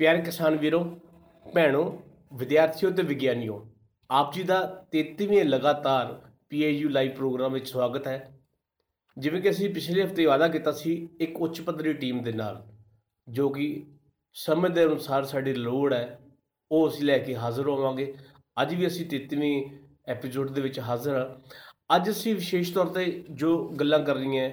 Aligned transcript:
ਪਿਆਰੇ 0.00 0.20
ਕਿਸਾਨ 0.20 0.54
ਵੀਰੋ, 0.56 0.78
ਭੈਣੋ, 1.46 1.80
ਵਿਦਿਆਰਥੀਓ 2.34 2.90
ਤੇ 2.90 3.02
ਵਿਗਿਆਨੀਓ, 3.02 3.56
ਆਪ 4.10 4.32
ਜੀ 4.34 4.42
ਦਾ 4.42 4.60
33ਵੇਂ 4.90 5.44
ਲਗਾਤਾਰ 5.44 6.14
ਪੀਏਯੂ 6.48 6.88
ਲਾਈਵ 6.88 7.10
ਪ੍ਰੋਗਰਾਮ 7.10 7.52
ਵਿੱਚ 7.52 7.68
ਸਵਾਗਤ 7.68 8.06
ਹੈ। 8.06 8.40
ਜਿਵੇਂ 9.16 9.40
ਕਿ 9.42 9.50
ਅਸੀਂ 9.50 9.68
ਪਿਛਲੇ 9.74 10.04
ਹਫ਼ਤੇ 10.04 10.26
ਵਾਅਦਾ 10.26 10.48
ਕੀਤਾ 10.48 10.72
ਸੀ 10.72 10.94
ਇੱਕ 11.20 11.36
ਉੱਚ 11.42 11.60
ਪੱਧਰੀ 11.60 11.92
ਟੀਮ 11.92 12.22
ਦੇ 12.22 12.32
ਨਾਲ, 12.32 12.62
ਜੋ 13.28 13.48
ਕਿ 13.48 13.86
ਸਮੇਂ 14.36 14.70
ਦੇ 14.70 14.84
ਅਨੁਸਾਰ 14.84 15.24
ਸਾਡੀ 15.24 15.54
ਲੋੜ 15.54 15.92
ਹੈ, 15.94 16.18
ਉਹ 16.70 16.88
ਅਸੀਂ 16.88 17.04
ਲੈ 17.04 17.18
ਕੇ 17.18 17.36
ਹਾਜ਼ਰ 17.36 17.68
ਹੋਵਾਂਗੇ। 17.68 18.12
ਅੱਜ 18.62 18.74
ਵੀ 18.74 18.86
ਅਸੀਂ 18.86 19.06
33ਵੀਂ 19.06 19.64
ਐਪੀਸੋਡ 20.08 20.50
ਦੇ 20.50 20.60
ਵਿੱਚ 20.60 20.80
ਹਾਜ਼ਰ 20.80 21.18
ਹਾਂ। 21.18 21.96
ਅੱਜ 21.96 22.10
ਅਸੀਂ 22.10 22.34
ਵਿਸ਼ੇਸ਼ 22.34 22.74
ਤੌਰ 22.74 22.86
ਤੇ 22.86 23.24
ਜੋ 23.30 23.56
ਗੱਲਾਂ 23.80 24.00
ਕਰ 24.00 24.14
ਰਹੀਆਂ, 24.14 24.50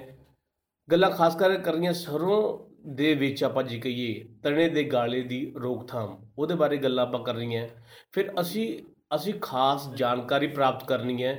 ਗੱਲਾਂ 0.91 1.11
ਖਾਸ 1.11 1.35
ਕਰਕੇ 1.35 1.63
ਕਰ 1.63 1.73
ਰਹੀਆਂ 1.73 1.93
ਸਰੋਂ 1.93 2.66
ਦੇ 2.87 3.13
ਵਿੱਚ 3.15 3.43
ਆਪਾਂ 3.43 3.63
ਜੀ 3.63 3.79
ਕਹੀਏ 3.79 4.23
ਤਣੇ 4.43 4.67
ਦੇ 4.69 4.83
ਗਾਲੇ 4.83 5.21
ਦੀ 5.21 5.39
ਰੋਕਥਾਮ, 5.57 6.17
ਉਹਦੇ 6.37 6.55
ਬਾਰੇ 6.55 6.77
ਗੱਲਾਂ 6.77 7.05
ਆਪਾਂ 7.05 7.23
ਕਰ 7.23 7.35
ਰਹੀਆਂ। 7.35 7.67
ਫਿਰ 8.11 8.31
ਅਸੀਂ 8.41 8.67
ਅਸੀਂ 9.15 9.33
ਖਾਸ 9.41 9.89
ਜਾਣਕਾਰੀ 9.95 10.47
ਪ੍ਰਾਪਤ 10.47 10.87
ਕਰਨੀ 10.87 11.23
ਹੈ 11.23 11.33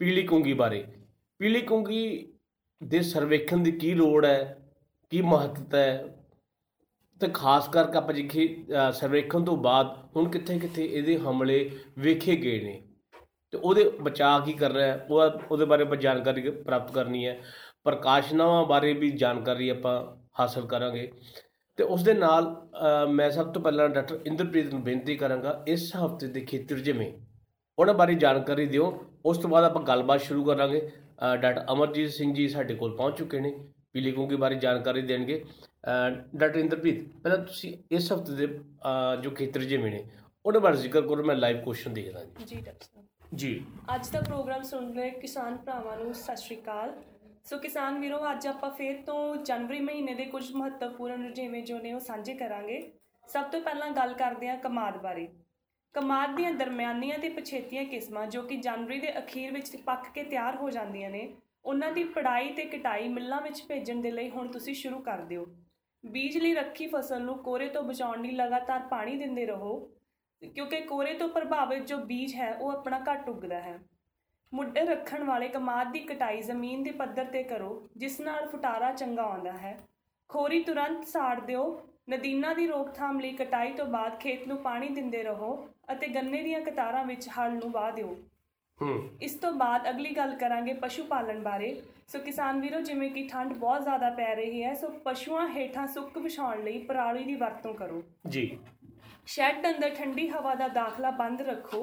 ਪੀਲੀ 0.00 0.22
ਕੁੰਗੀ 0.22 0.52
ਬਾਰੇ। 0.52 0.84
ਪੀਲੀ 1.40 1.60
ਕੁੰਗੀ 1.60 2.32
ਦੇ 2.80 3.00
ਸਰਵੇਖਣ 3.02 3.58
ਦੀ 3.58 3.72
ਕੀ 3.72 3.92
ਲੋੜ 3.94 4.24
ਹੈ, 4.26 4.58
ਕੀ 5.12 5.22
ਮਹੱਤਤਾ 5.22 5.78
ਹੈ? 5.78 6.04
ਤੇ 7.20 7.28
ਖਾਸ 7.28 7.68
ਕਰਕੇ 7.68 7.98
ਆਪਾਂ 7.98 8.14
ਦੇਖੀ 8.14 8.46
ਸਰਵੇਖਣ 8.94 9.44
ਤੋਂ 9.44 9.56
ਬਾਅਦ 9.56 9.96
ਹੁਣ 10.16 10.28
ਕਿੱਥੇ 10.28 10.58
ਕਿੱਥੇ 10.58 10.84
ਇਹਦੇ 10.84 11.16
ਹਮਲੇ 11.18 11.70
ਵੇਖੇ 11.98 12.36
ਗਏ 12.36 12.60
ਨੇ। 12.60 12.80
ਤੇ 13.52 13.58
ਉਹਦੇ 13.58 13.84
ਬਚਾਅ 14.02 14.44
ਕੀ 14.44 14.52
ਕਰ 14.52 14.72
ਰਿਹਾ 14.72 14.86
ਹੈ 14.86 15.06
ਉਹ 15.10 15.20
ਉਹਦੇ 15.50 15.64
ਬਾਰੇ 15.64 15.82
ਆਪਾਂ 15.82 15.96
ਜਾਣਕਾਰੀ 15.96 16.50
ਪ੍ਰਾਪਤ 16.50 16.92
ਕਰਨੀ 16.92 17.26
ਹੈ। 17.26 17.40
ਪ੍ਰਕਾਸ਼ਨਾਵਾਂ 17.84 18.64
ਬਾਰੇ 18.66 18.92
ਵੀ 18.92 19.10
ਜਾਣਕਾਰੀ 19.12 19.68
ਆਪਾਂ 19.68 19.94
ਹਾਸਲ 20.36 20.66
ਕਰਾਂਗੇ। 20.66 21.10
ਤੇ 21.78 21.84
ਉਸ 21.84 22.02
ਦੇ 22.04 22.14
ਨਾਲ 22.14 22.54
ਮੈਂ 23.10 23.30
ਸਭ 23.30 23.52
ਤੋਂ 23.52 23.62
ਪਹਿਲਾਂ 23.62 23.88
ਡਾਕਟਰ 23.88 24.18
ਇੰਦਰਪ੍ਰੀਤ 24.26 24.72
ਨੂੰ 24.72 24.82
ਬੇਨਤੀ 24.84 25.16
ਕਰਾਂਗਾ 25.16 25.62
ਇਸ 25.68 25.90
ਹਫ਼ਤੇ 25.96 26.26
ਦੇ 26.26 26.40
ਖੇਤਰ 26.46 26.78
ਜਿਵੇਂ 26.80 27.12
ਉਹਨਾਂ 27.78 27.94
ਬਾਰੇ 27.94 28.14
ਜਾਣਕਾਰੀ 28.14 28.66
ਦਿਓ। 28.66 28.92
ਉਸ 29.26 29.38
ਤੋਂ 29.38 29.50
ਬਾਅਦ 29.50 29.64
ਆਪਾਂ 29.64 29.82
ਗੱਲਬਾਤ 29.82 30.20
ਸ਼ੁਰੂ 30.20 30.44
ਕਰਾਂਗੇ। 30.44 30.80
ਡਾਕਟਰ 31.20 31.64
ਅਮਰਜੀਤ 31.72 32.10
ਸਿੰਘ 32.10 32.32
ਜੀ 32.34 32.48
ਸਾਡੇ 32.48 32.74
ਕੋਲ 32.74 32.96
ਪਹੁੰਚ 32.96 33.16
ਚੁੱਕੇ 33.18 33.40
ਨੇ 33.40 33.52
ਪੀਲੀ 33.92 34.12
ਕੁੰਗੀ 34.12 34.36
ਬਾਰੇ 34.36 34.54
ਜਾਣਕਾਰੀ 34.56 35.02
ਦੇਣਗੇ। 35.02 35.44
ਡਾਕਟਰ 35.84 36.58
ਇੰਦਰਪ੍ਰੀਤ 36.58 37.02
ਪਹਿਲਾਂ 37.22 37.38
ਤੁਸੀਂ 37.38 37.72
ਇਸ 37.90 38.12
ਹਫ਼ਤੇ 38.12 38.34
ਦੇ 38.36 38.46
ਜੋ 39.22 39.30
ਖੇਤਰ 39.30 39.64
ਜਿਵੇਂ 39.64 39.90
ਨੇ 39.92 40.04
ਉਹਨਾਂ 40.44 40.60
ਬਾਰੇ 40.60 40.76
ਜ਼ਿਕਰ 40.76 41.06
ਕਰੋ 41.08 41.24
ਮੈਂ 41.24 41.36
ਲਾਈਵ 41.36 41.60
ਕੁਐਸਚਨ 41.64 41.94
ਦੇਖਦਾ 41.94 42.24
ਜੀ। 42.24 42.44
ਜੀ 42.44 42.60
ਡਾਕਟਰ 42.60 43.34
ਜੀ। 43.34 43.64
ਅੱਜ 43.94 44.08
ਦਾ 44.10 44.20
ਪ੍ਰੋਗਰਾਮ 44.20 44.62
ਸੁਣ 44.62 44.92
ਰਹੇ 44.94 45.10
ਕਿਸਾਨ 45.10 45.56
ਭਰਾਵਾਂ 45.56 45.96
ਨੂੰ 45.96 46.14
ਸਤਿ 46.14 46.36
ਸ਼੍ਰੀ 46.36 46.56
ਅਕਾਲ। 46.56 46.94
ਸੋ 47.44 47.56
ਕਿਸਾਨ 47.58 47.98
ਵੀਰੋ, 47.98 48.18
ਅੱਜ 48.30 48.46
ਆਪਾਂ 48.46 48.70
ਫੇਰ 48.70 49.00
ਤੋਂ 49.02 49.36
ਜਨਵਰੀ 49.36 49.80
ਮਹੀਨੇ 49.80 50.14
ਦੇ 50.14 50.24
ਕੁਝ 50.24 50.44
ਮਹੱਤਵਪੂਰਨ 50.54 51.26
ਰੁਝੇਵੇਂ 51.28 51.62
ਜੋ 51.62 51.78
ਨੇ 51.78 51.92
ਉਹ 51.92 52.00
ਸਾਂਝੇ 52.00 52.34
ਕਰਾਂਗੇ। 52.34 52.80
ਸਭ 53.28 53.44
ਤੋਂ 53.44 53.60
ਪਹਿਲਾਂ 53.60 53.90
ਗੱਲ 53.90 54.12
ਕਰਦੇ 54.14 54.48
ਹਾਂ 54.48 54.56
ਕਮਾਦ 54.56 54.96
ਬਾਰੇ। 55.02 55.26
ਕਮਾਦ 55.94 56.36
ਦੀਆਂ 56.36 56.52
ਦਰਮਿਆਨੀਆਂ 56.52 57.18
ਤੇ 57.18 57.28
ਪਛੇਤੀਆਂ 57.28 57.84
ਕਿਸਮਾਂ 57.84 58.26
ਜੋ 58.26 58.42
ਕਿ 58.42 58.56
ਜਨਵਰੀ 58.56 59.00
ਦੇ 59.00 59.18
ਅਖੀਰ 59.18 59.52
ਵਿੱਚ 59.52 59.76
ਪੱਕ 59.76 60.08
ਕੇ 60.14 60.22
ਤਿਆਰ 60.22 60.56
ਹੋ 60.56 60.70
ਜਾਂਦੀਆਂ 60.70 61.10
ਨੇ, 61.10 61.28
ਉਹਨਾਂ 61.64 61.92
ਦੀ 61.92 62.04
ਪੜਾਈ 62.04 62.52
ਤੇ 62.52 62.64
ਕਟਾਈ 62.64 63.08
ਮਿੱਲਾਂ 63.08 63.40
ਵਿੱਚ 63.40 63.62
ਭੇਜਣ 63.68 64.00
ਦੇ 64.00 64.10
ਲਈ 64.10 64.30
ਹੁਣ 64.30 64.48
ਤੁਸੀਂ 64.48 64.74
ਸ਼ੁਰੂ 64.74 65.00
ਕਰ 65.00 65.18
ਦਿਓ। 65.18 65.46
ਬੀਜ 66.04 66.38
ਲਈ 66.38 66.54
ਰੱਖੀ 66.54 66.86
ਫਸਲ 66.86 67.22
ਨੂੰ 67.22 67.38
ਕੋਰੇ 67.38 67.68
ਤੋਂ 67.68 67.82
ਬਚਾਉਣ 67.82 68.22
ਲਈ 68.22 68.30
ਲਗਾਤਾਰ 68.30 68.86
ਪਾਣੀ 68.90 69.16
ਦਿੰਦੇ 69.16 69.46
ਰਹੋ, 69.46 69.78
ਕਿਉਂਕਿ 70.42 70.80
ਕੋਰੇ 70.80 71.14
ਤੋਂ 71.14 71.28
ਪ੍ਰਭਾਵਿਤ 71.28 71.86
ਜੋ 71.86 71.96
ਬੀਜ 71.96 72.34
ਹੈ, 72.34 72.52
ਉਹ 72.54 72.70
ਆਪਣਾ 72.70 73.04
ਘੱਟ 73.10 73.28
ਉੱਗਦਾ 73.28 73.60
ਹੈ। 73.60 73.78
ਮੁੱਢੇ 74.54 74.80
ਰੱਖਣ 74.80 75.24
ਵਾਲੇ 75.24 75.48
ਕਮਾਦ 75.48 75.92
ਦੀ 75.92 75.98
ਕਟਾਈ 75.98 76.40
ਜ਼ਮੀਨ 76.40 76.82
ਦੇ 76.82 76.90
ਪੱਧਰ 76.90 77.24
ਤੇ 77.24 77.42
ਕਰੋ 77.42 77.88
ਜਿਸ 77.96 78.20
ਨਾਲ 78.20 78.48
ਫੁਟਾਰਾ 78.48 78.92
ਚੰਗਾ 78.92 79.22
ਆਉਂਦਾ 79.22 79.52
ਹੈ। 79.52 79.78
ਖੋਰੀ 80.28 80.62
ਤੁਰੰਤ 80.62 81.06
ਸਾੜ 81.06 81.40
ਦਿਓ। 81.40 81.88
ਨਦੀਨਾਂ 82.10 82.54
ਦੀ 82.54 82.66
ਰੋਕਥਾਮ 82.66 83.20
ਲਈ 83.20 83.32
ਕਟਾਈ 83.32 83.72
ਤੋਂ 83.72 83.86
ਬਾਅਦ 83.86 84.18
ਖੇਤ 84.18 84.48
ਨੂੰ 84.48 84.56
ਪਾਣੀ 84.56 84.88
ਦਿੰਦੇ 84.88 85.22
ਰਹੋ 85.22 85.68
ਅਤੇ 85.92 86.08
ਗੰਨੇ 86.08 86.42
ਦੀਆਂ 86.42 86.60
ਕਤਾਰਾਂ 86.60 87.04
ਵਿੱਚ 87.04 87.28
ਹਲ 87.28 87.52
ਨੂੰ 87.52 87.70
ਵਾਹ 87.70 87.92
ਦਿਓ। 87.92 88.16
ਹੂੰ। 88.82 89.08
ਇਸ 89.22 89.34
ਤੋਂ 89.34 89.52
ਬਾਅਦ 89.52 89.90
ਅਗਲੀ 89.90 90.10
ਗੱਲ 90.10 90.34
ਕਰਾਂਗੇ 90.34 90.72
ਪਸ਼ੂ 90.72 91.04
ਪਾਲਣ 91.04 91.40
ਬਾਰੇ। 91.40 91.82
ਸੋ 92.08 92.18
ਕਿਸਾਨ 92.18 92.60
ਵੀਰੋ 92.60 92.80
ਜਿਵੇਂ 92.80 93.10
ਕਿ 93.10 93.28
ਠੰਡ 93.28 93.52
ਬਹੁਤ 93.52 93.82
ਜ਼ਿਆਦਾ 93.82 94.10
ਪੈ 94.10 94.34
ਰਹੀ 94.34 94.64
ਹੈ 94.64 94.74
ਸੋ 94.74 94.88
ਪਸ਼ੂਆਂ 94.88 95.48
ਹੇਠਾਂ 95.48 95.86
ਸੁੱਕ 95.86 96.18
ਵਿਛਾਉਣ 96.18 96.64
ਲਈ 96.64 96.78
ਪਰਾਲੀ 96.78 97.24
ਦੀ 97.24 97.34
ਵਰਤੋਂ 97.34 97.74
ਕਰੋ। 97.74 98.02
ਜੀ। 98.28 98.58
ਸ਼ੈੱਡ 99.26 99.66
ਅੰਦਰ 99.66 99.90
ਠੰਡੀ 99.90 100.28
ਹਵਾ 100.28 100.54
ਦਾ 100.54 100.68
ਦਾਖਲਾ 100.68 101.10
ਬੰਦ 101.10 101.40
ਰੱਖੋ। 101.40 101.80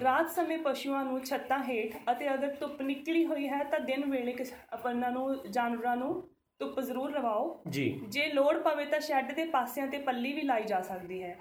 ਰਾਤ 0.00 0.30
ਸਮੇਂ 0.30 0.58
ਪਸ਼ੂਆਂ 0.58 1.04
ਨੂੰ 1.04 1.20
ਛੱਤਾਂ 1.24 1.58
ਹੇਠ 1.64 1.96
ਅਤੇ 2.12 2.32
ਅਗਰ 2.34 2.54
ਧੁੱਪ 2.60 2.82
ਨਿਕਲੀ 2.82 3.24
ਹੋਈ 3.26 3.48
ਹੈ 3.48 3.62
ਤਾਂ 3.64 3.80
ਦਿਨ 3.80 4.10
ਵੇਲੇ 4.10 4.34
ਆਪਣਾ 4.72 5.10
ਨੂੰ 5.10 5.36
ਜਾਨਵਰਾਂ 5.50 5.96
ਨੂੰ 5.96 6.12
ਧੁੱਪ 6.60 6.80
ਜ਼ਰੂਰ 6.80 7.10
ਲਵਾਓ 7.10 7.62
ਜੀ। 7.68 7.88
ਜੇ 8.08 8.26
ਲੋੜ 8.26 8.56
ਪਵੇ 8.58 8.84
ਤਾਂ 8.84 9.00
ਸ਼ੈੱਡ 9.00 9.32
ਦੇ 9.32 9.44
ਪਾਸਿਆਂ 9.44 9.86
ਤੇ 9.86 9.98
ਪੱਲੀ 9.98 10.32
ਵੀ 10.32 10.42
ਲਾਈ 10.42 10.64
ਜਾ 10.64 10.80
ਸਕਦੀ 10.82 11.22
ਹੈ। 11.22 11.36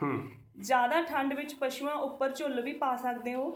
ਜ਼ਿਆਦਾ 0.60 1.02
ਠੰਡ 1.02 1.34
ਵਿੱਚ 1.34 1.54
ਪਸ਼ੂਆਂ 1.56 1.96
ਉੱਪਰ 1.98 2.32
ਝੁੱਲ 2.32 2.62
ਵੀ 2.62 2.74
ਪਾ 2.74 2.96
ਸਕਦੇ 2.96 3.34
ਹੋ। 3.34 3.54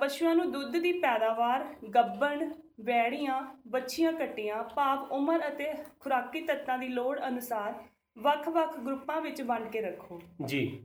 ਪਸ਼ੂਆਂ 0.00 0.34
ਨੂੰ 0.34 0.50
ਦੁੱਧ 0.52 0.76
ਦੀ 0.76 0.92
ਪੈਦਾਵਾਰ 0.92 1.64
ਗੱਭਣ 1.94 2.50
ਵੈੜੀਆਂ 2.80 3.40
ਵੱਛੀਆਂ 3.68 4.12
ਕੱਟੀਆਂ 4.12 4.62
ਭਾਵ 4.76 5.12
ਉਮਰ 5.12 5.48
ਅਤੇ 5.48 5.72
ਖੁਰਾਕੀ 6.00 6.40
ਤੱਤਾਂ 6.40 6.78
ਦੀ 6.78 6.88
ਲੋੜ 6.88 7.18
ਅਨੁਸਾਰ 7.28 7.74
ਵੱਖ-ਵੱਖ 8.18 8.78
ਗਰੁੱਪਾਂ 8.80 9.20
ਵਿੱਚ 9.20 9.42
ਵੰਡ 9.42 9.68
ਕੇ 9.68 9.80
ਰੱਖੋ। 9.80 10.20
ਜੀ। 10.44 10.82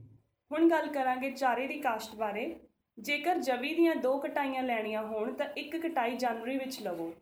ਹੁਣ 0.52 0.70
ਗੱਲ 0.70 0.88
ਕਰਾਂਗੇ 0.88 1.32
ਚਾਰੇ 1.32 1.68
ਦੀ 1.68 1.80
ਕਾਸ਼ਤ 1.80 2.16
ਬਾਰੇ। 2.16 2.56
ਜੇਕਰ 3.00 3.38
ਜਵੀ 3.38 3.74
ਦੀਆਂ 3.74 3.96
ਦੋ 3.96 4.18
ਕਟਾਈਆਂ 4.18 4.64
ਲੈਣੀਆਂ 4.64 5.04
ਹੋਣ 5.04 5.34
ਤਾਂ 5.34 5.46
ਇੱਕ 5.58 5.78
ਕਟਾਈ 5.78 6.16
ਜਨਵਰੀ 6.16 6.58
ਵਿੱਚ 6.58 6.82
ਲਵੋ। 6.82 7.14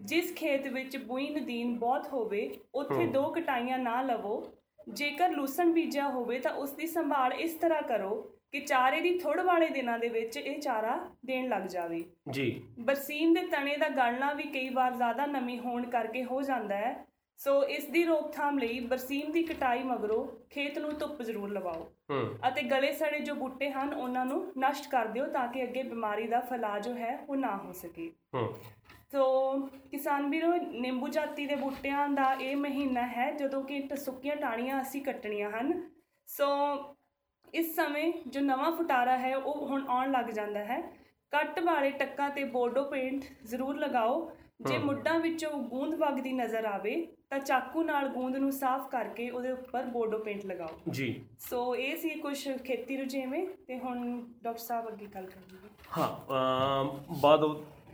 ਜਿਸ 0.00 0.34
ਖੇਤ 0.34 0.66
ਵਿੱਚ 0.66 0.96
ਬੂਈ 0.96 1.28
ਨਦੀਨ 1.30 1.78
ਬਹੁਤ 1.78 2.06
ਹੋਵੇ 2.06 2.58
ਉੱਥੇ। 2.74 3.06
ਦੋ 3.06 3.22
ਕਟਾਈਆਂ 3.30 3.78
ਨਾ 3.78 4.02
ਲਵੋ। 4.02 4.52
ਜੇਕਰ 4.88 5.30
ਲੂਸਣ 5.30 5.72
ਬੀਜਿਆ 5.72 6.08
ਹੋਵੇ 6.08 6.38
ਤਾਂ 6.38 6.52
ਉਸ 6.52 6.70
ਦੀ 6.70 6.86
ਸੰਭਾਲ 6.86 7.32
ਇਸ 7.32 7.54
ਤਰ੍ਹਾਂ 7.54 7.82
ਕਰੋ 7.82 8.30
ਕਿ 8.52 8.60
ਚਾਰੇ 8.60 9.00
ਦੀ 9.00 9.18
ਥੋੜ 9.18 9.40
ਵਾਲੇ 9.40 9.68
ਦਿਨਾਂ 9.68 9.98
ਦੇ 9.98 10.08
ਵਿੱਚ 10.08 10.36
ਇਹ 10.36 10.60
ਚਾਰਾ 10.60 11.10
ਦੇਣ 11.26 11.48
ਲੱਗ 11.48 11.62
ਜਾਵੇ। 11.62 12.04
ਜੀ। 12.30 12.62
ਬਰਸੀਨ 12.78 13.34
ਦੇ 13.34 13.42
ਤਣੇ 13.42 13.76
ਦਾ 13.76 13.88
ਗਲਣਾ 13.88 14.32
ਵੀ 14.32 14.42
ਕਈ 14.42 14.68
ਵਾਰ 14.68 14.94
ਜ਼ਿਆਦਾ 14.94 15.26
ਨਮੀ 15.26 15.58
ਹੋਣ 15.58 15.90
ਕਰਕੇ 15.90 16.24
ਹੋ 16.24 16.42
ਜਾਂਦਾ 16.42 16.76
ਹੈ। 16.76 17.06
ਸੋ 17.38 17.64
ਇਸ 17.64 17.84
ਦੀ 17.84 18.04
ਰੋਕਥਾਮ 18.04 18.58
ਲਈ 18.58 18.80
ਬਰਸੀਨ 18.80 19.32
ਦੀ 19.32 19.42
ਕਟਾਈ 19.42 19.82
ਮਗਰੋਂ 19.82 20.48
ਖੇਤ 20.50 20.78
ਨੂੰ 20.78 20.98
ਧੁੱਪ 20.98 21.22
ਜ਼ਰੂਰ 21.22 21.50
ਲਵਾਓ। 21.50 21.92
ਹੂੰ। 22.10 22.48
ਅਤੇ 22.48 22.62
ਗਲੇ 22.62 22.92
ਸੜੇ 22.92 23.20
ਜੋ 23.20 23.34
ਬੂਟੇ 23.34 23.70
ਹਨ 23.70 23.94
ਉਹਨਾਂ 23.94 24.26
ਨੂੰ 24.26 24.52
ਨਸ਼ਟ 24.58 24.90
ਕਰ 24.90 25.06
ਦਿਓ 25.06 25.26
ਤਾਂ 25.26 25.48
ਕਿ 25.48 25.62
ਅੱਗੇ 25.62 25.82
ਬਿਮਾਰੀ 25.82 26.26
ਦਾ 26.26 26.40
ਫੈਲਾਅ 26.40 26.78
ਜੋ 26.78 26.94
ਹੈ 26.94 27.26
ਉਹ 27.28 27.36
ਨਾ 27.36 27.56
ਹੋ 27.56 27.72
ਸਕੇ। 27.72 28.12
ਹੂੰ। 28.34 28.54
ਸੋ 29.12 29.56
ਕਿਸਾਨ 29.90 30.30
ਵੀਰੋ 30.30 30.56
ਨਿੰਬੂ 30.56 31.08
ਜਾਤੀ 31.08 31.46
ਦੇ 31.46 31.54
ਬੂਟਿਆਂ 31.54 32.08
ਦਾ 32.08 32.32
ਇਹ 32.32 32.56
ਮਹੀਨਾ 32.56 33.06
ਹੈ 33.06 33.32
ਜਦੋਂ 33.32 33.62
ਕਿ 33.64 33.88
ਸੁੱਕੀਆਂ 33.96 34.36
ਟਾਹਣੀਆਂ 34.36 34.82
ਅਸੀਂ 34.82 35.02
ਕੱਟਣੀਆਂ 35.02 35.50
ਹਨ। 35.50 35.90
ਸੋ 36.26 36.46
ਇਸ 37.54 37.76
ਸਮੇਂ 37.76 38.12
ਜੋ 38.26 38.40
ਨਵਾਂ 38.40 38.72
ਫੁਟਾਰਾ 38.72 39.18
ਹੈ 39.18 39.36
ਉਹ 39.36 39.66
ਹੁਣ 39.66 39.86
ਆਉਣ 39.88 40.10
ਲੱਗ 40.10 40.26
ਜਾਂਦਾ 40.26 40.64
ਹੈ। 40.64 40.80
ਕੱਟ 41.30 41.60
ਵਾਲੇ 41.60 41.90
ਟੱਕਾਂ 41.90 42.30
ਤੇ 42.30 42.44
ਬੋਰਡੋ 42.44 42.84
ਪੇਂਟ 42.84 43.24
ਜ਼ਰੂਰ 43.44 43.76
ਲਗਾਓ। 43.76 44.32
ਜੇ। 44.66 44.78
ਮੁੱਢਾਂ 44.78 45.20
ਵਿੱਚੋਂ 45.20 45.50
ਗੂੰਦ 45.50 45.94
ਵਗਦੀ 45.94 46.32
ਨਜ਼ਰ 46.32 46.64
ਆਵੇ 46.64 47.08
ਤਾਂ 47.30 47.38
ਚਾਕੂ 47.38 47.82
ਨਾਲ 47.82 48.08
ਗੂੰਦ 48.08 48.36
ਨੂੰ 48.36 48.52
ਸਾਫ਼ 48.52 48.90
ਕਰਕੇ 48.90 49.30
ਉਹਦੇ 49.30 49.50
ਉੱਪਰ 49.50 49.82
ਬੋਰਡੋ 49.82 50.18
ਪੇਂਟ 50.18 50.46
ਲਗਾਓ। 50.46 50.68
ਜੀ। 50.90 51.24
ਸੋ 51.38 51.76
ਇਹ 51.76 51.96
ਸੀ 51.96 52.08
ਕੁਝ 52.08 52.48
ਖੇਤੀ 52.64 52.96
ਰੁਝੇਵੇਂ 52.96 53.46
ਤੇ 53.66 53.78
ਹੁਣ 53.78 54.24
ਡਾਕਟਰ 54.42 54.60
ਸਾਹਿਬ 54.60 54.88
ਅੱਗੇ 54.88 55.06
ਗੱਲ 55.06 55.26
ਕਰਾਂਗੇ 55.26 55.68
ਹਾਂ 55.98 56.84
ਬਾਅਦ 57.20 57.40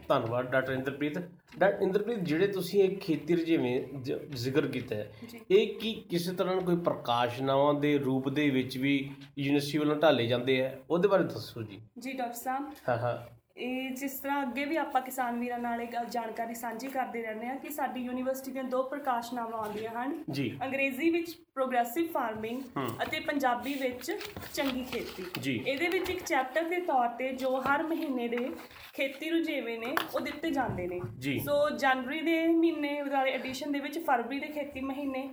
ਧੰਨਵਾਦ 0.08 0.50
ਡਾਕਟਰ 0.50 0.72
ਇੰਦਰਪ੍ਰੀਤ। 0.72 1.18
ਡਾਕਟਰ 1.58 1.82
ਇੰਦਰਪ੍ਰੀਤ 1.82 2.18
ਜਿਹੜੇ 2.18 2.46
ਤੁਸੀਂ 2.46 2.82
ਇਹ 2.82 2.96
ਖੇਤੀ 2.96 3.36
ਰਜੇਵੇਂ 3.36 3.98
ਜ- 4.02 4.34
ਜ਼ਿਕਰ 4.34 4.66
ਕੀਤਾ 4.66 4.94
ਹੈ 4.94 5.12
ਇਹ 5.50 5.74
ਕੀ 5.74 5.94
ਕਿਸੇ 6.10 6.32
ਤਰ੍ਹਾਂ 6.32 6.60
ਕੋਈ 6.60 6.76
ਪ੍ਰਕਾਸ਼ਨਾਵਾਂ 6.76 7.74
ਦੇ 7.74 7.98
ਰੂਪ 7.98 8.28
ਦੇ 8.28 8.50
ਵਿੱਚ 8.50 8.78
ਵੀ 8.78 9.10
ਯੂਨੀਵਰਸਿਟੀ 9.38 9.78
ਵੱਲੋਂ 9.78 9.96
ਢਾਲੇ 9.96 10.26
ਜਾਂਦੇ 10.26 10.66
ਆ? 10.66 10.78
ਉਹਦੇ 10.90 11.08
ਬਾਰੇ 11.08 11.24
ਦੱਸੋ 11.24 11.62
ਜੀ। 11.62 11.80
ਜੀ 11.98 12.12
ਡਾਕਟਰ 12.12 12.34
ਸਾਹਿਬ। 12.34 12.72
ਹਾਂ 12.88 12.98
ਹਾਂ। 12.98 13.33
ਇਹ 13.56 13.90
ਜਿਸ 13.90 14.12
ਤਰ੍ਹਾਂ 14.12 14.42
ਅੱਗੇ 14.42 14.64
ਵੀ 14.64 14.76
ਆਪਾਂ 14.76 15.00
ਕਿਸਾਨ 15.02 15.38
ਵੀਰਾਂ 15.40 15.58
ਨਾਲ 15.58 15.80
ਇਹ 15.80 15.88
ਗੱਲ- 15.88 16.08
ਜਾਣਕਾਰੀ 16.08 16.54
ਸਾਂਝੀ 16.54 16.88
ਕਰਦੇ 16.88 17.22
ਰਹਿੰਦੇ 17.22 17.46
ਹਾਂ 17.46 17.56
ਕਿ 17.56 17.70
ਸਾਡੀ 17.70 18.00
ਯੂਨੀਵਰਸਿਟੀ 18.00 18.52
ਦੀਆਂ 18.52 18.64
ਦੋ 18.64 18.82
ਪ੍ਰਕਾਸ਼ਨਾਵਾਂ 18.82 19.58
ਆਉਂਦੀਆਂ 19.58 19.90
ਹਨ। 19.90 20.24
ਜੀ। 20.30 20.58
ਅੰਗਰੇਜ਼ੀ 20.62 21.10
ਵਿੱਚ 21.10 21.36
ਪ੍ਰੋਗਰੈਸਿਵ 21.54 22.06
ਫਾਰਮਿੰਗ। 22.06 22.62
ਅਤੇ 23.02 23.20
ਪੰਜਾਬੀ 23.20 23.74
ਵਿੱਚ 23.74 24.12
ਚੰਗੀ 24.54 24.84
ਖੇਤੀ। 24.84 25.24
ਜੀ। 25.40 25.64
ਇਹਦੇ 25.66 25.88
ਵਿੱਚ 25.88 26.10
ਇੱਕ 26.10 26.24
ਚੈਪਟਰ 26.24 26.62
ਦੇ 26.62 26.80
ਤੌਰ 26.80 27.08
ਤੇ 27.08 27.32
ਜੋ 27.32 27.60
ਹਰ 27.60 27.82
ਮਹੀਨੇ 27.82 28.28
ਦੇ 28.28 28.50
ਖੇਤੀ 28.94 29.30
ਰੁਝੇਵੇਂ 29.30 29.78
ਨੇ 29.78 29.94
ਉਹ 30.14 30.20
ਦਿੱਤੇ 30.20 30.50
ਜਾਂਦੇ 30.50 30.86
ਨੇ। 30.86 31.00
ਸੋ 31.38 31.70
ਜਨਵਰੀ 31.70 32.20
ਦੇ 32.20 32.46
ਮਹੀਨੇ 32.46 33.02
ਵਾਲੇ 33.02 33.32
ਐਡੀਸ਼ਨ 33.32 33.72
ਦੇ 33.72 33.80
ਵਿੱਚ 33.80 33.98
ਫਰਵਰੀ 33.98 34.40
ਦੇ 34.40 34.46
ਖੇਤੀ 34.46 34.80
ਮਹੀਨੇ 34.80 35.30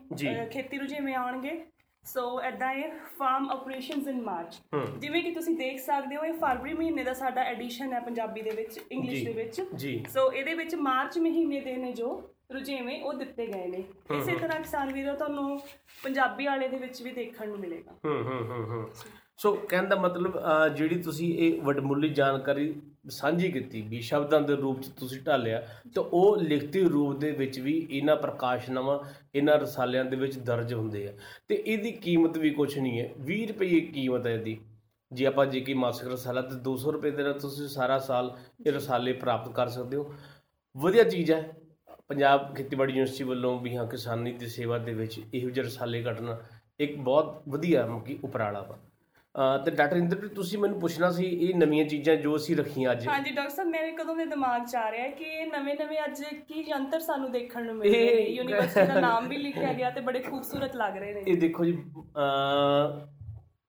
ਖੇਤੀ 0.52 0.78
ਰੁਝੇਵੇਂ 0.78 1.16
ਆਉਣਗੇ। 1.16 1.66
ਸੋ 2.04 2.42
ਐਦਾਂ 2.42 2.72
ਇਹ 2.74 2.92
ਫਾਰਮ 3.18 3.50
ਆਪਰੇਸ਼ਨਸ 3.50 4.08
ਇਨ 4.08 4.22
ਮਾਰਚ 4.22 4.56
ਜਿਵੇਂ 5.00 5.22
ਕਿ 5.24 5.32
ਤੁਸੀਂ 5.32 5.56
ਦੇਖ 5.56 5.80
ਸਕਦੇ 5.80 6.16
ਹੋ 6.16 6.24
ਇਹ 6.26 6.34
ਫਰਵਰੀ 6.34 6.74
ਮਹੀਨੇ 6.74 7.04
ਦਾ 7.04 7.14
ਸਾਡਾ 7.14 7.42
ਐਡੀਸ਼ਨ 7.42 7.94
ਹੈ 7.94 8.00
ਪੰਜਾਬੀ 8.00 8.42
ਦੇ 8.42 8.50
ਵਿੱਚ 8.50 8.80
ਇੰਗਲਿਸ਼। 8.92 9.26
ਦੇ 9.26 9.34
ਵਿੱਚ। 9.34 9.62
ਸੋ 10.10 10.32
ਇਹਦੇ 10.34 10.54
ਵਿੱਚ 10.54 10.76
ਮਾਰਚ 10.76 11.18
ਮਹੀਨੇ 11.20 11.60
ਦੇ 11.60 11.76
ਨੇ 11.78 11.92
ਜੋ 11.92 12.12
ਰੁਝੇਵੇਂ 12.54 13.02
ਉਹ 13.02 13.14
ਦਿੱਤੇ 13.14 13.48
ਗਏ 13.48 13.68
ਨੇ। 13.68 13.84
ਇਸੇ। 14.18 14.36
ਤਰ੍ਹਾਂ 14.36 14.60
ਕਿਸਾਨ 14.60 14.94
ਵੀਰੋ 14.94 15.16
ਤੁਹਾਨੂੰ 15.16 15.60
ਪੰਜਾਬੀ 16.04 16.46
ਵਾਲੇ 16.46 16.68
ਦੇ 16.68 16.78
ਵਿੱਚ 16.78 17.02
ਵੀ 17.02 17.12
ਦੇਖਣ 17.12 17.48
ਨੂੰ 17.48 17.60
ਮਿਲੇਗਾ। 17.60 17.92
ਹੂੰ 18.06 18.22
ਹੂੰ 18.24 18.42
ਹੂੰ 18.50 18.66
ਹੂੰ। 18.66 18.90
ਸੋ 19.38 19.54
ਕਹਿਣ 19.70 19.88
ਦਾ 19.88 19.96
ਮਤਲਬ 19.96 20.40
ਜਿਹੜੀ 20.76 21.02
ਤੁਸੀਂ 21.02 21.34
ਇਹ 21.38 21.62
ਵਡਮੁੱਲੀ 21.62 22.10
ਜਾਣਕਾਰੀ 22.10 22.74
ਸਾਂਝੀ 23.10 23.52
ਕੀਤੀ 23.52 23.82
ਵੀ 23.82 24.02
ਸ਼ਬਦਾਂ 24.02 24.42
ਦੇ 24.42 24.56
ਰੂਪ 24.56 24.82
'ਚ 24.82 24.88
ਤੁਸੀਂ 24.88 25.22
ਢਾਲਿਆ, 25.22 25.68
ਤਾਂ 25.96 26.04
ਉਹ 26.04 26.38
ਲਿਖਤੀ 26.38 26.82
ਰੂਪ 26.82 27.18
ਦੇ 27.18 27.32
ਵਿੱਚ 27.32 27.60
ਵੀ 27.60 27.88
ਇਹਨਾਂ 27.92 28.16
ਪ੍ਰਕਾਸ਼ਨਾਵਾਂ, 28.16 29.00
ਇਹਨਾਂ 29.36 29.58
ਰਸਾਲਿਆਂ 29.58 30.06
ਦੇ 30.06 30.16
ਵਿੱਚ 30.16 30.40
ਦਰਜ 30.40 30.74
ਹੁੰਦੇ 30.74 31.08
ਆ। 31.08 31.14
ਤੇ 31.48 31.64
ਇਹਦੀ 31.68 31.92
ਕੀਮਤ 31.92 32.38
ਵੀ 32.38 32.50
ਕੁਝ 32.50 32.80
ਨਹੀਂ 32.80 33.00
ਹੈ 33.00 33.10
20 33.20 33.48
ਰੁਪਏ 33.48 33.80
ਕੀਮਤ 33.80 34.28
ਹੈ 34.28 34.34
ਇਹਦੀ। 34.34 34.62
ਜੇ 35.14 35.26
ਆਪਾਂ 35.26 35.46
ਜੇ 35.46 35.60
ਕੀ 35.60 35.74
ਮਾਸਿਕ 35.74 36.08
ਰਸਾਲਾ 36.08 36.42
ਤੇ 36.42 36.56
200 36.56 36.92
ਰੁਪਏ 36.92 37.12
ਦੇ 37.12 37.24
ਨਾਲ 37.24 37.40
ਤੁਸੀਂ 37.40 37.68
ਸਾਰਾ 37.68 38.00
ਸਾਲ 38.00 38.38
ਇਹ 38.68 38.72
ਰਸਾਲੇ 38.72 39.14
ਪ੍ਰਾਪਤ 39.14 39.52
ਕਰ 39.52 39.68
ਸਕਦੇ 39.68 39.98
ਹੋ। 39.98 40.14
ਵਧੀਆ 40.78 41.04
ਚੀਜ਼ 41.04 41.32
ਹੈ, 41.32 41.54
ਪੰਜਾਬ 42.08 42.56
ਖੇਤੀਬਾੜੀ 42.56 42.92
ਯੂਨੀਵਰਸਿਟੀ 42.92 43.24
ਵੱਲੋਂ 43.24 43.60
ਵੀ 43.60 43.76
ਹਾਂ 43.76 43.88
ਕਿਸਾਨੀ 43.88 44.32
ਦੀ 44.32 44.48
ਸੇਵਾ 44.48 44.78
ਦੇ 44.78 44.94
ਵਿੱਚ 44.94 45.22
ਇਹੋ 45.34 45.50
ਜਿਹੇ 45.50 45.66
ਰਸਾਲੇ 45.66 46.04
ਕੱਢਣਾ 46.04 46.40
ਇੱਕ 46.80 46.98
ਬਹੁਤ 46.98 47.44
ਵਧੀਆ 47.50 47.86
ਮਕੀ 47.86 48.20
ਉਪਰਾਲਾ 48.24 48.62
ਵਾ। 48.62 48.78
ਅਹ 48.78 48.91
ਤੇ 49.66 49.72
ਡਾਕਟਰ 49.72 49.98
ਇੰਦਰਪ੍ਰੀਤ 49.98 50.34
ਤੁਸੀਂ 50.36 50.58
ਮੈਨੂੰ 50.60 50.80
ਪੁੱਛਣਾ 50.80 51.10
ਸੀ 51.12 51.26
ਇਹ 51.26 51.54
ਨਵੀਆਂ 51.56 51.86
ਚੀਜ਼ਾਂ 51.86 52.16
ਜੋ 52.16 52.36
ਅਸੀਂ 52.36 52.56
ਰੱਖੀਆਂ 52.56 52.92
ਅੱਜ। 52.92 53.08
ਹਾਂਜੀ 53.08 53.32
ਡਾਕਟਰ 53.32 53.54
ਸਾਹਿਬ 53.56 53.70
ਮੇਰੇ 53.70 53.92
ਕਦੋਂ 53.98 54.16
ਦੇ 54.16 54.26
ਦਿਮਾਗ 54.26 54.66
'ਚ 54.66 54.76
ਆ 54.76 54.90
ਰਿਹਾ 54.92 55.04
ਹੈ 55.04 55.10
ਕਿ 55.12 55.24
ਇਹ 55.26 55.46
ਨਵੇਂ-ਨਵੇਂ 55.48 55.98
ਅੱਜ 56.06 56.24
ਕੀ 56.48 56.64
ਯੰਤਰ 56.70 57.00
ਸਾਨੂੰ 57.00 57.32
ਦੇਖਣ 57.32 57.66
ਨੂੰ 57.66 57.76
ਮਿਲ 57.76 57.92
ਰਹੇ 57.94 58.16
ਨੇ। 58.16 58.22
ਯੂਨੀਵਰਸਿਟੀ 58.30 58.88
ਦਾ 58.88 59.00
ਨਾਮ 59.00 59.28
ਵੀ 59.30 59.38
ਲਿਖਿਆ 59.38 59.74
ਗਿਆ 59.74 59.90
ਤੇ 59.90 60.02
ਬੜੇ 60.02 60.20
ਖੂਬਸੂਰਤ 60.20 60.76
ਲੱਗ 60.76 60.98
ਰਹੇ 60.98 61.14
ਨੇ। 61.14 61.24
ਇਹ 61.28 61.38
ਦੇਖੋ 61.38 61.66
ਜੀ 61.66 61.78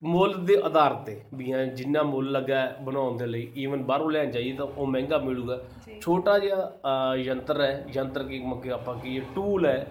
ਮੁੱਲ 0.02 0.34
ਦੇ 0.44 0.56
ਆਧਾਰ 0.64 0.94
ਤੇ 1.06 1.20
ਵੀ 1.34 1.52
ਹਾਂ 1.52 1.64
ਜਿੰਨਾ 1.66 2.02
ਮੁੱਲ 2.02 2.30
ਲੱਗਾ 2.32 2.56
ਹੈ 2.56 2.76
ਬਣਾਉਣ 2.82 3.16
ਦੇ 3.18 3.26
ਲਈ 3.26 3.50
ਈਵਨ 3.56 3.82
ਬਾਹਰੋਂ 3.84 4.10
ਲੈਣ 4.10 4.30
ਜਾਈਏ 4.30 4.52
ਤਾਂ 4.52 4.66
ਉਹ 4.66 4.86
ਮਹਿੰਗਾ 4.86 5.18
ਮਿਲੂਗਾ। 5.18 5.58
ਛੋਟਾ 6.00 6.38
ਜਿਹਾ 6.38 7.14
ਯੰਤਰ 7.18 7.60
ਹੈ 7.60 7.84
ਯੰਤਰ 7.94 8.24
ਕੀ 8.28 8.38
ਮੱਕੇ 8.44 8.70
ਆਪਾਂ 8.70 8.94
ਕੀ 8.98 9.20
ਟੂਲ 9.34 9.66
ਹੈ। 9.66 9.86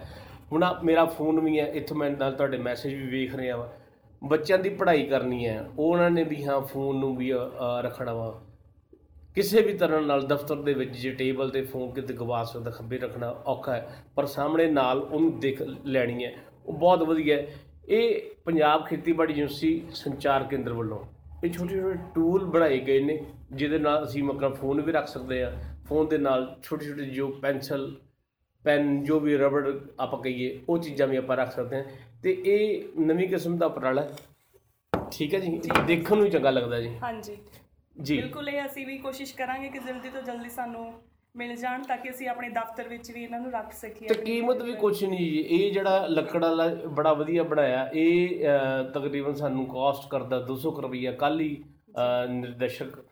ਹੁਣ 0.52 0.64
ਮੇਰਾ 0.84 1.04
ਫੋਨ 1.14 1.40
ਵੀ 1.40 1.58
ਹੈ 1.60 1.66
ਇੱਥੋਂ 1.72 1.96
ਮੈਂ 1.96 2.10
ਨਾਲ 2.10 2.32
ਤੁਹਾਡੇ 2.32 2.58
ਮੈਸੇਜ 2.58 2.94
ਵੀ 2.94 3.08
ਵੇਖ 3.10 3.34
ਰਿਹਾ 3.34 3.56
ਵਾ। 3.56 3.68
ਬੱਚਿਆਂ 4.22 4.58
ਦੀ 4.58 4.68
ਪੜ੍ਹਾਈ 4.68 5.02
ਕਰਨੀ 5.06 5.46
ਹੈ 5.46 5.70
ਉਹ 5.78 5.92
ਉਹਨਾਂ 5.92 6.10
ਨੇ 6.10 6.24
ਵੀ 6.24 6.44
ਹਾਂ 6.44 6.60
ਫੋਨ 6.60 6.96
ਨੂੰ 6.96 7.16
ਵੀ 7.16 7.34
ਅਹ, 7.34 7.80
ਰੱਖਣਾ 7.80 8.12
ਵਾ। 8.14 8.40
ਕਿਸੇ 9.34 9.62
ਵੀ 9.62 9.74
ਤਰ੍ਹਾਂ 9.74 10.02
ਨਾਲ 10.02 10.26
ਦਫ਼ਤਰ 10.26 10.56
ਦੇ 10.56 10.74
ਵਿੱਚ 10.74 10.96
ਜੇ 10.96 11.10
ਟੇਬਲ 11.10 11.50
ਤੇ 11.50 11.62
ਫੋਨ 11.62 11.90
ਕਿਤੇ 11.90 12.14
ਗਵਾ 12.14 12.44
ਸਕਦਾ 12.44 12.70
ਖੱਬੇ 12.70 12.98
ਰੱਖਣਾ 12.98 13.30
ਔਖਾ 13.46 13.74
ਹੈ 13.74 14.04
ਪਰ 14.14 14.26
ਸਾਹਮਣੇ 14.26 14.70
ਨਾਲ 14.70 14.98
ਉਹਨੂੰ 14.98 15.40
ਦੇਖ 15.40 15.62
ਲੈਣੀ 15.86 16.24
ਹੈ। 16.24 16.32
ਉਹ 16.66 16.72
ਬਹੁਤ 16.72 17.02
ਵਧੀਆ 17.02 17.36
ਹੈ। 17.36 17.46
ਇਹ 17.88 18.20
ਪੰਜਾਬ 18.44 18.86
ਖੇਤੀਬਾੜੀ 18.86 19.32
ਯੂਨੀਵਰਸਿਟੀ 19.32 19.82
ਸੰਚਾਰ 19.90 20.44
ਕੇਂਦਰ 20.44 20.72
ਵੱਲੋਂ 20.72 20.98
ਇਹ 21.44 21.50
ਛੋਟੇ 21.52 21.80
ਛੋਟੇ 21.80 21.98
ਟੂਲ 22.14 22.44
ਬਣਾਏ 22.44 22.78
ਗਏ 22.78 23.00
ਨੇ 23.00 23.24
ਜਿਹਦੇ 23.52 23.78
ਨਾਲ 23.78 24.04
ਅਸੀਂ 24.04 24.22
ਮਤਲਬ 24.22 24.54
ਫੋਨ 24.54 24.80
ਵੀ 24.80 24.92
ਰੱਖ 24.92 25.06
ਸਕਦੇ 25.06 25.42
ਆ 25.42 25.52
ਫੋਨ 25.88 26.08
ਦੇ 26.08 26.18
ਨਾਲ 26.18 26.56
ਛੋਟੇ 26.62 26.84
ਛੋਟੇ 26.86 27.04
ਜੋ 27.04 27.28
ਪੈਨਸਲ 27.28 27.96
ਪੈਨ 28.64 29.02
ਜੋ 29.04 29.18
ਵੀ 29.20 29.36
ਰਬੜ 29.36 29.66
ਆਪਾਂ 30.00 30.18
ਕਹੀਏ 30.22 30.58
ਉਹ 30.68 30.78
ਚੀਜ਼ਾਂ 30.78 31.06
ਵੀ 31.08 31.16
ਆਪਾਂ 31.16 31.36
ਰੱਖ 31.36 31.52
ਸਕਦੇ 31.52 31.76
ਹਾਂ। 31.76 31.84
ਤੇ 32.22 32.32
ਇਹ 32.46 32.82
ਨਵੀਂ 33.00 33.28
ਕਿਸਮ 33.28 33.56
ਦਾ 33.58 33.66
ਉਪਰਾਲਾ 33.66 34.08
ਠੀਕ 35.12 35.34
ਹੈ 35.34 35.38
ਜੀ? 35.38 35.60
ਦੇਖਣ 35.86 36.16
ਨੂੰ 36.16 36.28
ਚੰਗਾ 36.30 36.50
ਲੱਗਦਾ 36.50 36.80
ਜੀ। 36.80 36.96
ਹਾਂਜੀ। 37.02 37.36
ਜੀ। 37.96 38.16
ਬਿਲਕੁਲ 38.16 38.48
ਇਹ 38.48 38.64
ਅਸੀਂ 38.66 38.86
ਵੀ 38.86 38.98
ਕੋਸ਼ਿਸ਼ 38.98 39.34
ਕਰਾਂਗੇ 39.36 39.68
ਕਿ 39.68 39.78
ਜਲਦੀ 39.78 40.08
ਤੋਂ 40.08 40.22
ਜਲਦੀ 40.22 40.48
ਸਾਨੂੰ 40.48 40.92
ਮਿਲ 41.34 41.54
ਜਾਣ 41.56 41.82
ਤਾਂ 41.82 41.96
ਕਿ 41.96 42.10
ਅਸੀਂ 42.10 42.28
ਆਪਣੇ 42.28 42.48
ਦਫ਼ਤਰ 42.50 42.88
ਵਿੱਚ 42.88 43.10
ਵੀ 43.10 43.22
ਇਹਨਾਂ 43.22 43.40
ਨੂੰ 43.40 43.50
ਰੱਖ 43.52 43.72
ਸਕੀਏ। 43.72 44.08
ਤੇ 44.08 44.14
ਕੀਮਤ 44.14 44.62
ਵੀ 44.62 44.72
ਕੁਛ 44.72 45.02
ਨਹੀਂ 45.04 45.30
ਜੀ। 45.30 45.40
ਇਹ 45.40 45.72
ਜਿਹੜਾ 45.72 46.06
ਲੱਕੜ 46.06 46.44
ਵਾਲਾ 46.44 46.68
ਬੜਾ 46.88 47.12
ਵਧੀਆ 47.12 47.42
ਬਣਾਇਆ 47.42 47.88
ਇਹ 47.94 48.44
ਤਕਰੀਬਨ 48.94 49.34
ਸਾਨੂੰ 49.34 49.66
ਕਾਸਟ 49.66 50.08
ਕਰਦਾ 50.10 50.40
200 50.46 50.70
ਕੁ 50.70 50.82
ਰੁਪਈਆ 50.82 51.12
ਕੱਲ 51.12 51.40
ਹੀ 51.40 51.56
ਨਿਰਦੇਸ਼ਕ 52.30 53.02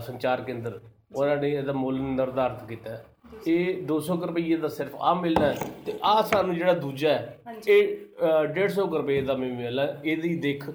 ਸੰਚਾਰ 0.00 0.40
ਕੇਂਦਰ। 0.40 0.80
ਉਹਨਾਂ 1.16 1.36
ਨੇ 1.36 1.50
ਇਹਦਾ 1.50 1.72
ਮੁੱਲ 1.72 2.00
ਨਿਰਧਾਰਿਤ 2.00 2.68
ਕੀਤਾ। 2.68 3.02
ਇਹ 3.46 3.82
200 3.82 4.16
ਕੁ 4.16 4.26
ਰੁਪਈਏ 4.26 4.56
ਦਾ 4.56 4.68
ਸਿਰਫ 4.68 4.96
ਆ 5.00 5.14
ਮਿਲਣਾ 5.14 5.46
ਹੈ 5.46 5.54
ਤੇ 5.86 5.92
ਆ 6.02 6.22
ਸਾਨੂੰ 6.22 6.54
ਜਿਹੜਾ 6.54 6.72
ਦੂਜਾ 6.72 7.08
ਹੈ। 7.08 7.38
ਇਹ 7.68 7.96
ਅਹ, 8.22 8.44
150 8.44 8.86
ਕੁ 8.86 8.96
ਰੁਪਏ 8.96 9.20
ਦਾ 9.20 9.34
ਮੈਨੂੰ 9.34 9.56
ਮਿਲਣਾ। 9.56 9.96
ਇਹਦੀ 10.04 10.36
ਦੇਖ 10.36 10.70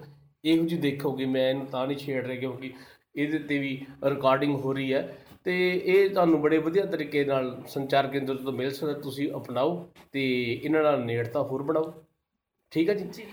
ਇਹੋ 0.46 0.66
ਜਿਹੀ 0.66 0.82
ਦੇਖੋਗੇ 0.82 1.26
ਮੈਂ 1.26 1.50
ਇਹਨੂੰ 1.50 1.66
ਤਾਂ 1.66 1.88
ਨਹੀਂ 1.88 1.98
ਛੇੜ 1.98 2.26
ਰਿਹਾ 2.28 2.40
ਕਿਉਂਕਿ 2.40 2.74
ਇਹਦੇ 3.16 3.40
ਤੇ 3.40 3.58
ਵੀ 3.58 3.86
ਰਿਕਾਰਡਿੰਗ 4.04 4.56
ਹੋ 4.56 4.74
ਰਹੀ 4.74 4.94
ਹੈ। 4.94 5.18
ਤੇ 5.44 5.82
ਇਹ 5.86 6.10
ਤੁਹਾਨੂੰ 6.10 6.42
ਬੜੇ 6.42 6.58
ਵਧੀਆ 6.58 6.86
ਤਰੀਕੇ 6.86 7.26
ਨਾਲ 7.26 7.64
ਸੰਚਾਰ 7.68 8.08
ਕੇਂਦਰ 8.08 8.36
ਤੋਂ 8.36 8.52
ਮਿਲ 8.54 8.72
ਸਕਦਾ 8.72 8.94
ਤੁਸੀਂ 8.94 9.32
ਅਪਣਾਓ 9.32 9.90
ਤੇ 10.12 10.24
ਇਹਨਾਂ 10.54 10.84
ਨਾਲ 10.84 11.06
ਨੇੜਤਾ 11.06 11.42
ਹੋਰ 11.42 11.64
ਬਣਾਓ। 11.64 11.94
ਠੀਕ 12.72 12.90
ਹੈ 12.90 12.94
ਜੀ? 12.94 13.06
ਜੀ। 13.14 13.24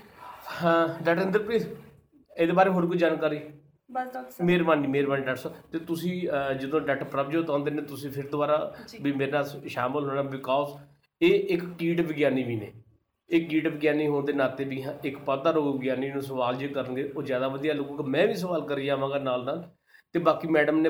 ਹਾਂ 0.63 0.87
ਡਾਕਟਰ 1.03 1.21
ਇੰਦਰਪ੍ਰੀਤ 1.21 1.61
ਇਹਦੇ 2.37 2.53
ਬਾਰੇ 2.53 2.69
ਹੋਰ 2.69 2.85
ਕੋਈ 2.85 2.97
ਜਾਣਕਾਰੀ? 2.97 3.39
ਬਸ 3.89 4.07
ਡਾਕਟਰ 4.13 4.31
ਸਾਹਿਬ। 4.31 4.47
ਮਿਹਰਬਾਨੀ 4.47 4.87
ਮਿਹਰਬਾਨੀ 4.87 5.23
ਡਾਕਟਰ 5.25 5.41
ਸਾਹਿਬ। 5.41 5.69
ਤੇ 5.71 5.79
ਤੁਸੀਂ 5.87 6.21
ਜਦੋਂ 6.61 6.79
ਡਾਕਟਰ 6.81 7.05
ਪ੍ਰਭਜੋਤ 7.05 7.49
ਆਉਂਦੇ 7.49 7.71
ਨੇ 7.71 7.81
ਤੁਸੀਂ 7.91 8.09
ਫਿਰ 8.11 8.27
ਦੁਬਾਰਾ। 8.29 8.57
ਵੀ 9.01 9.11
ਮੇਰੇ 9.11 9.31
ਨਾਲ 9.31 9.49
ਸ਼ਾਮਲ 9.67 10.09
ਹੋਣਾ 10.09 10.21
ਬਿਕਾਜ਼ 10.35 10.75
ਇਹ 11.21 11.33
ਇੱਕ 11.55 11.63
ਕੀਟ 11.79 12.01
ਵਿਗਿਆਨੀ 12.01 12.43
ਵੀ 12.43 12.55
ਨੇ। 12.55 12.71
ਇਹ 13.29 13.47
ਕੀਟ 13.49 13.67
ਵਿਗਿਆਨੀ 13.67 14.07
ਹੋਣ 14.07 14.25
ਦੇ 14.25 14.33
ਨਾਤੇ 14.33 14.63
ਵੀ 14.65 14.81
ਹਾਂ 14.83 14.93
ਇੱਕ 15.07 15.17
ਪੌਦਾ 15.25 15.51
ਰੋਗ 15.51 15.75
ਵਿਗਿਆਨੀ 15.75 16.09
ਨੂੰ 16.11 16.21
ਸਵਾਲ 16.21 16.55
ਜੇ 16.55 16.67
ਕਰਨਗੇ 16.67 17.03
ਉਹ 17.15 17.23
ਜ਼ਿਆਦਾ 17.23 17.47
ਵਧੀਆ 17.47 17.73
ਲੱਗੂਗਾ। 17.73 18.03
ਮੈਂ 18.07 18.27
ਵੀ 18.27 18.33
ਸਵਾਲ 18.35 18.67
ਕਰੀ 18.67 18.85
ਜਾਵਾਂਗਾ 18.85 19.19
ਨਾਲ 19.19 19.43
ਨਾਲ। 19.45 19.63
ਤੇ 20.15 20.19
ਬਾਕੀ 20.19 20.47
ਮੈਡਮ 20.47 20.77
ਨੇ 20.81 20.89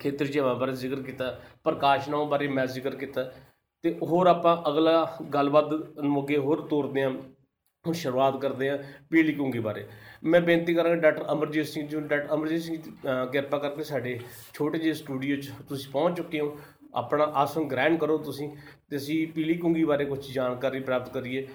ਖੇਤਰ 0.00 0.26
ਜੀਵਾਂ 0.26 0.54
ਬਾਰੇ 0.54 0.72
ਜ਼ਿਕਰ 0.72 1.02
ਕੀਤਾ 1.02 1.30
ਪ੍ਰਕਾਸ਼ਨਾਵਾਂ 1.64 2.26
ਬਾਰੇ 2.26 2.48
ਮੈਂ 2.48 2.66
ਜ਼ਿਕਰ 2.66 2.96
ਕੀਤਾ। 2.96 3.30
ਤੇ 3.84 3.94
ਹੋਰ 4.02 4.26
ਆਪਾਂ 4.26 4.56
ਅਗਲਾ 4.68 5.04
ਗੱਲਬਾਤ 5.34 5.72
ਅੱਗੇ 5.74 6.36
ਹੋਰ 6.38 6.60
ਤੋਰਦੇ 6.70 7.02
ਹਾਂ 7.02 7.10
ਹੁਣ 7.84 7.92
ਸ਼ੁਰੂਆਤ 7.94 8.36
ਕਰਦੇ 8.40 8.68
ਹਾਂ 8.70 8.78
ਪੀਲੀ 9.10 9.32
ਕੁੰਗੀ 9.32 9.58
ਬਾਰੇ। 9.58 9.86
ਮੈਂ 10.26 10.40
ਬੇਨਤੀ 10.40 10.74
ਕਰਾਂਗਾ 10.74 10.96
ਡਾਕਟਰ 10.96 11.32
ਅਮਰਜੀਤ 11.32 11.66
ਸਿੰਘ 11.66 11.88
ਜੀ 11.88 11.96
ਨੂੰ 11.96 12.08
ਡਾਕਟਰ 12.08 12.34
ਅਮਰਜੀਤ 12.34 12.62
ਸਿੰਘ 12.62 12.76
ਜੀ, 12.76 12.90
ਅਹ, 12.90 13.26
ਕਿਰਪਾ 13.26 13.58
ਕਰਕੇ 13.58 13.82
ਸਾਡੇ 13.82 14.20
ਛੋਟੇ 14.54 14.78
ਜਿਹੇ 14.78 14.94
ਸਟੂਡੀਓ 14.94 15.36
'ਚ 15.36 15.50
ਤੁਸੀਂ 15.68 15.92
ਪਹੁੰਚ 15.92 16.16
ਚੁੱਕੇ 16.16 16.40
ਹੋ। 16.40 16.58
ਆਪਣਾ 16.94 17.24
ਆਸਣ 17.24 17.64
ਗ੍ਰਹਿਣ 17.64 17.96
ਕਰੋ 17.96 18.18
ਤੁਸੀਂ 18.18 18.50
ਤੇ 18.90 18.96
ਅਸੀਂ 18.96 19.28
ਪੀਲੀ 19.28 19.54
ਕੁੰਗੀ 19.54 19.84
ਬਾਰੇ 19.84 20.04
ਕੁਝ 20.04 20.34
ਜਾਣਕਾਰੀ 20.34 20.80
ਪ੍ਰਾਪਤ 20.80 21.12
ਕਰੀਏ। 21.12 21.48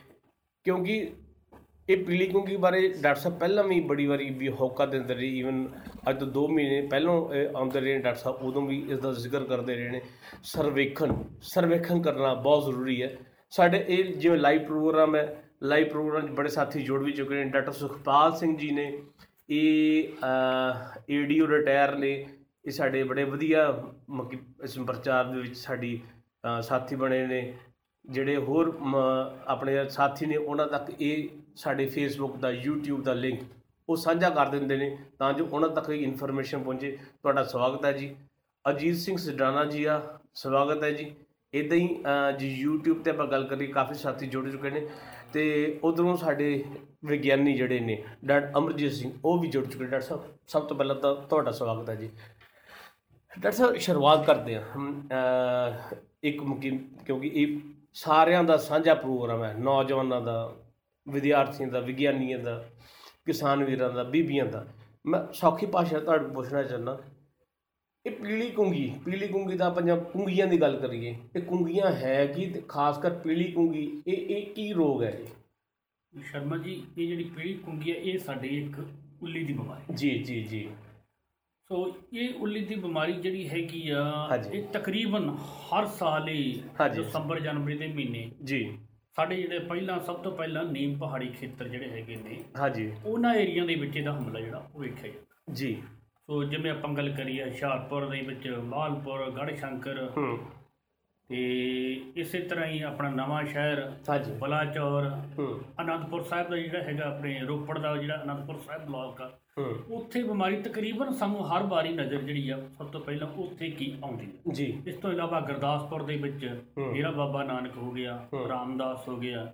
ਕਿਉਂਕਿ 0.64 1.12
ਇਹ 1.90 2.06
ਪੀਲੀ 2.06 2.28
ਕੁੰਗੀ 2.28 2.56
ਬਾਰੇ 2.56 2.94
ਡਾਕਟਰ 3.02 3.22
ਸਾਹਿਬ 3.22 3.40
ਪਹਿਲਾਂ 3.40 3.64
ਵੀ 3.64 3.80
ਬੜੀ 3.80 4.06
ਵਾਰੀ 4.06 4.30
ਵੀ 4.30 4.50
ਹੋਕਾ 4.50 4.86
ਦਿੰਦੇ 4.86 5.14
ਰਹੇ 5.14 5.28
ਈਵਨ 5.28 5.70
ਅੱਜ 6.10 6.20
ਤੋਂ 6.20 6.28
2 6.28 6.48
ਮਹੀਨੇ 6.48 6.88
ਪਹਿਲਾਂ 6.92 7.34
ਇਹ 7.36 7.50
ਆਉਂਦੇ 7.56 7.80
ਰਹੇ 7.80 7.94
ਨੇ 7.94 8.00
ਡਾਕਟਰ 8.00 8.20
ਸਾਹਿਬ 8.20 8.38
ਉਦੋਂ 8.38 8.62
ਵੀ 8.62 8.86
ਇਸ 8.90 9.00
ਦਾ 9.00 9.12
ਜ਼ਿਕਰ 9.12 9.44
ਕਰਦੇ 9.44 9.76
ਰਹੇ 9.76 9.90
ਨੇ। 9.90 10.02
ਸਰਵੇਖਣ 10.44 11.14
ਸਰਵੇਖਣ 11.42 12.02
ਕਰਨਾ 12.02 12.34
ਬਹੁਤ 12.34 12.66
ਜ਼ਰੂਰੀ 12.66 13.04
ਹੈ। 13.04 13.18
ਸਾਡੇ 13.50 13.86
ਇਹ 13.88 14.04
ਜਿਵੇਂ 14.04 14.40
ਲਾਈਵ 14.40 14.64
ਪ੍ਰੋਗਰਾਮ 14.64 15.16
ਹੈ 15.16 15.44
ਲਾਈਵ 15.62 15.88
ਪ੍ਰੋਗਰਾਮ 15.90 16.28
'ਚ 16.28 16.32
ਬੜੇ 16.32 16.50
ਸਾਥੀ 16.50 16.82
ਜੁੜ 16.82 17.02
ਵੀ 17.04 17.12
ਚੁੱਕੇ 17.12 17.36
ਨੇ 17.36 17.44
ਡਾਕਟਰ 17.44 17.72
ਸੁਖਪਾਲ 17.72 18.36
ਸਿੰਘ 18.36 18.56
ਜੀ 18.58 18.70
ਨੇ 18.72 18.86
ਇਹ 19.50 20.26
ਏਡੀਓ 21.10 21.48
ਰਿਟਾਇਰ 21.48 21.96
ਨੇ 21.96 22.12
ਇਹ 22.66 22.72
ਸਾਡੇ 22.72 23.04
ਬੜੇ 23.04 23.24
ਵਧੀਆ 23.24 23.70
ਮਤਲਬ 24.10 24.30
ਕਿ 24.30 24.38
ਇਸ 24.64 24.78
ਪ੍ਰਚਾਰ 24.80 25.26
ਦੇ 25.26 25.40
ਵਿੱਚ 25.42 25.56
ਸਾਡੀ 25.58 26.00
ਅ, 26.44 26.62
ਸਾਥੀ 26.62 26.96
ਬਣੇ 26.96 27.26
ਨੇ 27.28 27.54
ਜਿਹੜੇ 28.06 28.36
ਹੋਰ 28.38 28.72
ਮ, 28.82 28.96
ਆਪਣੇ 29.48 29.90
ਸਾਥੀ 29.90 30.26
ਨੇ 30.26 30.38
ਉਹਨਾਂ 30.38 30.68
ਤੱਕ 30.68 30.92
ਇਹ 31.02 31.28
ਸਾਡੇ 31.56 31.86
ਫੇਸਬੁੱਕ 31.86 32.36
ਦਾ 32.38 32.52
YouTube 32.52 33.02
ਦਾ 33.04 33.14
ਲਿੰਕ 33.14 33.42
ਉਹ 33.90 33.96
ਸਾਂਝਾ 33.96 34.30
ਕਰ 34.30 34.50
ਦਿੰਦੇ 34.50 34.78
ਨੇ 34.78 34.98
ਤਾਂ 35.20 35.34
ਜੋ 35.34 35.48
ਉਹਨਾਂ 35.52 35.70
ਤੱਕ 35.70 35.90
ਇਹ 35.90 36.02
ਇਨਫੋਰਮੇਸ਼ਨ 36.04 36.64
ਪਹੁੰਚੇ। 36.64 36.98
ਤੁਹਾਡਾ 37.22 37.44
ਸਵਾਗਤ 37.44 37.86
ਹੈ 37.86 37.92
ਜੀ। 37.92 38.16
ਅਜੀਤ 38.66 38.96
ਸਿੰਘ 38.96 39.18
ਸਡਾਨਾ 39.18 39.66
ਜੀ 39.66 39.84
ਆ 39.84 40.02
ਸਵਾਗਤ 40.34 40.84
ਹੈ 40.84 40.92
ਜੀ। 40.92 41.12
ਇਦਾਂ 41.54 41.78
ਹੀ 41.78 41.88
ਅ, 42.04 42.32
ਜੀ 42.32 42.66
YouTube 42.66 43.02
ਤੇ 43.04 43.12
ਆਪਾਂ 43.12 43.28
ਗੱਲ 43.28 43.44
ਕਰੀ 43.48 43.68
ਕਾਫੀ 43.68 43.94
ਸਾਥੀ 43.94 44.28
ਜੁੜ 44.28 44.50
ਚੁੱਕੇ 44.50 44.70
ਨੇ। 44.70 44.86
ਤੇ 45.34 45.80
ਉਧਰੋਂ 45.84 46.18
ਸਾਡੇ 46.18 46.66
ਵਿਗਿਆਨੀ 47.06 47.54
ਜਿਹੜੇ 47.54 47.80
ਨੇ 47.80 48.04
ਡਾਕਟਰ 48.26 48.52
ਅਮਰਜੀਤ 48.58 48.92
ਸਿੰਘ 48.92 49.12
ਉਹ 49.26 49.40
ਵੀ 49.40 49.48
ਜੁੜ 49.48 49.66
ਚੁੱਕੇ 49.66 49.86
ਡਾਕਟਰ 49.86 50.02
ਸਾਹਿਬ 50.02 50.24
ਸਭ 50.48 50.62
ਤੋਂ 50.62 50.78
ਪਹਿਲਾਂ 50.78 50.96
ਤਾਂ 50.96 51.16
ਤੁਹਾਡਾ 51.16 51.52
ਸਵਾਗਤ 51.52 51.90
ਹੈ 51.90 51.96
ਜੀ। 51.96 52.08
ਡਾਕਟਰ 52.08 53.52
ਸਾਹਿਬ 53.52 53.76
ਸ਼ੁਰੂਆਤ 53.76 54.26
ਕਰਦੇ 54.26 54.56
ਹਾਂ। 54.56 54.64
ਹਮ, 54.78 55.08
ਅਹ, 55.92 55.96
ਇੱਕ 56.24 56.44
ਮੁਕੀ- 56.44 57.04
ਕਿਉਂਕਿ 57.06 57.32
ਇਹ 57.34 57.58
ਸਾਰਿਆਂ 57.94 58.44
ਦਾ 58.44 58.58
ਸਾਂਝਾ 58.58 58.94
ਪ੍ਰੋਗਰਾਮ 58.94 59.44
ਹੈ। 59.44 59.56
ਨੌਜਵਾਨਾਂ 59.60 60.22
ਦਾ 60.22 60.54
ਵਿਦਿਆਰਥੀਆਂ 61.10 61.70
ਦਾ 61.70 61.80
ਵਿਗਿਆਨੀਆਂ 61.80 62.40
ਦਾ 62.40 62.66
ਕਿਸਾਨ 63.26 63.64
ਵੀਰਾਂ 63.64 63.90
ਦਾ 63.90 64.04
ਬੀਬੀਆਂ 64.04 64.46
ਦਾ। 64.46 64.66
ਮੈਂ 65.06 65.34
ਸੌਖੀ 65.34 65.66
ਭਾਸ਼ਾ 65.66 66.00
ਤੁਹਾਨੂੰ 66.00 66.34
ਪੁੱਛਣਾ 66.34 66.64
ਚਾਹੁੰਦਾ। 66.64 67.00
ਇਹ 68.06 68.12
ਪੀਲੀ 68.12 68.50
ਕੁੰਗੀ 68.52 68.92
ਪੀਲੀ 69.06 69.28
ਕੁੰਗੀ 69.28 69.58
ਦਾ 69.58 69.66
ਆਪਾਂ 69.66 69.82
ਜਾਂ 69.82 69.98
ਕੁੰਗੀਆਂ 69.98 70.48
ਦੀ 70.48 70.62
ਗੱਲ 70.62 70.78
ਕਰੀਏ 70.80 71.16
ਇਹ 71.36 71.42
ਕੁੰਗੀਆਂ 71.42 71.92
ਹੈ 71.92 72.26
ਕੀ 72.26 72.46
ਤੇ 72.46 72.62
ਖਾਸ 72.68 72.98
ਕਰ 72.98 73.14
ਪੀਲੀ 73.14 73.52
ਕੁੰਗੀ 73.52 73.84
ਇਹ 74.08 74.36
ਇਹ 74.38 74.46
ਕੀ 74.54 74.72
ਰੋਗ 74.74 75.04
ਹੈ 75.04 75.12
ਜੀ? 75.12 75.28
ਸ਼ਰਮਾ 76.14 76.58
ਜੀ 76.58 76.74
ਇਹ 76.98 77.08
ਜਿਹੜੀ 77.08 77.24
ਪੀਲੀ 77.24 77.54
ਕੁੰਗੀ 77.54 77.92
ਹੈ 77.92 77.96
ਇਹ 77.98 78.18
ਸਾਡੇ 78.20 78.48
ਇੱਕ 78.48 78.80
ਉੱਲੀ 79.22 79.44
ਦੀ 79.44 79.54
ਬਿਮਾਰੀ 79.54 79.94
ਜੀ 79.94 80.10
ਜੀ 80.24 80.42
ਜੀ। 80.44 80.68
ਸੋ 81.70 81.86
ਇਹ 82.14 82.34
ਉੱਲੀ 82.34 82.66
ਦੀ 82.66 82.76
ਬਿਮਾਰੀ 82.76 83.14
ਜਿਹੜੀ 83.14 83.48
ਹੈਗੀ 83.50 83.90
ਆ। 83.90 84.40
ਇਹ 84.54 84.64
ਤਕਰੀਬਨ 84.64 85.30
ਹਰ 85.74 85.86
ਸਾਲ 85.86 86.28
ਹੀ। 86.30 86.64
ਦਸੰਬਰ 86.96 87.40
ਜਨਵਰੀ 87.40 87.78
ਦੇ 87.78 87.88
ਮਹੀਨੇ 87.88 88.32
ਜੀ। 88.44 88.78
ਸਾਡੇ 89.16 89.36
ਜਿਹੜੇ 89.36 89.60
ਪਹਿਲਾਂ 89.60 90.00
ਸਭ 90.00 90.16
ਤੋਂ 90.16 90.32
ਪਹਿਲਾਂ 90.32 90.64
ਨੀਮ 90.64 90.98
ਪਹਾੜੀ 90.98 91.28
ਖੇਤਰ 91.30 91.68
ਜਿਹੜੇ 91.68 91.90
ਹੈਗੇ 91.90 92.16
ਨੇ 92.16 92.38
ਹਾਂਜੀ। 92.60 92.92
ਉਹਨਾਂ 93.06 93.34
ਏਰੀਆ 93.36 93.66
ਦੇ 93.66 93.76
ਵਿੱਚ 93.76 93.98
ਇਹਦਾ 93.98 94.18
ਹਮਲਾ 94.20 94.40
ਜਿਹੜਾ 94.40 94.70
ਉਹ 94.76 94.80
ਵੇਖਿਆ 94.80 95.12
ਜਾਂਦਾ। 95.12 95.54
ਜੀ। 95.54 95.76
ਸੋ 96.32 96.44
ਜਿਵੇਂ 96.44 96.72
ਆਪਾਂ 96.72 96.90
ਗੱਲ 96.94 97.12
ਕਰੀਏ 97.12 97.44
ਹੁਸ਼ਿਆਰਪੁਰ 97.50 98.06
ਦੇ 98.06 98.22
ਵਿੱਚ 98.22 98.48
ਮਾਲਪੁਰ 98.64 99.32
ਗੜ੍ਹ 99.32 99.56
ਸ਼ੰਕਰ 99.56 100.10
ਹੂੰ। 100.18 100.40
ਤੇ 101.30 101.42
ਇਸੇ 102.16 102.40
ਤਰ੍ਹਾਂ 102.40 102.66
ਹੀ 102.66 102.82
ਆਪਣਾ 102.82 103.10
ਨਵਾਂ 103.10 103.44
ਸ਼ਹਿਰ 103.46 103.92
ਹਾਂਜੀ। 104.10 104.32
ਬਲਾਚੌਰ 104.32 105.10
ਹੂੰ। 105.40 105.60
ਅਨੰਦਪੁਰ 105.82 106.24
ਸਾਹਿਬ 106.24 106.50
ਦਾ 106.50 106.58
ਜਿਹੜਾ 106.58 106.82
ਹੈਗਾ 106.84 107.06
ਆਪਣੇ 107.06 107.40
ਰੋਪੜ 107.40 107.78
ਦਾ 107.80 107.98
ਜਿਹੜਾ 107.98 108.24
ਅਨੰਦਪੁਰ 108.24 108.60
ਸਾਹਿਬ 108.60 108.86
ਬਲਾਕ 108.86 109.22
ਆ 109.22 109.32
ਉੱਥੇ 109.92 110.24
ਬਿਮਾਰੀ 110.24 110.62
ਤਕਰੀਬਨ 110.62 111.12
ਸਾਨੂੰ 111.14 111.52
ਹਰ 111.52 111.64
ਵਾਰੀ 111.64 111.90
ਨਜ਼ਰ 111.90 112.22
ਜਿਹੜੀ 112.22 112.50
ਆ 112.50 112.60
ਸਭ 112.78 112.88
ਤੋਂ 112.88 113.02
ਪਹਿਲਾਂ 113.02 113.28
ਉੱਥੇ 113.28 113.70
ਕੀ 113.70 113.96
ਆਉਂਦੀ 114.04 114.26
ਹੈ 114.26 114.54
ਜੀ। 114.54 114.82
ਇਸ 114.88 114.96
ਤੋਂ 114.96 115.12
ਇਲਾਵਾ 115.12 115.40
ਗੁਰਦਾਸਪੁਰ 115.40 116.04
ਦੇ 116.04 116.16
ਵਿੱਚ। 116.16 116.64
ਡੇਰਾ 116.94 117.12
ਬਾਬਾ 117.12 117.44
ਨਾਨਕ 117.44 117.78
ਹੋ 117.78 117.92
ਗਿਆ। 117.92 118.28
ਰਾਮਦਾਸ 118.50 119.08
ਹੋ 119.08 119.18
ਗਿਆ। 119.18 119.54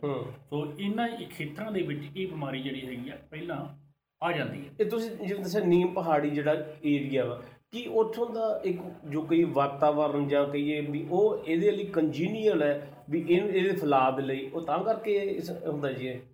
ਸੋ 0.50 0.74
ਇਹਨਾਂ 0.80 1.08
ਖੇਤਰਾਂ 1.08 1.72
ਦੇ 1.72 1.82
ਵਿੱਚ 1.82 2.04
ਇਹ 2.16 2.28
ਬਿਮਾਰੀ 2.28 2.62
ਜਿਹੜੀ 2.62 2.86
ਹੈਗੀ 2.86 3.10
ਆ 3.10 3.18
ਪਹਿਲਾਂ 3.30 3.87
ਆ 4.24 4.32
ਜਾਂਦੀ 4.32 4.58
ਹੈ। 4.60 4.72
ਇਹ 4.80 4.86
ਤੁਸੀਂ 4.86 5.10
ਜਿਵੇਂ 5.28 5.44
ਦੱਸਿਆ, 5.44 5.62
ਨੀਮ 5.62 5.94
ਪਹਾੜੀ 5.94 6.30
ਜਿਹੜਾ 6.30 6.54
ਏਰੀਆ 6.86 7.26
ਵਾ, 7.26 7.42
ਕਿ 7.72 7.88
ਉੱਥੋਂ 7.88 8.30
ਦਾ 8.30 8.62
ਇੱਕ 8.66 8.78
ਜੋ 9.10 9.22
ਕਈ 9.22 9.44
ਵਾਤਾਵਰਣ 9.44 10.28
ਜਾਂ 10.28 10.48
ਕਹੀਏ 10.48 10.82
ਵੀ 10.82 11.08
ਉਹ 11.12 11.44
ਇਹਦੇ 11.48 11.72
ਲਈ 11.72 11.84
ਕੰਜੀਨੀਅਲ 11.84 12.64
ਹੈ, 12.64 12.88
ਵੀ 13.10 13.26
ਇਹਨੂੰ 13.30 13.50
ਇਹਦੇ 13.50 13.72
ਫੈਲਾਅ 13.72 14.12
ਦੇ 14.12 14.22
ਲਈ, 14.22 14.50
ਉਹ 14.54 14.62
ਤਾਂ 14.62 14.84
ਕਰਕੇ 14.84 15.16
ਇਸ 15.16 15.52
ਹੁੰਦਾ 15.52 15.92
ਜੀ 15.92 16.08
ਇਹ? 16.08 16.14
ਵੀ 16.14 16.27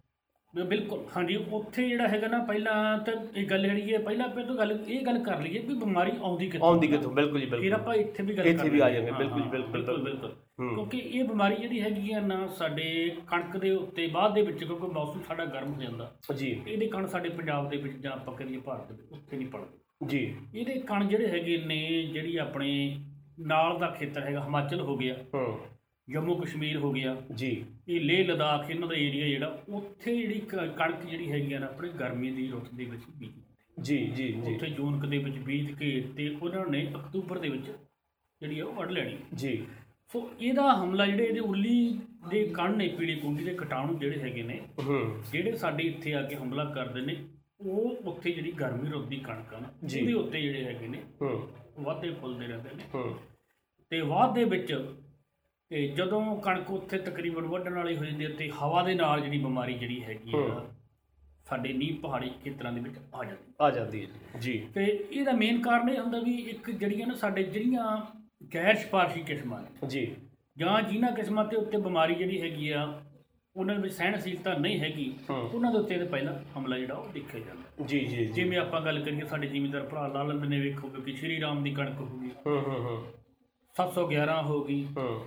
ਬਿਲਕੁਲ 0.54 1.06
ਹਾਂਜੀ 1.18 1.36
ਉੱਥੇ 1.36 1.88
ਜਿਹੜਾ 1.90 2.08
ਹੈਗਾ 2.08 2.28
ਨਾ 2.28 2.40
ਪਹਿਲਾਂ 2.40 2.98
ਤਾਂ 2.98 3.14
ਇਹ 3.36 3.46
ਗੱਲ 3.46 3.62
ਜਿਹੜੀ 3.62 3.94
ਹੈ 3.94 4.00
ਪਹਿਲਾਂ 4.00 4.26
ਆਪਾਂ 4.26 4.44
ਤੋਂ 4.44 4.56
ਗੱਲ 4.56 4.72
ਇਹ 4.88 5.06
ਗੱਲ 5.06 5.18
ਕਰ 5.24 5.40
ਲਈਏ 5.42 5.60
ਵੀ 5.60 5.74
ਬਿਮਾਰੀ 5.74 6.12
ਆਉਂਦੀ 6.22 6.50
ਕਿੱਥੋਂ? 6.50 6.68
ਆਉਂਦੀ 6.68 6.88
ਕਿੱਥੋਂ? 6.88 7.12
ਬਿਲਕੁਲ 7.12 7.40
ਜੀ 7.40 7.46
ਫਿਰ 7.46 7.60
ਬਿਲਕੁਲ 7.60 7.80
ਆਪਾਂ 7.82 7.96
ਇੱਥੇ 7.96 8.24
ਵੀ 8.24 8.34
ਗੱਲ 8.34 8.46
ਇੱਥੇ 8.46 8.70
ਵੀ 8.70 8.80
ਆ 8.80 8.90
ਜਾਵਾਂਗੇ, 8.90 9.12
ਬਿਲਕੁਲ, 9.12 9.64
ਬਿਲਕੁਲ, 9.64 10.04
ਬਿਲਕੁਲ। 10.04 10.30
ਕਿਉਂਕਿ 10.60 10.98
ਇਹ 10.98 11.24
ਬਿਮਾਰੀ 11.24 11.56
ਜਿਹੜੀ 11.56 11.82
ਹੈਗੀ 11.82 12.12
ਆ 12.12 12.20
ਨਾ 12.20 12.48
ਸਾਡੇ 12.48 13.16
ਕਣਕ 13.28 13.58
ਦੇ 13.58 13.72
ਉੱਤੇ 13.72 14.08
ਬਾਅਦ 14.08 14.34
ਦੇ 14.34 14.42
ਵਿੱਚ 14.42 14.64
ਕਿਉਂਕਿ 14.64 14.88
ਮੌਸਮ 14.88 15.22
ਸਾਡਾ 15.22 15.46
ਗਰਮ 15.46 15.74
ਹੋ 15.74 15.82
ਜਾਂਦਾ। 15.82 16.12
ਜੀ। 16.36 16.62
ਇਹਦੇ 16.68 16.88
ਕਣ 16.88 17.08
ਸਾਡੇ 17.08 17.30
ਪੰਜਾਬ 17.30 17.70
ਦੇ 17.70 17.78
ਵਿੱਚ 17.78 17.98
ਜਾਂ 17.98 18.12
ਆਪਾਂ 18.12 18.34
ਕਰੀਏ 18.34 18.58
ਭਾਰਤ 18.58 18.92
ਦੇ 18.92 19.04
ਉੱਥੇ 19.12 19.38
ਨਹੀਂ 19.38 19.48
ਪੜਦੇ 19.48 20.08
ਜੀ। 20.08 20.36
ਇਹਦੇ 20.56 20.80
ਕਣ 20.80 21.08
ਜਿਹੜੇ 21.08 21.28
ਹੈਗੇ 21.28 21.58
ਨੇ 21.58 22.04
ਜਿਹੜੀ 22.04 22.38
ਆਪਣੇ 22.38 23.00
ਨਾਲ 23.40 23.80
ਦਾ 23.80 23.88
ਖੇਤਰ 23.90 24.22
ਹੈਗਾ 24.22 24.44
ਹਿਮਾਚਲ 24.44 24.82
ਹੋ 24.82 24.98
ਗਿਆ। 24.98 25.16
ਹੂੰ। 25.34 25.60
ਜੰਮੂ 26.08 26.36
ਕਸ਼ਮੀਰ 26.36 26.78
ਹੋ 26.78 26.92
ਗਿਆ। 26.94 27.16
ਜੀ। 27.34 27.50
ਇਹ 27.88 28.00
ਲੇਹ 28.02 28.26
ਲਦਾਖ 28.28 28.70
ਇਹਨਾਂ 28.70 28.88
ਦਾ 28.88 28.96
ਏਰੀਆ 28.96 29.28
ਜਿਹੜਾ 29.28 29.64
ਉੱਥੇ 29.70 30.16
ਜਿਹੜੀ 30.18 30.40
ਕਣਕ 30.50 31.06
ਜਿਹੜੀ 31.10 31.32
ਹੈਗੀ 31.32 31.54
ਆ 31.54 31.60
ਨਾ 31.60 31.66
ਆਪਣੇ 31.66 31.90
ਗਰਮੀ 32.00 32.32
ਦੀ 32.32 32.48
ਰੁੱਤ 32.48 32.74
ਦੇ 32.74 32.86
ਵਿੱਚ 32.86 33.04
ਬੀਜੀ 33.20 33.42
ਜੀ 33.78 33.98
ਜੀ 34.08 34.32
ਜੀ। 34.34 34.54
ਉੱਥੇ 34.54 34.70
ਜੂਨ 34.70 35.00
ਕੁ 35.00 35.08
ਦੇ 35.08 35.18
ਵਿੱਚ 35.18 35.38
ਬੀਜ 35.38 35.72
ਕੇ 35.72 35.90
ਤੇ 36.18 36.28
ਉਹਨਾਂ 36.32 36.66
ਨੇ 36.68 36.86
ਅਕਤੂਬਰ 36.96 37.40
ਦੇ 37.40 37.50
ਵਿੱਚ 37.50 37.66
ਜਿਹੜੀ 37.66 38.60
ਉਹ 38.62 38.74
ਵੱਢ 38.74 38.92
ਲੈਣੀ। 38.92 39.18
ਜੀ। 39.34 39.66
ਸੋ 40.14 40.30
ਇਹਦਾ 40.40 40.74
ਹਮਲਾ 40.74 41.06
ਜਿਹੜੇ 41.06 41.26
ਇਹਦੇ 41.26 41.40
ਉੱਲੀ 41.42 42.00
ਦੇ 42.30 42.44
ਕਣ 42.48 42.76
ਨੇ 42.78 42.88
ਪੀਲੀ 42.98 43.16
ਕੁੰਡੀ 43.16 43.44
ਦੇ 43.44 43.54
ਕੀਟਾਣੂ 43.54 43.98
ਜਿਹੜੇ 44.00 44.20
ਹੈਗੇ 44.20 44.44
ਨੇ 44.44 44.60
ਜਿਹੜੇ 45.32 45.52
ਸਾਡੇ 45.58 45.84
ਇੱਥੇ 45.84 46.14
ਆ 46.14 46.22
ਕੇ 46.22 46.36
ਹਮਲਾ 46.36 46.66
ਕਰਦੇ 46.66 47.02
ਨੇ 47.02 47.16
ਉਹ 47.62 47.96
ਉੱਥੇ 48.06 48.32
ਜਿਹੜੀ 48.32 48.52
ਗਰਮੀ 48.52 48.90
ਰੁੱਤ 48.90 49.08
ਦੀ 49.08 49.18
ਕਣਕ 49.20 49.54
ਆ। 49.54 49.58
ਉਹਦੇ 49.58 50.14
ਉੱਤੇ 50.14 50.42
ਜਿਹੜੇ 50.42 50.64
ਹੈਗੇ 50.64 50.88
ਨੇ 50.88 51.02
ਵਾਧੇ 51.80 52.10
ਫੁੱਲਦੇ 52.12 52.48
ਰਹਿੰਦੇ 52.48 52.76
ਨੇ। 52.76 53.04
ਤੇ 53.92 54.02
ਬਾਅਦ 54.02 54.34
ਦੇ 54.36 54.44
ਵਿੱਚ 54.44 54.74
ਤੇ 55.74 55.88
ਜਦੋਂ 55.88 56.42
ਕਣਕ 56.42 56.72
ਉੱਥੇ 56.72 56.98
ਤਕਰੀਬਨ 56.98 57.42
ਵੱਢਣ 57.42 57.74
ਵਾਲੀ 57.74 57.98
ਹੋ 57.98 58.06
ਜਾਂਦੀ 58.06 58.26
ਹੈ 58.26 58.30
ਤੇ 58.30 58.50
ਹਵਾ 58.50 58.84
ਦੇ 58.84 58.94
ਨਾਲ 58.96 59.22
ਜਿਹੜੀ 59.22 59.38
ਬਿਮਾਰੀ 59.38 59.74
ਜਿਹੜੀ 59.74 60.04
ਹੈਗੀ 60.04 60.32
ਆ। 60.36 60.66
ਸਾਡੇ 61.46 61.74
ਨੀਮ 61.74 61.96
ਪਹਾੜੀ 61.96 62.32
ਖੇਤਰਾਂ 62.44 62.74
ਦੇ 62.74 62.82
ਵਿੱਚ 62.82 62.96
ਆ 63.14 63.24
ਜਾਂਦੀ 63.24 63.54
ਆ 63.62 63.70
ਜਾਂਦੀ 63.70 64.06
ਹੈ 64.06 64.40
ਜੀ। 64.40 64.68
ਤੇ 64.76 65.08
ਇਹਦਾ 65.12 65.32
ਮੇਨ 65.32 65.62
ਕਾਰਨ 65.62 65.90
ਇਹ 65.90 66.00
ਹੁੰਦਾ 66.00 66.20
ਵੀ 66.20 66.34
ਇੱਕ 66.34 66.72
ਜਿਹੜੀਆਂ 66.72 67.08
ਨਾ 67.08 67.14
ਸਾਡੇ 67.14 67.44
ਜਿਹੜੀਆਂ 67.44 67.98
ਗੈਰ 68.54 68.76
ਸਿਫਾਰਸ਼ੀ 68.76 69.22
ਕਿਸਮਾਂ 69.22 69.62
ਨੇ 69.62 69.88
ਜੀ। 69.88 70.16
ਜਾਂ 70.58 70.82
ਜਿਨ੍ਹਾਂ 70.82 71.12
ਕਿਸਮਾਂ 71.12 71.46
ਤੇ 71.46 71.58
ਉੱਤੇ 71.58 71.78
ਬਿਮਾਰੀ 71.78 72.16
ਜਿਹੜੀ 72.16 72.42
ਹੈਗੀ 72.42 72.70
ਆ 72.70 73.02
ਉਹਨਾਂ 73.56 73.76
ਵਿੱਚ 73.76 73.94
ਸਹਿਣਸ਼ੀਲਤਾ 73.94 74.54
ਨਹੀਂ 74.54 74.80
ਹੈਗੀ। 74.80 75.14
ਉਹਨਾਂ 75.30 75.72
ਦੇ 75.72 75.78
ਉੱਤੇ 75.78 75.98
ਤਾਂ 75.98 76.06
ਪਹਿਲਾਂ 76.06 76.60
ਹਮਲਾ 76.60 76.78
ਜਿਹੜਾ 76.78 76.94
ਉਹ 76.94 77.14
ਦੇਖਿਆ 77.14 77.40
ਜਾਂਦਾ। 77.40 77.86
ਜੀ 77.86 78.00
ਜੀ 78.00 78.26
ਜਿਵੇਂ 78.26 78.58
ਆਪਾਂ 78.58 78.82
ਗੱਲ 78.82 79.00
ਕਰੀਏ 79.00 79.26
ਸਾਡੇ 79.26 79.48
ਜ਼ਿਮੀਂਦਾਰ 79.48 79.84
ਭਰਾ 79.84 80.08
ਲਾ 80.08 80.24
ਲੈਂਦੇ 80.24 80.48
ਨੇ 80.48 80.60
ਵੇਖੋ 80.60 80.88
ਕਿ 80.88 81.14
ਸ਼੍ਰੀ 81.14 81.42
ਰਾਮ 81.42 81.64
ਦੀ 81.64 81.72
ਕਣਕ 81.72 82.00
ਹੋ 82.00 82.06
ਗਈ। 82.06 82.30
ਹੂੰ 82.46 82.62
ਹੂੰ 82.62 82.84
ਹੂੰ। 82.84 83.06
711 83.76 84.42
ਹੋ 84.44 84.64
ਗਈ। 84.64 84.88
ਹੂੰ। 84.98 85.26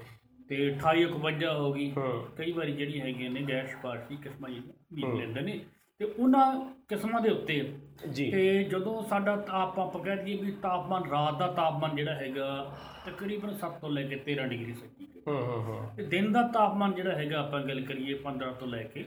ਤੇ 0.48 0.70
2851 0.70 1.54
ਹੋ 1.54 1.72
ਗਈ। 1.72 1.94
ਕਈ 2.36 2.52
ਵਾਰੀ 2.52 2.72
ਜਿਹੜੀ 2.72 3.00
ਹੈਗੀਆਂ 3.00 3.30
ਨੇ 3.30 3.40
ਗੈਰ 3.48 3.66
ਸਿਫਾਰਸ਼ੀ 3.66 4.16
ਕਿਸਮਾਂ 4.16 4.50
ਜਿਹੜੀਆਂ। 4.50 4.72
ਬੀਜ 4.92 5.20
ਲੈਂਦੇ 5.20 5.40
ਨੇ। 5.40 5.60
ਤੇ 5.98 6.04
ਉਹਨਾਂ 6.04 6.74
ਕਿਸਮਾਂ 6.88 7.20
ਦੇ 7.20 7.30
ਉੱਤੇ 7.30 7.72
ਜੀ। 8.12 8.30
ਤੇ 8.30 8.64
ਜਦੋਂ 8.64 9.02
ਸਾਡਾ 9.02 9.36
ਤਾਪ 9.36 9.80
ਆਪਾਂ 9.80 10.00
ਕਹਿ 10.00 10.16
ਦਈਏ 10.16 10.36
ਵੀ 10.36 10.52
ਤਾਪਮਾਨ 10.52 11.10
ਰਾਤ 11.10 11.38
ਦਾ 11.38 11.46
ਤਾਪਮਾਨ 11.46 11.96
ਜਿਹੜਾ 11.96 12.14
ਹੈਗਾ 12.14 12.76
ਤਕਰੀਬਨ 13.06 13.54
7 13.54 13.80
ਤੋਂ 13.80 13.90
ਲੈ 13.90 14.02
ਕੇ 14.02 14.16
13 14.16 14.46
ਡਿਗਰੀ 14.46 14.74
ਸੈਂਟੀਗ੍ਰੇਡ। 14.74 15.22
ਹੂੰ 15.28 15.46
ਹੂੰ 15.46 15.64
ਹੂੰ। 15.64 15.96
ਤੇ 15.96 16.02
ਦਿਨ 16.02 16.32
ਦਾ 16.32 16.42
ਤਾਪਮਾਨ 16.42 16.94
ਜਿਹੜਾ 16.94 17.12
ਹੈਗਾ 17.12 17.38
ਆਪਾਂ 17.38 17.60
ਗੱਲ 17.60 17.80
ਕਰੀਏ 17.80 18.14
15 18.14 18.52
ਤੋਂ 18.52 18.68
ਲੈ 18.68 18.82
ਕੇ 18.82 19.04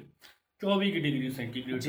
24 0.62 0.92
ਕੁ 0.92 1.00
ਡਿਗਰੀ 1.00 1.30
ਸੈਂਟੀਗ੍ਰੇਡ। 1.30 1.82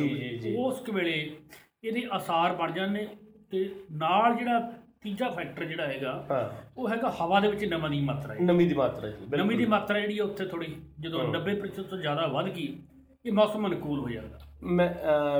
ਉਸ 0.56 0.88
ਵੇਲੇ 0.94 1.36
ਇਹਦੇ 1.84 2.06
ਅਸਾਰ 2.16 2.54
ਬਣ 2.54 2.72
ਜਾਂਦੇ 2.72 3.08
ਤੇ 3.50 3.74
ਨਾਲ 3.92 4.34
ਜਿਹੜਾ 4.34 4.72
ਤੀਜਾ 5.02 5.28
ਫੈਕਟਰ 5.30 5.64
ਜਿਹੜਾ 5.64 5.86
ਹੈਗਾ 5.86 6.12
ਉਹ 6.76 6.88
ਹੈਗਾ 6.88 7.10
ਹਵਾ 7.20 7.38
ਦੇ 7.40 7.48
ਵਿੱਚ 7.48 7.64
ਨਮੀ 7.64 7.88
ਦੀ 7.90 8.00
ਮਾਤਰਾ 8.04 8.34
ਹੈ। 8.34 8.38
ਨਮੀ 8.40 8.64
ਦੀ 8.68 8.74
ਮਾਤਰਾ 8.74 9.08
ਜੀ। 9.08 9.36
ਨਮੀ 9.36 9.54
ਦੀ 9.56 9.66
ਮਾਤਰਾ 9.66 10.00
ਜਿਹੜੀ 10.00 10.18
ਉੱਥੇ 10.20 10.44
ਥੋੜੀ 10.46 10.74
ਜਦੋਂ 11.00 11.20
ਹਮ। 11.20 11.30
90% 11.36 11.82
ਤੋਂ 11.90 11.98
ਜ਼ਿਆਦਾ 11.98 12.26
ਵੱਧ 12.26 12.48
ਗਈ 12.48 12.66
ਇਹ 13.26 13.32
ਮੌਸਮ 13.32 13.66
ਅਨੁਕੂਲ 13.66 14.00
ਹੋ 14.00 14.08
ਜਾਂਦਾ। 14.08 14.38
ਮੈਂ 14.62 14.90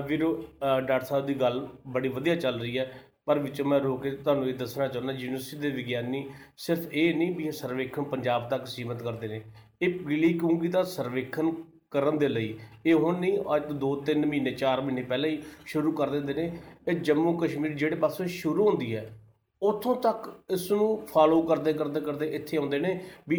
ਵੀਰੋ 0.08 0.32
ਡਾਕਟਰ 0.62 1.04
ਸਾਹਿਬ 1.06 1.26
ਦੀ 1.26 1.34
ਗੱਲ 1.34 1.66
ਬੜੀ 1.86 2.08
ਵਧੀਆ 2.08 2.34
ਚੱਲ 2.36 2.60
ਰਹੀ 2.60 2.78
ਹੈ 2.78 2.90
ਪਰ 3.26 3.38
ਵਿੱਚੋਂ 3.38 3.66
ਮੈਂ 3.66 3.80
ਰੋਕ 3.80 4.02
ਕੇ 4.02 4.10
ਤੁਹਾਨੂੰ 4.10 4.48
ਇਹ 4.48 4.54
ਦੱਸਣਾ 4.54 4.86
ਚਾਹੁੰਦਾ 4.88 5.12
ਯੂਨੀਵਰਸਿਟੀ 5.12 5.60
ਦੇ 5.60 5.70
ਵਿਗਿਆਨੀ 5.70 6.24
ਸਿਰਫ 6.56 6.92
ਇਹ 6.92 7.14
ਨਹੀਂ 7.14 7.34
ਵੀ 7.36 7.50
ਸਰਵੇਖਣ 7.52 8.04
ਪੰਜਾਬ 8.12 8.48
ਤੱਕ 8.48 8.66
ਸੀਮਤ 8.66 9.02
ਕਰਦੇ 9.02 9.28
ਨੇ। 9.28 9.40
ਇਹ 9.82 9.98
ਪੀਲੀ 9.98 10.32
ਕੂੰਗੀ 10.38 10.68
ਦਾ 10.68 10.82
ਸਰਵੇਖਣ 10.96 11.52
ਕਰਨ 11.90 12.18
ਦੇ 12.18 12.28
ਲਈ 12.28 12.54
ਇਹ 12.86 12.94
ਹੁਣ 12.94 13.18
ਨਹੀਂ 13.20 13.38
ਅੱਜ 13.56 13.62
ਤੋਂ 13.64 13.76
2-3 13.80 14.26
ਮਹੀਨੇ 14.26 14.50
4 14.58 14.80
ਮਹੀਨੇ 14.80 15.02
ਪਹਿਲਾਂ 15.02 15.30
ਹੀ 15.30 15.40
ਸ਼ੁਰੂ 15.66 15.92
ਕਰ 15.92 16.10
ਦਿੰਦੇ 16.10 16.34
ਨੇ। 16.34 16.50
ਇਹ 16.88 17.00
ਜੰਮੂ 17.00 17.36
ਕਸ਼ਮੀਰ 17.38 17.74
ਜਿਹੜੇ 17.74 17.96
ਪਾਸੋਂ 17.96 18.26
ਸ਼ੁਰੂ 18.34 18.68
ਹੁੰਦੀ 18.68 18.94
ਹੈ 18.96 19.10
ਉੱਥੋਂ 19.62 19.94
ਤੱਕ 19.96 20.28
ਇਸ 20.50 20.70
ਨੂੰ 20.72 20.84
ਫਾਲੋ 21.06 21.40
ਕਰਦੇ 21.42 21.72
ਕਰਦੇ 21.72 22.00
ਕਰਦੇ 22.00 22.26
ਇੱਥੇ 22.36 22.56
ਆਉਂਦੇ 22.56 22.78
ਨੇ 22.78 22.98
ਵੀ 23.28 23.36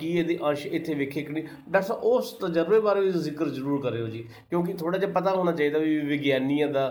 ਕੀ 0.00 0.10
ਇਹਦੇ 0.10 0.38
ਅੰਸ਼ 0.48 0.66
ਇੱਥੇ 0.66 0.94
ਵੇਖੇ 0.94 1.22
ਕਿ 1.22 1.32
ਨਹੀਂ। 1.32 1.44
ਡਾਕਟਰ 1.44 1.86
ਸਾਹਿਬ 1.86 2.02
ਉਸ 2.04 2.32
ਤਜਰਬੇ 2.40 2.80
ਬਾਰੇ 2.80 3.00
ਵੀ 3.00 3.10
ਜ਼ਿਕਰ 3.10 3.48
ਜ਼ਰੂਰ 3.48 3.80
ਕਰਿਓ 3.82 4.06
ਜੀ 4.08 4.22
ਕਿਉਂਕਿ 4.50 4.72
ਥੋੜਾ 4.72 4.98
ਜਿਹਾ 4.98 5.12
ਪਤਾ 5.12 5.34
ਹੋਣਾ 5.34 5.52
ਚਾਹੀਦਾ 5.52 5.78
ਵੀ 5.78 5.98
ਵਿਗਿਆਨੀਆਂ 6.06 6.68
ਦਾ 6.68 6.88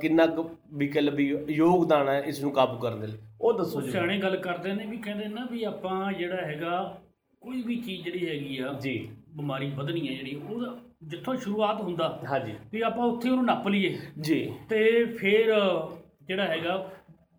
ਕਿੰਨਾ 0.00 0.26
ਕੁ 0.26 0.48
ਵੀ 0.74 0.88
ਕਹਿ 0.88 1.02
ਲਓ 1.02 1.14
ਵੀ 1.16 1.28
ਯੋਗਦਾਨ 1.50 2.08
ਹੈ 2.08 2.18
ਇਸ 2.26 2.42
ਨੂੰ 2.42 2.52
ਕਾਬੂ 2.52 2.78
ਕਰਨ 2.78 3.00
ਦੇ 3.00 3.06
ਲਈ। 3.06 3.18
ਉਹ 3.40 3.52
ਦੱਸੋ 3.58 3.80
ਜੀ। 3.80 3.90
ਸਿਆਣੇ 3.90 4.18
ਗੱਲ 4.18 4.36
ਕਰਦੇ 4.38 4.72
ਨੇ 4.74 4.86
ਵੀ 4.86 4.96
ਕਹਿੰਦੇ 4.96 5.26
ਨਾ 5.28 5.46
ਵੀ 5.50 5.62
ਆਪਾਂ 5.64 6.12
ਜਿਹੜਾ 6.12 6.46
ਹੈਗਾ 6.46 6.80
ਕੋਈ 7.42 7.62
ਵੀ 7.62 7.76
ਚੀਜ਼ 7.76 8.02
ਜਿਹੜੀ 8.04 8.28
ਹੈਗੀ 8.28 8.58
ਆ 8.58 8.72
ਜੀ। 8.82 8.96
ਬਿਮਾਰੀ 9.36 9.70
ਵਧਣੀ 9.76 10.08
ਹੈ 10.08 10.14
ਜਿਹੜੀ 10.14 10.40
ਉਹਦਾ 10.50 10.76
ਜਿੱਥੋਂ 11.02 11.34
ਸ਼ੁਰੂਆਤ 11.36 11.80
ਹੁੰਦਾ 11.80 12.08
ਹਾਂਜੀ। 12.30 12.54
ਵੀ 12.72 12.80
ਆਪਾਂ 12.80 13.06
ਉੱਥੇ 13.06 13.30
ਉਹਨੂੰ 13.30 13.44
ਨੱਪ 13.44 13.68
ਲਈਏ। 13.68 13.96
ਜੀ। 14.20 14.52
ਤੇ 14.68 15.04
ਫਿਰ 15.18 15.52
ਜਿਹੜਾ 16.26 16.44
ਹੈਗਾ 16.44 16.76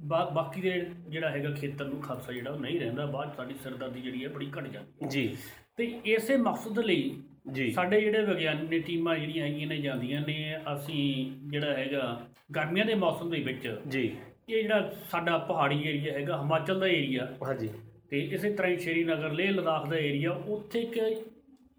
ਬਾਕੀ 0.03 0.61
ਦੇ 0.61 0.85
ਜਿਹੜਾ 1.09 1.29
ਹੈਗਾ 1.29 1.51
ਖੇਤਰ 1.51 1.85
ਨੂੰ 1.85 2.01
ਖਾਸਾ 2.01 2.31
ਜਿਹੜਾ 2.31 2.51
ਉਹ 2.51 2.59
ਨਹੀਂ 2.59 2.79
ਰਹਿੰਦਾ 2.79 3.05
ਬਾਅਦ 3.05 3.33
ਸਾਡੀ 3.37 3.53
ਸਿਰਦਰਦੀ 3.63 4.01
ਜਿਹੜੀ 4.01 4.23
ਹੈ 4.23 4.29
ਬੜੀ 4.29 4.51
ਘਟ 4.59 4.67
ਜਾਂਦੀ। 4.67 5.07
ਜੀ। 5.07 5.37
ਤੇ 5.77 5.99
ਇਸੇ 6.05 6.37
ਮਕਸਦ 6.37 6.79
ਲਈ 6.79 7.17
ਜੀ। 7.51 7.71
ਸਾਡੇ 7.71 8.01
ਜਿਹੜੇ 8.01 8.25
ਵਿਗਿਆਨੀ 8.25 8.67
ਨੇ 8.67 8.79
ਟੀਮਾਂ 8.79 9.17
ਜਿਹੜੀਆਂ 9.17 9.47
ਹੈਗੀਆਂ 9.47 9.67
ਨੇ 9.67 9.77
ਜਾਂਦੀਆਂ 9.77 10.21
ਨੇ 10.21 10.57
ਅਸੀਂ 10.73 11.31
ਜਿਹੜਾ 11.51 11.73
ਹੈਗਾ 11.73 12.25
ਗਰਮੀਆਂ 12.55 12.85
ਦੇ 12.85 12.95
ਮੌਸਮ 12.95 13.29
ਦੇ 13.29 13.39
ਵਿੱਚ 13.39 13.79
ਜੀ। 13.87 14.15
ਇਹ 14.49 14.61
ਜਿਹੜਾ 14.63 14.93
ਸਾਡਾ 15.11 15.37
ਪਹਾੜੀ 15.37 15.83
ਏਰੀਆ 15.87 16.13
ਹੈਗਾ 16.13 16.37
ਹਿਮਾਚਲ 16.37 16.79
ਦਾ 16.79 16.87
ਏਰੀਆ 16.87 17.35
ਹਾਂਜੀ। 17.47 17.69
ਤੇ 18.09 18.19
ਇਸੇ 18.19 18.53
ਤਰ੍ਹਾਂ 18.53 18.71
ਹੀ 18.71 18.77
ਸ਼੍ਰੀਨਗਰ 18.77 19.31
ਲੇਹ 19.31 19.51
ਲਦਾਖ 19.51 19.89
ਦਾ 19.89 19.97
ਏਰੀਆ 19.97 20.31
ਉੱਥੇ 20.31 20.79
ਇੱਕ 20.79 21.23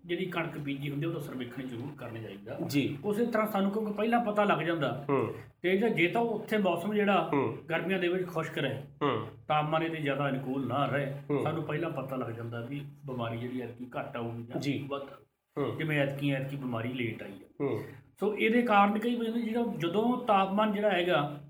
ਜਿਹੜੀ 0.05 0.27
ਕਣਕ 0.27 0.59
ਬੀਜੀ 0.59 0.91
ਹੁੰਦੀ 0.91 1.07
ਉਹਦਾ 1.07 1.21
ਸਰਵੇਖਣ 1.21 1.63
ਜ਼ਰੂਰ 1.63 1.89
ਕਰਨਾ 1.99 2.21
ਚਾਹੀਦਾ। 2.21 2.59
ਜੀ। 2.67 2.99
ਉਸੇ 3.05 3.27
ਤਰ੍ਹਾਂ 3.27 3.47
ਸਾਨੂੰ 3.47 3.71
ਕਿਉਂਕਿ 3.71 3.93
ਪਹਿਲਾਂ 3.93 4.21
ਪਤਾ 4.25 4.45
ਲੱਗ 4.45 4.59
ਜਾਂਦਾ। 4.59 5.05
ਹੂੰ। 5.09 5.35
ਤੇ 5.63 5.77
ਜੇ 5.77 6.09
ਤਾਂ 6.09 6.23
ਉੱਥੇ 6.23 6.59
ਮੌਸਮ 6.59 6.95
ਜਿਹੜਾ 6.95 7.31
ਹੂੰ। 7.33 7.59
ਗਰਮੀਆਂ 7.71 7.99
ਦੇ 7.99 8.09
ਵਿੱਚ 8.09 8.27
ਖੁਸ਼ਕ 8.29 8.59
ਰਹੇ 8.59 8.83
ਹੂੰ। 9.03 9.27
ਤਾਪਮਾਨ 9.49 9.83
ਇਹਦੇ 9.83 9.97
ਜ਼ਿਆਦਾ 9.97 10.29
ਅਨੁਕੂਲ 10.29 10.67
ਨਾ 10.67 10.87
ਰਹੇ 10.87 11.15
ਹੂੰ। 11.31 11.43
ਸਾਨੂੰ 11.43 11.63
ਪਹਿਲਾਂ 11.63 11.91
ਪਤਾ 11.91 12.17
ਲੱਗ 12.17 12.31
ਜਾਂਦਾ 12.31 12.61
ਵੀ 12.61 12.81
ਬਿਮਾਰੀ 13.07 13.39
ਜਿਹੜੀ 13.39 13.61
ਐਤਕੀ 13.61 13.87
ਘੱਟ 13.99 14.17
ਆਊਗੀ 14.17 14.43
ਜਾਂ 14.43 14.61
ਜੀ। 14.61 14.85
ਵੱਧ। 14.89 15.03
ਹੂੰ। 15.59 15.77
ਜਿਵੇਂ 15.77 16.01
ਐਤਕੀ 16.01 16.31
ਐਤਕੀ 16.31 16.57
ਬਿਮਾਰੀ 16.57 16.93
ਲੇਟ 16.93 17.23
ਆਈ 17.23 17.33
ਹੈ 17.33 17.67
ਹੂੰ। 17.67 17.85
ਸੋ 18.21 18.37
ਇਹਦੇ 18.37 18.63
ਕਾਰਨ 18.63 18.99
ਕਈ 18.99 19.17
ਵਾਰ 19.17 19.27
ਜਿਹੜਾ 19.27 19.65
ਜਦੋਂ 19.79 20.27
ਤਾਪਮਾਨ 20.27 20.73
ਜਿਹੜਾ 20.73 20.91
ਹੈਗਾ 20.91 21.41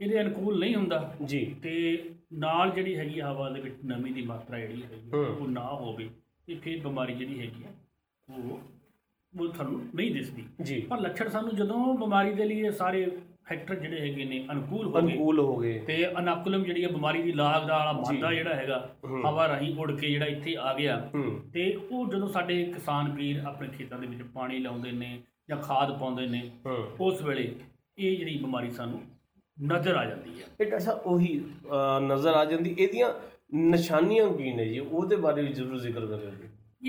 ਇਹਦੇ 0.00 0.20
ਅਨੁਕੂਲ 0.20 0.60
ਨਹੀਂ 0.60 0.76
ਹੁੰਦਾ। 0.76 1.14
ਜੀ। 1.24 1.56
ਤੇ 1.62 2.04
ਨਾਲ 2.32 2.70
ਜਿਹੜੀ 2.70 2.96
ਹੈਗੀ 2.96 3.20
ਹਵਾ 3.20 3.50
ਦੇ 3.50 3.60
ਵਿੱਚ 3.60 3.74
ਨਮੀ 3.84 4.12
ਦੀ 4.12 4.22
ਮਾਤਰਾ 4.22 4.58
ਜਿਹੜੀ 4.58 4.82
ਹੈਗੀ 4.82 5.10
ਹੂੰ। 5.12 5.26
ਉਹ 5.26 5.48
ਨਾ 5.48 5.66
ਹੋਵੇ 5.66 6.10
ਤੇ 6.46 6.54
ਫਿਰ 6.54 6.80
ਬਿਮਾਰੀ 6.80 7.14
ਜਿਹੜੀ 7.14 7.40
ਹੈਗੀ 7.40 7.64
ਆ 7.64 7.66
ਉਹ 8.30 8.58
ਉਹ 9.32 9.48
ਤੁਹਾਨੂੰ 9.48 9.80
ਨਹੀਂ 9.94 10.10
ਦਿਸਦੀ। 10.14 10.44
ਜੀ। 10.62 10.80
ਪਰ 10.80 11.00
ਲੱਛਣ 11.00 11.28
ਸਾਨੂੰ 11.28 11.56
ਜਦੋਂ 11.56 11.94
ਬਿਮਾਰੀ 11.94 12.32
ਦੇ 12.34 12.44
ਲਈ 12.44 12.70
ਸਾਰੇ 12.72 13.04
ਫੈਕਟਰ 13.48 13.74
ਜਿਹੜੇ 13.74 14.00
ਹੈਗੇ 14.00 14.24
ਨੇ 14.24 14.44
ਅਨੁਕੂਲ 14.52 14.86
ਹੋ 14.86 14.92
ਗਏ। 14.92 15.00
ਅਨੁਕੂਲ 15.00 15.38
ਹੋ 15.40 15.56
ਗਏ। 15.56 15.78
ਤੇ 15.78 16.06
ਅਨਾਕੁਲਮ 16.18 16.64
ਜਿਹੜੀ 16.64 16.84
ਹੈ 16.84 16.88
ਬਿਮਾਰੀ 16.88 17.22
ਦੀ 17.22 17.32
ਲਾਗ 17.32 17.66
ਦਾ 17.66 17.76
ਵਾਲਾ 17.78 17.92
ਮਾਦਾ 17.92 18.32
ਜਿਹੜਾ 18.34 18.54
ਹੈਗਾ। 18.54 18.78
ਹਵਾ 19.06 19.46
ਰਾਹੀਂ 19.48 19.74
ਉੜ 19.78 19.90
ਕੇ 19.92 20.10
ਜਿਹੜਾ 20.10 20.26
ਇੱਥੇ 20.26 20.56
ਆ 20.60 20.72
ਗਿਆ। 20.74 20.96
ਤੇ 21.52 21.70
ਉਹ 21.90 22.06
ਜਦੋਂ 22.06 22.28
ਸਾਡੇ 22.28 22.64
ਕਿਸਾਨ 22.64 23.12
ਵੀਰ 23.12 23.42
ਆਪਣੇ 23.46 23.68
ਖੇਤਾਂ 23.68 23.98
ਦੇ 23.98 24.06
ਵਿੱਚ 24.06 24.22
ਪਾਣੀ 24.34 24.58
ਲਾਉਂਦੇ 24.58 24.92
ਨੇ 24.92 25.18
ਜਾਂ 25.48 25.56
ਖਾਦ 25.56 25.98
ਪਾਉਂਦੇ 25.98 26.26
ਨੇ 26.26 26.42
ਉਸ 27.00 27.22
ਵੇਲੇ 27.22 27.52
ਇਹ 27.98 28.16
ਜਿਹੜੀ 28.16 28.38
ਬਿਮਾਰੀ 28.38 28.70
ਸਾਨੂੰ 28.70 29.00
ਨਜ਼ਰ 29.56 29.96
ਆ 29.96 30.04
ਜਾਂਦੀ 30.04 30.30
ਹੈ। 30.40 30.46
ਇਹ 30.60 30.70
ਡਾਕਟਰ 30.70 30.98
ਉਹੀ 31.04 31.40
ਨਜ਼ਰ 32.02 32.34
ਆ 32.34 32.44
ਜਾਂਦੀ। 32.44 32.74
ਇਹਦੀਆਂ 32.78 33.12
ਨਿਸ਼ਾਨੀਆਂ 33.54 34.28
ਕੀ 34.30 34.52
ਨੇ 34.52 34.64
ਜੀ? 34.68 34.78
ਉਹਦੇ 34.78 35.16
ਬਾਰੇ 35.16 35.42
ਵੀ 35.42 35.52
ਜ਼ਰੂਰ 35.52 35.78
ਜ਼ਿਕਰ 35.78 36.06
ਕਰਿਓ। 36.06 36.30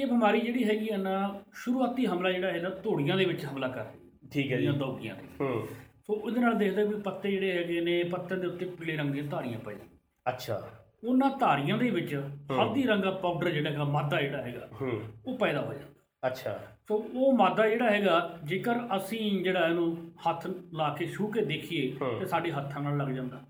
ਇਹ 0.02 0.08
ਬਿਮਾਰੀ 0.08 0.42
ਜਿਹੜੀ 0.42 0.64
ਹੈਗੀ 0.64 0.90
ਆ 0.90 0.98
ਨਾ 0.98 1.42
ਸ਼ੁਰੂਆਤੀ 1.54 2.06
ਹਮਲਾ 2.06 2.32
ਜਿਹੜਾ 2.32 2.52
ਹੈਗਾ 2.52 2.70
ਧੋੜੀਆਂ 2.70 3.18
ਦੇ 3.18 3.26
ਵਿੱਚ 3.26 3.46
ਹਮਲਾ 3.46 3.68
ਕਰ 3.68 3.80
ਹੈ। 3.80 3.94
ਠੀਕ 4.34 4.52
ਹੈ 4.52 4.58
ਜੀ। 4.58 4.68
ਦੌਗੀਆਂ 4.68 5.16
ਤੇ। 5.16 5.24
ਹੂੰ। 5.42 5.68
ਸੋ 6.08 6.14
ਉਹਦੇ 6.14 6.40
ਨਾਲ 6.40 6.54
ਦੇਖਦੇ 6.54 6.84
ਵੀ 6.84 6.96
ਪੱਤੇ 6.96 7.32
ਜਿਹੜੇ 7.32 7.52
ਹੈਗੇ 7.58 7.82
ਨੇ 7.82 8.04
ਪੱਤੇ 8.04 8.36
ਦੇ 8.36 8.48
ਉੱਤੇ 8.48 8.66
ਪੀਲੇ 8.66 8.96
ਰੰਗ 8.96 9.12
ਦੀਆਂ 9.12 9.24
ਧਾਰੀਆਂ 9.24 9.60
ਪੈ 9.60 9.72
ਜਾਂਦੀਆਂ 9.74 10.34
ਅੱਛਾ। 10.34 10.70
ਉਹਨਾਂ 11.04 11.38
ਧਾਰੀਆਂ 11.40 11.78
ਦੇ 11.78 11.90
ਵਿੱਚ 11.90 12.16
ਹਲਦੀ 12.52 12.84
ਰੰਗ 12.84 13.04
ਦਾ 13.04 13.12
ਪਾਊਡਰ 13.12 13.50
ਜਿਹੜਾ 13.50 13.70
ਹੈਗਾ 13.70 13.84
ਮਾਦਾ 13.84 14.22
ਜਿਹੜਾ 14.22 14.42
ਹੈਗਾ 14.42 14.70
ਹੂੰ। 14.82 15.02
ਉਹ 15.28 15.38
ਪੈਦਾ 15.38 15.62
ਹੋ 15.62 15.74
ਜਾਂਦਾ। 15.74 16.28
ਅੱਛਾ। 16.28 16.60
ਸੋ 16.88 16.96
ਉਹ 17.16 17.34
ਮਾਦਾ 17.34 17.70
ਜਿਹੜਾ 17.70 17.90
ਹੈਗਾ 17.92 18.40
ਜੇਕਰ 18.44 18.76
ਅਸੀਂ 18.98 19.44
ਜਿਹੜਾ 19.44 19.68
ਇਹਨੂੰ 19.68 20.12
ਹੱਥ 20.30 20.48
ਲਾ 20.74 20.96
ਕੇ 21.00 21.06
ਛੂ 21.06 21.28
ਕੇ 21.28 21.42
ਦੇਖੀਏ। 21.42 21.96
ਤੇ 22.20 22.26
ਸਾਡੇ 22.26 22.52
ਹੱਥਾਂ 22.52 22.82
ਨਾਲ 22.82 22.98
ਲੱਗ 22.98 23.08
ਜਾਂਦਾ। 23.08 23.42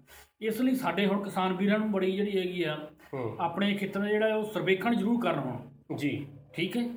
ਇਸ 0.42 0.62
ਲਈ 0.62 0.75
ਸਾਡੇ 0.75 1.06
ਹੁਣ 1.06 1.24
ਕਿਸਾਨ 1.24 1.54
ਵੀਰਾਂ 1.54 1.80
ਨੂੰ 1.80 1.92
ਬੜੀ 1.92 2.12
ਜਿਹੜੀ 2.12 2.38
ਹੈਗੀ 2.38 2.63
ਆ 2.63 2.75
ਹੂੰ। 3.13 3.38
ਆਪਣੇ 3.39 3.74
ਖੇਤਰ 3.75 4.00
ਦਾ 4.00 4.08
ਜਿਹੜਾ 4.08 4.36
ਉਹ 4.36 4.46
ਸਰਵੇਖਣ 4.46 4.96
ਜ਼ਰੂਰ 4.96 5.22
ਕਰਨ 5.22 5.39
ਹੁਣ। 5.39 5.58
ਜੀ। 5.96 6.27
ਠੀਕ 6.58 6.78
ਹੈ। 6.78 6.88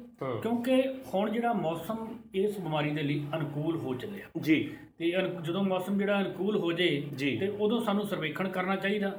ਕਿਉਂਕਿ 0.42 0.82
ਹੁਣ 1.14 1.30
ਜਿਹੜਾ 1.30 1.52
ਮੌਸਮ 1.52 2.18
ਇਸ 2.34 2.60
ਬਿਮਾਰੀ 2.60 2.90
ਦੇ 2.90 3.02
ਲਈ 3.02 3.24
ਅਨੁਕੂਲ 3.36 3.76
ਹੋ 3.76 3.94
ਚੱਲਿਆ। 3.94 4.26
ਜੀ। 4.40 4.70
ਤੇ 4.98 5.12
ਜਦੋਂ 5.42 5.64
ਮੌਸਮ 5.64 5.98
ਜਿਹੜਾ 5.98 6.20
ਅਨੁਕੂਲ 6.20 6.56
ਹੋ 6.56 6.72
ਜੇ। 6.72 7.06
ਤੇ 7.40 7.48
ਉਦੋਂ 7.48 7.80
ਸਾਨੂੰ 7.80 8.04
ਸਰਵੇਖਣ 8.06 8.48
ਕਰਨਾ 8.48 8.76
ਚਾਹੀਦਾ। 8.76 9.16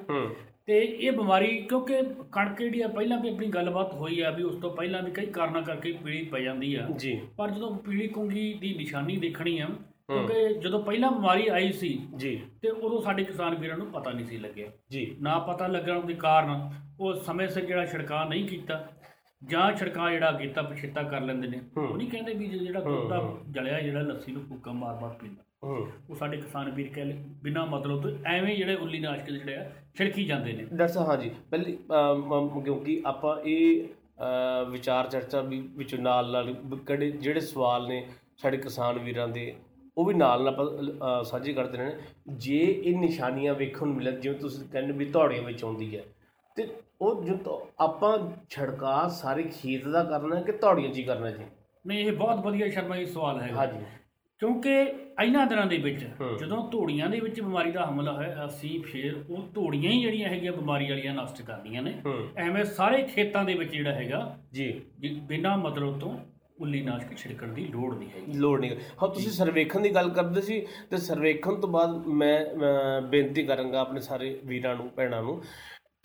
ਤੇ 0.65 0.79
ਇਹ 0.79 1.11
ਬਿਮਾਰੀ 1.11 1.57
ਕਿਉਂਕਿ 1.57 1.93
ਕਣਕ 2.31 2.59
ਜਿਹੜੀ 2.59 2.81
ਆ 2.81 2.87
ਪਹਿਲਾਂ 2.87 3.19
ਵੀ 3.19 3.29
ਆਪਣੀ 3.29 3.47
ਗੱਲਬਾਤ 3.47 3.93
ਹੋਈ 3.93 4.19
ਆ 4.19 4.29
ਵੀ 4.29 4.43
ਉਸ 4.43 4.55
ਤੋਂ 4.55 4.71
ਪਹਿਲਾਂ 4.75 5.03
ਵੀ 5.03 5.11
ਕਈ 5.11 5.25
ਕਾਰਨਾਂ 5.25 5.61
ਕਰਕੇ 5.61 5.91
ਪੀਲੀ 5.91 6.23
ਪੈ 6.23 6.39
ਜਾਂਦੀ 6.39 6.75
ਆ। 6.75 6.87
ਜੀ। 6.97 7.21
ਪਰ 7.37 7.51
ਜਦੋਂ 7.51 7.77
ਪੀਲੀ 7.77 8.07
ਕੁੰਗੀ 8.07 8.53
ਦੀ 8.53 8.73
ਨਿਸ਼ਾਨੀ 8.73 9.17
ਦੇਖਣੀ 9.17 9.59
ਆ 9.59 9.65
ਕਿਉਂਕਿ 9.65 10.53
ਜਦੋਂ 10.53 10.83
ਪਹਿਲਾਂ 10.83 11.11
ਬਿਮਾਰੀ 11.11 11.47
ਆਈ 11.47 11.71
ਸੀ 11.71 12.01
ਜੀ। 12.15 12.41
ਤੇ 12.61 12.69
ਉਦੋਂ 12.69 13.01
ਸਾਡੇ 13.01 13.23
ਕਿਸਾਨ 13.23 13.55
ਵੀਰਾਂ 13.55 13.77
ਨੂੰ 13.77 13.87
ਪਤਾ 13.87 14.11
ਨਹੀਂ 14.11 14.25
ਸੀ 14.25 14.37
ਲੱਗਿਆ। 14.37 14.67
ਜੀ। 14.91 15.15
ਨਾ 15.21 15.39
ਪਤਾ 15.39 15.67
ਲੱਗਣ 15.67 16.01
ਦੇ 16.01 16.13
ਕਾਰਨ 16.13 16.71
ਉਹ 16.99 17.13
ਸਮੇਂ 17.13 17.47
ਸਿਰ 17.47 17.65
ਜਿਹੜਾ 17.65 17.85
ਛਿੜਕਾਅ 17.85 18.29
ਨਹੀਂ 18.29 18.47
ਕੀਤਾ। 18.47 18.89
ਜਾਂ 19.41 19.71
ਛਿੜਕਾਅ 19.73 20.11
ਜਿਹੜਾ 20.11 20.31
ਕੀਤਾ 20.31 20.61
ਪਛੇਤਾ 20.61 21.03
ਕਰ 21.03 21.21
ਲੈਂਦੇ 21.21 21.47
ਨੇ 21.47 21.59
ਉਹ 21.77 21.95
ਨਹੀਂ 21.97 22.09
ਕਹਿੰਦੇ 22.09 22.33
ਵੀ 22.33 22.47
ਜਿਹੜਾ 22.47 22.79
ਦੁੱਧ 22.79 23.09
ਦਾ 23.09 23.21
ਜਲਿਆ 23.51 23.79
ਜਿਹੜਾ 23.79 24.01
ਲੱਸੀ 24.01 24.31
ਨੂੰ 24.31 24.41
ਫੂਕਾ 24.49 24.71
ਮਾਰ-ਮਾਰ 24.71 25.15
ਪੀਂਦਾ। 25.21 25.43
ਉਹ 26.09 26.15
ਸਾਡੇ 26.15 26.37
ਕਿਸਾਨ 26.37 26.69
ਵੀਰ 26.71 26.91
ਕਹਿੰਦੇ 26.93 27.15
ਬਿਨਾਂ 27.43 27.65
ਮਤਲਬ 27.67 28.01
ਤੋਂ 28.01 28.11
ਐਵੇਂ 28.27 28.55
ਜਿਹੜੇ 28.57 28.75
ਉੱਲੀ 28.75 28.99
ਨਾਸ਼ਕ 28.99 29.29
ਜਿਹੜੇ 29.29 29.55
ਆ 29.55 29.65
ਛਿੜਕੀ 29.97 30.23
ਜਾਂਦੇ 30.25 30.53
ਨੇ। 30.53 30.87
ਸਾਹਿਬ 30.87 31.09
ਹਾਂਜੀ। 31.09 31.31
ਪਹਿਲੀ 31.51 31.77
ਕਿਉਂਕਿ 32.65 33.01
ਆਪਾਂ 33.05 33.35
ਇਹ 33.45 33.83
ਵਿਚਾਰ 34.71 35.07
ਚਰਚਾ 35.09 35.41
ਵੀ 35.41 35.59
ਵਿੱਚ 35.75 35.95
ਨਾਲ 35.95 36.31
ਨਾਲ 36.31 36.53
ਕਿਹੜੇ 36.87 37.11
ਜਿਹੜੇ 37.11 37.39
ਸਵਾਲ 37.39 37.87
ਨੇ 37.87 38.05
ਸਾਡੇ 38.37 38.57
ਕਿਸਾਨ 38.57 38.99
ਵੀਰਾਂ 38.99 39.27
ਦੇ 39.27 39.53
ਉਹ 39.97 40.05
ਵੀ 40.05 40.13
ਨਾਲ 40.13 40.43
ਨਾਲ 40.43 40.53
ਆਪਾਂ 40.53 41.23
ਸਾਂਝੇ 41.23 41.53
ਕਰਦੇ 41.53 41.77
ਨੇ। 41.77 41.91
ਜੇ 42.29 42.59
ਇਹ 42.59 42.97
ਨਿਸ਼ਾਨੀਆਂ 42.97 43.53
ਵੇਖਣ 43.55 43.87
ਨੂੰ 43.87 43.95
ਮਿਲਣ 43.95 44.19
ਜਿਵੇਂ 44.19 44.37
ਤੁਸੀਂ 44.39 44.67
ਕਹਿੰਦੇ 44.69 44.93
ਵੀ 44.93 45.05
ਧੌੜੀਆਂ 45.11 45.43
ਵਿੱਚ 45.43 45.63
ਆਉਂਦੀ 45.63 45.95
ਹੈ 45.95 46.03
ਤੇ 46.55 46.67
ਉਹ 47.01 47.23
ਜਦੋਂ 47.23 47.83
ਆਪਾਂ 47.83 48.17
ਛੜਕਾ 48.49 49.07
ਸਾਰੇ 49.07 49.43
ਖੇਤ 49.43 49.87
ਦਾ 49.87 50.03
ਕਰਨਾ 50.03 50.35
ਹੈ 50.35 50.41
ਕਿ 50.41 50.51
ਧੌੜੀਆਂ 50.51 50.91
'ਚ 50.91 50.97
ਹੀ 50.97 51.03
ਕਰਨਾ 51.03 51.31
ਜੀ? 51.31 51.43
ਨਹੀਂ 51.87 51.99
ਇਹ 51.99 52.11
ਬਹੁਤ 52.11 52.45
ਵਧੀਆ 52.45 52.69
ਸ਼ਰਮਾ 52.69 52.97
ਜੀ 52.97 53.05
ਸਵਾਲ 53.05 53.41
ਹੈਗਾ। 53.41 53.55
ਹਾਂਜੀ। 53.55 53.85
ਕਿਉਂਕਿ 54.39 54.81
ਇਹਨਾਂ 55.23 55.47
ਦਿਨਾਂ 55.47 55.65
ਦੇ 55.65 55.77
ਵਿੱਚ 55.77 56.07
ਹੂੰ। 56.21 56.37
ਜਦੋਂ 56.37 56.69
ਧੂੜੀਆਂ 56.71 57.09
ਦੇ 57.09 57.19
ਵਿੱਚ 57.19 57.41
ਬਿਮਾਰੀ 57.41 57.71
ਦਾ 57.71 57.85
ਹਮਲਾ 57.89 58.11
ਹੋਇਆ 58.11 58.45
ਅਸੀਂ 58.45 58.83
ਫਿਰ 58.83 59.23
ਉਹ 59.29 59.43
ਧੂੜੀਆਂ 59.55 59.91
ਹੀ 59.91 60.01
ਜਿਹੜੀਆਂ 60.01 60.29
ਹੈਗੀਆਂ 60.29 60.53
ਬਿਮਾਰੀ 60.53 60.89
ਵਾਲੀਆਂ 60.89 61.13
ਨਸ਼ਟ 61.13 61.41
ਕਰਦੀਆਂ 61.41 61.81
ਨੇ। 61.81 62.01
ਹੂੰ। 62.05 62.27
ਐਵੇਂ 62.37 62.65
ਸਾਰੇ 62.65 63.03
ਖੇਤਾਂ 63.03 63.45
ਦੇ 63.45 63.53
ਵਿੱਚ 63.53 63.71
ਜਿਹੜਾ 63.71 63.93
ਹੈਗਾ 63.93 64.37
ਜੀ। 64.53 64.81
ਬਿਨਾਂ 65.21 65.57
ਮਤਲਬ 65.57 65.99
ਤੋਂ 65.99 66.17
ਉੱਲੀ 66.59 66.81
ਨਾਸ਼ਕ 66.81 67.17
ਛਿੜਕਣ 67.17 67.47
ਦੀ 67.47 67.65
ਲੋੜ 67.65 67.97
ਨਹੀਂ 67.97 68.09
ਹੈਗੀ। 68.09 68.33
ਲੋੜ 68.33 68.59
ਨਹੀਂ। 68.59 68.71
ਹਾਂ 68.71 69.09
ਤੁਸੀਂ 69.09 69.31
ਸਰਵੇਖਣ 69.31 69.79
ਦੀ 69.79 69.89
ਗੱਲ 69.95 70.09
ਕਰਦੇ 70.09 70.41
ਸੀ 70.41 70.67
ਤੇ 70.89 70.97
ਸਰਵੇਖਣ 70.97 71.55
ਤੋਂ 71.55 71.69
ਬਾਅਦ 71.69 72.05
ਮੈਂ 72.07 72.45
ਬੇਨਤੀ 73.01 73.43
ਕਰਾਂਗਾ 73.43 73.79
ਆਪਣੇ 73.79 74.01
ਸਾਰੇ 74.01 74.39
ਵੀਰਾਂ 74.45 74.75
ਨੂੰ 74.75 74.89
ਭੈਣਾਂ 74.95 75.23
ਨੂੰ 75.23 75.41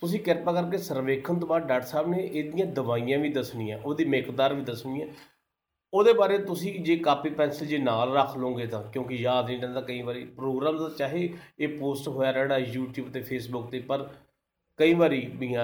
ਤੁਸੀਂ 0.01 0.19
ਕਿਰਪਾ 0.19 0.51
ਕਰਕੇ 0.53 0.77
ਸਰਵੇਖਣ 0.77 1.39
ਤੋਂ 1.39 1.47
ਬਾਅਦ 1.47 1.67
ਡਾਕਟਰ 1.67 1.87
ਸਾਹਿਬ 1.87 2.07
ਨੇ 2.07 2.17
ਇਹਦੀਆਂ 2.23 2.65
ਦਵਾਈਆਂ 2.65 3.19
ਵੀ 3.19 3.29
ਦੱਸਣੀਆਂ, 3.29 3.79
ਉਹਦੀ 3.79 4.05
ਮਿਕਦਾਰ 4.05 4.53
ਵੀ 4.53 4.61
ਦੱਸਣੀ 4.61 5.01
ਹੈ। 5.01 5.07
ਉਹਦੇ 5.93 6.13
ਬਾਰੇ 6.13 6.37
ਤੁਸੀਂ 6.37 6.79
ਜੇ 6.79 6.95
ਕਾਪੀ 6.97 7.29
ਪੈਨਸਲ 7.29 7.65
ਜੇ 7.65 7.77
ਨਾਲ 7.77 8.13
ਰੱਖ 8.13 8.37
ਲਓਗੇ 8.37 8.65
ਤਾਂ, 8.65 8.83
ਕਿਉਂਕਿ 8.83 9.15
ਯਾਦ 9.15 9.45
ਨਹੀਂ 9.45 9.59
ਰਹਿੰਦਾ 9.59 9.81
ਕਈ 9.81 10.01
ਵਾਰੀ 10.01 10.25
ਪ੍ਰੋਗਰਾਮ 10.25 10.77
ਦਾ, 10.77 10.89
ਚਾਹੇ 10.97 11.29
ਇਹ 11.59 11.79
ਪੋਸਟ 11.79 12.07
ਹੋਇਆ 12.07 12.31
ਰਹਿਣਾ 12.31 12.57
YouTube 12.57 13.11
ਤੇ 13.11 13.21
Facebook 13.21 13.69
ਤੇ, 13.69 13.79
ਪਰ 13.79 14.09
ਕਈ 14.79 14.93
ਵਾਰੀ 14.93 15.25
ਵੀ 15.35 15.55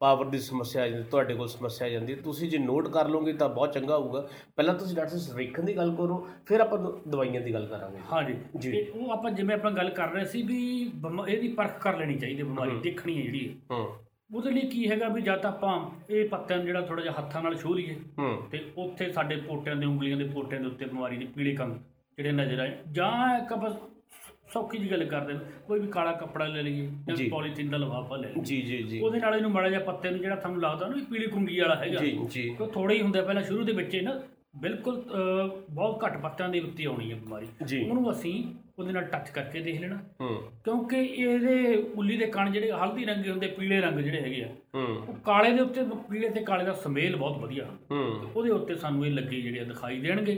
ਪਾਵਰ 0.00 0.26
ਦੀ 0.26 0.38
ਸਮੱਸਿਆ 0.38 0.82
ਆ 0.82 0.88
ਜਾਂਦੀ 0.88 1.04
ਤੁਹਾਡੇ 1.10 1.34
ਕੋਲ 1.34 1.48
ਸਮੱਸਿਆ 1.48 1.86
ਆ 1.86 1.90
ਜਾਂਦੀ। 1.90 2.14
ਤੁਸੀਂ 2.14 2.48
ਜੇ 2.50 2.58
ਨੋਟ 2.58 2.88
ਕਰ 2.88 3.08
ਲਓਗੇ 3.08 3.32
ਤਾਂ 3.32 3.48
ਬਹੁਤ 3.48 3.72
ਚੰਗਾ 3.72 3.96
ਹੋਊਗਾ। 3.96 4.20
ਪਹਿਲਾਂ 4.56 4.74
ਤੁਸੀਂ 4.74 4.96
ਡਾਕਟਰ 4.96 5.10
ਸਾਹਿਬ 5.10 5.22
ਸਰਵੇਖਣ 5.22 5.64
ਦੀ 5.64 5.76
ਗੱਲ 5.76 5.94
ਕਰੋ 5.94 6.26
ਫਿਰ 6.46 6.60
ਆਪਾਂ 6.60 6.78
ਦਵਾਈਆਂ 7.08 7.40
ਦੀ 7.40 7.52
ਗੱਲ 7.54 7.66
ਕਰਾਂਗੇ। 7.66 7.98
ਹਾਂਜੀ। 8.12 8.34
ਜੀ। 8.56 8.70
ਤੇ 8.72 8.90
ਉਹ 8.94 9.10
ਆਪਾਂ 9.10 9.30
ਜਿਵੇਂ 9.30 9.54
ਆਪਾਂ 9.54 9.70
ਗੱਲ 9.70 9.90
ਕਰ 9.90 10.10
ਰਹੇ 10.10 10.24
ਸੀ 10.24 10.42
ਵੀ 10.42 10.58
ਇਹਦੀ 11.28 11.48
ਪਰਖ 11.48 11.78
ਕਰ 11.82 11.98
ਲੈਣੀ 11.98 12.18
ਚਾਹੀਦੀ 12.18 12.42
ਬਿਮਾਰੀ 12.42 12.78
ਦੇਖਣੀ 12.82 13.16
ਹੈ 13.18 13.22
ਜਿਹੜੀ 13.22 13.54
ਹੂੰ। 13.70 13.86
ਉਹਦੇ 14.34 14.50
ਲਈ 14.50 14.60
ਕੀ 14.60 14.90
ਹੈਗਾ 14.90 15.08
ਵੀ 15.08 15.22
ਜਦ 15.22 15.44
ਆਪਾਂ 15.46 15.78
ਇਹ 16.10 16.28
ਪੱਤਿਆਂ 16.28 16.58
ਨੂੰ 16.58 16.66
ਜਿਹੜਾ 16.66 16.80
ਥੋੜਾ 16.80 17.02
ਜਿਹਾ 17.02 17.14
ਹੱਥਾਂ 17.18 17.42
ਨਾਲ 17.42 17.54
ਛੂਹ 17.56 17.74
ਲਈਏ। 17.76 17.96
ਤੇ 18.50 18.64
ਉੱਥੇ 18.78 19.10
ਸਾਡੇ 19.12 19.36
ਪੋਟਿਆਂ 19.36 19.76
ਦੇ 19.76 19.86
ਉਂਗਲੀਆਂ 19.86 20.16
ਦੇ 20.16 20.24
ਪੋਟਿਆਂ 20.24 20.60
ਦੇ 20.60 20.66
ਉੱਤੇ 20.66 20.84
ਬਿਮਾਰੀ 20.84 21.16
ਦੇ 21.16 21.24
ਪੀਲੇ 21.34 21.54
ਕੰਗ 21.54 21.76
ਜਿਹੜੇ 22.16 22.32
ਨਜ਼ਰ 22.32 22.60
ਆਏ। 22.60 22.76
ਜਾਂ 22.92 23.38
ਇੱਕ 23.38 23.52
ਆਪਾਂ 23.52 23.70
ਸੌਖੀ 24.54 24.78
ਜੀ 24.78 24.90
ਗੱਲ 24.90 25.04
ਕਰਦੇ 25.04 25.32
ਨੇ। 25.32 25.38
ਕੋਈ 25.66 25.80
ਵੀ 25.80 25.88
ਕਾਲਾ 25.88 26.12
ਕੱਪੜਾ 26.12 26.46
ਲੈ 26.46 26.62
ਲਈਏ 26.62 26.88
ਜੀ। 27.16 27.28
ਪੋਲੀਥੀਨ 27.28 27.70
ਦਾ 27.70 27.78
ਲਿਫਾਫਾ 27.78 28.16
ਲੈ 28.16 28.28
ਲਈਏ। 28.28 28.42
ਜੀ 28.42 28.60
ਜੀ 28.62 28.82
ਜੀ। 28.82 29.00
ਉਹਦੇ 29.00 29.18
ਨਾਲ 29.18 29.34
ਇਹਨੂੰ 29.34 29.50
ਮਾੜਾ 29.50 29.68
ਜਿਹਾ 29.68 29.80
ਪੱਤੇ 29.80 30.10
ਨੂੰ 30.10 30.20
ਜਿਹੜਾ 30.20 30.36
ਤੁਹਾਨੂੰ 30.36 30.60
ਲੱਗਦਾ 30.62 30.88
ਨਾ 30.88 31.04
ਪੀਲੀ 31.10 31.26
ਕੁੰਗੀ 31.26 31.58
ਵਾਲਾ 31.60 31.74
ਹੈਗਾ 31.76 32.00
ਜੀ 32.00 32.18
ਜੀ। 32.30 32.48
ਉਹ 32.60 32.66
ਥੋੜਾ 32.66 32.94
ਹੀ 32.94 33.00
ਹੁੰਦਾ 33.02 33.22
ਪਹਿਲਾਂ 33.22 33.42
ਸ਼ੁਰੂ 33.42 33.64
ਦੇ 33.64 33.72
ਵਿੱਚ 33.72 33.96
ਨਾ 33.96 34.20
ਬਿਲਕੁਲ 34.56 35.02
ਬਹੁਤ 35.70 36.04
ਘੱਟ 36.04 36.20
ਪੱਤਿਆਂ 36.22 36.48
ਦੇ 36.48 36.60
ਉੱਤੇ 36.60 36.84
ਆਉਣੀ 36.84 37.10
ਹੈ 37.12 37.16
ਬਿਮਾਰੀ। 37.16 37.46
ਉਹਨੂੰ 37.84 38.10
ਅਸੀਂ 38.10 38.44
ਉਹਦੇ 38.78 38.92
ਨਾਲ 38.92 39.04
ਟੱਚ 39.04 39.28
ਕਰਕੇ 39.30 39.60
ਦੇਖ 39.60 39.80
ਲੈਣਾ। 39.80 39.98
ਕਿਉਂਕਿ 40.64 40.96
ਇਹਦੇ 40.96 41.74
ਉੱਲੀ 41.96 42.16
ਦੇ 42.16 42.26
ਕਣ 42.26 42.50
ਜਿਹੜੇ 42.50 42.70
ਹਲਦੀ 42.72 43.04
ਰੰਗੇ 43.04 43.30
ਹੁੰਦੇ 43.30 43.46
ਪੀਲੇ 43.46 43.80
ਰੰਗ 43.80 43.98
ਜਿਹੜੇ 43.98 44.20
ਹੈਗੇ 44.20 44.44
ਆ 44.44 44.48
ਉਹ 44.78 45.14
ਕਾਲੇ 45.24 45.50
ਦੇ 45.50 45.60
ਉੱਤੇ 45.60 45.82
ਪੀਲੇ 46.10 46.28
ਤੇ 46.28 46.40
ਕਾਲੇ 46.40 46.64
ਦਾ 46.64 46.72
ਸਮੇਲ 46.72 47.16
ਬਹੁਤ 47.16 47.38
ਵਧੀਆ। 47.38 47.66
ਉਹਦੇ 48.36 48.50
ਉੱਤੇ 48.50 48.74
ਸਾਨੂੰ 48.74 49.06
ਇਹ 49.06 49.12
ਲੱਗੇ 49.12 49.40
ਜਿਹੜੇ 49.40 49.64
ਦਿਖਾਈ 49.64 49.98
ਦੇਣਗੇ। 50.00 50.36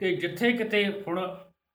ਤੇ 0.00 0.14
ਜਿੱਥੇ 0.16 0.52
ਕਿਤੇ 0.52 0.84
ਹੁਣ 1.08 1.20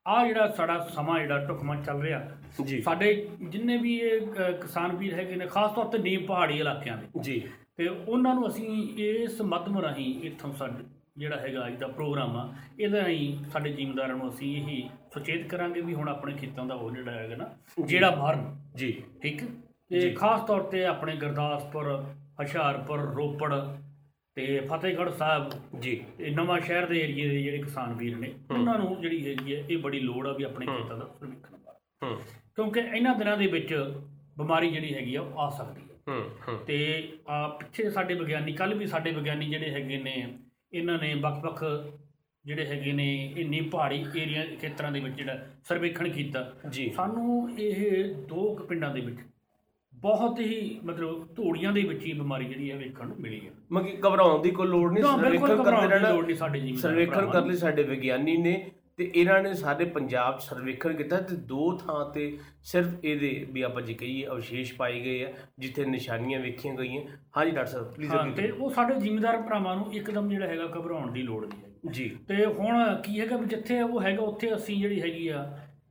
ਆ 0.06 0.26
ਜਿਹੜਾ 0.26 0.48
ਸਾਡਾ 0.48 0.78
ਸਮਾਂ 0.94 1.20
ਜਿਹੜਾ 1.20 1.38
ਟੁਕਮਾ 1.46 1.74
ਚੱਲ 1.76 2.02
ਰਿਹਾ 2.02 2.20
ਜੀ। 2.64 2.80
ਸਾਡੇ 2.82 3.14
ਜਿੰਨੇ 3.42 3.76
ਵੀ 3.76 3.94
ਇਹ 3.98 4.20
ਕਿਸਾਨ 4.60 4.96
ਵੀਰ 4.96 5.14
ਹੈਗੇ 5.14 5.36
ਨੇ 5.36 5.46
ਖਾਸ 5.46 5.72
ਤੌਰ 5.72 5.84
ਤੇ 5.84 5.98
ਨੀਮ 5.98 6.26
ਪਹਾੜੀ 6.26 6.58
ਇਲਾਕਿਆਂ 6.58 6.96
ਦੇ। 6.96 7.20
ਜੀ। 7.20 7.42
ਤੇ 7.76 7.88
ਉਹਨਾਂ 7.88 8.34
ਨੂੰ 8.34 8.48
ਅਸੀਂ 8.48 8.66
ਇਸ 9.04 9.40
ਮਾਧਮ 9.42 9.78
ਰਾਹੀਂ 9.78 10.14
ਇੱਥੋਂ 10.22 10.52
ਸਾਡੇ 10.54 10.84
ਜਿਹੜਾ 11.18 11.36
ਹੈਗਾ 11.36 11.66
ਅੱਜ 11.66 11.74
ਦਾ 11.74 11.86
ਪ੍ਰੋਗਰਾਮ 11.86 12.36
ਆ 12.36 12.48
ਇਹਦੇ 12.80 13.00
ਰਾਹੀਂ 13.00 13.44
ਸਾਡੇ 13.52 13.72
ਜ਼ਿਮੀਂਦਾਰਾਂ 13.72 14.16
ਨੂੰ 14.16 14.28
ਅਸੀਂ 14.28 14.56
ਇਹੀ 14.56 14.88
ਸੁਚੇਤ 15.14 15.46
ਕਰਾਂਗੇ 15.48 15.80
ਵੀ 15.80 15.94
ਹੁਣ 15.94 16.08
ਆਪਣੇ 16.08 16.32
ਖੇਤਾਂ 16.34 16.64
ਦਾ 16.66 16.74
ਉਹ 16.74 16.90
ਜਿਹੜਾ 16.90 17.12
ਹੈਗਾ 17.12 17.36
ਨਾ 17.36 17.48
ਜਿਹੜਾ 17.84 18.10
ਮਾਰਨ 18.10 18.56
ਜੀ। 18.74 18.92
ਠੀਕ? 19.22 19.42
ਤੇ 19.90 20.10
ਖਾਸ 20.10 20.42
ਤੌਰ 20.42 20.62
ਤੇ 20.62 20.84
ਆਪਣੇ 20.86 21.16
ਗੁਰਦਾਸਪੁਰ 21.16 21.88
ਹੁਸ਼ਿਆਰਪੁਰ 22.40 22.98
ਰੋਪੜ 22.98 23.52
ਤੇ 24.36 24.60
ਫਤਿਹਗੜ੍ਹ 24.60 25.10
ਸਾਹਿਬ 25.10 25.50
ਜੀ। 25.80 26.00
ਇਹ 26.20 26.32
ਨਵਾਂ 26.36 26.60
ਸ਼ਹਿਰ 26.60 26.86
ਦੇ 26.86 27.00
ਏਰੀਏ 27.00 27.28
ਦੇ 27.28 27.42
ਜਿਹੜੇ 27.42 27.58
ਕਿਸਾਨ 27.58 27.92
ਵੀਰ 27.94 28.16
ਨੇ 28.16 28.32
ਉਹਨਾਂ 28.50 28.78
ਨੂੰ 28.78 29.00
ਜਿਹੜੀ 29.00 29.26
ਹੈਗੀ 29.26 29.54
ਹੈ 29.54 29.62
ਇਹ 29.70 29.78
ਬੜੀ 29.78 30.00
ਲੋੜ 30.00 30.26
ਆ 30.26 30.32
ਵੀ 30.32 30.44
ਆਪਣੇ 30.44 30.66
ਖੇਤਾਂ 30.66 30.96
ਦਾ 30.96 31.06
ਸਰਵੇਖਣ 31.20 31.56
ਵਾਲਾ 31.56 32.08
ਹੂੰ। 32.08 32.16
ਕਿਉਂਕਿ 32.56 32.80
ਇਹਨਾਂ 32.80 33.14
ਦਿਨਾਂ 33.14 33.36
ਦੇ 33.36 33.46
ਵਿੱਚ 33.46 33.74
ਬਿਮਾਰੀ 34.38 34.70
ਜਿਹੜੀ 34.70 34.94
ਹੈਗੀ 34.94 35.14
ਆ 35.14 35.20
ਉਹ 35.20 35.38
ਆ 35.38 35.48
ਸਕਦੀ 35.50 35.80
ਹੈ। 35.80 36.54
ਤੇ 36.66 36.78
ਆ 37.28 37.46
ਪਿੱਛੇ 37.48 37.90
ਸਾਡੇ 37.90 38.14
ਵਿਗਿਆਨੀ 38.14 38.52
ਕੱਲ 38.52 38.74
ਵੀ 38.74 38.86
ਸਾਡੇ 38.86 39.10
ਵਿਗਿਆਨੀ 39.10 39.48
ਜਿਹੜੇ 39.50 39.70
ਹੈਗੇ 39.70 39.98
ਨੇ 39.98 40.14
ਇਹਨਾਂ 40.72 40.98
ਨੇ 40.98 41.14
ਵੱਖ-ਵੱਖ 41.14 41.62
ਜਿਹੜੇ 42.44 42.66
ਹੈਗੇ 42.66 42.92
ਨੇ 42.92 43.06
ਇੰਨੀ 43.36 43.60
ਪਹਾੜੀ 43.60 44.04
ਏਰੀਆ 44.16 44.44
ਖੇਤਰਾਂ 44.60 44.90
ਦੇ 44.92 45.00
ਵਿੱਚ 45.00 45.14
ਜਿਹੜਾ 45.14 45.38
ਸਰਵੇਖਣ 45.64 46.08
ਕੀਤਾ। 46.08 46.44
ਸਾਨੂੰ 46.96 47.50
ਇਹ 47.58 48.04
ਦੋ 48.28 48.54
ਪਿੰਡਾਂ 48.68 48.90
ਦੇ 48.94 49.00
ਵਿੱਚ 49.00 49.20
ਬਹੁਤ 50.04 50.40
ਹੀ 50.40 50.78
ਮਤਲਬ 50.84 51.26
ਧੂੜੀਆਂ 51.36 51.72
ਦੇ 51.72 51.82
ਵਿੱਚ 51.82 52.04
ਹੀ 52.06 52.12
ਬਿਮਾਰੀ 52.12 52.44
ਜਿਹੜੀ 52.44 52.70
ਹੈ 52.70 52.76
ਵੇਖਣ 52.76 53.06
ਨੂੰ 53.08 53.16
ਮਿਲੀ 53.20 53.40
ਹੈ। 53.40 53.50
ਮਗੀ 53.72 53.96
ਘਬਰਾਉਣ 53.98 54.42
ਦੀ 54.42 54.50
ਕੋਈ 54.50 54.66
ਲੋੜ 54.68 54.92
ਨਹੀਂ 54.92 55.02
ਸਰਵੇਖਣ 55.04 55.62
ਕਰਦੇ 55.62 55.86
ਰਹਿਣਾ 55.88 56.08
ਲੋੜ 56.10 56.24
ਨਹੀਂ 56.24 56.36
ਸਾਡੇ 56.36 56.60
ਜ਼ਿਮੀਂਦਾਰ 56.60 56.80
ਸਰਵੇਖਣ 56.82 57.30
ਕਰਨ। 57.30 57.46
ਲਈ 57.48 57.56
ਸਾਡੇ 57.56 57.82
ਵਿਗਿਆਨੀ 57.82 58.36
ਨੇ 58.38 58.56
ਤੇ 58.98 59.10
ਇਹਨਾਂ 59.14 59.40
ਨੇ 59.42 59.52
ਸਾਡੇ 59.54 59.84
ਪੰਜਾਬ 59.84 60.38
ਸਰਵੇਖਣ 60.38 60.92
ਕੀਤਾ 60.92 61.16
ਤੇ 61.20 61.36
ਦੋ 61.46 61.72
ਥਾਂ 61.76 62.04
ਤੇ 62.14 62.26
ਸਿਰਫ 62.64 63.04
ਇਹਦੇ 63.04 63.30
ਵੀ 63.52 63.62
ਆਪਾਂ 63.62 63.82
ਜੇ 63.82 63.94
ਕਹੀਏ 63.94 64.26
ਅਵਸ਼ੇਸ਼ 64.26 64.74
ਪਾਏ 64.74 65.00
ਗਏ 65.00 65.24
ਆ 65.24 65.32
ਜਿੱਥੇ 65.58 65.84
ਨਿਸ਼ਾਨੀਆਂ 65.86 66.40
ਵੇਖੀਆਂ 66.40 66.74
ਗਈਆਂ। 66.74 67.02
ਹਾਂਜੀ 67.36 67.50
ਡਾਕਟਰ 67.50 67.70
ਸਾਹਿਬ 67.70 67.92
ਪਲੀਜ਼ 67.92 68.10
ਹਾਂ 68.10 68.24
ਤੇ 68.32 68.50
ਉਹ 68.50 68.70
ਸਾਡੇ 68.70 68.94
ਜ਼ਿਮੀਂਦਾਰ 69.00 69.40
ਭਰਾਵਾਂ 69.42 69.76
ਨੂੰ 69.76 69.92
ਇੱਕਦਮ 69.94 70.28
ਜਿਹੜਾ 70.28 70.46
ਹੈਗਾ 70.46 70.66
ਘਬਰਾਉਣ 70.76 71.10
ਦੀ 71.12 71.22
ਲੋੜ 71.22 71.44
ਨਹੀਂ 71.46 71.62
ਹੈ। 71.62 71.90
ਜੀ। 71.92 72.08
ਤੇ 72.28 72.44
ਹੁਣ 72.46 72.94
ਕੀ 73.04 73.18
ਹੈਗਾ 73.20 73.36
ਵੀ 73.36 73.46
ਜਿੱਥੇ 73.46 73.80
ਉਹ 73.82 74.00
ਹੈਗਾ 74.02 74.22
ਉੱਥੇ 74.22 74.54
ਅਸੀਂ 74.54 74.76
ਜਿਹੜੀ 74.76 75.00
ਹੈਗੀ 75.00 75.26
ਆ 75.28 75.42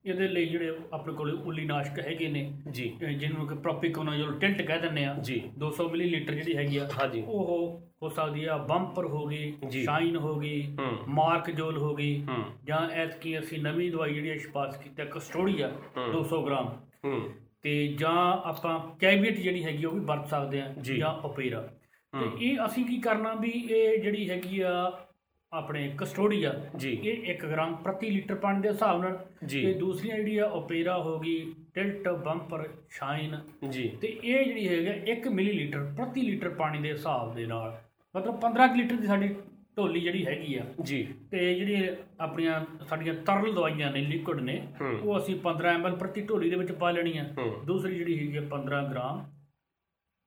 ਇਹਦੇ 0.05 0.27
ਲਈ 0.27 0.45
ਜਿਹੜੇ 0.45 0.75
ਆਪਣੇ 0.93 1.13
ਕੋਲ 1.13 1.31
ਉੱਲੀ 1.45 1.65
ਨਾਸ਼ਕ 1.65 1.99
ਹੈਗੇ 1.99 2.27
ਨੇ 2.27 2.41
ਜੀ 2.69 2.87
ਜਿਹਨੂੰ 3.15 3.47
ਕਿ 3.47 3.55
ਪ੍ਰੋਪੀਕੋਨਾਜ਼ੋਲ 3.55 4.33
ਟਿਲਟ 4.39 4.61
ਕਹਿ 4.61 4.79
ਦਿੰਦੇ 4.79 5.05
ਆ 5.05 5.13
ਜੀ 5.21 5.41
200 5.63 5.87
ਮਿਲੀਲੀਟਰ 5.91 6.33
ਜਿਹੜੀ 6.33 6.55
ਹੈਗੀ 6.55 6.77
ਆ 6.77 6.87
ਹਾਂਜੀ 7.01 7.23
ਉਹ 7.27 7.81
ਹੋ 8.03 8.09
ਸਕਦੀ 8.09 8.43
ਆ 8.45 8.57
ਬੰਪਰ 8.57 9.05
ਹੋ 9.05 9.25
ਗਈ। 9.25 9.53
ਸ਼ਾਈਨ 9.83 10.15
ਹੋ 10.15 10.35
ਗਈ 10.39 10.75
ਮਾਰਕ 11.07 11.49
ਜੋਲ 11.51 11.77
ਹੋ 11.77 11.93
ਗਈ 11.95 12.23
ਜਾਂ 12.65 12.79
ਐਤਕੀ 12.95 13.37
ਅਸੀਂ 13.39 13.59
ਨਵੀਂ 13.59 13.91
ਦਵਾਈ 13.91 14.13
ਜਿਹੜੀ 14.13 14.29
ਇਸ਼ਪਾਸ 14.29 14.77
ਕੀਤੀ 14.77 15.05
ਕਸਟੋਡੀਆ 15.11 15.67
ਹੂੰ। 15.97 16.11
200 16.13 16.41
ਗ੍ਰਾਮ 16.45 16.69
ਤੇ 17.61 17.87
ਜਾਂ 17.97 18.15
ਆਪਾਂ 18.43 18.79
ਕੈਵੀਟ 18.99 19.39
ਜਿਹੜੀ 19.39 19.63
ਹੈਗੀ 19.63 19.85
ਉਹ 19.85 19.91
ਵੀ 19.91 19.99
ਵਰਤ 19.99 20.27
ਸਕਦੇ 20.27 20.61
ਆ 20.61 20.67
ਜੀ। 20.81 21.01
ਓਪੇਰਾ 21.23 21.61
ਤੇ। 22.13 22.25
ਇਹ 22.41 22.65
ਅਸੀਂ 22.65 22.85
ਕੀ 22.85 22.97
ਕਰਨਾ 22.97 23.33
ਵੀ 23.33 23.49
ਇਹ 23.49 24.01
ਜਿਹੜੀ 24.03 24.29
ਹੈਗੀ 24.29 24.59
ਆ 24.61 24.73
ਆਪਣੇ 25.53 25.91
ਕਸਟੋਡੀਆ 25.97 26.53
ਜੀ। 26.75 26.91
ਇਹ 27.03 27.33
1 27.33 27.45
ਗ੍ਰਾਮ 27.45 27.75
ਪ੍ਰਤੀ 27.75 28.09
ਲੀਟਰ 28.09 28.35
ਪਾਣੀ 28.35 28.61
ਦੇ 28.61 28.69
ਹਿਸਾਬ 28.69 29.01
ਨਾਲ। 29.01 29.17
ਤੇ 29.49 29.73
ਦੂਸਰੀਆਂ 29.73 30.15
ਜਿਹੜੀ 30.15 30.37
ਆ 30.37 30.45
ਓਪੇਰਾ 30.45 30.97
ਹੋ 30.97 31.19
ਗਈ 31.19 31.53
ਟਿਲਟ 31.73 32.07
ਬੰਪਰ 32.25 32.67
ਸ਼ਾਈਨ। 32.89 33.37
ਜੀ। 33.69 33.87
ਤੇ 34.01 34.07
ਇਹ 34.23 34.45
ਜਿਹੜੀ 34.45 34.67
ਹੈਗਾ 34.67 34.93
1 35.13 35.27
ਮਿਲੀਲੀਟਰ 35.31 35.83
ਪ੍ਰਤੀ 35.97 36.21
ਲੀਟਰ 36.21 36.49
ਪਾਣੀ 36.49 36.79
ਦੇ 36.79 36.91
ਹਿਸਾਬ 36.91 37.33
ਦੇ 37.35 37.45
ਨਾਲ 37.45 37.81
ਮਤਲਬ 38.15 38.39
15 38.41 38.67
ਕੁ 38.67 38.75
ਲੀਟਰ 38.75 38.95
ਦੀ 38.95 39.07
ਸਾਡੀ 39.07 39.35
ਢੋਲੀ 39.77 39.99
ਜਿਹੜੀ 39.99 40.25
ਹੈਗੀ 40.25 40.55
ਆ। 40.55 40.63
ਜੀ। 40.81 41.03
ਤੇ 41.31 41.53
ਜਿਹੜੀ 41.55 41.87
ਆਪਣੀਆਂ 42.19 42.59
ਸਾਡੀਆਂ 42.89 43.13
ਤਰਲ 43.13 43.53
ਦਵਾਈਆਂ 43.53 43.91
ਨੇ 43.91 44.01
ਲਿਕੁਇਡ 44.01 44.39
ਨੇ। 44.39 44.61
ਉਹ 45.03 45.17
ਅਸੀਂ 45.17 45.35
15 45.39 45.75
ml 45.77 45.95
ਪ੍ਰਤੀ 45.95 46.21
ਢੋਲੀ 46.21 46.49
ਦੇ 46.49 46.55
ਵਿੱਚ 46.55 46.71
ਪਾ 46.71 46.91
ਲੈਣੀ 46.91 47.17
ਆ। 47.17 47.23
ਹੂੰ। 47.37 47.53
ਦੂਸਰੀ 47.65 47.95
ਜਿਹੜੀ 47.95 48.19
ਹੈਗੀ 48.19 48.37
ਆ 48.37 48.41
15 48.49 48.81
ਗ੍ਰਾਮ 48.91 49.23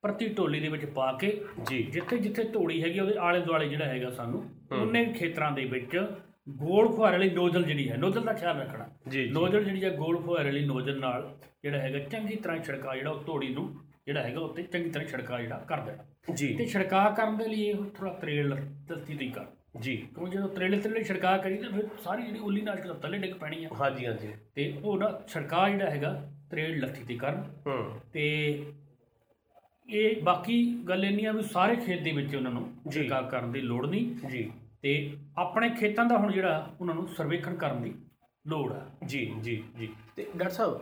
ਪ੍ਰਤੀ 0.02 0.28
ਢੋਲੀ 0.28 0.60
ਦੇ 0.60 0.68
ਵਿੱਚ 0.68 0.84
ਪਾ 0.84 1.12
ਕੇ 1.12 1.40
ਜੀ। 1.66 1.82
ਜਿੱਥੇ 1.82 2.18
ਜਿੱਥੇ 2.18 2.42
ਢੋਲੀ 2.44 2.82
ਹੈਗੀ 2.82 3.00
ਉਹਦੇ 3.00 3.14
ਆਲੇ 3.18 3.40
ਦੁਆਲੇ 3.40 3.68
ਜਿਹੜਾ 3.68 3.84
ਹੈਗਾ 3.84 4.10
ਸਾਨੂੰ 4.10 4.42
ਉਹਨੇ 4.72 5.04
ਖੇਤਰਾਂ 5.04 5.52
ਦੇ 5.52 5.64
ਵਿੱਚ 5.64 6.06
ਗੋਲ 6.48 6.88
ਫੁਹਾਰੇ 6.88 7.18
ਵਾਲੀ 7.18 7.30
ਨੋਜ਼ਲ 7.30 7.62
ਜਿਹੜੀ 7.62 7.90
ਹੈ 7.90 7.96
ਨੋਜ਼ਲ 7.96 8.22
ਦਾ 8.22 8.32
ਖਿਆਲ 8.32 8.60
ਰੱਖਣਾ। 8.60 8.88
ਨੋਜ਼ਲ 9.30 9.64
ਜਿਹੜੀ 9.64 9.84
ਹੈ 9.84 9.90
ਗੋਲ 9.90 10.22
ਫੁਹਾਰੇ 10.22 10.44
ਵਾਲੀ 10.44 10.64
ਨੋਜ਼ਲ 10.64 11.00
ਨਾਲ 11.00 11.36
ਜਿਹੜਾ 11.62 11.78
ਹੈਗਾ 11.78 11.98
ਚੰਗੀ 11.98 12.36
ਤਰ੍ਹਾਂ 12.36 12.58
ਛਿੜਕਾ 12.58 12.96
ਜਿਹੜਾ 12.96 13.10
ਉਹ 13.10 13.24
ਧੋੜੀ 13.24 13.48
ਨੂੰ 13.48 13.80
ਜਿਹੜਾ 14.06 14.22
ਹੈਗਾ 14.22 14.40
ਉੱਤੇ 14.40 14.62
ਚੰਗੀ 14.62 14.90
ਤਰ੍ਹਾਂ 14.90 15.08
ਛਿੜਕਾ 15.08 15.40
ਜਿਹੜਾ 15.40 15.64
ਕਰ 15.68 15.80
ਦੇਣਾ। 15.80 16.04
ਜੀ। 16.34 16.56
ਤੇ 16.56 16.66
ਛਿੜਕਾ 16.66 17.10
ਕਰਨ 17.10 17.36
ਦੇ 17.36 17.44
ਲਈ 17.44 17.62
ਇਹ 17.62 17.74
ਥੋੜਾ 17.74 18.12
ਤਰੇਲ 18.12 18.56
ਦਸਤੀ 18.86 19.14
ਦੀ 19.14 19.28
ਕਰ 19.28 19.44
ਜੀ। 19.80 19.96
ਕਿਉਂ 19.96 20.28
ਜਦੋਂ 20.28 20.48
ਤਰੇਲੇ 20.48 20.78
ਤਰੇਲੇ 20.78 21.04
ਛਿੜਕਾ 21.04 21.38
ਕਰੀ 21.38 21.56
ਤਾਂ 21.56 21.70
ਫਿਰ 21.70 21.88
ਸਾਰੀ 22.04 22.22
ਜਿਹੜੀ 22.22 22.38
ਉੱਲੀ 22.38 22.60
ਨਾਸ਼ਕ 22.60 23.00
ਥੱਲੇ 23.00 23.18
ਡਿੱਗ 23.18 23.34
ਪੈਣੀ 23.34 23.64
ਆ। 23.64 23.68
ਹਾਂਜੀ 23.80 24.06
ਹਾਂਜੀ। 24.06 24.28
ਤੇ 24.54 24.78
ਉਹ 24.84 24.98
ਨਾ 24.98 25.20
ਛਿੜਕਾ 25.28 25.68
ਜਿਹੜਾ 25.68 25.90
ਹੈਗਾ 25.90 26.30
ਤਰੇਲ 26.50 26.80
ਲੱਥੀ 26.80 27.04
ਤੇ 27.04 27.14
ਕਰਨ। 27.14 27.44
ਹੂੰ। 27.66 28.00
ਤੇ 28.12 28.66
ਇਹ 29.88 30.22
ਬਾਕੀ 30.22 30.62
ਗੱਲ 30.88 31.04
ਇੰਨੀ 31.04 31.24
ਆ 31.24 31.32
ਵੀ 31.32 31.42
ਸਾਰੇ 31.42 31.76
ਖੇਤ 31.76 32.02
ਦੇ 32.02 32.12
ਵਿੱਚ 32.12 32.34
ਉਹਨਾਂ 32.36 32.52
ਨੂੰ 32.52 32.72
ਜੀ। 32.88 32.90
ਛਿੜਕਾ 32.90 33.20
ਕਰਨ 33.22 33.52
ਦੀ 33.52 33.60
ਲੋੜ 33.60 33.86
ਨਹੀਂ। 33.86 34.28
ਜੀ। 34.28 34.50
ਤੇ 34.82 35.16
ਆਪਣੇ 35.38 35.70
ਖੇਤਾਂ 35.70 36.04
ਦਾ 36.04 36.16
ਹੁਣ 36.18 36.32
ਜਿਹੜਾ 36.32 36.70
ਉਹਨਾਂ 36.80 36.94
ਨੂੰ 36.94 37.08
ਸਰਵੇਖਣ 37.08 37.54
ਕਰਨ 37.54 37.82
ਦੀ 37.82 37.94
ਲੋੜ 38.46 38.72
ਆ। 38.72 38.86
ਜੀ 39.06 39.32
ਜੀ 39.42 39.62
ਜੀ। 39.78 39.88
ਤੇ 40.16 40.26
ਡਾਕਟਰ 40.36 40.54
ਸਾਹਿਬ 40.54 40.80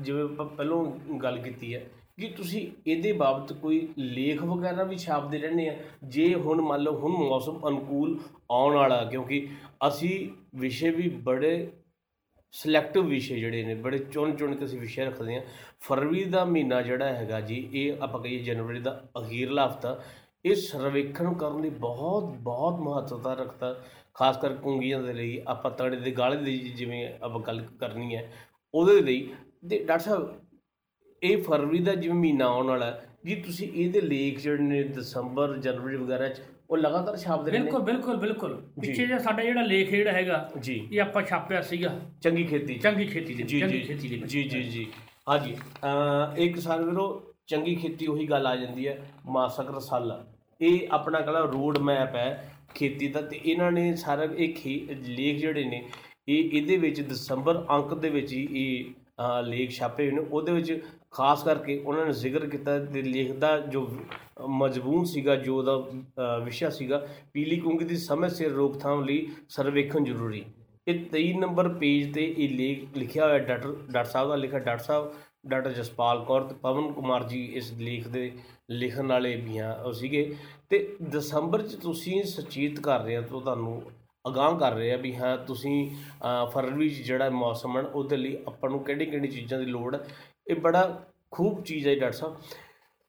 ਜਿਵੇਂ 0.00 0.24
ਆਪਾਂ 0.24 0.46
ਪਹਿਲਾਂ 0.46 0.84
ਗੱਲ 1.18 1.38
ਕੀਤੀ 1.38 1.74
ਹੈ 1.74 1.84
ਕਿ 2.20 2.28
ਤੁਸੀਂ 2.28 2.68
ਇਹਦੇ 2.86 3.12
ਬਾਬਤ 3.12 3.52
ਕੋਈ 3.52 3.88
ਲੇਖ 3.98 4.42
ਵਗੈਰਾ 4.42 4.82
ਵੀ 4.82 4.96
ਛਾਪਦੇ 4.96 5.38
ਰਹਿੰਦੇ 5.38 5.68
ਆ। 5.68 5.76
ਜੇ 6.04 6.34
ਹੁਣ 6.34 6.60
ਮੰਨ 6.60 6.80
ਲਓ 6.80 6.98
ਹੁਣ 6.98 7.12
ਮੌਸਮ 7.12 7.68
ਅਨੁਕੂਲ 7.68 8.18
ਆਉਣ 8.50 8.74
ਵਾਲਾ 8.74 9.04
ਕਿਉਂਕਿ 9.04 9.48
ਅਸੀਂ 9.88 10.28
ਵਿਸ਼ੇ 10.58 10.90
ਵੀ 10.90 11.08
ਬੜੇ 11.08 11.70
ਸਿਲੈਕਟਿਵ 12.52 13.06
ਵਿਸ਼ੇ 13.06 13.36
ਜਿਹੜੇ 13.40 13.64
ਨੇ 13.64 13.74
ਬੜੇ 13.74 13.98
ਚੁਣ 13.98 14.34
ਚੁਣ 14.36 14.54
ਕੇ 14.54 14.64
ਅਸੀਂ 14.64 14.78
ਵਿਸ਼ੇ 14.80 15.04
ਰੱਖਦੇ 15.04 15.34
ਹਾਂ। 15.34 15.42
ਫਰਵਰੀ 15.80 16.24
ਦਾ 16.24 16.44
ਮਹੀਨਾ 16.44 16.82
ਜਿਹੜਾ 16.82 17.12
ਹੈਗਾ 17.12 17.40
ਜੀ 17.40 17.68
ਇਹ 17.72 17.92
ਆਪਾਂ 18.00 18.20
ਕਹੀਏ 18.20 18.38
ਜਨਵਰੀ 18.38 18.80
ਦਾ 18.80 19.04
ਅਖੀਰਲਾ 19.18 19.66
ਹਫਤਾ 19.66 20.02
ਇਹ 20.44 20.54
ਸਰਵੇਖਣ 20.54 21.34
ਕਰਨ 21.34 21.60
ਲਈ 21.62 21.70
ਬਹੁਤ 21.70 22.24
ਬਹੁਤ 22.24 22.80
ਮਹੱਤਵਤਾ 22.80 23.34
ਰੱਖਦਾ 23.34 23.80
ਖਾਸ 24.14 24.36
ਕਰ 24.36 24.52
ਕੁੰਗੀਆਂ 24.54 25.02
ਦੇ 25.02 25.12
ਲਈ 25.12 25.42
ਆਪਾਂ 25.46 25.70
ਤੜੇ 25.70 25.96
ਦੇ 25.96 26.10
ਗਾਲੇ 26.10 26.36
ਦੀ 26.36 26.58
ਜਿਵੇਂ 26.58 27.08
ਆਪਾਂ 27.22 27.40
ਗੱਲ 27.40 27.60
ਕਰਨੀ 27.80 28.16
ਹੈ 28.16 28.32
ਉਹਦੇ 28.74 29.00
ਲਈ। 29.00 29.34
ਤੇ 29.70 29.84
ਡਾਕਟਰ 29.84 30.04
ਸਾਹਿਬ 30.04 30.40
ਇਹ 31.22 31.42
ਫਰਵਰੀ 31.42 31.78
ਦਾ 31.78 31.94
ਜਿਵੇਂ 31.94 32.16
ਮਹੀਨਾ 32.16 32.46
ਆਉਣ 32.46 32.66
ਵਾਲਾ 32.66 33.00
ਜੀ 33.26 33.34
ਤੁਸੀਂ 33.34 33.72
ਇਹਦੇ 33.72 34.00
ਲੇਖ 34.00 34.40
ਜਿਹੜੇ 34.40 34.62
ਨੇ 34.62 34.82
ਦਸੰਬਰ 34.82 35.56
ਜਨਵਰੀ 35.56 35.96
ਵਗੈਰਾ 35.96 36.28
ਚ 36.28 36.42
ਉਹ 36.70 36.76
ਲਗਾਤਾਰ 36.78 37.16
ਛਾਪਦੇ 37.16 37.50
ਰਹਿੰਦੇ? 37.50 37.70
ਬਿਲਕੁਲ 37.70 37.84
ਬਿਲਕੁਲ 37.84 38.16
ਬਿਲਕੁਲ। 38.16 38.70
ਪਿੱਛੇ 38.80 39.06
ਜੇ 39.06 39.18
ਸਾਡਾ 39.18 39.42
ਜਿਹੜਾ 39.42 39.62
ਲੇਖ 39.62 39.90
ਜਿਹੜਾ 39.90 40.12
ਹੈਗਾ 40.12 40.50
ਜੀ। 40.60 40.88
ਇਹ 40.92 41.00
ਆਪਾਂ 41.00 41.22
ਛਾਪਿਆ 41.22 41.62
ਸੀਗਾ। 41.62 42.00
ਚੰਗੀ 42.22 42.44
ਖੇਤੀ 42.44 42.74
ਚੰਗੀ 42.74 43.04
ਖੇਤੀ 43.04 43.34
ਦੇ 43.34 43.42
ਚੰਗੀ 43.42 43.80
ਖੇਤੀ 43.80 44.08
ਦੇ। 44.08 44.26
ਜੀ 44.26 44.42
ਜੀ 44.42 44.62
ਜੀ। 44.62 44.86
ਹਾਂਜੀ 45.26 45.54
ਅਹ 45.84 46.36
ਇੱਕ 46.36 46.54
ਕਿਸਾਨ 46.54 46.84
ਵੀਰੋ 46.84 47.06
ਚੰਗੀ 47.46 47.74
ਖੇਤੀ 47.74 48.06
ਉਹੀ 48.06 48.26
ਗੱਲ 48.26 48.46
ਆ 48.46 48.54
ਜਾਂਦੀ 48.56 48.86
ਹੈ 48.88 48.98
ਮਾਸਕ 49.26 49.70
ਰਸਾਲਾ। 49.76 50.24
ਇਹ 50.60 50.86
ਆਪਣਾ 50.90 51.20
ਕਹਿੰਦਾ 51.20 51.40
ਰੋਡ 51.44 51.78
ਮੈਪ 51.78 52.14
ਹੈ 52.16 52.52
ਖੇਤੀ 52.74 53.08
ਦਾ 53.08 53.20
ਤੇ 53.20 53.40
ਇਹਨਾਂ 53.44 53.70
ਨੇ 53.72 53.94
ਸਾਰਾ 53.96 54.24
ਇਹ 54.36 54.54
ਖੇ- 54.54 54.96
ਲੇਖ 55.08 55.36
ਜਿਹੜੇ 55.38 55.64
ਨੇ 55.64 55.82
ਇਹ 56.28 56.50
ਇਹਦੇ 56.52 56.76
ਵਿੱਚ 56.76 57.00
ਦਸੰਬਰ 57.00 57.64
ਅੰਕ 57.70 57.94
ਦੇ 57.94 58.10
ਵਿੱਚ 58.10 58.32
ਹੀ 58.32 58.46
ਇਹ 58.52 58.84
ਅਹ, 59.20 59.42
ਲੇਖ 59.42 59.70
ਛਾਪੇ 59.70 60.04
ਹੋਏ 60.04 60.12
ਨੇ। 60.12 60.22
ਉਹਦੇ 60.30 60.52
ਵਿੱਚ 60.52 60.72
ਖਾਸ 61.10 61.42
ਕਰਕੇ 61.42 61.78
ਉਹਨਾਂ 61.78 62.06
ਨੇ 62.06 62.12
ਜ਼ਿਕਰ 62.12 62.46
ਕੀਤਾ 62.46 62.78
ਤੇ 62.84 63.02
ਲੇਖ 63.02 63.32
ਦਾ 63.32 63.58
ਜੋ 63.60 63.88
ਮਜ਼ਮੂਨ 64.48 65.04
ਸੀਗਾ 65.04 65.36
ਜੋ 65.36 65.56
ਉਹਦਾ 65.58 65.74
ਅਹ, 65.74 66.44
ਵਿਸ਼ਾ 66.44 66.70
ਸੀਗਾ 66.70 67.06
ਪੀਲੀ 67.32 67.56
ਕੁੰਗੀ 67.56 67.84
ਦੀ 67.84 67.96
ਸਮੇਂ 67.96 68.28
ਸਿਰ 68.28 68.50
ਰੋਕਥਾਮ 68.52 69.04
ਲਈ 69.04 69.26
ਸਰਵੇਖਣ 69.48 70.04
ਜ਼ਰੂਰੀ। 70.04 70.44
ਇਹ 70.88 70.98
23 71.14 71.32
ਨੰਬਰ 71.38 71.68
ਪੇਜ 71.68 72.14
ਤੇ 72.14 72.34
ਇਹ 72.38 72.48
ਲੇਖ 72.48 72.96
ਲਿਖਿਆ 72.96 73.24
ਹੋਇਆ 73.24 73.38
ਡਾਕਟਰ 73.38 73.68
ਡਾਕਟਰ 73.68 74.04
ਸਾਹਿਬ 74.04 74.28
ਦਾ 74.28 74.36
ਲਿਖਿਆ 74.36 74.58
ਡਾਕਟਰ 74.58 74.84
ਸਾਹਿਬ 74.84 75.14
ਡਾਕਟਰ 75.46 75.70
ਜਸਪਾਲ 75.70 76.24
ਕੌਰ 76.24 76.42
ਤੇ 76.42 76.54
ਪਵਨ 76.62 76.92
ਕੁਮਾਰ 76.92 77.24
ਜੀ 77.24 77.44
ਇਸ 77.44 77.72
ਲੇਖ 77.72 78.08
ਦੇ 78.08 78.32
ਲਿਖਣ 78.70 79.06
ਵਾਲੇ 79.06 79.36
ਵੀ 79.36 79.58
ਆ 79.58 79.72
ਉਹ 79.72 79.92
ਸੀਗੇ। 79.92 80.36
ਤੇ 80.68 80.96
ਦਸੰਬਰ 81.10 81.62
ਚ 81.62 81.74
ਤੁਸੀਂ 81.74 82.22
ਸੁਚੇਤ 82.24 82.80
ਕਰ 82.80 83.00
ਰਹੇ 83.00 83.16
ਆ 83.16 83.20
ਤੋਂ 83.20 83.40
ਤੁਹਾਨੂੰ 83.40 83.82
ਅਗਾਹ 84.28 84.58
ਕਰ 84.58 84.72
ਰਹੇ 84.72 84.92
ਆ 84.92 84.96
ਵੀ 84.96 85.14
ਹਾਂ 85.16 85.36
ਤੁਸੀਂ 85.38 85.90
ਅਹ, 85.90 86.46
ਫਰਵਰੀ 86.46 86.88
ਚ 86.90 87.02
ਜਿਹੜਾ 87.02 87.30
ਮੌਸਮ 87.30 87.76
ਹੈ 87.76 87.82
ਉਹਦੇ 87.82 88.16
ਲਈ 88.16 88.38
ਆਪਾਂ 88.46 88.70
ਨੂੰ 88.70 88.80
ਕਿਹੜੀ 88.84 89.06
ਕਿਹੜੀ 89.06 89.28
ਚੀਜ਼ਾਂ 89.28 89.58
ਦੀ 89.58 89.66
ਲੋੜ 89.66 89.94
ਹੈ 89.94 90.00
ਇਹ 90.48 90.56
ਬੜਾ 90.56 91.02
ਖੂਬ 91.30 91.62
ਚੀਜ਼ 91.62 91.88
ਹੈ 91.88 91.94
ਜੀ 91.94 92.00
ਡਾਕਟਰ 92.00 92.16
ਸਾਹਿਬ। 92.16 92.36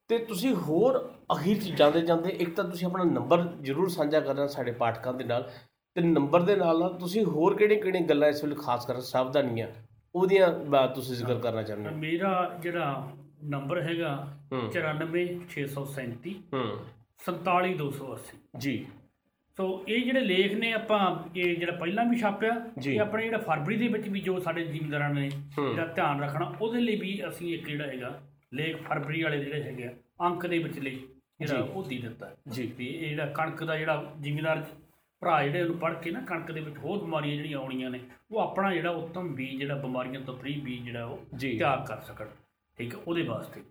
ਤੇ 0.08 0.18
ਤੁਸੀਂ 0.18 0.54
ਹੋਰ 0.54 1.14
ਅਖੀਰ 1.32 1.56
ਚ 1.62 1.68
ਜਾਂਦੇ 1.68 2.00
ਜਾਂਦੇ 2.00 2.30
ਇੱਕ 2.30 2.54
ਤਾਂ 2.54 2.64
ਤੁਸੀਂ 2.64 2.86
ਆਪਣਾ 2.86 3.04
ਨੰਬਰ 3.04 3.52
ਜ਼ਰੂਰ 3.62 3.88
ਸਾਂਝਾ 3.88 4.20
ਕਰਨਾ 4.20 4.46
ਸਾਡੇ 4.46 4.72
ਪਾਠਕਾਂ 4.72 5.14
ਦੇ 5.14 5.24
ਨਾਲ। 5.24 5.50
ਤੇ 5.98 6.02
ਨੰਬਰ 6.02 6.40
ਦੇ 6.40 6.56
ਨਾਲ 6.56 6.78
ਨਾਲ 6.78 6.92
ਤੁਸੀਂ 6.98 7.24
ਹੋਰ 7.24 7.54
ਕਿਹੜੇ 7.56 7.76
ਕਿਹੜੇ 7.76 8.00
ਗੱਲਾਂ 8.00 8.28
ਇਸ 8.28 8.44
ਵੇਲੇ 8.44 8.56
ਖਾਸ 8.56 8.86
ਕਰ 8.86 9.00
ਸਾਵਧਾਨੀਆਂ 9.00 9.68
ਉਹਦੀਆਂ 10.14 10.52
ਬਾਤ 10.66 10.94
ਤੁਸੀਂ 10.94 11.16
ਜ਼ਿਕਰ 11.16 11.38
ਕਰਨਾ 11.38 11.62
ਚਾਹੁੰਦੇ 11.62 11.90
ਹੋ 11.90 11.94
ਮੇਰਾ 11.96 12.58
ਜਿਹੜਾ 12.60 13.10
ਨੰਬਰ 13.44 13.80
ਹੈਗਾ 13.82 14.12
ਹੂੰ 14.52 14.60
94637 14.68 16.36
ਹੂੰ 16.54 16.62
47280 17.24 18.38
ਜੀ 18.58 18.74
ਸੋ 19.58 19.66
ਇਹ 19.88 20.04
ਜਿਹੜੇ 20.04 20.20
ਲੇਖ 20.20 20.54
ਨੇ 20.54 20.72
ਆਪਾਂ 20.72 21.00
ਇਹ 21.36 21.56
ਜਿਹੜਾ 21.56 21.72
ਪਹਿਲਾਂ 21.72 22.04
ਵੀ 22.04 22.16
ਛਾਪਿਆ। 22.16 22.54
ਇਹ 22.86 23.00
ਆਪਣੇ 23.00 23.22
ਜਿਹੜਾ 23.22 23.38
ਫਰਵਰੀ 23.38 23.76
ਦੇ 23.76 23.88
ਵਿੱਚ 23.88 24.08
ਵੀ 24.08 24.20
ਜੋ 24.20 24.38
ਸਾਡੇ 24.40 24.64
ਜ਼ਿਮੀਂਦਾਰਾਂ 24.64 25.08
ਨੇ। 25.14 25.28
ਜਿਹੜਾ 25.28 25.86
ਧਿਆਨ 25.86 26.20
ਰੱਖਣਾ 26.22 26.52
ਉਹਦੇ 26.60 26.80
ਲਈ 26.80 26.96
ਵੀ 26.96 27.22
ਅਸੀਂ 27.28 27.54
ਇੱਕ 27.54 27.68
ਜਿਹੜਾ 27.68 27.86
ਹੈਗਾ 27.86 28.20
ਲੇਖ 28.54 28.76
ਫਰਵਰੀ 28.82 29.22
ਵਾਲੇ 29.22 29.44
ਜਿਹੜੇ 29.44 29.62
ਹੈਗੇ 29.62 29.84
ਆ, 29.84 29.92
ਅੰਕ 30.22 30.46
ਦੇ 30.46 30.58
ਵਿੱਚ 30.58 30.78
ਲਈ 30.78 30.98
ਜਿਹੜਾ। 31.40 31.60
ਉਹ 31.62 31.82
ਦੇ 31.84 31.98
ਦਿੱਤਾ 31.98 32.30
ਜੀ। 32.48 32.72
ਵੀ 32.78 32.86
ਇਹ 32.86 33.08
ਜਿਹੜਾ 33.08 33.26
ਕਣਕ 33.26 33.64
ਦਾ 33.64 33.76
ਜਿਹੜਾ 33.76 34.12
ਜ਼ਿਮੀਂਦਾਰ 34.20 34.64
ਭਰਾ 35.22 35.42
ਜਿਹੜੇ 35.42 35.62
ਉਹਨੂੰ 35.62 35.76
ਪੜ੍ਹ 35.78 35.94
ਕੇ 35.94 36.10
ਨਾ 36.10 36.20
ਕਣਕ 36.20 36.50
ਦੇ 36.52 36.60
ਵਿੱਚ 36.60 36.76
ਹੋਰ 36.78 36.98
ਬਿਮਾਰੀਆਂ 36.98 37.36
ਜਿਹੜੀਆਂ 37.36 37.58
ਆਉਣੀਆਂ 37.58 37.90
ਨੇ 37.90 38.00
ਉਹ 38.30 38.40
ਆਪਣਾ 38.40 38.72
ਜਿਹੜਾ 38.74 38.90
ਉੱਤਮ 38.90 39.34
ਬੀਜ 39.34 39.58
ਜਿਹੜਾ 39.58 39.74
ਬਿਮਾਰੀਆਂ 39.74 40.20
ਤੋਂ 40.20 40.36
ਫ੍ਰੀ 40.38 40.60
ਬੀਜ 40.60 40.84
ਜਿਹੜਾ 40.84 41.04
ਉਹ। 41.04 41.18
ਤਿਆਰ 41.58 41.84
ਕਰ 41.86 42.00
ਸਕਣ 42.00 42.26
ਠੀਕ 42.78 42.94
ਹੈ 42.94 43.00
ਉਹਦੇ 43.06 43.22
ਵਾਸਤੇ। 43.22 43.62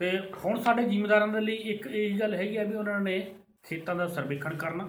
ਤੇ 0.00 0.10
ਹੁਣ 0.44 0.60
ਸਾਡੇ 0.60 0.82
ਜ਼ਿਮੀਂਦਾਰਾਂ 0.88 1.28
ਦੇ 1.28 1.40
ਲਈ 1.40 1.54
ਇੱਕ 1.72 1.86
ਇਹ 1.86 2.18
ਗੱਲ 2.20 2.34
ਹੈਗੀ 2.34 2.56
ਆ 2.56 2.64
ਵੀ 2.64 2.74
ਉਹਨਾਂ 2.74 3.00
ਨੇ 3.00 3.18
ਖੇਤਾਂ 3.62 3.94
ਦਾ 3.94 4.06
ਸਰਵੇਖਣ 4.08 4.54
ਕਰਨਾ 4.56 4.88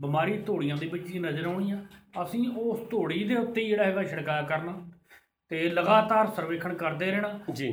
ਬਿਮਾਰੀ 0.00 0.38
ਧੂੜੀਆਂ 0.38 0.76
ਦੇ 0.76 0.86
ਵਿੱਚ 0.86 1.08
ਹੀ 1.10 1.18
ਨਜ਼ਰ 1.18 1.46
ਆਉਣੀ 1.46 1.70
ਆ 1.70 1.78
ਅਸੀਂ 2.22 2.48
ਉਸ 2.50 2.80
ਧੂੜੀ 2.90 3.24
ਦੇ 3.24 3.34
ਉੱਤੇ 3.34 3.64
ਜਿਹੜਾ 3.64 3.84
ਹੈਗਾ 3.84 4.02
ਛਿੜਕਾਅ 4.02 4.46
ਕਰਨਾ 4.46 4.78
ਤੇ 5.50 5.68
ਲਗਾਤਾਰ 5.68 6.26
ਸਰਵੇਖਣ 6.26 6.74
ਕਰਦੇ 6.74 7.10
ਰਹਿਣਾ 7.10 7.38
ਜੀ। 7.52 7.68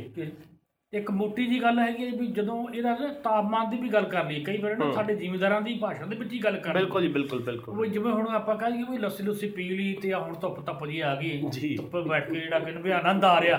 ਇੱਕ 0.94 1.10
ਮੋਟੀ 1.12 1.46
ਜੀ 1.48 1.62
ਗੱਲ 1.62 1.80
ਹੈਗੀ 1.80 2.06
ਹੈ 2.06 2.10
ਵੀ 2.18 2.26
ਜਦੋਂ 2.34 2.56
ਇਹਦਾ 2.70 2.90
ਨਾ 2.98 3.08
ਤਾਪਮਾਨ 3.24 3.70
ਦੀ 3.70 3.78
ਵੀ 3.78 3.88
ਗੱਲ 3.90 4.04
ਕਰ 4.06 4.26
ਲਈਏ 4.26 4.40
ਕਈ 4.44 4.58
ਵਾਰ 4.58 4.76
ਨਾ। 4.78 4.92
ਸਾਡੇ 4.94 5.16
ਜ਼ਿਮੀਂਦਾਰਾਂ 5.16 5.62
ਦੀ 5.62 5.74
ਭਾਸ਼ਾ 5.80 6.06
ਦੇ 6.06 6.16
ਵਿੱਚ 6.16 6.34
ਹੀ 6.34 6.40
ਗੱਲ 6.44 6.58
ਕਰ 6.58 6.74
ਬਿਲਕੁਲ 6.74 7.02
ਜੀ 7.02 7.08
ਬਿਲਕੁਲ 7.14 7.42
ਬਿਲਕੁਲ 7.44 7.80
ਉਹ 7.80 7.86
ਜਿਵੇਂ 7.86 8.12
ਹੁਣ 8.12 8.28
ਆਪਾਂ 8.36 8.56
ਕਹਾਂਗੇ 8.56 8.84
ਵੀ 8.90 8.98
ਲੱਸੀ 8.98 9.24
ਲੁੱਸੀ 9.24 9.50
ਪੀ 9.52 9.68
ਲਈ 9.70 9.94
ਤੇ 10.02 10.12
ਆ 10.14 10.20
ਹੁਣ 10.20 10.34
ਧੁੱਪ 10.42 10.60
ਧੁੱਪ 10.66 10.86
ਜੀ 10.88 11.00
ਆ 11.02 11.14
ਗਈ। 11.16 11.42
ਧੁੱਪੇ 11.78 12.02
ਬੈਠ 12.10 12.30
ਕੇ 12.30 12.40
ਜਿਹੜਾ 12.40 12.60
ਕਿ 12.60 12.72
ਵੀ 12.84 12.92
ਆਨੰਦ 12.92 13.26
ਆ 13.26 13.40
ਰਿਹਾ 13.42 13.58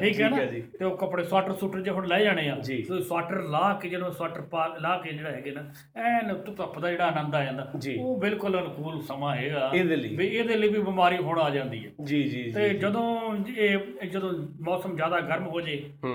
ਠੀਕ 0.00 0.20
ਹੈ 0.20 0.28
ਨਾ। 0.30 0.36
ਤੇ 0.78 0.84
ਉਹ 0.84 0.96
ਕੱਪੜੇ 0.96 1.24
ਸਵਾਟਰ 1.24 1.52
ਸੂਟਰ 1.60 1.80
ਜੇ 1.80 1.90
ਹੁਣ 1.90 2.06
ਲੈ 2.08 2.22
ਜਾਣੇ 2.24 2.48
ਆ। 2.50 2.56
ਤੇ 2.66 2.82
ਸਵਾਟਰ 3.00 3.40
ਲਾ 3.50 3.72
ਕੇ 3.82 3.88
ਜਦੋਂ 3.88 4.10
ਸਵਾਟਰ 4.12 4.40
ਪਾ 4.50 4.66
ਲਾ 4.80 4.96
ਕੇ 5.04 5.12
ਜਿਹੜਾ 5.12 5.30
ਹੈਗੇ 5.30 5.50
ਨਾ 5.50 5.64
ਐਨ 6.08 6.34
ਧੁੱਪ 6.46 6.78
ਦਾ 6.78 6.90
ਜਿਹੜਾ 6.90 7.06
ਆਨੰਦ 7.06 7.34
ਆ 7.34 7.44
ਜਾਂਦਾ। 7.44 7.70
ਉਹ 7.98 8.18
ਬਿਲਕੁਲ 8.20 8.58
ਅਨੁਕੂਲ 8.60 9.00
ਸਮਾਂ 9.04 9.34
ਹੈਗਾ 9.36 9.70
ਇਹਦੇ 9.74 9.96
ਲਈ। 9.96 10.14
ਵੀ 10.16 10.26
ਇਹਦੇ 10.26 10.56
ਲਈ 10.56 10.68
ਵੀ 10.68 10.80
ਬਿਮਾਰੀ 10.80 11.16
ਹੁਣ 11.18 11.40
ਆ 11.40 11.48
ਜਾਂਦੀ 11.50 11.84
ਹੈ 11.84 11.90
ਜੀ 12.04 12.22
ਜੀ 12.24 12.42
ਤੇ 12.52 12.68
ਜਦੋਂ 12.74 13.06
ਇਹ 13.48 14.06
ਜਦੋਂ 14.06 14.32
ਮੌਸਮ 14.64 14.96
ਜ਼ਿਆਦਾ 14.96 15.20
ਗਰਮ 15.20 15.46
ਹੋ 15.46 15.60
ਜੇ 15.60 15.82
ਹੂੰ 16.04 16.14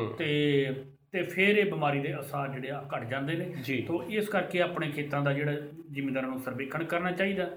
ਤੇ 0.50 0.84
ਤੇ 1.12 1.22
ਫਿਰ 1.24 1.58
ਇਹ 1.58 1.72
ਬਿਮਾਰੀ 1.72 2.00
ਦੇ 2.00 2.20
ਅਸਰ 2.20 2.48
ਜਿਹੜੇ 2.48 2.70
ਆ 2.70 2.86
ਘਟ 2.98 3.04
ਜਾਂਦੇ 3.06 3.34
ਨੇ। 3.34 3.54
ਤੋਂ 3.82 4.04
ਇਸ 4.04 4.30
ਕਰਕੇ 4.30 4.62
ਆਪਣੇ 4.62 4.92
ਖੇਤਾਂ 4.92 5.22
ਦਾ 5.22 5.34
ਜਿਹੜਾ 5.34 5.52
ਜ਼ਿਮੀਂਦਾਰਾਂ 5.92 6.30
ਨੂੰ 6.30 6.40
ਸਰਵੇਖਣ 6.40 6.84
ਕਰਨਾ 6.84 7.12
ਚਾਹੀਦਾ 7.12 7.50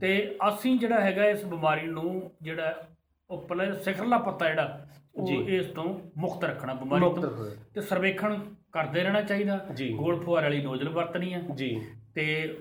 ਤੇ 0.00 0.36
ਅਸੀਂ 0.48 0.78
ਜਿਹੜਾ 0.78 1.00
ਹੈਗਾ 1.00 1.24
ਇਸ 1.24 1.44
ਬਿਮਾਰੀ 1.44 1.86
ਨੂੰ 1.86 2.30
ਜਿਹੜਾ 2.42 2.88
ਉੱਪਰਲਾ 3.30 3.72
ਸਿਖਰਲਾ 3.72 4.18
ਪੱਤਾ 4.18 4.48
ਜਿਹੜਾ 4.48 4.86
ਉਹ। 5.14 5.28
ਇਸ 5.28 5.66
ਤੋਂ 5.66 6.00
ਮੁਕਤ 6.18 6.44
ਰੱਖਣਾ 6.44 6.74
ਬਿਮਾਰੀ 6.74 7.20
ਤੋਂ। 7.20 7.50
ਤੇ 7.74 7.80
ਸਰਵੇਖਣ 7.80 8.40
ਕਰਦੇ 8.72 9.02
ਰਹਿਣਾ 9.02 9.22
ਚਾਹੀਦਾ। 9.22 9.66
ਗੋਲ 9.96 10.20
ਫੁਹਾਰ 10.20 10.42
ਵਾਲੀ 10.42 10.62
ਨੋਜ਼ਲ 10.62 10.88
ਵਰਤਣੀ 10.88 11.32
ਆ 11.32 11.38
ਜੀ 11.54 11.82
ਤੇ 12.14 12.56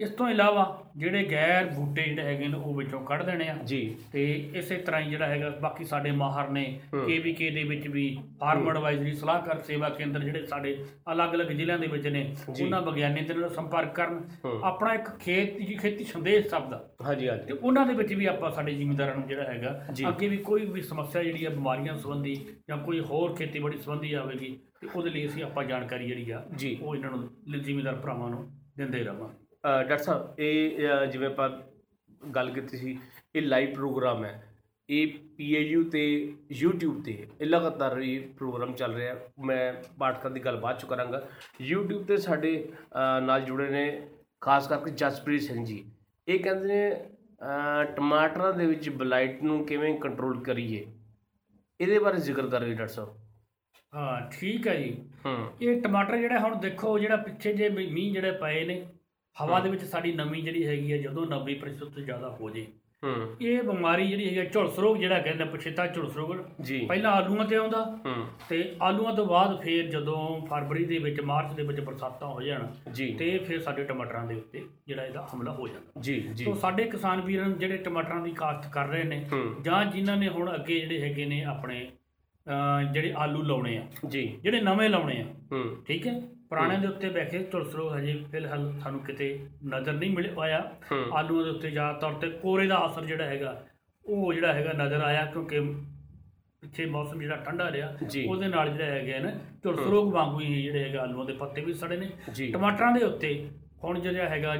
ਇਸ 0.00 0.10
ਤੋਂ 0.10 0.28
ਇਲਾਵਾ 0.28 0.62
ਜਿਹੜੇ 0.96 1.22
ਗੈਰ 1.30 1.66
ਬੂਟੇ 1.66 2.02
ਜਿਹੜੇ 2.02 2.22
ਹੈਗੇ 2.22 2.48
ਨੇ 2.48 2.56
ਉਹ 2.56 2.74
ਵਿੱਚੋਂ 2.74 3.00
ਕੱਢ 3.06 3.22
ਦੇਣੇ 3.22 3.48
ਆ 3.48 3.54
ਜੀ 3.66 3.78
ਤੇ 4.12 4.24
ਇਸੇ 4.54 4.76
ਤਰ੍ਹਾਂ 4.76 5.00
ਹੀ 5.00 5.10
ਜਿਹੜਾ 5.10 5.26
ਹੈਗਾ 5.26 5.48
ਬਾਕੀ 5.60 5.84
ਸਾਡੇ 5.84 6.10
ਮਾਹਰ 6.10 6.48
ਨੇ। 6.48 6.64
ਕੇਵੀਕੇ 6.94 7.48
ਦੇ 7.50 7.62
ਵਿੱਚ 7.62 7.86
ਵੀ 7.88 8.04
ਫਾਰਮ 8.40 8.68
ਐਡਵਾਈਜ਼ਰੀ 8.70 9.12
ਸਲਾਹਕਾਰ 9.14 9.60
ਸੇਵਾ 9.60 9.88
ਕੇਂਦਰ 9.88 10.24
ਜਿਹੜੇ 10.24 10.44
ਸਾਡੇ 10.46 10.76
ਅਲੱਗ-ਅਲੱਗ 11.12 11.50
ਜ਼ਿਲ੍ਹਿਆਂ 11.52 11.78
ਦੇ 11.78 11.86
ਵਿੱਚ 11.86 12.06
ਨੇ। 12.08 12.24
ਉਹਨਾਂ 12.48 12.80
ਵਿਗਿਆਨੀਆਂ 12.82 13.24
ਦੇ 13.28 13.34
ਨਾਲ 13.34 13.48
ਸੰਪਰਕ 13.50 13.94
ਕਰਨ। 13.94 14.20
ਆਪਣਾ 14.64 14.92
ਇੱਕ 14.94 15.08
ਖੇਤ 15.20 15.56
ਦੀ 15.58 15.76
ਖੇਤੀ 15.76 16.04
ਸੰਦੇਸ਼ 16.04 16.48
ਸ਼ਬਦ 16.48 16.74
ਹਾਂਜੀ 17.06 17.28
ਹਾਂਜੀ 17.28 17.46
ਤੇ 17.46 17.52
ਉਹਨਾਂ 17.52 17.86
ਦੇ 17.86 17.94
ਵਿੱਚ 17.94 18.12
ਵੀ 18.14 18.26
ਆਪਾਂ 18.26 18.50
ਸਾਡੇ 18.50 18.74
ਜ਼ਿਮੀਂਦਾਰਾਂ 18.74 19.14
ਨੂੰ 19.14 19.26
ਜਿਹੜਾ 19.28 19.44
ਹੈਗਾ। 19.52 19.74
ਅੱਗੇ 20.08 20.28
ਵੀ 20.28 20.36
ਕੋਈ 20.50 20.66
ਵੀ 20.66 20.82
ਸਮੱਸਿਆ 20.82 21.22
ਜਿਹੜੀ 21.22 21.44
ਆ 21.44 21.50
ਬਿਮਾਰੀਆਂ 21.50 21.96
ਸੰਬੰਧੀ 21.96 22.34
ਜਾਂ 22.68 22.78
ਕੋਈ 22.78 23.00
ਹੋਰ 23.00 23.34
ਖੇਤੀਬਾੜੀ 23.34 23.78
ਸੰਬੰਧੀ 23.78 24.12
ਆਵੇਗੀ 24.14 24.56
ਤੇ 24.80 24.88
ਉਹਦੇ 24.94 25.10
ਲਈ 25.10 25.26
ਅਸੀਂ 25.26 25.44
ਆਪਾਂ 25.44 25.64
ਜਾਣਕਾਰੀ 25.64 26.08
ਜਿਹੜੀ 26.08 26.30
ਆ। 26.30 26.44
ਉਹ 26.82 26.94
ਇਹਨਾਂ 26.96 27.10
ਨੂੰ 27.10 27.28
ਜ਼ਿਮੀਂਦਾਰ 27.62 27.96
ਭਰਾਵਾਂ 27.96 28.30
ਨੂੰ 28.30 28.46
ਦਿੰਦੇ 28.76 29.02
ਰਹਾਂਗੇ 29.04 29.44
ਡਾਕਟਰ 29.66 29.96
ਸਾਹਿਬ 29.98 30.40
ਇਹ 30.40 31.06
ਜਿਵੇਂ 31.06 31.28
ਆਪਾਂ 31.28 31.48
ਗੱਲ 32.34 32.50
ਕੀਤੀ 32.50 32.76
ਸੀ 32.76 32.98
ਇਹ 33.34 33.42
ਲਾਈਵ 33.42 33.72
ਪ੍ਰੋਗਰਾਮ 33.74 34.24
ਹੈ। 34.24 34.42
ਇਹ 34.90 35.12
ਪੀਏਯੂ 35.36 35.82
ਤੇ 35.90 36.02
YouTube 36.56 37.02
ਤੇ 37.04 37.12
ਇਹ 37.40 37.46
ਲਗਾਤਾਰ 37.46 37.96
ਇਹ 37.98 38.20
ਪ੍ਰੋਗਰਾਮ 38.38 38.72
ਚੱਲ 38.72 38.94
ਰਿਹਾ। 38.94 39.16
ਮੈਂ 39.44 39.72
ਪਾਠਕਾਂ 39.98 40.30
ਦੀ 40.30 40.40
ਗੱਲ 40.40 40.56
ਬਾਅਦ 40.56 40.78
ਚ 40.78 40.84
ਕਰਾਂਗਾ। 40.84 41.28
YouTube 41.62 42.04
ਤੇ 42.04 42.16
ਸਾਡੇ 42.16 42.68
ਨਾਲ 43.22 43.40
ਜੁੜੇ 43.40 43.68
ਨੇ 43.70 44.08
ਖਾਸ 44.40 44.68
ਕਰਕੇ 44.68 44.90
ਜਸਪ੍ਰੀਤ 44.90 45.42
ਸਿੰਘ 45.42 45.64
ਜੀ। 45.64 45.84
ਇਹ 46.28 46.38
ਕਹਿੰਦੇ 46.40 46.68
ਨੇ 46.68 46.96
ਟਮਾਟਰਾਂ 47.96 48.52
ਦੇ 48.52 48.66
ਵਿੱਚ 48.66 48.88
ਬਲਾਈਟ 48.90 49.42
ਨੂੰ 49.42 49.64
ਕਿਵੇਂ 49.66 49.94
ਕੰਟਰੋਲ 49.98 50.42
ਕਰੀਏ? 50.44 50.86
ਇਹਦੇ 51.80 51.98
ਬਾਰੇ 51.98 52.18
ਜ਼ਿਕਰ 52.18 52.46
ਕਰਿਓ 52.46 52.68
ਡਾਕਟਰ 52.68 52.86
ਸਾਹਿਬ। 52.86 53.16
ਹਾਂ 53.94 54.30
ਠੀਕ 54.30 54.66
ਹੈ 54.68 54.74
ਜੀ। 54.74 54.96
ਹੂੰ। 55.24 55.36
ਇਹ 55.62 55.80
ਟਮਾਟਰ 55.82 56.16
ਜਿਹੜਾ 56.16 56.38
ਹੁਣ 56.38 56.56
ਦੇਖੋ 56.60 56.98
ਜਿਹੜਾ 56.98 57.16
ਪਿੱਛੇ 57.16 57.52
ਜੇ 57.52 57.68
ਮੀਂਹ 57.68 58.12
ਜਿਹੜੇ 58.12 58.32
ਪਏ 58.32 58.64
ਨੇ 58.64 58.84
ਹਵਾ 59.42 59.60
ਦੇ 59.60 59.68
ਵਿੱਚ 59.68 59.84
ਸਾਡੀ 59.84 60.12
ਨਮੀ 60.12 60.40
ਜਿਹੜੀ 60.40 60.66
ਹੈਗੀ 60.66 60.92
ਹੈ 60.92 60.98
ਜਦੋਂ 60.98 61.26
90% 61.26 61.84
ਤੋਂ 61.84 62.02
ਜ਼ਿਆਦਾ 62.02 62.36
ਹੋ 62.40 62.50
ਜੇ। 62.50 62.66
ਹੂੰ। 63.04 63.36
ਇਹ 63.40 63.62
ਬਿਮਾਰੀ 63.62 64.08
ਜਿਹੜੀ 64.08 64.38
ਹੈਗੀ 64.38 64.50
ਝੁਲਸ 64.50 64.78
ਰੋਗ 64.78 64.96
ਜਿਹੜਾ 64.96 65.18
ਕਹਿੰਦੇ 65.18 65.44
ਪਛੇਤਾ 65.44 65.86
ਝੁਲਸ 65.86 66.16
ਰੋਗ 66.16 66.36
ਜੀ। 66.60 66.86
ਪਹਿਲਾਂ 66.86 67.12
ਆਲੂਆਂ 67.12 67.44
ਤੇ 67.44 67.56
ਆਉਂਦਾ। 67.56 68.00
ਹੂੰ। 68.06 68.26
ਤੇ 68.48 68.76
ਆਲੂਆਂ 68.82 69.14
ਤੋਂ 69.14 69.26
ਬਾਅਦ 69.26 69.60
ਫਿਰ 69.60 69.86
ਜਦੋਂ 69.86 70.46
ਫਰਵਰੀ 70.46 70.84
ਦੇ 70.84 70.98
ਵਿੱਚ 70.98 71.20
ਮਾਰਚ 71.20 71.54
ਦੇ 71.54 71.62
ਵਿੱਚ 71.62 71.80
ਬਰਸਾਤਾਂ 71.80 72.28
ਹੋ 72.28 72.42
ਜਾਣ 72.42 72.90
ਜੀ। 72.92 73.14
ਤੇ 73.14 73.38
ਫਿਰ 73.38 73.62
ਸਾਡੇ 73.62 73.84
ਟਮਾਟਰਾਂ 73.84 74.26
ਦੇ 74.26 74.34
ਉੱਤੇ 74.34 74.64
ਜਿਹੜਾ 74.86 75.06
ਇਹਦਾ 75.06 75.28
ਹਮਲਾ 75.34 75.52
ਹੋ 75.52 75.68
ਜਾਂਦਾ। 75.68 76.00
ਜੀ 76.00 76.20
ਜੀ। 76.20 76.44
ਤੋਂ 76.44 76.54
ਸਾਡੇ 76.54 76.84
ਕਿਸਾਨ 76.84 77.20
ਵੀਰਾਂ 77.20 77.48
ਜਿਹੜੇ 77.48 77.76
ਟਮਾਟਰਾਂ 77.76 78.20
ਦੀ 78.20 78.30
ਕਾਸ਼ਤ 78.30 78.72
ਕਰ 78.72 78.86
ਰਹੇ 78.86 79.04
ਨੇ 79.04 79.26
ਜਾਂ 79.62 79.84
ਜਿਨ੍ਹਾਂ 79.84 80.16
ਨੇ 80.16 80.28
ਹੁਣ 80.28 80.54
ਅੱਗੇ 80.54 80.80
ਜਿਹੜੇ 80.80 81.00
ਹੈਗੇ 81.00 81.24
ਨੇ 81.24 81.44
ਆਪਣੇ 81.44 81.88
ਜਿਹੜੇ 82.92 83.14
ਆਲੂ 83.16 83.42
ਲਾਉਣੇ 83.42 83.78
ਆ 83.78 83.82
ਜੀ। 84.08 84.38
ਜਿਹੜੇ 84.42 84.60
ਨਵੇਂ 84.60 84.90
ਲਾਉਣੇ 84.90 85.20
ਆ 85.20 85.24
ਹੂੰ। 85.52 85.76
ਠੀਕ 85.86 86.06
ਹੈ? 86.06 86.22
ਪੁਰਾਣਿਆਂ 86.50 86.78
ਦੇ 86.80 86.86
ਉੱਤੇ 86.86 87.08
ਬੈਠੇ 87.10 87.38
ਝੁਲਸ 87.52 87.74
ਰੋਗ 87.74 87.92
ਹਜੇ 87.98 88.14
ਫਿਲਹਾਲ 88.32 88.72
ਸਾਨੂੰ 88.80 89.00
ਕਿਤੇ 89.00 89.28
ਨਜ਼ਰ 89.66 89.92
ਨਹੀਂ 89.92 90.10
ਮਿਲ 90.10 90.28
ਆਇਆ। 90.40 90.60
ਹੂੰ। 90.92 90.98
ਆਲੂਆਂ 91.16 91.44
ਦੇ 91.44 91.50
ਉੱਤੇ 91.50 91.70
ਜ਼ਿਆਦਾ 91.70 91.98
ਤੌਰ 91.98 92.12
ਤੇ 92.12 92.28
ਕੋਰੇ 92.42 92.66
ਦਾ 92.66 92.84
ਅਸਰ 92.86 93.04
ਜਿਹੜਾ 93.04 93.24
ਹੈਗਾ 93.24 93.64
ਉਹ 94.04 94.32
ਜਿਹੜਾ 94.32 94.52
ਹੈਗਾ 94.52 94.72
ਨਜ਼ਰ 94.72 95.00
ਆਇਆ 95.00 95.24
ਕਿਉਂਕਿ 95.26 95.60
ਪਿੱਛੇ 96.60 96.86
ਮੌਸਮ 96.86 97.20
ਜਿਹੜਾ 97.20 97.36
ਠੰਡਾ 97.36 97.70
ਰਿਹਾ। 97.72 97.88
ਉਹਦੇ 98.28 98.48
ਨਾਲ 98.48 98.70
ਜਿਹੜਾ 98.70 98.86
ਹੈਗਾ 98.86 99.18
ਨਾ 99.18 99.30
ਝੁਲਸ 99.64 99.86
ਰੋਗ 99.86 100.12
ਵਾਂਗੂ 100.12 100.40
ਹੀ 100.40 100.62
ਜਿਹੜੇ 100.62 100.84
ਹੈਗਾ 100.84 101.02
ਆਲੂਆਂ 101.02 101.24
ਦੇ 101.26 101.32
ਪੱਤੇ 101.32 101.64
ਵੀ 101.64 101.74
ਸੜੇ 101.74 101.96
ਨੇ। 101.96 102.08
ਟਮਾਟਰਾਂ 102.52 102.92
ਦੇ 102.92 103.04
ਉੱਤੇ 103.04 103.48
ਹੁਣ 103.84 104.00
ਜਿਹੜਾ 104.00 104.28
ਹੈਗਾ 104.28 104.56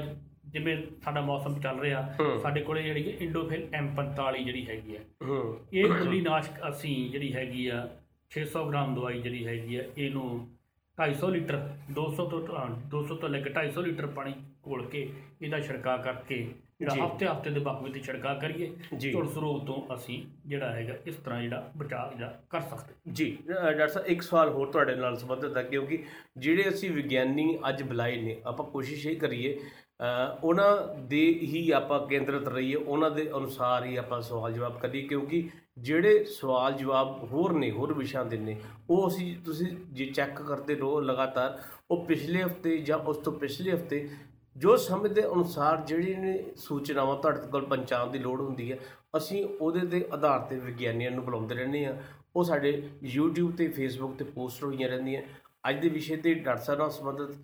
ਜਿਵੇਂ 0.47 0.77
ਸਾਡਾ 1.05 1.21
ਮੌਸਮ 1.21 1.59
ਚੱਲ 1.61 1.81
ਰਿਹਾ 1.81 2.03
ਹੂੰ। 2.21 2.39
ਸਾਡੇ 2.39 2.61
ਕੋਲੇ 2.61 2.83
ਜਿਹੜੀ 2.83 3.03
ਕਿ 3.03 3.11
ਇੰਡੋਫਿਲ 3.25 3.67
M45 3.77 4.45
ਜਿਹੜੀ 4.45 4.67
ਹੈਗੀ 4.69 4.97
ਹੈ 4.97 5.01
ਹੂੰ। 5.23 5.41
ਇਹ 5.73 5.89
ਕੁੱਲੀ 5.89 6.21
ਨਾਸ਼ਕ 6.21 6.69
ਅਸੀਂ 6.69 6.95
ਜਿਹੜੀ 7.11 7.33
ਹੈਗੀ 7.35 7.67
ਆ 7.69 7.87
600 8.31 8.65
ਗ੍ਰਾਮ 8.69 8.95
ਦਵਾਈ 8.95 9.21
ਜਿਹੜੀ 9.21 9.47
ਹੈਗੀ 9.47 9.77
ਆ 9.77 9.83
ਇਹਨੂੰ 9.99 10.29
250 10.99 11.31
ਲੀਟਰ 11.31 11.57
200 11.93 12.29
ਤੋਂ 12.31 12.41
ਅ, 12.43 12.69
200 12.93 13.17
ਤੋਂ 13.17 13.29
ਲੈ 13.29 13.41
ਕੇ 13.41 13.51
250 13.53 13.83
ਲੀਟਰ 13.83 14.07
ਪਾਣੀ 14.15 14.35
ਘੋਲ 14.69 14.85
ਕੇ 14.87 15.09
ਇਹਦਾ 15.43 15.61
ਛਿੜਕਾਅ 15.61 16.03
ਕਰਕੇ। 16.03 16.47
ਜਿਹੜਾ 16.81 16.95
ਹਫ਼ਤੇ 16.97 17.27
ਹਫ਼ਤੇ 17.27 17.51
ਦੇ 17.51 17.61
ਵਕਤ 17.61 17.83
ਵਿੱਚ 17.83 18.05
ਛਿੜਕਾਅ 18.07 18.39
ਕਰੀਏ। 18.41 18.67
ਝੁਲਸ 19.03 19.37
ਰੋਗ 19.37 19.61
ਤੋਂ 19.67 19.77
ਅਸੀਂ 19.95 20.17
ਜਿਹੜਾ 20.47 20.71
ਹੈਗਾ 20.73 20.95
ਇਸ 21.07 21.15
ਤਰ੍ਹਾਂ 21.17 21.41
ਜਿਹੜਾ 21.43 21.71
ਬਚਾਅ 21.77 22.15
ਜਿਹੜਾ 22.15 22.33
ਕਰ 22.51 22.61
ਸਕਦੇ 22.63 23.13
ਜੀ 23.13 23.31
ਡਾਕਟਰ 23.47 23.89
ਸਾਹਿਬ 23.89 24.07
ਇੱਕ 24.07 24.23
ਸਵਾਲ 24.23 24.49
ਹੋਰ 24.49 24.71
ਤੁਹਾਡੇ 24.73 24.95
ਨਾਲ 24.95 25.17
ਸੰਬੰਧਿਤ 25.17 25.57
ਹੈ 25.57 25.63
ਕਿਉਂਕਿ 25.63 26.03
ਜਿਹੜੇ 26.39 26.69
ਅਸੀਂ 26.69 26.91
ਵਿਗਿਆਨੀ 26.91 27.47
ਅੱਜ 27.69 27.83
ਬੁਲਾਏ 27.83 28.21
ਨੇ 28.23 28.37
ਆਪਾਂ 28.47 28.67
ਕੋਸ਼ਿਸ਼ 28.67 29.07
ਇਹ 29.07 29.17
ਕਰੀਏ 29.17 29.59
ਉਹਨਾਂ 30.01 30.77
ਦੇ 31.09 31.23
ਹੀ 31.43 31.71
ਆਪਾਂ 31.71 31.99
ਕੇਂਦਰਿਤ 32.07 32.49
ਰਹੀਏ, 32.49 32.75
ਉਹਨਾਂ 32.75 33.11
ਦੇ 33.11 33.29
ਅਨੁਸਾਰ 33.37 33.85
ਹੀ 33.85 33.97
ਆਪਾਂ 33.97 34.21
ਸਵਾਲ 34.23 34.53
ਜਵਾਬ 34.53 34.79
ਕਰੀਏ, 34.79 35.03
ਕਿਉਂਕਿ 35.03 35.49
ਜਿਹੜੇ 35.79 36.25
ਸਵਾਲ 36.25 36.73
ਜਵਾਬ 36.73 37.25
ਹੋਰ 37.33 37.53
ਨੇ, 37.53 37.71
ਹੋਰ 37.71 37.93
ਵਿਸ਼ਿਆਂ 37.93 38.25
ਦੇ 38.25 38.37
ਨੇ, 38.39 38.57
ਉਹ 38.91 39.09
ਅਸੀਂ, 39.09 39.35
ਤੁਸੀਂ 39.45 39.67
ਜੇ 39.93 40.07
ਚੈੱਕ 40.07 40.43
ਕਰਦੇ 40.43 40.75
ਰਹੋ 40.75 41.01
ਲਗਾਤਾਰ, 41.01 41.59
ਉਹ 41.91 42.05
ਪਿਛਲੇ 42.07 42.43
ਹਫ਼ਤੇ 42.43 42.77
ਜਾਂ 42.79 42.99
ਉਸ 42.99 43.17
ਤੋਂ 43.17 43.33
ਪਿਛਲੇ 43.33 43.73
ਹਫ਼ਤੇ 43.73 44.09
ਜੋ 44.57 44.77
ਸਮੇਂ 44.77 45.11
ਦੇ 45.11 45.23
ਅਨੁਸਾਰ 45.23 45.85
ਜਿਹੜੀਆਂ 45.87 46.21
ਨੇ 46.21 46.39
ਸੂਚਨਾਵਾਂ 46.57 47.17
ਤੁਹਾਡੇ 47.17 47.49
ਕੋਲ 47.51 47.65
ਪਹੁੰਚਾਉਣ 47.65 48.11
ਦੀ 48.11 48.19
ਲੋੜ 48.19 48.41
ਹੁੰਦੀ 48.41 48.71
ਹੈ, 48.73 48.79
ਅਸੀਂ 49.17 49.45
ਉਹਦੇ 49.61 49.87
ਦੇ 49.87 50.05
ਆਧਾਰ 50.13 50.41
ਤੇ 50.41 50.59
ਵਿਗਿਆਨੀਆਂ 50.59 51.11
ਨੂੰ 51.11 51.25
ਬੁਲਾਉਂਦੇ 51.25 51.55
ਰਹਿੰਦੇ 51.55 51.85
ਆ 51.87 51.97
ਉਹ 52.37 52.45
ਸਾਡੇ 52.45 52.73
YouTube 53.17 53.53
ਤੇ 53.57 53.67
Facebook 53.79 54.17
ਤੇ 54.19 54.25
ਪੋਸਟ 54.25 54.65
ਹੋਈਆਂ 54.65 54.89
ਰਹਿੰਦੀਆਂ। 54.89 55.23
ਅੱਜ 55.69 55.81
ਦੇ 55.81 55.89
ਵਿਸ਼ੇ 55.89 56.17
ਤੇ 56.17 56.35
ਡਾਕਟਰ 56.35 56.63
ਸਾਹਿਬ 56.65 56.81
ਨਾਲ 56.81 56.91
ਸੰਬੰਧਿਤ 56.91 57.37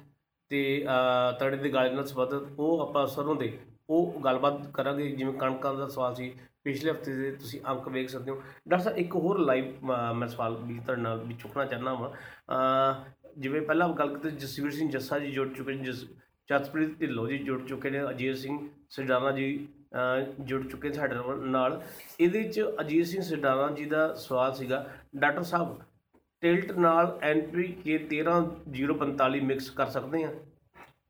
ਤੇ 0.53 0.61
ਅ, 0.85 1.33
ਤੜੇ 1.41 1.57
ਦੇ 1.57 1.69
ਗਾਲੇ 1.73 1.91
ਨਾਲ 1.91 2.07
ਸੰਬੰਧਿਤ 2.07 2.59
ਉਹ 2.59 2.81
ਆਪਾਂ 2.81 3.07
ਸਰੋਂ 3.07 3.35
ਦੇ 3.37 3.53
ਉਹ 3.91 4.21
ਗੱਲਬਾਤ 4.25 4.67
ਕਰਾਂਗੇ 4.75 5.09
ਜਿਵੇਂ 5.11 5.33
ਕਣਕਾਂ 5.35 5.75
ਦਾ 5.75 5.87
ਸਵਾਲ 5.89 6.15
ਸੀ 6.15 6.33
ਪਿਛਲੇ 6.65 6.91
ਹਫ਼ਤੇ 6.91 7.15
ਦੇ 7.17 7.31
ਤੁਸੀਂ 7.31 7.61
ਅੰਕ 7.69 7.89
ਵੇਖ 7.89 8.09
ਸਕਦੇ 8.09 8.31
ਹੋ। 8.31 8.37
ਡਾਕਟਰ 8.69 8.85
ਸਾਹਿਬ 8.85 8.99
ਇੱਕ 8.99 9.15
ਹੋਰ 9.17 9.39
ਲਾਈਵ 9.39 9.73
ਮੈਂ 10.15 10.27
ਸਵਾਲ 10.29 10.57
ਵੀ 10.57 10.79
ਤੁਹਾਡੇ 10.79 11.03
ਨਾਲ 11.03 11.25
ਵੀ 11.25 11.35
ਚੁੱਕਣਾ 11.35 11.65
ਚਾਹੁੰਦਾ 11.65 11.95
ਹਾਂ 11.95 12.11
ਅ, 12.93 13.05
ਜਿਵੇਂ 13.39 13.63
ਪਹਿਲਾਂ 13.63 13.89
ਗੱਲ 13.89 14.09
ਕਰਦੇ 14.09 14.31
ਜਸਵੀਰ 14.31 14.71
ਸਿੰਘ 14.71 14.91
ਜੱਸਾ 14.91 15.19
ਜੀ 15.19 15.31
ਜੁੜ 15.33 15.49
ਚੁੱਕੇ 15.55 15.75
ਨੇ 15.75 15.85
ਜਸ 15.85 16.05
ਜਸਪ੍ਰੀਤ 16.49 16.99
ਢਿੱਲੋਂ 17.01 17.27
ਜੀ 17.29 17.39
ਜੁੜ 17.39 17.61
ਚੁੱਕੇ 17.67 17.91
ਨੇ 17.91 18.03
ਅਜੀਤ 18.11 18.37
ਸਿੰਘ 18.37 18.59
ਸਿਡਾਨਾ 18.91 19.31
ਜੀ 19.33 19.47
ਅ, 19.95 20.21
ਜੁੜ 20.41 20.63
ਚੁੱਕੇ 20.67 20.89
ਨੇ 20.89 20.95
ਸਾਡੇ 20.95 21.15
ਨਾਲ। 21.47 21.81
ਇਹਦੇ 22.21 22.43
ਚ 22.45 22.65
ਅਜੀਤ 22.81 23.07
ਸਿੰਘ 23.07 23.23
ਸਿਡਾਨਾ 23.23 23.69
ਜੀ 23.71 23.85
ਦਾ 23.85 24.13
ਸਵਾਲ 24.15 24.55
ਸੀਗਾ 24.55 24.85
ਡਾਕਟਰ 25.17 25.43
ਸਾਹਿਬ 25.43 25.77
ਟਿਲਟ 26.43 26.73
ਨਾਲ 26.73 27.19
ਐਨਪੀਕੇ 27.23 27.99
13045 27.99 29.41
ਮਿਕਸ 29.41 29.71
ਕਰ 29.71 29.87
ਸਕਦੇ 29.87 30.25
ਆ 30.25 30.33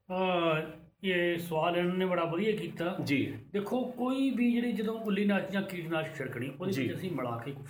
ਅ 0.08 0.62
ਇਹ 1.04 1.38
ਸਵਾਲ 1.38 1.76
ਇਹਨਾਂ 1.76 1.94
ਨੇ 1.94 2.06
ਬੜਾ 2.06 2.24
ਵਧੀਆ 2.24 2.52
ਕੀਤਾ। 2.56 2.96
ਜੀ। 3.04 3.34
ਦੇਖੋ 3.52 3.84
ਕੋਈ 3.84 4.30
ਵੀ 4.30 4.52
ਜਿਹੜੀ 4.52 4.72
ਜਦੋਂ 4.72 4.94
ਉੱਲੀ 5.00 5.24
ਨਾਸ਼ 5.24 5.50
ਜਾਂ 5.50 5.62
ਕੀਟਨਾਸ਼ਕ 5.62 6.14
ਛਿੜਕਣੀ 6.14 6.52
ਉਹਦੇ 6.60 6.72
ਜੀ। 6.72 6.82
ਵਿੱਚ 6.82 6.94
ਅਸੀਂ 6.94 7.10
ਮਿਲਾ 7.10 7.42
ਕੇ 7.44 7.52
ਕੁਝ 7.52 7.66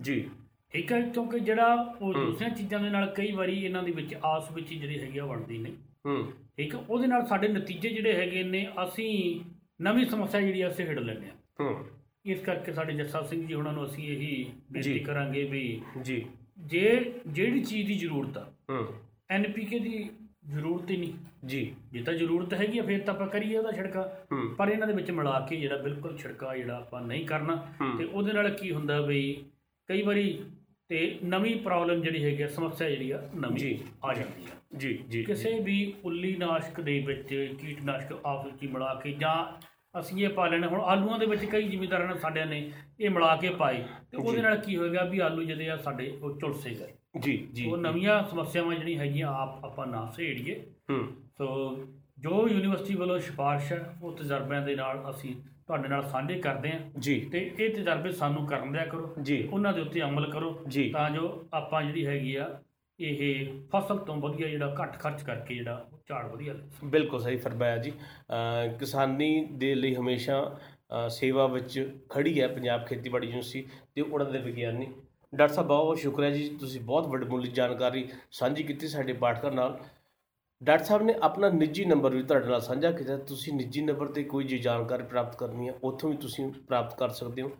ਜੀ। 0.00 0.30
ਠੀਕ 0.70 0.92
ਹੈ 0.92 1.00
ਕਿਉਂਕਿ 1.00 1.38
ਜਿਹੜਾ 1.38 1.74
ਉਹ 1.74 2.14
ਹੂੰ। 2.14 2.24
ਦੂਸਰੀਆਂ 2.26 2.50
ਚੀਜ਼ਾਂ 2.50 2.80
ਦੇ 2.80 2.90
ਨਾਲ 2.90 3.06
ਕਈ 3.14 3.32
ਵਾਰੀ 3.32 3.64
ਇਹਨਾਂ 3.64 3.82
ਦੇ 3.82 3.92
ਵਿੱਚ 3.92 4.14
ਆਸ 4.24 4.52
ਵਿੱਚ 4.52 4.70
ਹੀ 4.72 4.76
ਜਿਹੜੀ 4.78 4.98
ਹੈਗੀ 5.00 5.18
ਆ 5.18 5.26
ਬਣਦੀ 5.26 5.58
ਨਹੀਂ। 5.58 5.74
ਹੂੰ। 6.06 6.32
ਠੀਕ 6.56 6.74
ਹੈ 6.74 6.80
ਉਹਦੇ 6.90 7.06
ਨਾਲ 7.06 7.26
ਸਾਡੇ 7.26 7.48
ਨਤੀਜੇ 7.48 7.88
ਜਿਹੜੇ 7.88 8.12
ਹੈਗੇ 8.12 8.42
ਨੇ 8.42 8.68
ਅਸੀਂ 8.84 9.40
ਨਵੀਂ 9.80 10.06
ਸਮੱਸਿਆ 10.06 10.40
ਜਿਹੜੀ 10.40 10.60
ਆ 10.60 10.68
ਅਸੀਂ 10.68 10.86
ਹਿੜ 10.86 10.98
ਲੈਂਦੇ 10.98 11.28
ਆ 11.28 11.32
ਹੂੰ। 11.60 11.84
ਇਸ 12.26 12.40
ਕਰਕੇ 12.40 12.72
ਸਾਡੇ 12.72 12.92
ਜੱਸਾ 12.92 13.22
ਸਿੰਘ 13.22 13.46
ਜੀ 13.46 13.54
ਉਹਨਾਂ 13.54 13.72
ਨੂੰ 13.72 13.84
ਅਸੀਂ 13.84 14.08
ਇਹੀ। 14.08 14.46
ਬੇਨਤੀ 14.72 14.98
ਕਰਾਂਗੇ 14.98 15.44
ਵੀ 15.44 15.80
ਜੀ। 16.02 16.24
ਜੇ 16.58 17.12
ਜਿਹੜੀ 17.26 17.64
ਚੀਜ਼ 17.64 17.88
ਦੀ 17.88 17.94
ਜ਼ਰੂਰਤ 17.94 18.38
ਆ 18.38 18.52
ਹੂੰ। 18.70 18.86
ਐਨਪੀਕੇ 19.30 19.78
ਦੀ 19.78 20.10
ਜ਼ਰੂਰਤ 20.46 20.90
ਹੀ 20.90 20.96
ਨਹੀਂ। 20.96 21.12
ਜੀ। 21.46 21.74
ਜੇ 21.92 22.02
ਤਾਂ 22.02 22.14
ਜ਼ਰੂਰਤ 22.14 22.54
ਹੈਗੀ 22.54 22.78
ਆ 22.78 22.82
ਫਿਰ 22.82 23.00
ਤਾਂ 23.00 23.14
ਆਪਾਂ 23.14 23.26
ਕਰੀਏ 23.26 23.56
ਉਹਦਾ 23.56 23.72
ਛਿੜਕਾ। 23.72 24.24
ਪਰ 24.58 24.68
ਇਹਨਾਂ 24.68 24.86
ਦੇ 24.86 24.92
ਵਿੱਚ 24.92 25.10
ਮਿਲਾ 25.10 25.46
ਕੇ 25.50 25.56
ਜਿਹੜਾ 25.56 25.76
ਬਿਲਕੁਲ 25.76 26.16
ਛਿੜਕਾ 26.18 26.56
ਜਿਹੜਾ 26.56 26.76
ਆਪਾਂ 26.76 27.02
ਨਹੀਂ 27.02 27.26
ਕਰਨਾ। 27.26 27.66
ਤੇ 27.98 28.04
ਉਹਦੇ 28.04 28.32
ਨਾਲ 28.32 28.50
ਕੀ 28.50 28.72
ਹੁੰਦਾ 28.72 29.00
ਵੀ 29.00 29.44
ਕਈ 29.86 30.02
ਵਾਰੀ 30.02 30.44
ਤੇ 30.88 31.18
ਨਵੀਂ 31.24 31.56
ਪ੍ਰੋਬਲਮ 31.56 32.00
ਜਿਹੜੀ 32.00 32.24
ਹੈਗੀ 32.24 32.42
ਆ, 32.42 32.48
ਸਮੱਸਿਆ 32.48 32.90
ਜਿਹੜੀ 32.90 33.10
ਆ 33.10 33.30
ਨਵੀਂ। 33.34 33.76
ਆ 34.04 34.14
ਜਾਂਦੀ 34.14 34.44
ਆ। 34.44 34.78
ਜੀ 34.78 35.04
ਜੀ 35.08 35.24
ਕਿਸੇ 35.24 35.60
ਵੀ 35.60 35.94
ਉੱਲੀ 36.04 36.36
ਨਾਸ਼ਕ 36.36 36.80
ਦੇ 36.80 37.00
ਵਿੱਚ 37.00 37.54
ਕੀਟਨਾਸ਼ਕ 37.60 38.12
ਵਿੱਚ 38.12 38.62
ਹੀ 38.62 38.68
ਮਿਲਾ 38.68 38.94
ਕੇ 38.94 39.12
ਜਾਂ 39.12 39.66
ਅਸੀਂ 40.00 40.24
ਇਹ 40.24 40.28
ਪਾ 40.28 40.48
ਲੈਣੇ 40.48 40.66
ਹੁਣ 40.66 40.80
ਆਲੂਆਂ 40.80 41.18
ਦੇ 41.18 41.26
ਵਿੱਚ 41.26 41.44
ਕਈ 41.44 41.68
ਜ਼ਿਮੀਂਦਾਰਾਂ 41.68 42.08
ਨੇ 42.08 42.20
ਸਾਡਿਆਂ 42.20 42.46
ਨੇ 42.46 42.72
ਇਹ 43.00 43.10
ਮਿਲਾ 43.10 43.36
ਕੇ 43.36 43.48
ਪਾਏ 43.48 43.84
ਤੇ 44.10 44.16
ਉਹਦੇ। 44.16 44.42
ਨਾਲ 44.42 44.56
ਕੀ 44.56 44.76
ਹੋਏਗਾ 44.76 45.04
ਵੀ 45.04 45.18
ਆਲੂ 45.18 45.42
ਜਿਹੜੇ 45.42 45.70
ਆ 45.70 45.76
ਸਾਡੇ 45.76 46.18
ਉਹ 46.22 46.38
ਝੁਲਸੇ 46.38 46.70
ਗਏ। 46.70 46.92
ਜੀ 47.20 47.36
ਜੀ 47.52 47.66
ਉਹ 47.66 47.76
ਨਵੀਆਂ 47.76 48.22
ਸਮੱਸਿਆਵਾਂ 48.28 48.74
ਜਿਹੜੀਆਂ 48.74 49.00
ਹੈਗੀਆਂ 49.00 49.28
ਆਪ 49.28 49.64
ਆਪਾਂ 49.64 49.86
ਨਾ 49.86 50.10
ਸਹੇੜੀਏ 50.16 50.60
ਹੂੰ। 50.90 51.06
ਸੋ 51.38 51.78
ਜੋ 52.18 52.48
ਯੂਨੀਵਰਸਿਟੀ 52.48 52.94
ਵੱਲੋਂ 52.94 53.18
ਸਿਫਾਰਿਸ਼ 53.18 53.72
ਹੈ 53.72 53.96
ਉਹ 54.02 54.12
ਤਜਰਬਿਆਂ 54.16 54.62
ਦੇ 54.62 54.74
ਨਾਲ 54.76 55.10
ਅਸੀਂ 55.10 55.34
ਤੁਹਾਡੇ 55.66 55.88
ਨਾਲ 55.88 56.02
ਸਾਂਝੇ 56.02 56.34
ਕਰਦੇ 56.34 56.72
ਹਾਂ। 56.72 56.78
ਜੀ। 57.00 57.20
ਤੇ 57.20 57.50
ਇਹ 57.60 57.70
ਤਜਰਬੇ 57.70 58.12
ਸਾਨੂੰ 58.12 58.46
ਕਰਨ 58.46 58.72
ਦਿਆ 58.72 58.84
ਕਰੋ। 58.84 59.14
ਜੀ। 59.22 59.48
ਉਹਨਾਂ 59.52 59.72
ਦੇ 59.72 59.80
ਉੱਤੇ 59.80 60.02
ਅਮਲ 60.02 60.30
ਕਰੋ। 60.30 60.50
ਤਾਂ 60.92 61.10
ਜੋ 61.10 61.46
ਆਪਾਂ 61.52 61.82
ਜਿਹੜੀ 61.82 62.06
ਹੈਗੀ 62.06 62.36
ਆ 62.36 62.60
ਇਹ 63.00 63.46
ਫਸਲ 63.74 63.98
ਤੋਂ 63.98 64.16
ਵਧੀਆ 64.16 64.48
ਜਿਹੜਾ 64.48 64.74
ਘੱਟ 64.82 64.98
ਖਰਚ 64.98 65.22
ਕਰਕੇ 65.22 65.54
ਜਿਹੜਾ 65.54 65.88
ਝਾੜ 66.08 66.24
ਵਧੀਆ। 66.26 66.54
ਬਿਲਕੁਲ 66.84 67.20
ਸਹੀ 67.20 67.36
ਫਰਮਾਇਆ 67.36 67.76
ਜੀ। 67.76 67.92
ਕਿਸਾਨੀ 68.78 69.48
ਦੇ 69.52 69.74
ਲਈ 69.74 69.94
ਹਮੇਸ਼ਾ 69.94 70.58
ਸੇਵਾ 71.08 71.46
ਵਿੱਚ 71.46 72.00
ਖੜੀ 72.08 72.40
ਹੈ 72.40 72.48
ਪੰਜਾਬ 72.48 72.86
ਖੇਤੀਬਾੜੀ 72.86 73.26
ਯੂਨੀਵਰਸਿਟੀ 73.26 73.68
ਤੇ 73.94 74.02
ਉਹਨਾਂ 74.02 74.26
ਦੇ 74.26 74.38
ਵਿਗਿਆਨੀ। 74.38 74.86
ਡਾਕਟਰ 75.34 75.54
ਸਾਹਿਬ 75.54 75.68
ਬਹੁਤ 75.68 75.84
ਬਹੁਤ 75.84 75.98
ਸ਼ੁਕਰੀਆ 75.98 76.30
ਜੀ 76.30 76.48
ਤੁਸੀਂ 76.60 76.80
ਬਹੁਤ 76.80 77.06
ਵੱਡਮੁੱਲੀ 77.06 77.50
ਜਾਣਕਾਰੀ 77.50 78.08
ਸਾਂਝੀ 78.30 78.62
ਕੀਤੀ 78.62 78.88
ਸਾਡੇ 78.88 79.12
ਪਾਠਕਾਂ 79.12 79.50
ਨਾਲ। 79.52 79.78
ਡਾਕਟਰ 80.62 80.84
ਸਾਹਿਬ 80.84 81.02
ਨੇ 81.02 81.14
ਆਪਣਾ 81.22 81.48
ਨਿੱਜੀ 81.48 81.84
ਨੰਬਰ 81.84 82.10
ਵੀ 82.10 82.22
ਤੁਹਾਡੇ 82.22 82.46
ਨਾਲ 82.46 82.60
ਸਾਂਝਾ 82.60 82.90
ਕੀਤਾ। 82.90 83.16
ਤੁਸੀਂ 83.16 83.52
ਨਿੱਜੀ 83.52 83.80
ਨੰਬਰ 83.80 84.06
ਤੇ 84.06 84.24
ਕੋਈ 84.24 84.44
ਜੇ 84.44 84.58
ਜਾਣਕਾਰੀ 84.58 85.02
ਪ੍ਰਾਪਤ 85.02 85.36
ਕਰਨੀ 85.36 85.68
ਹੈ 85.68 85.74
ਉੱਥੋਂ 85.84 86.10
ਵੀ 86.10 86.16
ਤੁਸੀਂ 86.16 86.52
ਪ੍ਰਾਪਤ 86.52 86.98
ਕਰ 86.98 87.08
ਸਕਦੇ 87.08 87.42
ਹੋ। 87.42 87.50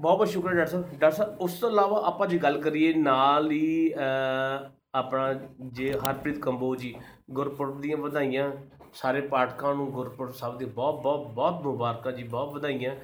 ਬਹੁਤ 0.00 0.16
ਬਹੁਤ 0.16 0.28
ਸ਼ੁਕਰੀਆ 0.28 0.54
ਡਾਕਟਰ 0.56 0.70
ਸਾਹਿਬ। 0.70 0.84
ਡਾਕਟਰ 0.84 1.10
ਸਾਹਿਬ 1.10 1.40
ਉਸ 1.40 1.52
ਤੋਂ 1.52 1.70
ਇਲਾਵਾ 1.70 2.02
ਆਪਾਂ 2.06 2.26
ਜੇ 2.26 2.38
ਗੱਲ 2.38 2.60
ਕਰੀਏ 2.60 2.92
ਨਾਲ 2.94 3.50
ਹੀ 3.50 3.94
ਅ, 3.94 4.70
ਆਪਣਾ 4.94 5.34
ਜੇ 5.60 5.92
ਹਰਪ੍ਰੀਤ 5.92 6.38
ਕੰਬੋ 6.38 6.76
ਜੀ 6.76 6.94
ਗੁਰਪੁਰਬ 7.30 7.80
ਦੀਆਂ 7.80 7.96
ਵਧਾਈਆਂ 7.96 8.52
ਸਾਰੇ 8.94 9.20
ਪਾਠਕਾਂ 9.20 9.74
ਨੂੰ 9.74 9.90
ਗੁਰਪੁਰਬ 9.92 10.32
ਸਾਹਿਬ 10.32 10.58
ਦੀ 10.58 10.64
ਬਹੁਤ 10.64 11.02
ਬਹੁਤ 11.02 11.26
ਬਹੁਤ 11.26 11.62
ਮੁਬਾਰਕਾਂ 11.62 12.12
ਜੀ 12.12 12.22
ਬਹੁਤ 12.22 12.54
ਵਧਾਈਆਂ। 12.54 12.96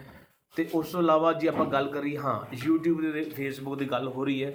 ਤੇ 0.57 0.69
ਉਸ 0.75 0.89
ਤੋਂ 0.89 1.01
ਇਲਾਵਾ 1.01 1.33
ਜੇ 1.33 1.49
ਆਪਾਂ 1.49 1.67
ਗੱਲ 1.67 1.89
ਕਰੀਏ 1.89 2.19
ਹਾਂ 2.19 2.57
YouTube 2.69 3.13
ਦੇ 3.13 3.23
Facebook 3.23 3.75
ਦੀ 3.75 3.85
ਗੱਲ 3.85 4.09
ਹੋ 4.09 4.25
ਰਹੀ 4.25 4.45
ਹੈ। 4.45 4.55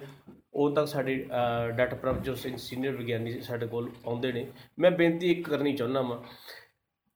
ਉਦੋਂ 0.54 0.76
ਤੱਕ 0.76 0.88
ਸਾਡੇ 0.88 1.28
ਅ, 1.68 1.72
ਡਾਕਟਰ 1.72 1.96
ਪ੍ਰਭਜੋਤ 1.96 2.38
ਸਿੰਘ 2.38 2.58
ਸੀਨੀਅਰ 2.58 2.94
ਵਿਗਿਆਨੀ 2.96 3.42
ਸਾਡੇ 3.42 3.68
ਕੋਲ 3.68 3.90
ਆਉਂਦੇ 4.08 4.32
ਨੇ। 4.32 4.48
ਮੈਂ 4.80 4.92
ਬੇਨਤੀ 4.92 5.32
ਇੱਕ 5.32 5.50
ਕਰਨੀ 5.50 5.74
ਚਾਹੁੰਦਾ 5.76 6.02
ਹਾਂ 6.04 6.22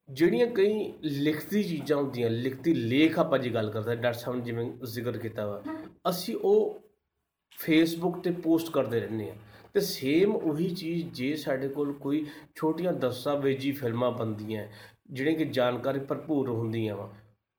ਜਿਹੜੀਆਂ 0.09 0.47
ਕਈ 0.47 0.93
ਲਿਖਤੀ 1.01 1.63
ਚੀਜ਼ਾਂ 1.63 1.97
ਹੁੰਦੀਆਂ 1.97 2.29
ਲਿਖਤੀ 2.29 2.73
ਲੇਖ 2.73 3.19
ਆਪਾਂ 3.19 3.39
ਜੀ 3.39 3.53
ਗੱਲ 3.53 3.71
ਕਰਦੇ 3.71 3.89
ਹਾਂ, 3.89 3.97
ਡਾਕਟਰ 3.97 4.19
ਸਾਹਿਬ 4.19 4.37
ਨੇ 4.39 4.43
ਜਿਵੇਂ 4.45 4.85
ਜ਼ਿਕਰ 4.85 5.17
ਕੀਤਾ 5.17 5.45
ਵਾ 5.47 5.63
ਅਸੀਂ 6.09 6.35
ਉਹ 6.35 6.81
ਫੇਸਬੁੱਕ 7.57 8.19
ਤੇ 8.19 8.31
ਪੋਸਟ 8.31 8.71
ਕਰਦੇ 8.71 8.99
ਰਹਿੰਦੇ 8.99 9.29
ਆ 9.29 9.35
ਤੇ 9.75 9.81
ਸੇਮ 9.81 10.35
ਉਹੀ 10.35 10.69
ਚੀਜ਼ 10.69 11.05
ਜੇ 11.13 11.35
ਸਾਡੇ 11.35 11.67
ਕੋਲ 11.67 11.91
ਕੋਈ 11.93 12.25
ਛੋਟੀਆਂ 12.55 12.91
ਦਸਤਾਵੇਜੀ 12.93 13.71
ਫਿਲਮਾਂ 13.71 14.11
ਬਣਦੀਆਂ, 14.11 14.67
ਜਿਹੜੀਆਂ 15.09 15.37
ਕਿ 15.37 15.45
ਜਾਣਕਾਰੀ 15.45 15.99
ਭਰਪੂਰ 15.99 16.49
ਹੁੰਦੀਆਂ 16.49 16.95
ਵਾ, 16.95 17.09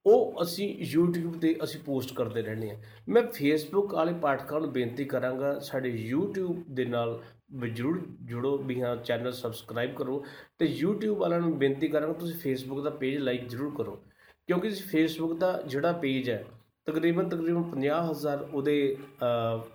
ਉਹ 0.07 0.43
ਅਸੀਂ 0.43 0.69
YouTube 0.87 1.39
ਤੇ 1.41 1.55
ਅਸੀਂ 1.65 1.81
ਪੋਸਟ 1.81 2.15
ਕਰਦੇ 2.17 2.43
ਰਹਿੰਦੇ 2.43 2.71
ਆ 2.71 2.77
ਮੈਂ 3.09 3.23
Facebook 3.23 3.95
ਵਾਲੇ 3.95 4.13
ਪਾਠਕਾਂ 4.23 4.61
ਨੂੰ 4.61 4.73
ਬੇਨਤੀ 4.73 5.05
ਕਰਾਂਗਾ, 5.05 5.59
ਸਾਡੇ 5.59 5.93
YouTube 6.13 6.63
ਦੇ 6.71 6.85
ਨਾਲ 6.85 7.21
ਵੀ 7.53 7.71
ਜ਼ਰੂਰ 7.71 8.01
ਜੁੜੋ, 8.23 8.57
ਵੀ 8.59 8.81
ਹਾਂ 8.83 8.97
ਚੈਨਲ 8.97 9.33
ਸਬਸਕ੍ਰਾਈਬ 9.33 9.95
ਕਰੋ 9.95 10.25
ਤੇ 10.59 10.67
YouTube 10.83 11.17
ਵਾਲਿਆਂ 11.19 11.41
ਨੂੰ 11.41 11.57
ਬੇਨਤੀ 11.59 11.89
ਕਰਾਂਗਾ, 11.89 12.13
ਤੁਸੀਂ 12.13 12.37
Facebook 12.45 12.83
ਦਾ 12.83 12.91
ਪੇਜ 12.91 13.17
ਲਾਈਕ 13.19 13.49
ਜ਼ਰੂਰ 13.49 13.75
ਕਰੋ। 13.77 14.03
ਕਿਉਂਕਿ 14.49 14.69
Facebook 14.69 15.39
ਦਾ 15.39 15.61
ਜਿਹੜਾ 15.67 15.93
ਪੇਜ 15.93 16.31
ਹੈ, 16.31 16.45
ਤਕਰੀਬਨ 16.87 17.29
ਤਕਰੀਬਨ 17.29 17.63
50000 17.73 18.43
ਉਹਦੇ 18.53 18.97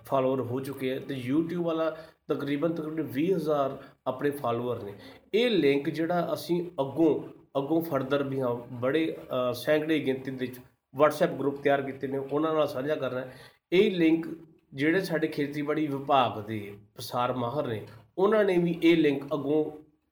ਫਾਲੋਅਰ 0.06 0.40
ਹੋ 0.40 0.60
ਚੁੱਕੇ 0.60 0.92
ਆ 0.92 0.98
ਤੇ 0.98 1.22
YouTube 1.28 1.62
ਵਾਲਾ 1.62 1.94
ਤਕਰੀਬਨ 2.34 2.72
ਤਕਰੀਬਨ 2.72 3.06
20000 3.08 3.76
ਆਪਣੇ 4.06 4.30
ਫਾਲੋਅਰ 4.30 4.82
ਨੇ। 4.82 4.92
ਇਹ 5.34 5.50
ਲਿੰਕ 5.50 5.90
ਜਿਹੜਾ 5.90 6.30
ਅਸੀਂ 6.34 6.62
ਅੱਗੋਂ 6.80 7.42
ਅੱਗੋਂ 7.58 7.82
ਫਰਦਰ 7.82 8.22
ਵੀ 8.22 8.40
ਹਾਂ 8.40 8.54
ਬੜੇ 8.54 9.16
ਅ, 9.50 9.52
ਸੈਂਕੜੇ 9.52 9.98
ਗਿਣਤੀ 9.98 10.30
ਦੇ 10.30 10.36
ਵਿੱਚ 10.36 10.56
WhatsApp 10.94 11.38
ਗਰੁੱਪ 11.38 11.62
ਤਿਆਰ 11.62 11.82
ਕੀਤੇ 11.82 12.06
ਨੇ 12.06 12.18
ਉਹਨਾਂ 12.18 12.54
ਨਾਲ 12.54 12.66
ਸਾਂਝਾ 12.68 12.94
ਕਰਨਾ 12.94 13.20
ਹੈ। 13.20 13.32
ਇਹ 13.72 13.90
ਲਿੰਕ 13.90 14.26
ਜਿਹੜੇ 14.74 15.00
ਸਾਡੇ 15.00 15.26
ਖੇਤੀਬਾੜੀ 15.28 15.86
ਵਿਭਾਗ 15.86 16.40
ਦੇ 16.46 16.76
ਪ੍ਰਸਾਰ 16.94 17.32
ਮਾਹਰ 17.32 17.66
ਨੇ 17.66 17.86
ਉਹਨਾਂ 18.18 18.44
ਨੇ 18.44 18.58
ਵੀ 18.58 18.78
ਇਹ 18.82 18.96
ਲਿੰਕ 18.96 19.24
ਅੱਗੋਂ 19.34 19.64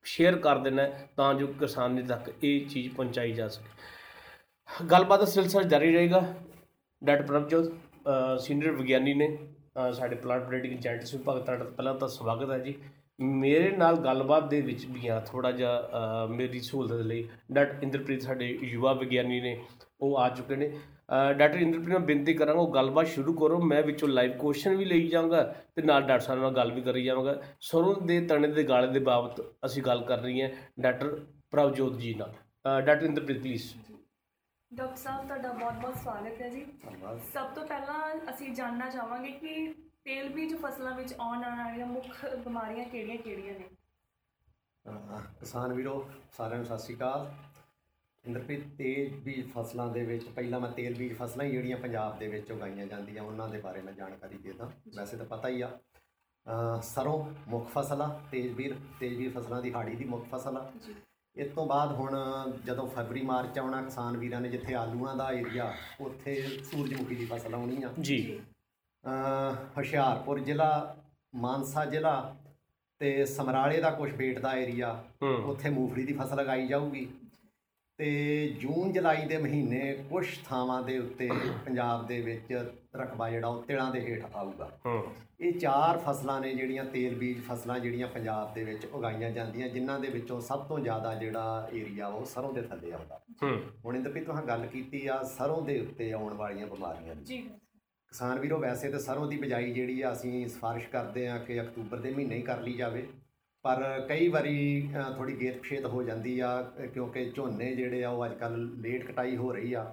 ਸ਼ੇਅਰ 0.05 0.37
ਕਰ 0.37 0.59
ਦੇਣਾ 0.59 0.83
ਹੈ 0.83 1.09
ਤਾਂ 1.17 1.35
ਜੋ 1.35 1.47
ਕਿਸਾਨੀ 1.47 2.03
ਤੱਕ 2.03 2.31
ਇਹ 2.45 2.67
ਚੀਜ਼ 2.67 2.95
ਪਹੁੰਚਾਈ 2.95 3.33
ਜਾ 3.33 3.49
ਸਕੇ। 3.49 4.87
ਗੱਲਬਾਤ 4.87 5.19
ਦਾ 5.19 5.25
ਸਿਲਸਿਲਾ 5.25 5.63
ਜਾਰੀ 5.63 5.95
ਰਹੇਗਾ। 5.95 6.35
ਡਾਕਟਰ 7.05 7.25
ਪ੍ਰਭਜੋਤ 7.27 7.73
ਸੀਨੀਅਰ 8.41 8.73
ਵਿਗਿਆਨੀ 8.73 9.15
ਨੇ। 9.15 9.27
ਅ, 9.27 9.50
ਸਾਡੇ 9.93 10.17
ਪਲਾਂਟ 10.17 10.45
ਬਰੀਡਿੰਗ 10.45 10.79
ਜੈਂਟਸ 10.79 11.15
ਵਿਭਾਗ 11.15 11.39
ਤੁਹਾਡਾ 11.39 11.65
ਪਹਿਲਾਂ 11.65 11.95
ਤਾਂ 11.95 12.09
ਸਵਾਗਤ 12.09 12.51
ਹੈ 12.51 12.59
ਜੀ। 12.59 12.75
ਮੇਰੇ 13.21 13.71
ਨਾਲ 13.77 13.97
ਗੱਲਬਾਤ 13.97 14.49
ਦੇ 14.49 14.61
ਵਿੱਚ 14.61 14.87
ਵੀ 14.87 15.09
ਆ 15.09 15.21
ਥੋੜਾ 15.27 15.51
ਜਿਹਾ 15.51 15.79
ਅ, 16.25 16.27
ਮੇਰੀ 16.27 16.61
ਸਹੂਲਤ 16.61 16.93
ਦੇ 16.93 17.03
ਲਈ 17.03 17.29
ਡਾਕਟਰ 17.53 17.83
ਇੰਦਰਪ੍ਰੀਤ 17.83 18.23
ਸਾਡੇ 18.23 18.59
ਯੁਵਾ 18.63 18.93
ਵਿਗਿਆਨੀ 18.93 19.41
ਨੇ 19.41 19.57
ਉਹ 20.01 20.17
ਆ 20.19 20.29
ਚੁੱਕੇ 20.29 20.57
ਨੇ। 20.57 20.69
ਅ, 20.69 21.33
ਡਾਕਟਰ 21.33 21.59
ਇੰਦਰਪ੍ਰੀਤ 21.59 21.89
ਨਾਲ 21.89 22.07
ਬੇਨਤੀ 22.07 22.35
ਕਰਾਂਗਾ 22.35 22.61
ਉਹ 22.61 22.73
ਗੱਲਬਾਤ 22.75 23.07
ਸ਼ੁਰੂ 23.07 23.33
ਕਰੋ 23.33 23.59
ਮੈਂ 23.61 23.83
ਵਿੱਚੋਂ 23.83 24.09
ਲਾਈਵ 24.09 24.33
ਕੁਐਸਚਨ 24.33 24.77
ਵੀ 24.77 24.85
ਲਈ 24.85 25.09
ਜਾਵਾਂਗਾ 25.09 25.43
ਤੇ 25.77 25.83
ਨਾਲ 25.83 26.03
ਡਾਕਟਰ 26.03 26.25
ਸਾਹਿਬ 26.25 26.41
ਨਾਲ 26.41 26.53
ਗੱਲ 26.53 26.73
ਵੀ 26.73 26.81
ਕਰੀ 26.81 27.05
ਜਾਵਾਂਗਾ। 27.05 27.43
ਸਰੋਂ 27.61 27.95
ਦੇ 28.03 28.21
ਤਣੇ 28.27 28.49
ਦੇ 28.49 28.65
ਗਾਲੇ 28.65 28.89
ਦੇ 28.89 29.01
ਬਾਬਤ 29.01 29.41
ਅਸੀਂ 29.67 29.83
ਗੱਲ 29.83 30.03
ਕਰ 30.03 30.19
ਰਹੀ 30.19 30.43
ਹਾਂ 30.43 30.49
ਡਾਕਟਰ 30.81 31.21
ਪ੍ਰਭਜੋਤ 31.51 31.99
ਜੀ 31.99 32.15
ਨਾਲ। 32.15 32.33
ਅ, 32.33 32.81
ਡਾਕਟਰ 32.81 33.07
ਇੰਦਰਪ੍ਰੀਤ 33.07 33.41
ਪਲੀਜ਼ 33.41 33.63
ਡਾਕਟਰ 34.75 34.97
ਸਾਹਿਬ 34.97 35.27
ਤੁਹਾਡਾ 35.27 35.53
ਬਹੁਤ-ਬਹੁਤ 35.53 35.97
ਸਵਾਗਤ 35.97 36.43
ਹੈ 36.43 36.49
ਜੀ। 36.49 36.65
ਧੰਨਵਾਦ। 36.65 37.21
ਸਭ 37.35 37.51
ਤੋਂ 37.51 37.67
ਪਹਿਲਾਂ 37.67 38.31
ਅਸੀਂ 38.35 38.55
ਜਾਣਨਾ 38.55 38.91
ਚਾਹਾਂਗੇ 38.91 39.31
ਕਿ 39.31 39.75
ਤੇਲ 40.05 40.29
ਬੀਜ 40.29 40.55
ਫਸਲਾਂ 40.55 40.95
ਵਿੱਚ 40.95 41.15
ਆਉਣ 41.21 41.39
ਵਾਲੀਆਂ 41.39 41.87
ਮੁੱਖ 41.87 42.27
ਬਿਮਾਰੀਆਂ 42.35 42.85
ਕਿਹੜੀਆਂ-ਕਿਹੜੀਆਂ 42.85 43.55
ਨੇ? 43.55 43.69
ਕਿਸਾਨ 45.41 45.73
ਵੀਰੋ 45.73 46.11
ਸਾਰਿਆਂ 46.37 46.59
ਨੂੰ 46.59 46.67
ਸਤਿ 46.67 46.79
ਸ਼੍ਰੀ 46.79 46.97
ਅਕਾਲ। 46.97 47.33
ਇੰਦਰਪ੍ਰੀਤ 48.25 48.77
ਤੇਜ 48.79 49.13
ਬੀਜ 49.13 49.53
ਫਸਲਾਂ 49.53 49.87
ਦੇ 49.87 50.05
ਵਿੱਚ 50.05 50.29
ਪਹਿਲਾਂ 50.29 50.61
ਮੈਂ 50.61 50.73
ਤੇਲ 50.73 50.95
ਬੀਜ 50.95 51.17
ਫਸਲਾਂ 51.17 51.47
ਹੀ 51.47 51.51
ਜਿਹੜੀਆਂ 51.51 51.77
ਪੰਜਾਬ 51.77 52.19
ਦੇ 52.19 52.29
ਵਿੱਚ 52.29 52.53
ਉਗਾਈਆਂ 52.53 52.87
ਜਾਂਦੀਆਂ 52.87 53.23
ਉਹਨਾਂ 53.23 53.49
ਦੇ 53.49 53.61
ਬਾਰੇ 53.61 53.83
ਮੈਂ 53.83 53.93
ਜਾਣਕਾਰੀ 53.93 54.39
ਦੇ 54.39 54.53
ਦਾਂ। 54.53 54.71
ਵੈਸੇ 54.97 55.17
ਤਾਂ 55.17 55.27
ਪਤਾ 55.27 55.49
ਹੀ 55.49 55.61
ਆ। 55.61 55.81
ਸਰੋਂ 56.83 57.51
ਮੁੱਖ 57.51 57.69
ਫਸਲ 57.69 58.03
ਆ 58.03 58.21
ਤੇਜ 58.31 58.53
ਬੀਜ 58.53 58.75
ਤੇਜ 59.01 59.17
ਬੀਜ 59.17 59.35
ਫਸਲਾਂ 59.35 59.63
ਦੀ 59.63 59.75
ਹਾੜੀ 59.75 59.97
ਦੀ 59.97 60.05
ਮੁੱਖ 60.05 60.25
ਫਸਲ 60.25 60.57
ਆ। 60.57 60.73
ਇਸ 61.41 61.49
ਤੋਂ 61.49 61.67
ਬਾਅਦ 61.67 61.93
ਹੁਣ 61.93 62.15
ਜਦੋਂ 62.65 62.87
ਫਰਵਰੀ 62.87 63.21
ਮਾਰਚ 63.23 63.59
ਆਉਣਾ 63.59 63.81
ਕਿਸਾਨ 63.83 64.17
ਵੀਰਾਂ 64.17 64.41
ਨੇ 64.41 64.49
ਜਿੱਥੇ 64.49 64.75
ਆਲੂਆਂ 64.75 65.15
ਦਾ 65.17 65.31
ਏਰੀਆ 65.33 65.73
ਉੱਥੇ 66.01 66.35
ਸੂਰਜਮੁਖੀ 66.65 67.15
ਦੀ 67.15 67.27
ਫਸਲ 67.27 67.55
ਆਉਣੀ 67.55 67.83
ਆ। 67.83 67.91
ਜੀ। 68.01 68.41
ਹੁਸ਼ਿਆਰਪੁਰ 69.77 70.41
ਜ਼ਿਲ੍ਹਾ 70.41 70.97
ਮਾਨਸਾ 71.35 71.85
ਜ਼ਿਲ੍ਹਾ 71.85 72.37
ਤੇ 73.01 73.25
ਸਮਰਾਲੇ 73.27 73.81
ਦਾ 73.81 73.91
ਕੁਝ 73.91 74.13
ਬੇਟ 74.13 74.39
ਦਾ 74.39 74.53
ਏਰੀਆ 74.55 75.03
ਉੱਥੇ 75.23 75.71
ਮੂੰਗਫਲੀ 75.71 76.05
ਦੀ 76.05 76.13
ਫਸਲ 76.13 76.37
ਲਗਾਈ 76.37 76.67
ਜਾਊਗੀ। 76.67 77.09
ਤੇ 78.01 78.55
ਜੂਨ 78.61 78.93
ਜੁਲਾਈ 78.93 79.27
ਦੇ 79.27 79.39
ਮਹੀਨੇ 79.39 79.99
ਕੁਝ 80.11 80.27
ਥਾਵਾਂ 80.47 80.83
ਦੇ 80.83 80.99
ਉੱਤੇ 80.99 81.29
ਪੰਜਾਬ 81.67 82.07
ਦੇ 82.07 82.21
ਵਿੱਚ 82.21 82.71
ਰਕਬਾ 82.97 83.31
ਜਿਹੜਾ 83.31 83.49
ਉਹ 83.49 83.63
ਤਿਲਾਂ 83.63 83.91
ਦੇ 83.91 84.01
ਹੇਠ 84.01 84.27
ਆਊਗਾ। 84.35 84.79
ਹੂੰ। 84.87 85.05
ਇਹ 85.41 85.53
ਚਾਰ 85.53 85.99
ਫਸਲਾਂ 85.99 86.41
ਨੇ 86.41 86.55
ਜਿਹੜੀਆਂ 86.55 86.85
ਤੇਲ 86.85 87.15
ਬੀਜ 87.15 87.41
ਫਸਲਾਂ 87.41 87.81
ਜਿਹੜੀਆਂ 87.81 88.09
ਪੰਜਾਬ 88.09 88.55
ਦੇ 88.55 88.65
ਵਿੱਚ 88.65 88.87
ਉਗਾਈਆਂ 88.87 89.31
ਜਾਂਦੀਆਂ 89.31 89.69
ਜਿਨ੍ਹਾਂ 89.69 90.01
ਦੇ 90.01 90.09
ਵਿੱਚੋਂ 90.09 90.41
ਸਭ 90.41 90.67
ਤੋਂ 90.67 90.79
ਜ਼ਿਆਦਾ 90.79 91.15
ਜਿਹੜਾ 91.15 91.69
ਏਰੀਆ 91.75 92.07
ਉਹ 92.07 92.25
ਸਰੋਂ 92.25 92.53
ਦੇ 92.53 92.63
ਥੱਲੇ 92.63 92.93
ਆਉਂਦਾ। 92.93 93.21
ਹੂੰ। 93.43 93.61
ਹੁਣ 93.85 93.97
ਇੰਦਰਪ੍ਰੀਤ 93.97 94.27
ਤੁਹਾਂ 94.27 94.43
ਗੱਲ 94.43 94.67
ਕੀਤੀ 94.67 95.07
ਆ 95.07 95.23
ਸਰੋਂ 95.23 95.63
ਦੇ 95.63 95.81
ਉੱਤੇ 95.81 96.13
ਆਉਣ 96.13 96.35
ਵਾਲੀਆਂ 96.35 96.67
ਬਿਮਾਰੀਆਂ 96.67 97.15
ਦੀ। 97.15 97.25
ਜੀ। 97.25 97.39
ਕਿਸਾਨ 98.09 98.39
ਵੀਰੋ 98.39 98.59
ਵੈਸੇ 98.59 98.91
ਤਾਂ 98.91 98.99
ਸਰੋਂ 98.99 99.27
ਦੀ 99.27 99.37
ਬਿਜਾਈ 99.37 99.73
ਜਿਹੜੀ 99.73 100.03
ਆ 100.03 100.13
ਅਸੀਂ 100.13 100.49
ਸਿਫਾਰਿਸ਼ 100.49 100.89
ਕਰਦੇ 100.89 101.29
ਆ 101.29 101.39
ਕਿ 101.39 101.61
ਅਕਤੂਬਰ 101.61 101.99
ਦੇ 101.99 102.11
ਮਹੀਨੇ 102.11 102.35
ਹੀ 102.35 102.43
ਕਰ 102.43 102.61
ਲਈ 102.61 102.73
ਜਾਵੇ। 102.73 103.07
ਪਰ 103.65 103.83
ਕਈ 104.09 104.29
ਵਾਰੀ 104.29 104.89
ਥੋੜੀ 105.17 105.41
ਗੇਤ 105.41 105.59
ਪਛੇਤ 105.59 105.87
ਹੋ 105.87 106.03
ਜਾਂਦੀ 106.03 106.39
ਆ 106.41 106.61
ਕਿਉਂਕਿ 106.95 107.31
ਝੋਨੇ 107.31 107.75
ਜਿਹੜੇ 107.75 108.05
ਆ 108.05 108.11
ਉਹ 108.11 108.25
ਅੱਜ 108.27 108.35
ਕੱਲ 108.35 108.57
ਲੇਟ 108.81 109.05
ਕਟਾਈ 109.07 109.37
ਹੋ 109.37 109.53
ਰਹੀ 109.53 109.73
ਆ 109.73 109.93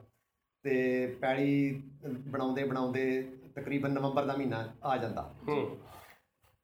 ਤੇ 0.66 0.76
ਪੈਲੀ 1.22 1.82
ਬਣਾਉਂਦੇ 2.28 2.64
ਬਣਾਉਂਦੇ 2.64 3.22
ਤਕਰੀਬਨ 3.56 3.92
ਨਵੰਬਰ 3.92 4.26
ਦਾ 4.26 4.36
ਮਹੀਨਾ 4.36 4.68
ਆ 4.84 4.96
ਜਾਂਦਾ। 4.98 5.22
ਹੂੰ। 5.48 5.78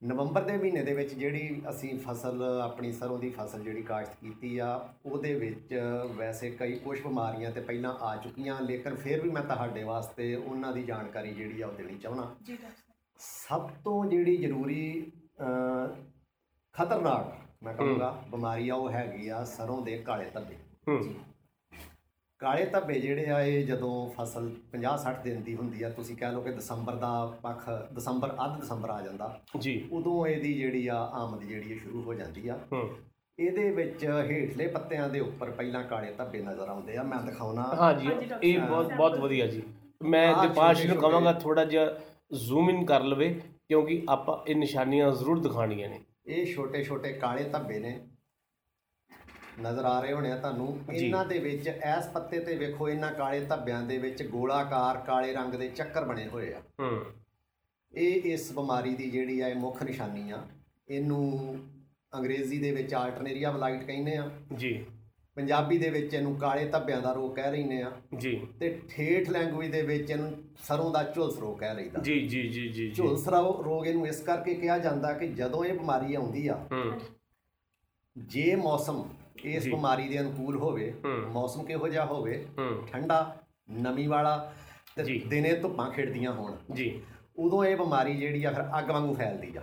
ਨਵੰਬਰ 0.01 0.41
ਦੇ 0.41 0.57
ਮਹੀਨੇ 0.57 0.83
ਦੇ 0.83 0.93
ਵਿੱਚ 0.93 1.13
ਜਿਹੜੀ 1.13 1.61
ਅਸੀਂ 1.69 1.97
ਫਸਲ 1.99 2.41
ਆਪਣੀ 2.61 2.91
ਸਰੋਂ 2.91 3.17
ਦੀ 3.19 3.29
ਫਸਲ 3.29 3.63
ਜਿਹੜੀ 3.63 3.81
ਕਾਸ਼ਤ 3.81 4.15
ਕੀਤੀ 4.21 4.57
ਆ 4.57 4.67
ਉਹਦੇ 5.05 5.33
ਵਿੱਚ 5.33 5.73
ਵੈਸੇ 6.17 6.49
ਕਈ 6.51 6.73
ਕੁਝ 6.79 6.99
ਬਿਮਾਰੀਆਂ 7.01 7.51
ਤੇ 7.51 7.61
ਪਹਿਲਾਂ 7.61 7.93
ਆ 8.01 8.15
ਚੁੱਕੀਆਂ 8.15 8.59
ਲੇਕਿਨ 8.61 8.95
ਫਿਰ 8.95 9.21
ਵੀ 9.21 9.29
ਮੈਂ 9.29 9.43
ਤੁਹਾਡੇ 9.43 9.83
ਵਾਸਤੇ 9.83 10.33
ਉਹਨਾਂ 10.35 10.73
ਦੀ 10.73 10.83
ਜਾਣਕਾਰੀ 10.83 11.33
ਜਿਹੜੀ 11.33 11.61
ਆ 11.61 11.67
ਉਹ 11.67 11.73
ਦੇਣੀ 11.73 11.97
ਚਾਹਣਾ 11.97 12.35
ਸਭ 13.19 13.69
ਤੋਂ 13.83 14.03
ਜਿਹੜੀ 14.05 14.35
ਜ਼ਰੂਰੀ 14.37 15.11
ਖਤਰਨਾਕ। 16.75 17.33
ਮੈਂ 17.63 17.73
ਕਹੂੰਗਾ 17.73 18.09
ਬਿਮਾਰੀ 18.31 18.69
ਆ 18.69 18.75
ਉਹ 18.75 18.89
ਹੈਗੀ 18.89 19.27
ਆ 19.29 19.43
ਸਰੋਂ 19.43 19.81
ਦੇ 19.81 19.97
ਕਾਲੇ 19.97 20.25
ਧੱਬੇ। 20.33 20.55
ਕਾਲੇ 22.39 22.65
ਧੱਬੇ 22.65 22.99
ਜਿਹੜੇ 22.99 23.29
ਆ 23.29 23.41
ਇਹ 23.41 23.65
ਜਦੋਂ 23.65 23.91
ਫਸਲ 24.09 24.49
50 24.71 24.95
60 25.03 25.21
ਦਿਨ 25.23 25.41
ਦੀ 25.41 25.55
ਹੁੰਦੀ 25.55 25.83
ਆ 25.83 25.89
ਤੁਸੀਂ 25.89 26.15
ਕਹਿ 26.15 26.31
ਲਓ 26.31 26.41
ਕਿ 26.41 26.51
ਦਸੰਬਰ 26.51 26.95
ਦਾ 26.95 27.11
ਪੱਖ 27.43 27.69
ਦਸੰਬਰ 27.93 28.35
ਅੱਧ 28.45 28.59
ਦਸੰਬਰ 28.59 28.89
ਆ 28.89 29.01
ਜਾਂਦਾ। 29.01 29.39
ਜੀ। 29.59 29.89
ਉਦੋਂ 29.91 30.27
ਇਹਦੀ 30.27 30.53
ਜਿਹੜੀ 30.53 30.87
ਆ 30.87 30.97
ਆਮਦ 31.13 31.43
ਜਿਹੜੀ 31.43 31.71
ਇਹ 31.71 31.79
ਸ਼ੁਰੂ 31.79 32.01
ਹੋ 32.01 32.13
ਜਾਂਦੀ 32.13 32.47
ਆ। 32.47 32.57
ਇਹਦੇ 33.39 33.69
ਵਿੱਚ 33.71 34.05
ਹੇਠਲੇ 34.05 34.67
ਪੱਤਿਆਂ 34.67 35.09
ਦੇ 35.09 35.19
ਉੱਪਰ 35.19 35.51
ਪਹਿਲਾਂ 35.51 35.83
ਕਾਲੇ 35.83 36.11
ਧੱਬੇ 36.13 36.41
ਨਜ਼ਰ 36.41 36.67
ਆਉਂਦੇ 36.69 36.97
ਆ। 36.97 37.03
ਮੈਂ 37.03 37.21
ਦਿਖਾਉਣਾ। 37.21 37.61
ਹਾਂ 37.61 37.93
ਜੀ 37.93 38.07
ਹਾਂਜੀ, 38.07 38.29
ਇਹ। 38.43 38.59
ਬਹੁਤ 38.59 38.93
ਬਹੁਤ 38.93 39.17
ਵਧੀਆ 39.19 39.47
ਜੀ। 39.47 39.61
ਮੈਂ 40.03 40.33
ਦਿਪਾਸ਼ 40.41 40.85
ਨੂੰ 40.85 40.97
ਕਹਾਂਗਾ 40.97 41.33
ਥੋੜਾ 41.33 41.65
ਜਿਹਾ 41.65 41.85
ਜ਼ੂਮ 42.33 42.69
ਇਨ 42.69 42.85
ਕਰ 42.85 43.03
ਲਵੇ 43.03 43.41
ਕਿਉਂਕਿ 43.67 44.01
ਆਪਾਂ 44.09 44.37
ਇਹ 44.47 44.55
ਨਿਸ਼ਾਨੀਆਂ 44.55 45.11
ਜ਼ਰੂਰ 45.11 45.39
ਦਿਖਾਣੀਆਂ 45.39 45.89
ਨੇ। 45.89 45.99
ਇਹ 46.27 46.55
ਛੋਟੇ 46.55 46.83
ਛੋਟੇ 46.83 47.13
ਕਾਲੇ 47.13 47.43
ਧੱਬੇ 47.43 47.79
ਨੇ। 47.79 48.07
ਨਜ਼ਰ 49.61 49.85
ਆ 49.85 49.99
ਰਹੇ 49.99 50.13
ਹੋਣੇ 50.13 50.31
ਆ 50.31 50.37
ਤੁਹਾਨੂੰ। 50.37 50.79
ਇਹਨਾਂ 50.93 51.25
ਦੇ 51.25 51.39
ਵਿੱਚ 51.39 51.67
ਇਸ 51.67 52.07
ਪੱਤੇ 52.13 52.39
ਤੇ 52.39 52.55
ਵੇਖੋ 52.55 52.89
ਇਹਨਾਂ 52.89 53.11
ਕਾਲੇ 53.11 53.39
ਧੱਬਿਆਂ 53.39 53.81
ਦੇ 53.83 53.97
ਵਿੱਚ 53.97 54.23
ਗੋਲਾਕਾਰ 54.23 54.97
ਕਾਲੇ 54.97 55.33
ਰੰਗ 55.33 55.53
ਦੇ 55.53 55.69
ਚੱਕਰ 55.69 56.05
ਬਣੇ 56.05 56.27
ਹੋਏ 56.27 56.53
ਆ। 56.53 56.61
ਹੂੰ। 56.79 57.05
ਇਹ 57.93 58.21
ਇਸ 58.33 58.51
ਬਿਮਾਰੀ 58.51 58.95
ਦੀ 58.95 59.09
ਜਿਹੜੀ 59.11 59.39
ਆ 59.39 59.47
ਇਹ 59.47 59.55
ਮੁੱਖ 59.55 59.83
ਨਿਸ਼ਾਨੀ 59.83 60.31
ਆ। 60.31 60.47
ਇਹਨੂੰ 60.89 61.59
ਅੰਗਰੇਜ਼ੀ 62.13 62.59
ਦੇ 62.59 62.71
ਵਿੱਚ 62.71 62.93
ਆਲਟਰਨੇਰੀਆ 62.93 63.51
ਬਲਾਈਟ 63.51 63.83
ਕਹਿੰਦੇ 63.83 64.17
ਆ। 64.17 64.31
ਜੀ। 64.55 64.85
ਪੰਜਾਬੀ 65.35 65.77
ਦੇ 65.77 65.89
ਵਿੱਚ 65.89 66.13
ਇਹਨੂੰ 66.13 66.35
ਕਾਲੇ 66.35 66.65
ਧੱਬਿਆਂ 66.65 67.01
ਦਾ 67.01 67.11
ਰੋਗ 67.13 67.35
ਕਹਿ 67.35 67.51
ਰਹਿੰਦੇ 67.51 67.81
ਆ। 67.81 67.91
ਜੀ। 68.17 68.35
ਤੇ 68.59 68.81
ਠੇਠ 68.89 69.29
ਲੈਂਗੁਏਜ 69.29 69.71
ਦੇ 69.71 69.81
ਵਿੱਚ 69.81 70.11
ਇਹਨੂੰ 70.11 70.31
ਸਰੋਂ 70.63 70.91
ਦਾ 70.91 71.03
ਝੁਲਸ 71.15 71.37
ਰੋਗ 71.39 71.57
ਕਹਿ 71.57 71.75
ਰਹੀਦਾ। 71.75 72.01
ਜੀ 72.01 72.19
ਜੀ 72.27 72.41
ਜੀ 72.49 72.67
ਜੀ 72.67 72.91
ਝੁਲਸ 72.91 73.27
ਰੋਗ 73.27 73.87
ਇਹਨੂੰ 73.87 74.07
ਇਸ 74.07 74.21
ਕਰਕੇ 74.21 74.53
ਕਿਹਾ 74.53 74.77
ਜਾਂਦਾ 74.77 75.13
ਕਿ 75.13 75.27
ਜਦੋਂ 75.27 75.63
ਇਹ 75.65 75.73
ਬਿਮਾਰੀ 75.73 76.13
ਆਉਂਦੀ 76.15 76.47
ਆ 76.47 76.55
ਹੂੰ। 76.71 76.99
ਜੇ 78.17 78.55
ਮੌਸਮ 78.55 79.03
ਇਸ। 79.43 79.67
ਬਿਮਾਰੀ 79.67 80.07
ਦੇ 80.09 80.19
ਅਨੁਕੂਲ 80.19 80.57
ਹੋਵੇ। 80.57 80.93
ਮੌਸਮ 81.05 81.63
ਕਿਹੋ 81.63 81.87
ਜਿਹਾ 81.87 82.05
ਹੋਵੇ 82.05 82.45
ਠੰਡਾ 82.91 83.35
ਨਮੀ 83.71 84.07
ਵਾਲਾ 84.07 84.53
ਤੇ। 84.95 85.19
ਦਿਨੇ 85.27 85.53
ਧੁੱਪਾਂ 85.53 85.89
ਖਿੜਦੀਆਂ 85.91 86.31
ਹੋਣ 86.33 86.55
ਜੀ। 86.73 87.01
ਉਦੋਂ 87.39 87.63
ਇਹ 87.65 87.75
ਬਿਮਾਰੀ 87.77 88.15
ਜਿਹੜੀ 88.15 88.43
ਆ 88.43 88.51
ਫਿਰ 88.51 88.63
ਅੱਗ 88.79 88.89
ਵਾਂਗੂ 88.91 89.13
ਫੈਲਦੀ 89.13 89.55
ਆ। 89.57 89.61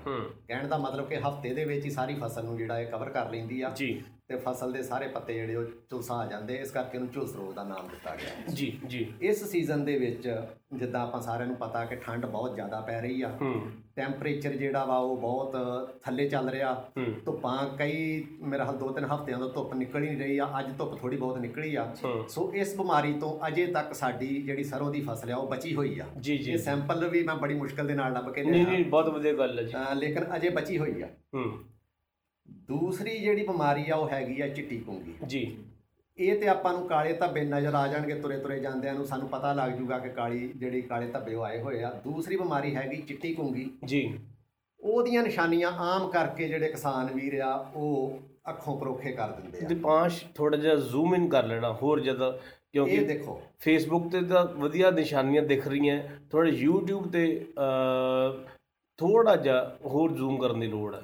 ਕਹਿਣ 0.48 0.68
ਦਾ 0.68 0.78
ਮਤਲਬ 0.78 1.08
ਕਿ 1.08 1.16
ਹਫ਼ਤੇ 1.16 1.54
ਦੇ 1.54 1.64
ਵਿੱਚ 1.64 1.84
ਹੀ 1.84 1.90
ਸਾਰੀ 1.90 2.14
ਫਸਲ 2.14 2.44
ਨੂੰ 2.44 2.56
ਜਿਹੜਾ 2.56 2.80
ਇਹ 2.80 2.86
ਕਵਰ 2.86 3.10
ਕਰ 3.10 3.30
ਲੈਂਦੀ 3.30 3.60
ਆ। 3.62 3.70
ਜੀ। 3.70 4.02
ਤੇ 4.30 4.36
ਫਸਲ 4.36 4.72
ਦੇ 4.72 4.82
ਸਾਰੇ 4.82 5.06
ਪੱਤੇ 5.08 5.34
ਜਿਹੜੇ 5.34 5.54
ਉਹ 5.56 5.64
ਝੁਲਸਾ 5.90 6.14
ਆ 6.14 6.26
ਜਾਂਦੇ 6.26 6.54
ਇਸ 6.54 6.70
ਕਰਕੇ 6.70 6.98
ਇਹਨੂੰ 6.98 7.10
ਝੁਲਸ 7.10 7.36
ਰੋਗ 7.36 7.52
ਦਾ 7.52 7.62
ਨਾਮ 7.64 7.88
ਦਿੱਤਾ 7.88 8.14
ਗਿਆ। 8.16 8.52
ਜੀ 8.54 8.78
ਜੀ। 8.86 9.12
ਇਸ 9.20 9.44
ਸੀਜ਼ਨ 9.44 9.84
ਦੇ 9.84 9.98
ਵਿੱਚ 9.98 10.28
ਜਿੱਦਾਂ 10.74 11.00
ਆਪਾਂ 11.00 11.20
ਸਾਰਿਆਂ 11.20 11.46
ਨੂੰ 11.46 11.56
ਪਤਾ 11.56 11.84
ਕਿ 11.84 11.96
ਠੰਡ 11.96 12.26
ਬਹੁਤ 12.26 12.54
ਜ਼ਿਆਦਾ 12.54 12.80
ਪੈ 12.80 13.00
ਰਹੀ 13.00 13.22
ਆ। 13.22 13.28
ਹੂੰ। 13.40 13.62
ਟੈਂਪਰੇਚਰ 13.96 14.52
ਜਿਹੜਾ 14.52 14.84
ਵਾ 14.84 14.96
ਉਹ 14.96 15.16
ਬਹੁਤ 15.16 15.56
ਥੱਲੇ 16.04 16.28
ਚੱਲ 16.28 16.48
ਰਿਹਾ। 16.48 16.90
ਧੁੱਪਾਂ 17.24 17.68
ਕਈ 17.78 18.24
ਮੇਰੇ 18.40 18.62
ਹਾਲ 18.62 18.76
ਦੋ 18.76 18.88
ਤਿੰਨ 18.88 19.04
ਹਫ਼ਤਿਆਂ 19.04 19.38
ਤੋਂ 19.38 19.48
ਧੁੱਪ 19.50 19.74
ਨਿਕਲ 19.74 20.02
ਹੀ 20.02 20.08
ਨਹੀਂ 20.08 20.18
ਰਹੀ 20.18 20.38
ਆ 20.38 20.48
ਅੱਜ 20.58 20.78
ਧੁੱਪ 20.78 20.94
ਥੋੜੀ 20.98 21.16
ਬਹੁਤ 21.16 21.38
ਨਿਕਲੀ 21.38 21.74
ਆ। 21.74 21.94
ਸੋ 22.28 22.52
ਇਸ 22.54 22.76
ਬਿਮਾਰੀ 22.76 23.12
ਤੋਂ 23.12 23.46
ਅਜੇ 23.48 23.66
ਤੱਕ 23.66 23.92
ਸਾਡੀ 23.94 24.42
ਜਿਹੜੀ 24.42 24.64
ਸਰੋਂ 24.64 24.90
ਦੀ 24.90 25.00
ਫਸਲ 25.00 25.30
ਆ 25.30 25.36
ਉਹ 25.36 25.50
ਬਚੀ 25.50 25.74
ਹੋਈ 25.74 25.98
ਆ। 25.98 26.06
ਇਹ 26.26 26.58
ਸੈਂਪਲ 26.58 27.08
ਵੀ 27.08 27.22
ਮੈਂ 27.22 27.34
ਬੜੀ 27.34 27.54
ਮੁਸ਼ਕਲ 27.54 27.86
ਦੇ 27.86 27.94
ਨਾਲ 27.94 28.12
ਲੱਭ 28.12 28.30
ਕੇ 28.30 28.42
ਨਹੀਂ 28.42 28.64
ਲਿਆ। 28.64 28.72
ਨਹੀਂ 28.72 28.84
ਬਹੁਤ 28.84 29.08
ਵਧੀਆ 29.08 29.32
ਗੱਲ 29.32 29.58
ਹੈ 29.58 29.64
ਜੀ। 29.64 29.74
ਲੇਕਿਨ 29.94 30.24
ਅਜੇ 30.36 30.48
ਬਚੀ 30.50 30.78
ਹੋਈ 30.78 31.02
ਆ। 31.02 31.08
ਹੂੰ। 31.34 31.52
ਦੂਸਰੀ 32.68 33.18
ਜਿਹੜੀ 33.18 33.46
ਬਿਮਾਰੀ 33.46 33.90
ਆ 33.90 33.96
ਉਹ 33.96 34.08
ਹੈਗੀ 34.08 34.40
ਆ 34.40 34.48
ਚਿੱਟੀ 34.48 34.78
ਕੁੰਗੀ 34.78 35.14
ਜੀ। 35.26 35.56
ਇਹ 36.18 36.40
ਤੇ 36.40 36.48
ਆਪਾਂ 36.48 36.72
ਨੂੰ 36.72 36.86
ਕਾਲੇ 36.88 37.12
ਧੱਬੇ 37.12 37.44
ਨਜ਼ਰ 37.44 37.74
ਆ 37.74 37.86
ਜਾਣਗੇ 37.88 38.14
ਤੁਰੇ 38.14 38.36
ਤੁਰੇ 38.38 38.58
ਜਾਂਦਿਆਂ 38.60 38.94
ਨੂੰ 38.94 39.06
ਸਾਨੂੰ 39.06 39.28
ਪਤਾ 39.28 39.52
ਲੱਗ 39.52 39.70
ਜੂਗਾ 39.72 39.98
ਕਿ 39.98 40.08
ਕਾਲੀ 40.08 40.48
ਜਿਹੜੀ 40.56 40.80
ਕਾਲੇ 40.82 41.06
ਧੱਬੇ 41.06 41.34
ਉਹ 41.34 41.44
ਆਏ 41.44 41.60
ਹੋਏ 41.60 41.82
ਆ। 41.82 41.90
ਦੂਸਰੀ 42.04 42.36
ਬਿਮਾਰੀ 42.36 42.74
ਹੈਗੀ 42.76 42.96
ਚਿੱਟੀ 43.02 43.32
ਕੁੰਗੀ 43.34 43.70
ਜੀ। 43.84 44.02
ਉਹਦੀਆਂ 44.80 45.22
ਨਿਸ਼ਾਨੀਆਂ 45.22 45.70
ਆਮ 45.84 46.08
ਕਰਕੇ 46.10 46.48
ਜਿਹੜੇ 46.48 46.68
ਕਿਸਾਨ 46.68 47.12
ਵੀਰ 47.14 47.40
ਆ 47.40 47.54
ਉਹ 47.74 48.18
ਅੱਖੋਂ 48.50 48.78
ਪਰੋਖੇ 48.80 49.12
ਕਰ 49.12 49.30
ਦਿੰਦੇ 49.30 49.64
ਆ। 49.64 49.68
ਦਿਪਾਂਸ਼ 49.68 50.24
ਥੋੜਾ 50.34 50.56
ਜਿਹਾ 50.56 50.74
ਜ਼ੂਮ 50.74 51.14
ਇਨ 51.14 51.28
ਕਰ 51.28 51.46
ਲੈਣਾ 51.46 51.72
ਹੋਰ 51.72 52.00
ਜ਼ਿਆਦਾ 52.00 52.26
ਇਹ 52.28 52.72
ਕਿਉਂਕਿ 52.72 52.96
ਦੇਖੋ। 53.04 53.40
ਫੇਸਬੁੱਕ 53.60 54.10
ਤੇ 54.12 54.20
ਤਾਂ 54.22 54.44
ਵਧੀਆ 54.56 54.90
ਨਿਸ਼ਾਨੀਆਂ 54.90 55.42
ਦਿਖ 55.42 55.66
ਰਹੀਆਂ 55.68 56.00
ਥੋੜਾ 56.30 56.50
YouTube 56.50 57.08
ਤੇ 57.12 57.24
ਥੋੜਾ 58.98 59.34
ਜਿਹਾ 59.36 59.76
ਹੋਰ 59.84 60.12
ਜ਼ੂਮ 60.12 60.38
ਕਰਨ 60.38 60.60
ਦੀ 60.60 60.66
ਲੋੜ 60.66 60.94
ਹੈ 60.94 61.00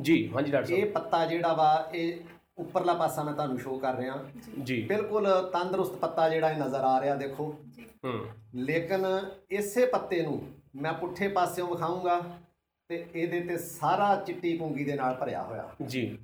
ਜੀ 0.00 0.30
ਹਾਂਜੀ 0.34 0.52
ਡਾਕਟਰ 0.52 0.70
ਇਹ 0.72 0.86
ਪੱਤਾ 0.86 1.26
ਜਿਹੜਾ 1.26 1.52
ਵਾ 1.52 1.90
ਇਹ 1.94 2.18
ਉੱਪਰਲਾ 2.58 2.94
ਪਾਸਾ 2.94 3.22
ਮੈਂ 3.22 3.32
ਤੁਹਾਨੂੰ 3.32 3.58
ਸ਼ੋਅ 3.58 3.80
ਕਰ 3.80 3.94
ਰਿਹਾ। 3.94 4.16
ਸਾਹਿਬ 4.16 4.64
ਜੀ। 4.64 4.82
ਬਿਲਕੁਲ 4.82 5.50
ਤੰਦਰੁਸਤ 5.52 5.92
ਪੱਤਾ 5.92 6.28
ਜਿਹੜਾ 6.28 6.50
ਇਹ 6.50 6.56
ਨਜ਼ਰ 6.56 6.80
ਆ 6.80 7.00
ਰਿਹਾ 7.00 7.14
ਦੇਖੋ। 7.14 7.54
ਹੂੰ। 8.04 8.26
ਲੇਕਿਨ 8.54 9.06
ਇਸੇ 9.50 9.86
ਪੱਤੇ 9.86 10.22
ਨੂੰ 10.22 10.48
ਮੈਂ 10.76 10.92
ਪੁੱਠੇ 10.92 11.28
ਪਾਸਿਓਂ 11.28 11.68
ਵਿਖਾਉਂਗਾ 11.68 12.22
ਤੇ 12.88 13.06
ਇਹਦੇ 13.14 13.40
ਤੇ 13.40 13.58
ਸਾਰਾ 13.58 14.16
ਚਿੱਟੀ 14.16 14.58
ਪੁੰਗੀ 14.58 14.84
ਦੇ 14.84 14.94
ਨਾਲ 14.94 15.14
ਭਰਿਆ 15.14 15.42
ਹੋਇਆ। 15.42 15.70
ਜੀ। 15.86 16.18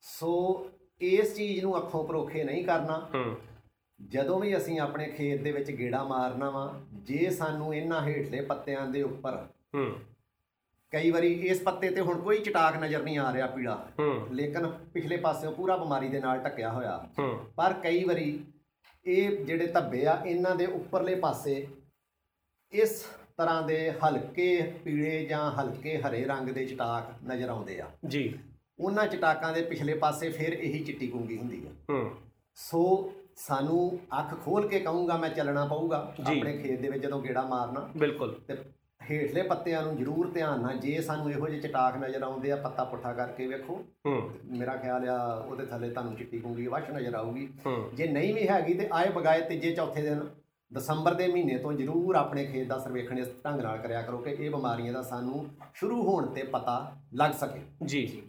ਸੋ 0.00 0.66
ਇਸ 1.00 1.36
ਚੀਜ਼ 1.36 1.64
ਨੂੰ 1.64 1.78
ਅੱਖੋਂ 1.78 2.04
ਪਰੋਖੇ 2.04 2.44
ਨਹੀਂ 2.44 2.64
ਕਰਨਾ। 2.64 3.08
ਹੂੰ। 3.14 3.36
ਜਦੋਂ 4.10 4.40
ਵੀ 4.40 4.56
ਅਸੀਂ 4.56 4.80
ਆਪਣੇ 4.80 5.06
ਖੇਤ 5.06 5.42
ਦੇ 5.42 5.52
ਵਿੱਚ 5.52 5.70
ਗੇੜਾ 5.70 6.04
ਮਾਰਨਾ 6.04 6.50
ਵਾ 6.50 6.80
ਜੇ 6.92 7.30
ਸਾਨੂੰ 7.30 7.74
ਇਹਨਾਂ 7.74 8.02
ਹੇਠਲੇ 8.02 8.40
ਪੱਤਿਆਂ 8.40 8.86
ਦੇ 8.86 9.02
ਉੱਪਰ 9.02 9.46
ਹੂੰ। 9.74 9.94
ਕਈ 10.94 11.10
ਵਾਰੀ 11.10 11.32
ਇਸ 11.48 11.60
ਪੱਤੇ 11.62 11.90
ਤੇ 11.90 12.00
ਹੁਣ 12.00 12.20
ਕੋਈ 12.20 12.38
ਚਟਾਕ 12.38 12.76
ਨਜ਼ਰ 12.76 13.02
ਨਹੀਂ 13.02 13.18
ਆ 13.18 13.32
ਰਿਹਾ 13.32 13.46
ਪੀੜਾ 13.46 13.86
ਲੇਕਿਨ 14.30 14.66
ਪਿਛਲੇ 14.94 15.16
ਪਾਸਿਓਂ 15.16 15.52
ਪੂਰਾ 15.52 15.76
ਬਿਮਾਰੀ 15.76 16.08
ਦੇ 16.08 16.20
ਨਾਲ 16.20 16.38
ਢੱਕਿਆ 16.38 16.72
ਹੋਇਆ। 16.72 17.08
ਪਰ 17.56 17.72
ਕਈ 17.72 18.04
ਵਾਰੀ 18.04 18.44
ਇਹ 19.06 19.44
ਜਿਹੜੇ 19.44 19.66
ਧੱਬੇ 19.66 20.06
ਆ 20.06 20.22
ਇਹਨਾਂ 20.26 20.54
ਦੇ 20.56 20.66
ਉੱਪਰਲੇ 20.66 21.14
ਪਾਸੇ 21.14 21.66
ਇਸ 22.72 23.04
ਤਰ੍ਹਾਂ 23.36 23.62
ਦੇ 23.62 23.78
ਹਲਕੇ 23.90 24.60
ਪੀਲੇ 24.84 25.24
ਜਾਂ 25.24 25.50
ਹਲਕੇ 25.50 25.96
ਹਰੇ 25.98 26.24
ਰੰਗ 26.24 26.48
ਦੇ 26.48 26.64
ਚਟਾਕ 26.66 27.10
ਨਜ਼ਰ 27.24 27.48
ਆਉਂਦੇ 27.48 27.80
ਆ। 27.80 27.90
ਜੀ। 28.08 28.38
ਉਹਨਾਂ 28.78 29.06
ਚਟਾਕਾਂ 29.06 29.52
ਦੇ 29.52 29.62
ਪਿਛਲੇ 29.62 29.94
ਪਾਸੇ 29.94 30.28
ਫਿਰ 30.28 30.52
ਇਹੀ 30.52 30.84
ਚਿੱਟੀ 30.84 31.06
ਕੁੰਗੀ 31.06 31.38
ਹੁੰਦੀ 31.38 31.62
ਆ। 31.66 31.70
ਹੂੰ। 31.90 32.10
ਸੋ 32.54 33.12
ਸਾਨੂੰ 33.36 33.98
ਅੱਖ 34.20 34.34
ਖੋਲ 34.44 34.68
ਕੇ 34.68 34.80
ਕਹੂੰਗਾ 34.80 35.16
ਮੈਂ 35.16 35.30
ਚੱਲਣਾ 35.30 35.64
ਪਊਗਾ। 35.66 36.14
ਆਪਣੇ 36.26 36.56
ਖੇਤ 36.58 36.80
ਦੇ 36.80 36.88
ਵਿੱਚ 36.88 37.02
ਜਦੋਂ 37.02 37.20
ਗੇੜਾ 37.22 37.42
ਮਾਰਨਾ। 37.42 37.88
ਬਿਲਕੁਲ। 37.96 38.34
ਤੇ 38.48 38.56
ਹੇਠਲੇ 39.10 39.42
ਪੱਤਿਆਂ 39.42 39.82
ਨੂੰ 39.82 39.96
ਜ਼ਰੂਰ 39.96 40.30
ਧਿਆਨ 40.30 40.60
ਨਾਲ 40.60 40.78
ਜੇ 40.78 41.00
ਸਾਨੂੰ 41.00 41.30
ਇਹੋ 41.30 41.48
ਜਿਹੇ 41.48 41.60
ਚਟਾਕ 41.60 41.96
ਨਜ਼ਰ 41.96 42.22
ਆਉਂਦੇ 42.22 42.52
ਆ 42.52 42.56
ਪੱਤਾ 42.56 42.84
ਪੁੱਠਾ 42.84 43.12
ਕਰਕੇ 43.12 43.46
ਵੇਖੋ। 43.46 43.74
ਹੂੰ। 44.06 44.30
ਮੇਰਾ 44.58 44.76
ਖਿਆਲ 44.76 45.08
ਆ 45.08 45.34
ਉਹਦੇ 45.48 45.66
ਥੱਲੇ 45.66 45.90
ਤੁਹਾਨੂੰ 45.90 46.14
ਚਿੱਟੀ 46.16 46.38
ਕੁੰਗੀ 46.38 46.66
ਵਸ਼ 46.66 46.90
ਨਜ਼ਰ 46.90 47.14
ਆਊਗੀ। 47.14 47.48
ਜੇ 47.94 48.06
ਨਹੀਂ 48.06 48.34
ਵੀ 48.34 48.48
ਹੈਗੀ 48.48 48.74
ਤੇ 48.74 48.88
ਆਏ 48.92 49.08
ਬਗਾਏ 49.08 49.40
ਤੀਜੇ 49.40 49.74
ਚੌਥੇ 49.74 50.02
ਦਿਨ 50.02 50.24
ਦਸੰਬਰ 50.72 51.14
ਦੇ 51.14 51.26
ਮਹੀਨੇ 51.28 51.58
ਤੋਂ 51.58 51.72
ਜ਼ਰੂਰ 51.72 52.16
ਆਪਣੇ 52.16 52.44
ਖੇਤ 52.44 52.66
ਦਾ 52.66 52.78
ਸਰਵੇਖਣ 52.78 53.18
ਇਸ 53.18 53.28
ਢੰਗ 53.44 53.60
ਨਾਲ 53.60 53.78
ਕਰਿਆ 53.78 54.02
ਕਰੋ 54.02 54.18
ਕਿ 54.18 54.30
ਇਹ 54.30 54.50
ਬਿਮਾਰੀਆਂ 54.50 54.92
ਦਾ 54.92 55.02
ਸਾਨੂੰ 55.02 55.46
ਸ਼ੁਰੂ 55.74 56.02
ਹੋਣ 56.02 56.26
ਤੇ 56.26 56.42
ਪਤਾ 56.42 56.96
ਲੱਗ 57.14 57.32
ਸਕੇ। 57.32 57.60
ਜੀ 57.86 58.22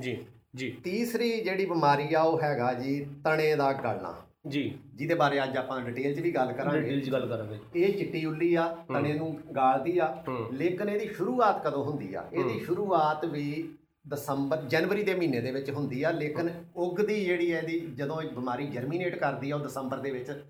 ਜੀ 0.00 0.18
ਜੀ। 0.56 0.70
ਤੀਸਰੀ 0.84 1.40
ਜਿਹੜੀ 1.40 1.66
ਬਿਮਾਰੀ 1.66 2.14
ਆ 2.14 2.22
ਉਹ 2.22 2.40
ਹੈਗਾ 2.42 2.72
ਜੀ 2.74 3.06
ਤਣੇ 3.24 3.54
ਦਾ 3.56 3.72
ਗਲਣਾ। 3.72 4.14
ਜੀ। 4.48 4.78
ਜਿਹਦੇ 4.94 5.14
ਬਾਰੇ 5.14 5.42
ਅੱਜ 5.44 5.56
ਆਪਾਂ 5.56 5.80
ਡਿਟੇਲ 5.80 6.14
'ਚ 6.14 6.20
ਵੀ 6.20 6.30
ਗੱਲ 6.32 6.52
ਕਰਾਂਗੇ। 6.52 6.80
ਡਿਟੇਲ 6.80 7.04
ਚ 7.04 7.10
ਗੱਲ 7.10 7.26
ਕਰਾਂਗੇ। 7.26 7.58
ਇਹ 7.76 7.98
ਚਿੱਟੀ 7.98 8.24
ਉੱਲੀ 8.24 8.54
ਆ 8.54 8.76
ਤਣੇ 8.94 9.12
ਨੂੰ 9.12 9.40
ਗਾਲਦੀ 9.56 9.98
ਆ। 9.98 10.24
ਲੇਕਿਨ 10.52 10.88
ਇਹਦੀ 10.88 11.14
ਸ਼ੁਰੂਆਤ 11.14 11.66
ਕਦੋਂ 11.66 11.84
ਹੁੰਦੀ 11.84 12.14
ਆ? 12.14 12.28
ਇਹਦੀ 12.32 12.60
ਸ਼ੁਰੂਆਤ 12.60 13.24
ਵੀ 13.24 13.74
ਦਸੰਬਰ 14.08 14.56
ਜਨਵਰੀ 14.56 15.02
ਦੇ 15.02 15.14
ਮਹੀਨੇ 15.14 15.40
ਦੇ 15.40 15.50
ਵਿੱਚ 15.50 15.70
ਹੁੰਦੀ 15.70 16.02
ਆ। 16.02 16.10
ਲੇਕਿਨ 16.10 16.50
ਉਗਦੀ 16.76 17.24
ਜਿਹੜੀ 17.24 17.52
ਹੈ 17.52 17.58
ਇਹਦੀ 17.58 17.80
ਜਦੋਂ 17.80 18.22
ਇਹ 18.22 18.28
ਬਿਮਾਰੀ 18.28 18.66
ਜਰਮੀਨੇਟ 18.66 19.18
ਕਰਦੀ 19.18 19.50
ਆ 19.50 19.56
ਉਹ 19.56 19.60
ਦਸੰਬਰ 19.60 19.98
ਦੇ 19.98 20.10
ਵਿੱਚ 20.10 20.44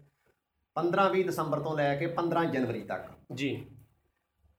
15-20 0.77 1.23
ਦਸੰਬਰ 1.23 1.61
ਤੋਂ 1.61 1.77
ਲੈ 1.77 1.97
ਕੇ 1.97 2.07
15 2.07 2.45
ਜਨਵਰੀ 2.45 2.81
ਤੱਕ। 2.81 3.11
ਜੀ। 3.33 3.67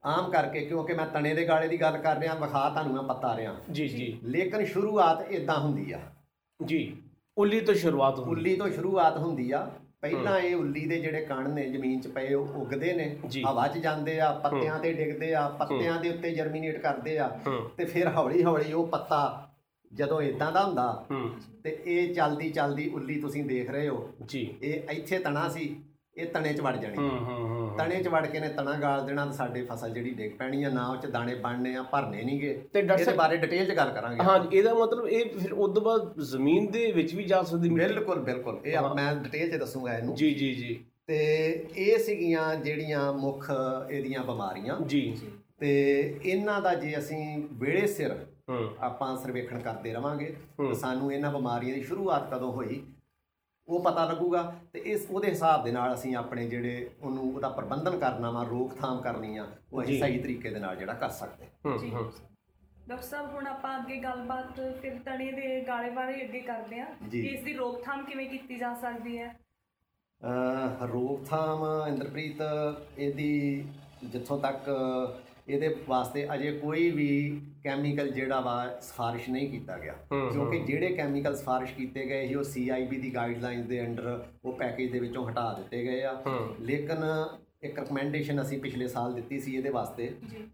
ਆਮ 0.06 0.32
ਕਰਕੇ 0.32 0.66
ਕਿਉਂਕਿ 0.66 0.94
ਮੈਂ 0.94 1.06
ਤਣੇ 1.06 1.34
ਦੇ 1.34 1.48
ਗਾਲੇ 1.48 1.68
ਦੀ 1.68 1.82
ਗੱਲ 1.82 1.98
ਕਰ 1.98 2.18
ਰਿਹਾ 2.18 2.34
ਵਿਖਾ 2.34 2.70
ਤੁਹਾਨੂੰ 2.70 2.94
ਮੈਂ 2.94 3.04
ਪਤਾ 3.04 3.38
ਰਿਹਾ। 3.38 3.56
ਜੀ 3.72 3.88
ਜੀ। 3.88 4.20
ਲੇਕਿਨ 4.24 4.66
ਸ਼ੁਰੂਆਤ 4.66 5.32
ਇਦਾਂ 5.32 5.60
ਹੁੰਦੀ 5.60 5.92
ਆ। 5.92 6.00
ਜੀ। 6.66 7.03
ਉੱਲੀ 7.38 7.60
ਤੋਂ 7.62 7.74
ਸ਼ੁਰੂਆਤ 7.74 8.20
ਹੁੰਦੀ 8.20 8.32
ਉੱਲੀ 8.32 8.56
ਤੋਂ 8.56 8.70
ਸ਼ੁਰੂਆਤ 8.70 9.18
ਹੁੰਦੀ 9.18 9.52
ਆ। 9.52 9.72
ਪਹਿਲਾਂ 10.02 10.40
ਇਹ 10.40 10.56
ਉੱਲੀ 10.56 10.86
ਦੇ 10.86 11.00
ਜਿਹੜੇ 11.00 11.26
ਕਣ 11.26 11.50
ਨੇ 11.50 11.70
ਜ਼ਮੀਨ 11.70 12.02
'ਚ 12.02 12.08
ਪਏ 12.08 12.34
ਉਹ 12.34 12.48
ਉੱਗਦੇ 12.48 12.94
ਨੇ। 12.94 13.16
ਹਵਾ 13.48 13.68
'ਚ 13.68 13.78
ਜਾਂਦੇ 13.78 14.20
ਆ 14.20 14.32
ਪੱਤਿਆਂ 14.34 14.80
ਤੇ 14.80 14.94
ਡਿੱਗਦੇ 14.94 15.34
ਆ 15.34 15.48
ਪੱਤਿਆਂ 15.50 16.02
ਦੇ 16.02 16.10
ਉੱਤੇ 16.10 16.32
ਜਰਮੀਨੇਟ 16.32 16.82
ਕਰਦੇ 16.82 17.18
ਆ। 17.18 17.40
ਤੇ 17.78 17.86
ਫਿਰ 17.86 18.08
ਹੌਲੀ 18.08 18.44
ਹੌਲੀ 18.44 18.74
ਉਹ 18.74 18.88
ਪੱਤਾ 18.88 19.50
ਜਦੋਂ 19.94 20.22
ਇਦਾਂ 20.22 20.52
ਦਾ 20.52 20.64
ਹੁੰਦਾ 20.64 21.06
ਤੇ 21.64 21.80
ਇਹ 21.86 22.14
ਚਲਦੀ 22.14 22.50
ਚਲਦੀ 22.50 22.90
ਉੱਲੀ 22.90 23.20
ਤੁਸੀਂ 23.20 23.44
ਦੇਖ 23.44 23.70
ਰਹੇ 23.70 23.90
ਹੋ। 23.90 24.10
ਜੀ। 24.26 24.56
ਇਹ 24.62 24.82
ਇੱਥੇ 24.92 25.20
ਤਣਾ 25.20 25.50
ਸੀ। 25.50 25.76
ਇਹ 26.18 26.26
ਤਣੇ 26.26 26.54
'ਚ 26.54 26.62
ਵੜ 26.62 26.76
ਜਾਣੀ। 26.78 26.98
ਹੂੰ 26.98 27.10
ਹੂੰ 27.10 27.48
ਹੂੰ 27.50 27.78
ਤਣੇ 27.78 28.02
'ਚ 28.04 28.08
ਵੜ 28.08 28.26
ਕੇ 28.28 28.40
ਨੇ 28.40 28.50
ਤਣਾ 28.50 28.74
ਗਾਲ 28.74 29.06
ਦੇਣਾ 29.06 29.26
ਤੇ 29.26 29.32
ਸਾਡੇ 29.32 29.62
ਫਸਲ 29.66 29.94
ਜਿਹੜੀ 29.94 30.10
ਡਿੱਗ 30.14 30.32
ਪੈਣੀ 30.32 30.64
ਆ 30.64 30.70
ਨਾ 30.70 30.88
ਉਹ 30.88 30.98
'ਚ 30.98 31.06
ਦਾਣੇ 31.06 31.36
ਬਣਨੇ 31.36 31.76
ਆ 31.76 31.82
ਭਰਨੇ 31.84 32.24
ਨਹੀਂਗੇ 32.24 32.50
ਇਹਦੇ 32.76 33.14
ਬਾਰੇ 33.16 33.38
ਡਿਟੇਲ 33.38 33.66
'ਚ 33.66 33.76
ਗੱਲ 33.78 33.92
ਕਰਾਂਗੇ। 33.92 34.24
ਹਾਂ 34.24 34.38
ਇਹਦਾ 34.52 34.74
ਮਤਲਬ 34.74 35.08
ਇਹ 35.08 35.30
ਫਿਰ 35.40 35.54
ਉਸ 35.54 35.74
ਤੋਂ 35.76 35.82
ਬਾਅਦ 35.82 36.22
ਜ਼ਮੀਨ 36.22 36.72
ਦੇ 36.72 36.92
ਵਿੱਚ 36.92 37.14
ਵੀ 37.16 37.24
ਜਾ 37.24 37.42
ਸਕਦੀ? 37.44 37.70
ਬਿਲਕੁਲ 37.70 38.20
ਬਿਲਕੁਲ। 38.20 38.60
ਇਹ 38.66 38.96
ਮੈਂ 38.96 39.14
ਡਿਟੇਲ 39.16 39.52
'ਚ 39.52 39.60
ਦੱਸੂਗਾ 39.60 39.98
ਇਹਨੂੰ। 39.98 40.16
ਜੀ 40.16 40.34
ਜੀ 40.34 40.54
ਜੀ। 40.54 40.80
ਤੇ 41.08 41.16
ਇਹ 41.78 41.98
ਸੀਗੀਆਂ 42.00 42.56
ਜਿਹੜੀਆਂ 42.56 43.12
ਮੁੱਖ 43.14 43.52
ਇਹਦੀਆਂ 43.92 44.24
ਬਿਮਾਰੀਆਂ। 44.24 44.80
ਜੀ। 44.88 45.18
ਤੇ 45.60 45.72
ਇਹਨਾਂ 46.24 46.62
ਦਾ 46.62 46.74
ਜੇ 46.76 46.98
ਅਸੀਂ 46.98 47.18
ਵੇਲੇ 47.54 47.86
ਸਿਰ 47.88 48.14
ਹੂੰ। 48.50 48.68
ਆਪਾਂ 48.80 49.16
ਸਰਵੇਖਣ 49.18 49.60
ਕਰਦੇ 49.60 49.94
ਰਵਾਂਗੇ 49.94 50.36
ਸਾਨੂੰ 50.80 51.12
ਇਹਨਾਂ 51.14 51.32
ਬਿਮਾਰੀਆਂ 51.32 51.76
ਦੀ 51.76 51.84
ਸ਼ੁਰੂਆਤ 51.84 52.34
ਕਦੋਂ 52.34 52.52
ਹੋਈ? 52.52 52.82
ਉਹ 53.68 53.84
ਪਤਾ 53.84 54.04
ਲੱਗੂਗਾ 54.06 54.42
ਤੇ 54.74 54.80
ਇਸ 54.86 55.06
ਉਹਦੇ 55.10 55.30
ਹਿਸਾਬ 55.30 55.64
ਦੇ 55.64 55.72
ਨਾਲ 55.72 55.94
ਅਸੀਂ 55.94 56.16
ਆਪਣੇ 56.16 56.48
ਜਿਹੜੇ 56.50 56.90
ਉਹਨੂੰ 57.02 57.34
ਉਹਦਾ 57.34 57.50
ਪ੍ਰਬੰਧਨ 57.50 57.98
ਕਰਨਾ 58.00 58.32
ਵਾ 58.32 58.44
ਰੋਕਥਾਮ 58.44 59.02
ਕਰਨੀ 59.02 59.38
ਆ 59.38 59.46
ਉਹ। 59.74 59.82
ਅਸੀਂ 59.84 60.00
ਸਹੀ 60.00 60.20
ਤਰੀਕੇ 60.20 60.50
ਦੇ 60.50 60.60
ਨਾਲ 60.60 60.76
ਜਿਹੜਾ 60.76 60.94
ਕਰ 60.94 61.10
ਸਕਦੇ 61.12 61.48
ਹੂੰ 61.66 61.78
ਡਾਕਟਰ 62.88 63.04
ਸਾਹਿਬ 63.04 63.30
ਹੁਣ 63.34 63.48
ਆਪਾਂ 63.48 63.78
ਅੱਗੇ 63.78 63.98
ਗੱਲਬਾਤ 63.98 64.60
ਫਿਰ 64.82 64.98
ਤਣੇ 65.06 65.32
ਦੇ 65.32 65.60
ਗਾਲੇ 65.68 65.90
ਬਾਰੇ 65.90 66.22
ਅੱਗੇ 66.24 66.40
ਕਰਦੇ 66.42 66.82
ਜੀ। 67.10 67.22
ਕਿ 67.22 67.28
ਇਸ 67.28 67.44
ਦੀ 67.44 67.54
ਰੋਕਥਾਮ 67.54 68.04
ਕਿਵੇਂ 68.06 68.28
ਕੀਤੀ 68.30 68.56
ਜਾ 68.58 68.74
ਸਕਦੀ 68.74 69.18
ਹੈ 69.20 69.34
ਰੋਕਥਾਮ 70.88 71.64
ਇੰਦਰਪ੍ਰੀਤ 71.88 72.42
ਇਹਦੀ 72.98 73.66
ਜਿੱਥੋਂ 74.04 74.38
ਤੱਕ 74.40 74.70
ਇਹਦੇ 75.48 75.76
ਵਾਸਤੇ 75.88 76.28
ਅਜੇ 76.34 76.52
ਕੋਈ 76.52 76.90
ਵੀ 76.92 77.42
ਕੈਮੀਕਲ 77.64 78.10
ਜਿਹੜਾ 78.12 78.40
ਵਾ 78.40 78.80
ਸਿਫਾਰਿਸ਼ 78.82 79.30
ਨਹੀਂ 79.30 79.50
ਕੀਤਾ 79.52 79.78
ਗਿਆ। 79.78 79.94
ਕਿਉਂਕਿ। 80.12 80.60
ਜਿਹੜੇ 80.60 80.88
ਕੈਮੀਕਲ 80.88 81.36
ਸਿਫਾਰਿਸ਼ 81.36 81.74
ਕੀਤੇ 81.74 82.06
ਗਏ 82.06 82.28
ਸੀ 82.28 82.36
ਉਹ 82.36 82.44
ਸੀਆਈਬੀ 82.44 82.98
ਦੀ 82.98 83.16
ਗਾਈਡਲਾਈਨਸ 83.16 83.66
ਦੇ 83.66 83.86
ਅੰਡਰ 83.86 84.26
ਉਹ 84.46 84.54
ਪੈਕੇਜ 84.54 84.92
ਦੇ 84.92 85.00
ਵਿੱਚੋਂ 85.00 85.30
ਹਟਾ 85.30 85.54
ਦਿੱਤੇ 85.54 85.84
ਗਏ 85.84 86.02
ਆ। 86.04 86.24
ਲੇਕਿਨ 86.60 87.04
ਇੱਕ 87.64 87.80
ਰეკਮੈਂਡੇਸ਼ਨ 87.80 88.42
ਅਸੀਂ 88.42 88.60
ਪਿਛਲੇ 88.60 88.88
ਸਾਲ 88.88 89.14
ਦਿੱਤੀ 89.14 89.40
ਸੀ 89.40 89.56
ਇਹਦੇ 89.56 89.70
ਵਾਸਤੇ। 89.70 90.12
ਜੀ। 90.32 90.48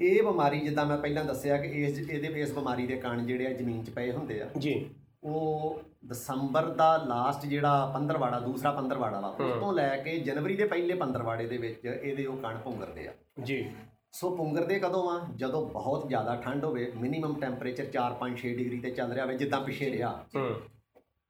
ਇਹ 0.00 0.22
ਬਿਮਾਰੀ 0.22 0.60
ਜਿੱਦਾਂ 0.60 0.86
ਮੈਂ 0.86 0.96
ਪਹਿਲਾਂ 0.98 1.24
ਦੱਸਿਆ 1.24 1.56
ਕਿ 1.56 1.68
ਇਸ 1.84 1.98
ਇਹਦੇ 1.98 2.40
ਇਸ 2.40 2.52
ਬਿਮਾਰੀ 2.52 2.86
ਦੇ 2.86 2.96
ਕਣ 2.96 3.26
ਜਿਹੜੇ 3.26 3.46
ਆ 3.46 3.52
ਜ਼ਮੀਨ 3.52 3.84
'ਚ 3.84 3.90
ਪਏ 3.90 4.12
ਹੁੰਦੇ 4.12 4.40
ਆ। 4.40 4.48
ਜੀ। 4.58 4.90
ਉਹ 5.24 5.80
ਦਸੰਬਰ 6.06 6.64
ਦਾ 6.66 6.96
ਲਾਸਟ 6.96 7.46
ਜਿਹੜਾ 7.46 7.90
ਪੰਦਰਵਾੜਾ 7.94 8.40
ਦੂਸਰਾ 8.40 8.72
ਪੰਦਰਵਾੜਾ 8.72 9.20
ਵਾ 9.20 9.28
ਉਸ। 9.28 9.60
ਤੋਂ 9.60 9.72
ਲੈ 9.72 9.96
ਕੇ 9.96 10.18
ਜਨਵਰੀ 10.18 10.56
ਦੇ 10.56 10.64
ਪਹਿਲੇ 10.64 10.94
ਪੰਦਰਵਾੜੇ 10.94 11.46
ਦੇ 11.46 11.58
ਵਿੱਚ 11.58 11.84
ਇਹਦੇ 11.84 12.26
ਉਹ 12.26 12.36
ਕਣ 12.36 12.58
ਪੁੰਗਰਦੇ 12.58 13.08
ਆ। 13.08 13.12
ਜੀ। 13.42 13.70
ਸੋ 14.12 14.36
ਪੁੰਗਰਦੇ 14.36 14.78
ਕਦੋਂ 14.78 15.10
ਆ? 15.10 15.26
ਜਦੋਂ 15.36 15.66
ਬਹੁਤ 15.66 16.08
ਜ਼ਿਆਦਾ 16.08 16.36
ਠੰਡ 16.36 16.64
ਹੋਵੇ 16.64 16.92
ਮਿਨੀਮਮ 16.96 17.40
ਟੈਂਪਰੇਚਰ 17.40 17.84
4 17.84 18.14
5 18.20 18.36
6 18.36 18.54
ਡਿਗਰੀ 18.56 18.80
ਤੇ 18.80 18.90
ਚੱਲ 18.90 19.12
ਰਿਹਾ 19.12 19.24
ਹੋਵੇ 19.24 19.36
ਜਿੱਦਾਂ 19.36 19.60
ਪਿਛੇ 19.60 19.90
ਰਿਹਾ। 19.90 20.24
ਹੂੰ। 20.36 20.54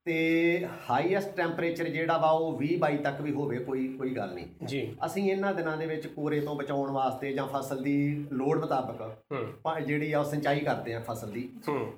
ਤੇ 0.04 0.66
ਹਾਈਐਸਟ 0.90 1.36
ਟੈਂਪਰੇਚਰ 1.36 1.88
ਜਿਹੜਾ 1.88 2.16
ਵਾ 2.18 2.28
ਉਹ 2.30 2.58
20 2.58 2.76
22 2.76 2.96
ਤੱਕ 2.96 3.20
ਵੀ 3.20 3.32
ਹੋਵੇ 3.32 3.58
ਕੋਈ 3.58 3.88
ਕੋਈ 3.88 4.10
ਗੱਲ 4.10 4.34
ਨਹੀਂ। 4.34 4.46
ਜੀ। 4.64 4.96
ਅਸੀਂ 5.06 5.30
ਇਹਨਾਂ 5.30 5.52
ਦਿਨਾਂ 5.54 5.76
ਦੇ 5.76 5.86
ਵਿੱਚ 5.86 6.06
ਕੋਰੇ 6.06 6.40
ਤੋਂ 6.40 6.54
ਬਚਾਉਣ 6.56 6.90
ਵਾਸਤੇ 6.90 7.32
ਜਾਂ 7.32 7.46
ਫਸਲ 7.46 7.82
ਦੀ 7.82 8.26
ਲੋੜ 8.32 8.58
ਮੁਤਾਬਕ 8.60 9.80
ਜਿਹੜੀ 9.86 10.12
ਆ 10.12 10.22
ਸਿੰਚਾਈ 10.22 10.60
ਕਰਦੇ 10.60 10.94
ਆ 10.94 11.00
ਫਸਲ 11.00 11.30
ਦੀ। 11.30 11.48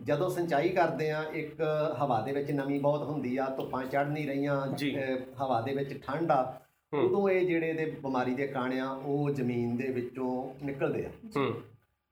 ਜਦੋਂ 0.03 0.31
ਸਿੰਚਾਈ 0.31 0.69
ਕਰਦੇ 0.69 1.11
ਆ 1.11 1.25
ਇੱਕ 1.33 1.63
ਹਵਾ 2.03 2.21
ਦੇ 2.21 2.33
ਵਿੱਚ 2.33 2.51
ਨਮੀ 2.51 2.79
ਬਹੁਤ 2.79 3.03
ਹੁੰਦੀ 3.03 3.37
ਆ 3.37 3.45
ਧੁੱਪਾਂ 3.57 3.85
ਚੜ 3.85 4.07
ਨਹੀਂ 4.09 4.27
ਰਹੀਆਂ 4.27 4.67
ਹਵਾ 5.43 5.61
ਦੇ 5.61 5.75
ਵਿੱਚ 5.75 6.01
ਠੰਡ 6.07 6.31
ਆ। 6.31 6.43
ਉਦੋਂ 6.93 7.29
ਇਹ 7.29 7.47
ਜਿਹੜੇ 7.47 7.73
ਦੇ 7.73 7.85
ਬਿਮਾਰੀ 7.85 8.35
ਦੇ 8.35 8.47
ਕਣ 8.47 8.79
ਆ 8.79 8.91
ਉਹ 8.93 9.31
ਜ਼ਮੀਨ 9.31 9.77
ਦੇ 9.77 9.89
ਵਿੱਚੋਂ 9.89 10.65
ਨਿਕਲਦੇ 10.65 11.07
ਆ। 11.07 11.43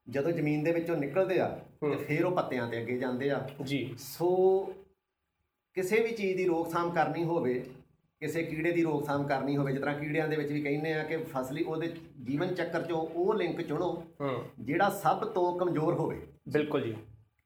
ਜਦੋਂ 0.09 0.31
ਜ਼ਮੀਨ 0.33 0.63
ਦੇ 0.65 0.73
ਵਿੱਚੋਂ 0.73 0.97
ਨਿਕਲਦੇ 0.97 1.41
ਆ 1.41 1.49
ਤੇ। 1.81 1.97
ਫਿਰ 1.97 2.25
ਉਹ 2.25 2.33
ਪੱਤਿਆਂ 2.33 2.69
ਤੇ 2.69 2.81
ਅੱਗੇ 2.81 2.99
ਜਾਂਦੇ 2.99 3.31
ਆ। 3.31 3.49
ਜੀ। 3.63 3.95
ਸੋ 3.99 4.29
ਕਿਸੇ 5.75 6.01
ਵੀ 6.01 6.13
ਚੀਜ਼ 6.13 6.37
ਦੀ 6.37 6.45
ਰੋਕਥਾਮ 6.45 6.91
ਕਰਨੀ 6.91 7.25
ਹੋਵੇ 7.25 7.65
ਕਿਸੇ 8.21 8.43
ਕੀੜੇ 8.43 8.71
ਦੀ 8.73 8.83
ਰੋਕਥਾਮ 8.83 9.27
ਕਰਨੀ 9.27 9.57
ਹੋਵੇ 9.57 9.73
ਜਿਸ 9.73 9.81
ਤਰ੍ਹਾਂ 9.81 9.99
ਕੀੜਿਆਂ 9.99 10.29
ਦੇ 10.29 10.37
ਵਿੱਚ 10.37 10.53
ਵੀ 10.53 10.63
ਕਹਿੰਦੇ 10.63 10.93
ਆ 10.93 11.03
ਕਿ 11.03 11.17
ਫਸਲੀ 11.17 11.65
ਉਹਦੇ 11.65 11.93
ਜੀਵਨ 12.25 12.55
ਚੱਕਰ 12.55 12.83
ਚੋਂ 12.83 12.99
ਉਹ 12.99 13.35
ਲਿੰਕ 13.35 13.61
ਚੁਣੋ 13.63 14.03
ਜਿਹੜਾ 14.61 14.89
ਸਭ 14.91 15.25
ਤੋਂ 15.25 15.59
ਕਮਜ਼ੋਰ 15.59 15.95
ਹੋਵੇ। 15.95 16.21
ਬਿਲਕੁਲ 16.49 16.83
ਜੀ। 16.83 16.95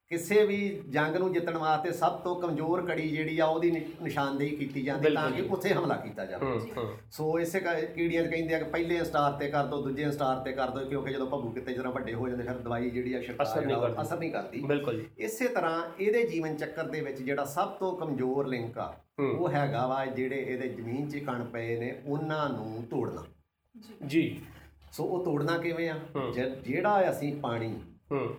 ਕਿਸੇ 0.09 0.47
ਵੀ 0.47 0.83
ਜੰਗ 0.89 1.17
ਨੂੰ 1.17 1.33
ਜਿੱਤਣ 1.33 1.59
ਵਾਸਤੇ 1.59 1.93
ਸਭ 1.93 2.13
ਤੋਂ 2.13 2.41
ਕਮਜ਼ੋਰ 2.41 2.87
ਕੜੀ 2.87 3.09
ਜਿਹੜੀ 3.09 3.39
ਆ 3.39 3.47
ਉਹਦੀ 3.47 3.71
ਨਿਸ਼ਾਨਦੇਹੀ 4.03 4.57
ਕੀਤੀ 4.57 4.83
ਜਾਂਦੀ 4.83 5.15
ਤਾਂ 5.15 5.31
ਕਿ। 5.31 5.43
ਉੱਥੇ 5.43 5.75
ਹਮਲਾ 5.75 5.97
ਕੀਤਾ 5.97 6.27
ਜਾਵੇ। 6.27 6.61
ਸੋ 7.11 7.39
ਇਸੇ 7.41 7.61
ਕ- 7.61 7.85
ਕੀੜੀਆਂ 7.95 8.25
ਕਹਿੰਦੇ 8.25 8.55
ਆ 8.55 8.59
ਕਿ 8.59 8.65
ਪਹਿਲੇ 8.65 9.05
ਸਟਾਰ 9.05 9.33
ਤੇ 9.33 9.49
ਕਰ 9.51 9.65
ਦੋ 9.65 9.83
ਦੂਜੇ 9.83 10.11
ਸਟਾਰ 10.11 10.37
ਤੇ 10.37 10.53
ਕਰ 10.53 10.71
ਦੋ 10.71 10.89
ਕਿਉਂਕਿ 10.89 11.13
ਜਦੋਂ 11.13 11.27
ਭੱਬੂ 11.27 11.51
ਕਿਤੇ 11.51 11.73
ਜਰਾ 11.73 11.91
ਵੱਡੇ 11.91 12.15
ਹੋ 12.15 12.29
ਜਾਂਦੇ 12.29 12.45
ਫਿਰ 12.45 12.55
ਦਵਾਈ 12.55 12.91
ਜਿਹੜੀ 12.91 13.15
ਆ 13.15 13.23
ਛਿੜਕਾਅ 13.23 13.47
ਅਸਰ 13.47 13.67
ਨਹੀਂ 13.67 13.77
ਕਰਦੀ। 13.77 14.03
ਅਸਰ 14.03 14.19
ਨਹੀਂ 14.19 14.31
ਕਰਦੀ। 14.33 14.61
ਬਿਲਕੁਲ 14.61 15.01
ਜੀ। 15.01 15.07
ਇਸੇ 15.19 15.49
ਤਰ੍ਹਾਂ 15.49 15.83
ਇਹਦੇ 16.01 16.25
ਜੀਵਨ 16.27 16.57
ਚੱਕਰ 16.57 16.85
ਦੇ 16.85 17.01
ਵਿੱਚ 17.01 17.23
ਜਿਹੜਾ 17.23 17.45
ਸਭ 17.45 17.69
ਤੋਂ 17.69 17.97
ਕਮਜ਼ੋਰ 17.97 18.47
ਲਿੰਕ 18.47 18.79
ਆ 18.79 18.97
ਉਹ 19.21 19.49
ਹੈਗਾ 19.49 19.87
ਵਾ 19.87 20.07
ਜਿਹੜੇ 20.07 20.37
ਇਹਦੇ 20.37 20.69
ਜ਼ਮੀਨ 20.69 21.09
'ਚ 21.09 21.17
ਕਣ 21.17 21.45
ਪਏ 21.45 21.77
ਨੇ 21.77 22.03
ਉਹਨਾਂ 22.07 22.51
ਨੂੰ 22.51 22.83
ਤੋੜਨਾ। 22.91 23.25
ਜੀ। 24.07 24.41
ਸੋ 24.93 25.05
ਉਹ 25.05 25.25
ਤੋੜਨਾ 25.25 25.59
ਕਿਵੇਂ 25.59 25.91
ਆ? 25.91 25.99
ਜਿਹੜਾ 26.65 27.11
ਅਸੀਂ 27.11 27.37
ਪਾਣੀ 27.37 27.81
ਹੂੰ। 28.13 28.35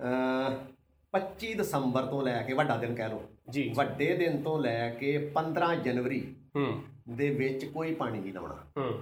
ਅ 0.00 0.69
25 1.12 1.54
ਦਸੰਬਰ 1.54 2.02
ਤੋਂ 2.02 2.22
ਲੈ 2.22 2.42
ਕੇ 2.42 2.52
ਵੱਡਾ 2.52 2.76
ਦਿਨ 2.76 2.94
ਕਹਿ 2.94 3.08
ਲਓ। 3.08 3.22
ਜੀ। 3.50 3.72
ਵੱਡੇ 3.76 4.16
ਦਿਨ 4.16 4.42
ਤੋਂ 4.42 4.58
ਲੈ 4.58 4.90
ਕੇ 4.90 5.18
15 5.18 5.74
ਜਨਵਰੀ 5.74 6.36
ਹੂੰ। 6.56 6.82
ਦੇ 7.16 7.30
ਵਿੱਚ 7.30 7.64
ਕੋਈ 7.64 7.94
ਪਾਣੀ 7.94 8.20
ਨਹੀਂ 8.20 8.32
ਲਾਉਣਾ। 8.32 8.54
ਹੂੰ। 8.78 9.00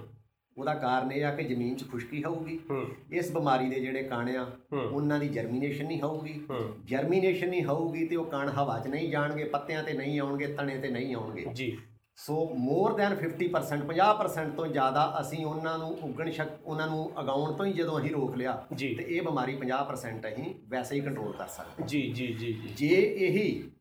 ਉਹਦਾ 0.57 0.73
ਕਾਰਨ 0.73 1.11
ਇਹ 1.11 1.25
ਆ 1.25 1.35
ਕਿ 1.35 1.43
ਜ਼ਮੀਨ 1.43 1.75
'ਚ 1.75 1.89
ਖੁਸ਼ਕੀ 1.91 2.23
ਹੋਊਗੀ। 2.23 2.59
ਹੂੰ। 2.69 2.87
ਇਸ 3.11 3.31
ਬਿਮਾਰੀ 3.31 3.69
ਦੇ 3.69 3.79
ਜਿਹੜੇ 3.79 4.03
ਕਣ 4.03 4.35
ਆ 4.35 4.51
ਉਹਨਾਂ 4.75 5.19
ਦੀ 5.19 5.27
ਜਰਮੀਨੇਸ਼ਨ 5.27 5.85
ਨਹੀਂ 5.85 6.01
ਹੋਊਗੀ। 6.01 6.45
ਹੂੰ। 6.49 6.73
ਜਰਮੀਨੇਸ਼ਨ 6.85 7.49
ਨਹੀਂ 7.49 7.63
ਹੋਊਗੀ 7.63 8.05
ਤੇ 8.05 8.15
ਉਹ 8.15 8.25
ਕਣ 8.25 8.49
ਹਵਾ 8.49 8.79
'ਚ 8.79 8.87
ਨਹੀਂ 8.87 9.09
ਜਾਣਗੇ 9.11 9.43
ਪੱਤਿਆਂ 9.43 9.83
ਤੇ 9.83 9.93
ਨਹੀਂ 9.93 10.19
ਆਉਣਗੇ 10.19 10.47
ਤਣੇ 10.47 10.77
ਤੇ 10.77 10.87
ਨਹੀਂ 10.87 11.15
ਆਉਣਗੇ। 11.15 11.45
ਜੀ। 11.53 11.77
ਸੋ 12.25 12.53
ਮੋਰ 12.57 12.93
ਦੈਨ 12.93 13.15
50% 13.15 13.83
50% 13.85 14.55
ਤੋਂ 14.55 14.67
ਜ਼ਿਆਦਾ 14.67 15.17
ਅਸੀਂ 15.21 15.45
ਉਹਨਾਂ 15.45 15.77
ਨੂੰ 15.77 15.97
ਉਗਣ 16.03 16.31
ਸ਼ਕ 16.31 16.47
ਉਹਨਾਂ 16.65 16.87
ਨੂੰ 16.87 17.11
ਅਗਾਉਣ 17.19 17.53
ਤੋਂ 17.53 17.65
ਹੀ 17.65 17.73
ਜਦੋਂ 17.73 17.99
ਅਸੀਂ 17.99 18.11
ਰੋਕ 18.11 18.35
ਲਿਆ 18.35 18.63
ਤੇ 18.77 19.05
ਇਹ 19.09 19.21
ਬਿਮਾਰੀ 19.21 19.57
50% 19.57 20.27
ਅਸੀਂ 20.27 20.53
ਵੈਸੇ 20.67 20.95
ਹੀ 20.95 21.01
ਕੰਟਰੋਲ 21.01 21.33
ਕਰ 21.33 21.47
ਸਕਦੇ 21.47 21.83
ਜੀ 21.83 22.01
ਜੀ 22.11 22.27
ਜੀ 22.27 22.53
ਜੀ 22.75 22.87
ਇਹੀ 22.87 23.71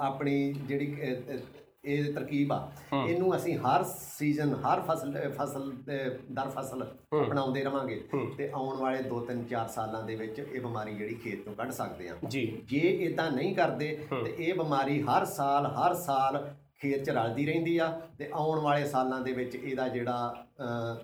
ਆਪਣੀ 0.00 0.52
ਜਿਹੜੀ 0.52 0.96
ਇਹ 1.84 2.12
ਤਰਕੀਬ 2.14 2.52
ਆ। 2.52 2.72
ਇਹਨੂੰ 3.08 3.36
ਅਸੀਂ 3.36 3.58
ਹਰ 3.58 3.82
ਸੀਜ਼ਨ 3.82 4.54
ਹਰ 4.54 4.80
ਫਸਲ 4.80 5.12
ਫਸਲ 5.30 5.70
ਦਰ 6.30 6.48
ਫਸਲ 6.48 6.82
ਹੂੰ। 6.82 7.22
ਅਪਣਾਉਂਦੇ 7.26 7.62
ਰਵਾਂਗੇ। 7.64 8.00
ਤੇ 8.38 8.50
ਆਉਣ 8.54 8.76
ਵਾਲੇ 8.76 8.98
2 9.02 9.20
3 9.28 9.42
4 9.52 9.68
ਸਾਲਾਂ 9.68 10.02
ਦੇ 10.02 10.14
ਵਿੱਚ 10.14 10.38
ਇਹ 10.38 10.60
ਬਿਮਾਰੀ 10.60 10.94
ਜਿਹੜੀ 10.94 11.14
ਖੇਤ 11.14 11.44
ਤੋਂ 11.44 11.54
ਕੱਢ 11.54 11.70
ਸਕਦੇ 11.70 12.08
ਆ 12.08 12.16
ਜੀ 12.28 12.62
ਜੇ 12.64 12.78
ਇਦਾਂ 12.78 13.30
ਨਹੀਂ 13.30 13.54
ਕਰਦੇ। 13.56 13.98
ਤੇ 14.10 14.34
ਇਹ 14.38 14.54
ਬਿਮਾਰੀ 14.54 15.02
ਹਰ 15.02 15.24
ਸਾਲ 15.24 15.66
ਹਰ 15.66 15.94
ਸਾਲ 15.94 16.54
ਖੇਤ 16.78 17.04
'ਚ 17.04 17.10
ਰਲਦੀ 17.10 17.46
ਰਹਿੰਦੀ 17.46 17.78
ਆ 17.78 18.00
ਤੇ 18.18 18.30
ਆਉਣ 18.34 18.60
ਵਾਲੇ 18.60 18.84
ਸਾਲਾਂ 18.84 19.20
ਦੇ 19.20 19.32
ਵਿੱਚ 19.32 19.54
ਇਹਦਾ 19.54 19.88
ਜਿਹੜਾ 19.88 20.46
ਅ, 20.60 21.02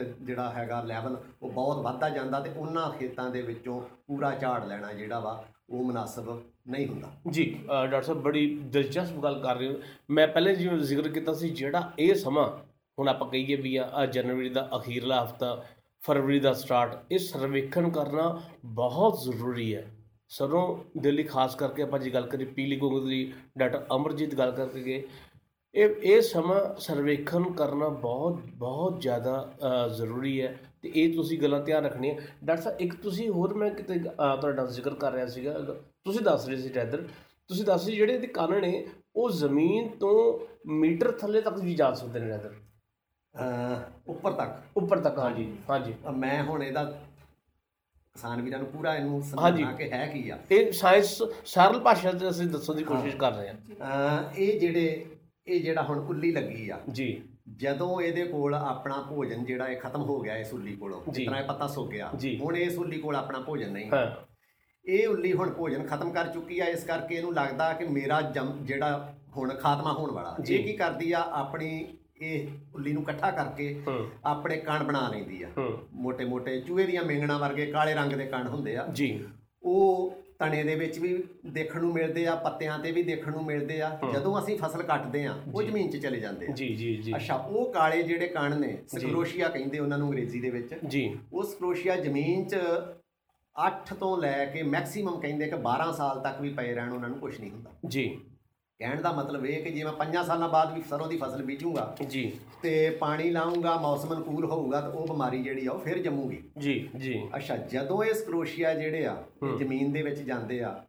ਅ, 0.00 0.04
ਜਿਹੜਾ 0.22 0.50
ਹੈਗਾ 0.50 0.82
ਲੈਵਲ 0.82 1.16
ਉਹ 1.42 1.50
ਬਹੁਤ 1.50 1.84
ਵੱਧਦਾ 1.84 2.08
ਜਾਂਦਾ 2.08 2.40
ਤੇ 2.40 2.50
ਉਹਨਾਂ 2.56 2.90
ਖੇਤਾਂ 2.90 3.30
ਦੇ 3.30 3.42
ਵਿੱਚੋਂ 3.42 3.82
ਪੂਰਾ 4.06 4.30
ਝਾੜ 4.30 4.64
ਲੈਣਾ 4.64 4.92
ਜਿਹੜਾ 4.92 5.20
ਵਾ 5.20 5.44
ਉਹ 5.70 5.84
ਮੁਨਾਸਬ 5.84 6.42
ਨਹੀਂ 6.68 6.86
ਹੁੰਦਾ। 6.86 7.10
ਜੀ 7.30 7.60
ਅ, 7.64 7.66
ਡਾਕਟਰ 7.66 8.02
ਸਾਹਿਬ 8.02 8.22
ਬੜੀ 8.22 8.58
ਦਿਲਚਸਪ 8.62 9.16
ਗੱਲ 9.22 9.40
ਕਰ 9.42 9.56
ਰਹੇ 9.56 9.68
ਹੋ। 9.68 9.74
ਮੈਂ 10.10 10.28
ਪਹਿਲੇ 10.28 10.56
ਜਿਵੇਂ 10.56 10.78
ਜ਼ਿਕਰ 10.78 11.08
ਕੀਤਾ 11.08 11.32
ਸੀ 11.32 11.48
ਜਿਹੜਾ 11.48 11.92
ਇਹ 11.98 12.14
ਸਮਾਂ 12.14 12.48
ਹੁਣ 12.98 13.08
ਆਪਾਂ 13.08 13.28
ਕਹੀਏ 13.28 13.56
ਵੀ 13.56 13.76
ਆ 13.76 13.84
ਆਹ 13.84 14.06
ਜਨਵਰੀ 14.06 14.48
ਦਾ 14.48 14.68
ਅਖੀਰਲਾ 14.76 15.24
ਹਫਤਾ 15.24 15.64
ਫਰਵਰੀ 16.02 16.40
ਦਾ 16.40 16.52
ਸਟਾਰਟ 16.52 17.04
ਇਹ 17.12 17.18
ਸਰਵੇਖਣ 17.18 17.90
ਕਰਨਾ 17.90 18.40
ਬਹੁਤ 18.64 19.20
ਜ਼ਰੂਰੀ 19.22 19.74
ਹੈ। 19.74 19.93
ਸਰੋਂ 20.30 20.66
ਦੇ 21.00 21.10
ਲਈ 21.10 21.22
ਖਾਸ 21.22 21.54
ਕਰਕੇ 21.54 21.82
ਆਪਾਂ 21.82 21.98
ਜੇ 21.98 22.10
ਗੱਲ 22.10 22.26
ਕਰੀਏ 22.26 22.46
ਪੀਲੀ 22.46 22.76
ਗੁੰਗਦ 22.76 23.06
ਦੀ 23.08 23.32
ਡਾਕਟਰ 23.58 23.84
ਅਮਰਜੀਤ 23.96 24.34
ਗੱਲ 24.34 24.52
ਕਰਕੇ 24.52 24.82
ਗਏ 24.82 25.02
ਇਹ 25.74 25.94
ਇਹ 26.02 26.20
ਸਮਾਂ 26.20 26.60
ਸਰਵੇਖਣ 26.80 27.44
ਕਰਨਾ 27.52 27.88
ਬਹੁਤ 27.88 28.40
ਬਹੁਤ 28.54 29.00
ਜ਼ਿਆਦਾ 29.00 29.52
ਜ਼ਰੂਰੀ 29.96 30.40
ਹੈ 30.40 30.54
ਤੇ 30.82 30.92
ਇਹ 30.94 31.14
ਤੁਸੀਂ 31.14 31.38
ਗੱਲਾਂ 31.40 31.60
ਧਿਆਨ 31.60 31.84
ਰੱਖਣੀਆਂ। 31.84 32.14
ਡਾਕਟਰ 32.44 32.62
ਸਾਹਿਬ 32.62 32.80
ਇੱਕ 32.80 32.94
ਤੁਸੀਂ 32.94 33.28
ਹੋਰ 33.30 33.54
ਮੈਂ 33.54 33.70
ਕਿਤੇ 33.70 33.98
ਤੁਹਾਡਾ 33.98 34.64
ਜ਼ਿਕਰ 34.66 34.94
ਕਰ 34.94 35.12
ਰਿਹਾ 35.12 35.26
ਸੀਗਾ 35.26 35.52
ਤੁਸੀਂ 36.04 36.20
ਦੱਸ 36.20 36.46
ਰਹੇ 36.48 36.56
ਸੀ 36.56 36.72
ਰੈਦਰ 36.74 37.02
ਤੁਸੀਂ 37.50 37.64
ਦੱਸ 37.64 37.86
ਰਹੇ 37.86 37.96
ਜਿਹੜੇ 37.96 38.12
ਇਹਦੇ 38.14 38.26
ਕੰਨ 38.26 38.60
ਨੇ 38.60 38.86
ਉਹ 39.16 39.30
ਜ਼ਮੀਨ 39.30 39.88
ਤੋਂ 39.98 40.12
ਮੀਟਰ 40.72 41.10
ਥੱਲੇ 41.12 41.40
ਤੱਕ 41.40 41.58
ਵੀ 41.58 41.74
ਜਾ 41.74 41.92
ਸਕਦੇ 41.92 42.20
ਨੇ 42.20 42.28
ਰੈਦਰ 42.28 42.52
ਅ, 43.34 43.82
ਉੱਪਰ 44.08 44.32
ਤੱਕ। 44.32 44.76
ਉੱਪਰ 44.76 45.00
ਤੱਕ 45.00 45.18
ਹਾਂਜੀ 45.18 45.46
ਹਾਂਜੀ। 45.70 45.94
ਮੈਂ 46.16 46.42
ਹੁਣ 46.44 46.62
ਇਹਦਾ 46.62 46.84
ਕਿਸਾਨ 48.16 48.40
ਵੀਰਾਂ 48.42 48.58
ਨੂੰ 48.58 48.66
ਪੂਰਾ 48.68 48.94
ਇਹਨੂੰ। 48.96 49.20
ਸਮਝਾਉਣਾ 49.22 49.70
ਕਿ 49.72 49.90
ਹੈ 49.92 50.06
ਕੀ 50.06 50.28
ਆ 50.30 50.36
ਇਹ 50.50 50.70
ਸਾਇੰਸ 50.72 51.22
ਸਰਲ 51.44 51.78
ਭਾਸ਼ਾ 51.80 52.10
'ਚ 52.12 52.28
ਅਸੀਂ 52.28 52.46
ਦੱਸਣ 52.48 52.74
ਦੀ 52.74 52.82
ਕੋਸ਼ਿਸ਼ 52.84 53.16
ਕਰ 53.16 53.32
ਰਹੇ 53.32 53.48
ਹਾਂ 53.80 54.22
ਇਹ 54.34 54.60
ਜਿਹੜੇ 54.60 55.04
ਇਹ 55.46 55.62
ਜਿਹੜਾ 55.62 55.82
ਹੁਣ 55.82 55.98
ਉੱਲੀ 56.08 56.30
ਲੱਗੀ 56.32 56.68
ਆ 56.70 56.78
ਜੀ 56.90 57.06
ਜਦੋਂ 57.58 58.00
ਇਹਦੇ 58.00 58.24
ਕੋਲ 58.24 58.54
ਆਪਣਾ 58.54 59.00
ਭੋਜਨ 59.08 59.44
ਜਿਹੜਾ 59.44 59.66
ਇਹ 59.68 59.80
ਖਤਮ 59.80 60.02
ਹੋ 60.02 60.20
ਗਿਆ 60.20 60.36
ਇਸ 60.36 60.52
ਉੱਲੀ 60.54 60.74
ਕੋਲੋਂ। 60.76 61.00
ਜਿਤਨਾ 61.08 61.38
ਇਹ 61.40 61.44
ਪੱਤਾ 61.44 61.66
ਸੁੱਕ 61.66 61.90
ਗਿਆ। 61.90 62.10
ਹੁਣ 62.40 62.56
ਇਸ 62.56 62.78
ਉੱਲੀ 62.78 62.98
ਕੋਲ 63.00 63.16
ਆਪਣਾ 63.16 63.38
ਭੋਜਨ 63.40 63.72
ਨਹੀਂ 63.72 63.90
ਹਾਂ 63.90 64.06
ਇਹ 64.84 65.08
ਉੱਲੀ 65.08 65.32
ਹੁਣ 65.32 65.50
ਭੋਜਨ 65.50 65.86
ਖਤਮ 65.86 66.12
ਕਰ 66.12 66.26
ਚੁੱਕੀ 66.28 66.60
ਆ 66.60 66.64
ਇਸ 66.68 66.84
ਕਰਕੇ 66.84 67.14
ਇਹਨੂੰ 67.14 67.34
ਲੱਗਦਾ 67.34 67.72
ਕਿ 67.72 67.84
ਮੇਰਾ 67.88 68.20
ਜਿਹੜਾ 68.22 69.12
ਹੁਣ 69.36 69.54
ਖਾਤਮਾ 69.54 69.92
ਹੋਣ 69.92 70.10
ਵਾਲਾ। 70.10 70.36
ਇਹ 70.40 70.64
ਕੀ 70.64 70.72
ਕਰਦੀ 70.76 71.12
ਆ 71.12 71.20
ਆਪਣੀ 71.34 71.70
ਇਹ 72.22 72.48
ਉੱਲੀ 72.74 72.92
ਨੂੰ 72.92 73.02
ਇਕੱਠਾ 73.02 73.30
ਕਰਕੇ 73.30 73.82
ਆਪਣੇ 74.24 74.56
ਕਣ 74.56 74.84
ਬਣਾ 74.84 75.08
ਲੈਂਦੀ 75.08 75.42
ਆ। 75.42 75.48
ਮੋٹے 75.96 76.28
ਮੋٹے 76.28 76.60
ਚੂਹੇ 76.66 76.86
ਦੀਆਂ 76.86 77.04
ਮੇਂਗਣਾ 77.04 77.38
ਵਰਗੇ 77.38 77.66
ਕਾਲੇ 77.66 77.94
ਰੰਗ 77.94 78.12
ਦੇ 78.12 78.26
ਕਣ 78.26 78.46
ਹੁੰਦੇ 78.48 78.76
ਆ। 78.76 78.86
ਜੀ। 78.92 79.24
ਉਹ 79.62 80.14
ਤਣੇ 80.38 80.62
ਦੇ 80.62 80.74
ਵਿੱਚ 80.74 80.98
ਵੀ 80.98 81.24
ਦੇਖਣ 81.46 81.80
ਨੂੰ 81.80 81.92
ਮਿਲਦੇ 81.92 82.26
ਆ 82.26 82.34
ਪੱਤਿਆਂ 82.34 82.78
ਤੇ 82.78 82.92
ਵੀ 82.92 83.02
ਦੇਖਣ 83.02 83.32
ਨੂੰ 83.32 83.44
ਮਿਲਦੇ 83.44 83.80
ਆ। 83.80 83.98
ਜਦੋਂ 84.12 84.38
ਅਸੀਂ 84.38 84.58
ਫਸਲ 84.58 84.82
ਕੱਟਦੇ 84.82 85.24
ਆ 85.24 85.34
ਉਹ 85.54 85.62
ਜ਼ਮੀਨ 85.62 85.90
'ਚ 85.90 85.96
ਚਲੇ 85.96 86.20
ਜਾਂਦੇ 86.20 86.46
ਆ। 86.46 86.50
ਜੀ 86.50 86.74
ਜੀ 86.74 86.96
ਜੀ। 86.96 87.16
ਅੱਛਾ 87.16 87.34
ਉਹ 87.34 87.72
ਕਾਲੇ 87.72 88.02
ਜਿਹੜੇ 88.02 88.26
ਕਣ 88.26 88.60
ਨੇ 88.60 88.78
ਸਕਰੋਸ਼ੀਆ 88.88 89.48
ਕਹਿੰਦੇ 89.48 89.78
ਉਹਨਾਂ 89.78 89.98
ਨੂੰ 89.98 90.08
ਅੰਗਰੇਜ਼ੀ 90.08 90.40
ਦੇ 90.40 90.50
ਵਿੱਚ। 90.50 90.74
ਜੀ। 90.86 91.18
ਉਹ 91.32 91.42
ਸਕਰੋਸ਼ੀਆ 91.42 91.96
ਜ਼ਮੀਨ 91.96 92.44
'ਚ 92.44 92.56
8 93.56 93.94
ਤੋਂ 93.94 94.18
ਲੈ 94.18 94.44
ਕੇ 94.44 94.62
ਮੈਕਸਿਮਮ 94.62 95.20
ਕਹਿੰਦੇ 95.20 95.46
ਕਿ 95.46 95.56
12 95.56 95.92
ਸਾਲ 95.92 96.20
ਤੱਕ 96.20 96.40
ਵੀ 96.40 96.50
ਪਏ 96.50 96.74
ਰਹਿਣ 96.74 96.92
ਉਹਨਾਂ 96.92 97.08
ਨੂੰ 97.08 97.18
ਕੁਝ 97.18 97.40
ਨਹੀਂ 97.40 97.50
ਹੁੰਦਾ। 97.50 97.70
ਜੀ। 97.86 98.20
ਕਹਿਣ 98.78 99.00
ਦਾ 99.02 99.12
ਮਤਲਬ 99.12 99.44
ਇਹ 99.46 99.62
ਕਿ 99.64 99.70
ਜੇ 99.70 99.84
ਮੈਂ 99.84 99.92
5 99.98 100.22
ਸਾਲਾਂ 100.26 100.48
ਬਾਅਦ 100.48 100.72
ਵੀ 100.74 100.82
ਸਰੋਂ 100.82 101.06
ਦੀ 101.08 101.16
ਫਸਲ 101.16 101.42
ਬੀਜੂੰਗਾ 101.42 101.96
ਜੀ 102.06 102.22
ਤੇ 102.62 102.90
ਪਾਣੀ 102.90 103.30
ਲਾਉਂਗਾ 103.30 103.76
ਮੌਸਮ 103.76 104.14
ਅਨੁਕੂਲ 104.14 104.44
ਹੋਊਗਾ 104.44 104.80
ਤਾਂ 104.80 104.90
ਉਹ 104.90 105.06
ਬਿਮਾਰੀ 105.06 105.42
ਜਿਹੜੀ 105.42 105.66
ਆ 105.66 105.72
ਉਹ 105.72 105.78
ਫਿਰ 105.78 105.98
ਜੰਮੂਗੀ 105.98 106.42
ਜੀ 106.58 106.88
ਜੀ 106.96 107.14
ਅੱਛਾ 107.36 107.56
ਜਦੋਂ 107.56 108.02
ਇਹ 108.04 108.14
ਸਕਰੋਸ਼ੀਆ 108.14 108.74
ਜਿਹੜੇ 108.74 109.06
ਆ। 109.06 109.16
ਜ਼ਮੀਨ 109.58 109.92
ਦੇ 109.92 110.02
ਵਿੱਚ 110.02 110.20
ਜਾਂਦੇ 110.20 110.62
ਆ 110.62 110.84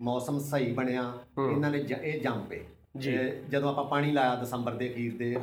ਮੌਸਮ 0.00 0.38
ਸਹੀ 0.38 0.72
ਬਣਿਆ। 0.72 1.12
ਇਹਨਾਂ 1.52 1.70
ਨੇ 1.70 1.84
ਇਹ 2.02 2.20
ਜੰਮ 2.20 2.44
ਪਏ 2.44 2.64
ਜੀ। 2.96 3.16
ਜਦੋਂ 3.48 3.68
ਆਪਾਂ 3.68 3.84
ਪਾਣੀ 3.84 4.12
ਲਾਇਆ 4.12 4.34
ਦਸੰਬਰ 4.34 4.72
ਦੇ 4.72 4.92
ਅਖੀਰ 4.92 5.16
ਦੇ। 5.16 5.34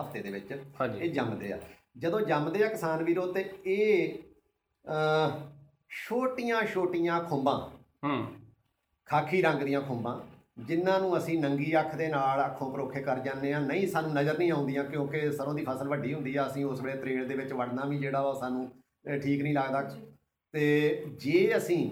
ਹਫ਼ਤੇ 0.00 0.22
ਦੇ 0.22 0.30
ਵਿੱਚ 0.30 0.52
ਇਹ 1.00 1.10
ਜੰਮਦੇ 1.10 1.52
ਆ 1.52 1.58
ਜਦੋਂ 1.98 2.20
ਜੰਮਦੇ 2.20 2.64
ਆ 2.64 2.68
ਕਿਸਾਨ 2.68 3.02
ਵੀਰੋ 3.04 3.26
ਤੇ 3.32 3.50
ਇਹ 3.66 4.18
ਛੋਟੀਆਂ 5.88 6.62
ਛੋਟੀਆਂ 6.66 7.20
ਖੁੰਬਾਂ 7.20 7.58
ਹੂੰ 8.06 8.26
ਖਾਕੀ 9.06 9.42
ਰੰਗ 9.42 9.62
ਦੀਆਂ 9.62 9.80
ਖੁੰਬਾਂ 9.80 10.18
ਜਿਨ੍ਹਾਂ 10.58 11.00
ਨੂੰ 11.00 11.18
ਅਸੀਂ 11.18 11.38
ਨੰਗੀ 11.38 11.80
ਅੱਖ 11.80 11.94
ਦੇ 11.94 12.08
ਨਾਲ 12.08 12.46
ਅੱਖੋਂ 12.46 12.72
ਪਰੋਖੇ 12.72 13.00
ਕਰ 13.02 13.18
ਜਾਂਦੇ 13.18 13.52
ਆ 13.52 13.58
ਨਹੀਂ 13.58 13.88
ਸਾਨੂੰ 13.88 14.12
ਨਜ਼ਰ 14.12 14.38
ਨਹੀਂ 14.38 14.52
ਆਉਂਦੀਆਂ 14.52 14.84
ਕਿਉਂਕਿ 14.84 15.32
ਸਰੋਂ 15.32 15.54
ਦੀ 15.54 15.64
ਫਸਲ 15.64 15.88
ਵੱਡੀ 15.88 16.14
ਹੁੰਦੀ 16.14 16.36
ਆ 16.36 16.46
ਅਸੀਂ 16.46 16.64
ਉਸ 16.64 16.80
ਵੇਲੇ 16.80 17.00
ਤਰੇਲ 17.00 17.28
ਦੇ 17.28 17.34
ਵਿੱਚ 17.34 17.52
ਵੜਨਾ 17.52 17.84
ਵੀ 17.84 17.98
ਜਿਹੜਾ 17.98 18.22
ਵਾ 18.22 18.32
ਸਾਨੂੰ 18.32 18.72
ਠੀਕ 19.22 19.42
ਨਹੀਂ 19.42 19.54
ਲੱਗਦਾ। 19.54 19.96
ਤੇ 20.52 21.04
ਜੇ 21.16 21.56
ਅਸੀਂ 21.56 21.90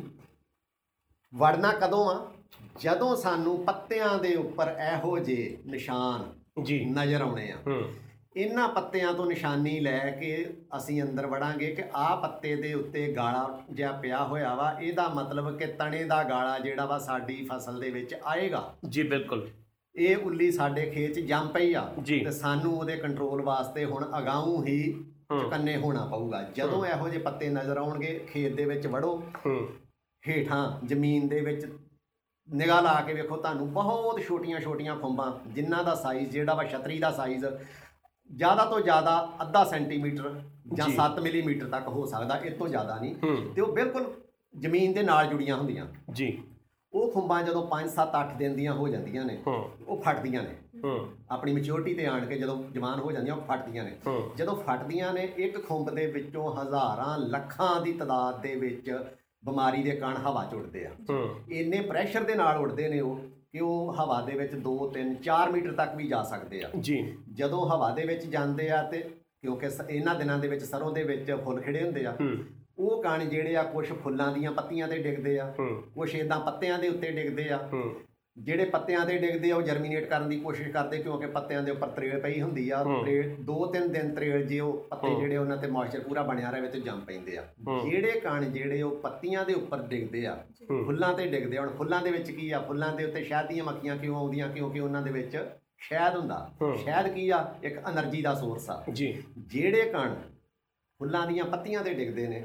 ਵੜਨਾ 1.34 1.72
ਕਦੋਂ 1.72 2.10
ਆ? 2.10 2.32
ਜਦੋਂ 2.80 3.16
ਸਾਨੂੰ 3.16 3.64
ਪੱਤਿਆਂ 3.64 4.18
ਦੇ 4.18 4.34
ਉੱਪਰ 4.34 4.76
ਇਹੋ 4.94 5.18
ਜਿਹੇ 5.18 5.58
ਨਿਸ਼ਾਨ 5.66 6.32
ਜੀ। 6.62 6.84
ਨਜ਼ਰ 6.84 7.20
ਆਉਣੇ 7.20 7.50
ਆ। 7.50 7.56
ਹੂੰ। 7.66 8.03
ਇਹਨਾਂ 8.36 8.68
ਪੱਤਿਆਂ 8.68 9.14
ਤੋਂ 9.14 9.26
ਨਿਸ਼ਾਨੀ 9.26 9.80
ਲੈ 9.80 10.10
ਕੇ 10.10 10.56
ਅਸੀਂ 10.76 11.02
ਅੰਦਰ 11.02 11.26
ਵੜਾਂਗੇ 11.26 11.74
ਕਿ 11.74 11.82
ਆਹ 11.94 12.16
ਪੱਤੇ 12.16 12.56
ਦੇ 12.56 12.74
ਉੱਤੇ 12.74 13.12
ਗਾਲਾ 13.12 13.62
ਜਿਹਾ 13.70 13.92
ਪਿਆ 13.92 14.24
ਹੋਇਆ 14.24 14.54
ਵਾ 14.54 14.76
ਇਹਦਾ 14.80 15.08
ਮਤਲਬ 15.08 15.58
ਕਿ 15.58 15.66
ਤਣੇ 15.66 16.04
ਦਾ 16.04 16.22
ਗਾਲਾ 16.22 16.58
ਜਿਹੜਾ 16.58 16.84
ਵਾ 16.84 16.98
ਸਾਡੀ 16.98 17.48
ਫਸਲ 17.52 17.80
ਦੇ 17.80 17.90
ਵਿੱਚ 17.90 18.14
ਆਏਗਾ। 18.24 18.74
ਜੀ 18.88 19.02
ਬਿਲਕੁਲ। 19.02 19.50
ਇਹ 19.96 20.16
ਉੱਲੀ 20.16 20.50
ਸਾਡੇ 20.50 20.90
ਖੇਤ 20.90 21.14
'ਚ 21.14 21.20
ਜੰਮ 21.20 21.48
ਪਈ 21.48 21.74
ਆ 21.74 21.94
ਜੀ। 22.02 22.24
ਤੇ 22.24 22.30
ਸਾਨੂੰ 22.30 22.78
ਉਹਦੇ 22.78 22.96
ਕੰਟਰੋਲ 22.96 23.42
ਵਾਸਤੇ 23.42 23.84
ਹੁਣ 23.84 24.18
ਅਗਾਊਂ 24.18 24.64
ਹੀ 24.64 25.04
ਚੁਕੰਨੇ 25.42 25.76
ਹੋਣਾ 25.76 26.06
ਪਊਗਾ। 26.06 26.42
ਜਦੋਂ 26.42 26.86
ਇਹੋ 26.86 27.08
ਜਿਹੇ 27.08 27.22
ਪੱਤੇ 27.22 27.48
ਨਜ਼ਰ 27.48 27.76
ਆਉਣਗੇ 27.76 28.24
ਖੇਤ 28.28 28.54
ਦੇ 28.54 28.64
ਵਿੱਚ 28.64 28.86
ਵੜੋ। 28.86 29.22
ਹੂੰ। 29.46 29.68
ਹੇਠਾਂ 30.28 30.86
ਜ਼ਮੀਨ 30.86 31.28
ਦੇ 31.28 31.40
ਵਿੱਚ 31.40 31.66
ਨਿਗਾਹ 32.54 32.82
ਲਾ 32.82 33.00
ਕੇ 33.00 33.14
ਵੇਖੋ 33.14 33.36
ਤੁਹਾਨੂੰ 33.36 33.72
ਬਹੁਤ 33.72 34.20
ਛੋਟੀਆਂ-ਛੋਟੀਆਂ 34.20 34.96
ਖੁੰਬਾਂ 34.96 35.50
ਜਿਨ੍ਹਾਂ 35.50 35.84
ਦਾ 35.84 35.94
ਸਾਈਜ਼ 35.94 36.30
ਜਿਹੜਾ 36.30 36.54
ਵਾ 36.54 36.64
ਛਤਰੀ 36.64 36.98
ਦਾ 36.98 37.10
ਸਾਈਜ਼ 37.10 37.44
ਜ਼ਿਆਦਾ 38.30 38.64
ਤੋਂ 38.64 38.80
ਜ਼ਿਆਦਾ 38.80 39.32
ਅੱਧਾ 39.42 39.64
ਸੈਂਟੀਮੀਟਰ 39.64 40.40
ਜਾਂ 40.74 40.88
ਜੀ। 40.88 40.96
7 40.96 41.20
ਮਿਲੀਮੀਟਰ 41.20 41.66
ਤੱਕ 41.68 41.88
ਹੋ 41.88 42.06
ਸਕਦਾ 42.06 42.36
ਇਹ 42.36 42.50
ਤੋਂ 42.50 42.68
ਜ਼ਿਆਦਾ 42.68 42.98
ਨਹੀਂ। 42.98 43.14
ਤੇ 43.54 43.60
ਉਹ 43.60 43.72
ਬਿਲਕੁਲ 43.72 44.12
ਜ਼ਮੀਨ 44.58 44.92
ਦੇ 44.92 45.02
ਨਾਲ 45.02 45.26
ਜੁੜੀਆਂ 45.26 45.56
ਹੁੰਦੀਆਂ। 45.56 45.86
ਜੀ। 46.12 46.42
ਉਹ 46.92 47.10
ਖੁੰਬਾਂ 47.12 47.42
ਜਦੋਂ 47.42 47.66
5 47.66 47.88
7 47.90 48.12
8 48.14 48.36
ਦਿਨ 48.38 48.54
ਦੀਆਂ 48.56 48.72
ਹੋ 48.72 48.88
ਜਾਂਦੀਆਂ 48.88 49.24
ਨੇ 49.24 49.42
ਉਹ 49.88 50.02
ਫਟਦੀਆਂ 50.02 50.42
ਨੇ। 50.42 50.56
ਆਪਣੀ 51.30 51.52
ਮੈਚੁਰਿਟੀ 51.52 51.94
ਤੇ 51.94 52.06
ਆਣ 52.06 52.26
ਕੇ 52.26 52.38
ਜਦੋਂ 52.38 52.62
ਜਵਾਨ 52.72 53.00
ਹੋ 53.00 53.12
ਜਾਂਦੀਆਂ 53.12 53.34
ਉਹ 53.36 53.42
ਫਟਦੀਆਂ 53.42 53.84
ਨੇ। 53.84 53.96
ਜਦੋਂ 54.36 54.56
ਫਟਦੀਆਂ 54.56 55.12
ਨੇ 55.12 55.22
ਇੱਕ 55.36 55.68
ਖੁੰਬ 55.68 55.90
ਦੇ 55.90 56.06
ਵਿੱਚੋਂ 56.06 56.54
ਹਜ਼ਾਰਾਂ 56.54 57.18
ਲੱਖਾਂ 57.18 57.80
ਦੀ 57.80 57.92
ਤਦਾਦ 57.92 58.40
ਦੇ 58.42 58.54
ਵਿੱਚ 58.54 58.90
ਬਿਮਾਰੀ 59.44 59.82
ਦੇ 59.82 59.90
ਕਣ 59.90 60.16
ਹਵਾ 60.16 60.44
'ਚ 60.44 60.54
ਉੱਡਦੇ 60.54 60.86
ਆ 60.86 60.90
ਇੰਨੇ 61.50 61.80
ਪ੍ਰੈਸ਼ਰ 61.80 62.22
ਦੇ 62.22 62.34
ਨਾਲ 62.34 62.58
ਉੱਡਦੇ 62.58 62.88
ਨੇ 62.88 63.00
ਉਹ 63.00 63.18
ਕਿ 63.54 63.60
ਉਹ 63.60 63.92
ਹਵਾ 63.92 64.20
ਦੇ 64.20 64.32
ਵਿੱਚ 64.34 64.52
2 64.54 64.70
3 64.94 65.10
4 65.24 65.50
ਮੀਟਰ 65.52 65.72
ਤੱਕ 65.72 65.94
ਵੀ 65.96 66.06
ਜਾ 66.08 66.22
ਸਕਦੇ 66.22 66.62
ਆ। 66.62 66.70
ਜੀ। 66.80 66.96
ਜਦੋਂ 67.32 67.66
ਹਵਾ 67.66 67.90
ਦੇ 67.90 68.04
ਵਿੱਚ 68.04 68.24
ਜਾਂਦੇ 68.26 68.70
ਆ 68.70 68.82
ਤੇ 68.82 68.98
ਕਿਉਂਕਿ 69.42 69.66
ਇਹਨਾਂ 69.90 70.14
ਦਿਨਾਂ 70.14 70.38
ਦੇ 70.38 70.48
ਵਿੱਚ 70.48 70.64
ਸਰੋਂ 70.64 70.90
ਦੇ 70.92 71.02
ਵਿੱਚ 71.02 71.32
ਫੁੱਲ 71.44 71.60
ਖਿੜੇ 71.60 71.82
ਹੁੰਦੇ 71.82 72.04
ਆ। 72.06 72.16
ਉਹ 72.78 73.02
ਕਣ 73.02 73.24
ਜਿਹੜੇ 73.24 73.56
ਆ 73.56 73.62
ਕੁਝ 73.62 73.86
ਫੁੱਲਾਂ 73.92 74.32
ਦੀਆਂ 74.32 74.52
ਪੱਤੀਆਂ 74.52 74.88
ਤੇ 74.88 74.98
ਡਿੱਗਦੇ 75.02 75.38
ਆ। 75.38 75.54
ਕੁਝ 75.94 76.14
ਇਦਾਂ 76.14 76.40
ਪੱਤਿਆਂ 76.40 76.78
ਦੇ 76.78 76.88
ਉੱਤੇ 76.88 77.10
ਡਿੱਗਦੇ 77.10 77.48
ਆ। 77.48 77.68
ਜਿਹੜੇ 78.36 78.64
ਪੱਤਿਆਂ 78.64 79.04
ਤੇ 79.06 79.16
ਡਿੱਗਦੇ 79.18 79.50
ਆ 79.50 79.56
ਉਹ 79.56 79.62
ਜਰਮੀਨੇਟ 79.62 80.08
ਕਰਨ 80.08 80.28
ਦੀ 80.28 80.38
ਕੋਸ਼ਿਸ਼ 80.40 80.68
ਕਰਦੇ 80.68 80.98
ਕਿਉਂਕਿ 80.98 81.26
ਪੱਤਿਆਂ 81.26 81.62
ਦੇ 81.62 81.70
ਉੱਪਰ 81.70 81.88
ਤਰੇਲ 81.88 82.20
ਪਈ 82.20 82.40
ਹੁੰਦੀ 82.40 82.68
ਆ। 82.70 82.82
ਤਰੇਲ 82.84 83.34
2-3 83.50 83.86
ਦਿਨ 83.92 84.14
ਤਰੇਲ 84.14 84.46
ਜੇ 84.46 84.58
ਉਹ 84.60 84.86
ਪੱਤੇ 84.90 85.14
ਜਿਹੜੇ 85.20 85.36
ਉਹਨਾਂ 85.36 85.56
ਤੇ 85.56 85.66
ਮੌਇਸਚਰ 85.66 86.00
ਪੂਰਾ 86.00 86.22
ਬਣਿਆ 86.22 86.50
ਰਹੇ 86.50 86.68
ਤੇ 86.70 86.80
ਜੰਮ 86.80 87.00
ਪੈਂਦੇ 87.00 87.36
ਆ। 87.38 87.44
ਜਿਹੜੇ 87.84 88.20
ਕਣ 88.20 88.44
ਜਿਹੜੇ 88.44 88.80
ਉਹ 88.82 88.96
ਪੱਤੀਆਂ 89.00 89.44
ਦੇ 89.44 89.54
ਉੱਪਰ 89.54 89.82
ਡਿੱਗਦੇ 89.88 90.26
ਆ 90.26 90.34
ਫੁੱਲਾਂ 90.84 91.12
ਤੇ 91.14 91.26
ਡਿੱਗਦੇ 91.26 91.58
ਹੁਣ 91.58 91.68
ਫੁੱਲਾਂ 91.76 92.02
ਦੇ 92.02 92.10
ਵਿੱਚ 92.10 92.30
ਕੀ 92.30 92.50
ਆ? 92.50 92.60
ਫੁੱਲਾਂ 92.60 92.92
ਦੇ 92.96 93.04
ਉੱਤੇ 93.04 93.24
ਸ਼ਹਿਦ 93.24 93.48
ਦੀਆਂ 93.48 93.64
ਮੱਖੀਆਂ 93.64 93.96
ਕਿਉਂ 93.96 94.16
ਆਉਂਦੀਆਂ? 94.16 94.48
ਕਿਉਂਕਿ 94.48 94.80
ਉਹਨਾਂ 94.80 95.02
ਦੇ 95.02 95.10
ਵਿੱਚ 95.10 95.36
ਸ਼ਹਿਦ 95.78 96.16
ਹੁੰਦਾ। 96.16 96.50
ਸ਼ਹਿਦ 96.82 97.08
ਕੀ 97.08 97.28
ਆ? 97.30 97.38
ਇੱਕ 97.62 97.78
એનર્ਜੀ 97.88 98.22
ਦਾ 98.22 98.34
ਸੋਰਸ 98.34 98.70
ਆ। 98.70 98.82
ਜਿਹੜੇ 98.90 99.82
ਕਣ 99.92 100.14
ਫੁੱਲਾਂ 101.00 101.26
ਦੀਆਂ 101.26 101.44
ਪੱਤੀਆਂ 101.44 101.82
ਤੇ 101.84 101.92
ਡਿੱਗਦੇ 101.94 102.26
ਨੇ। 102.28 102.44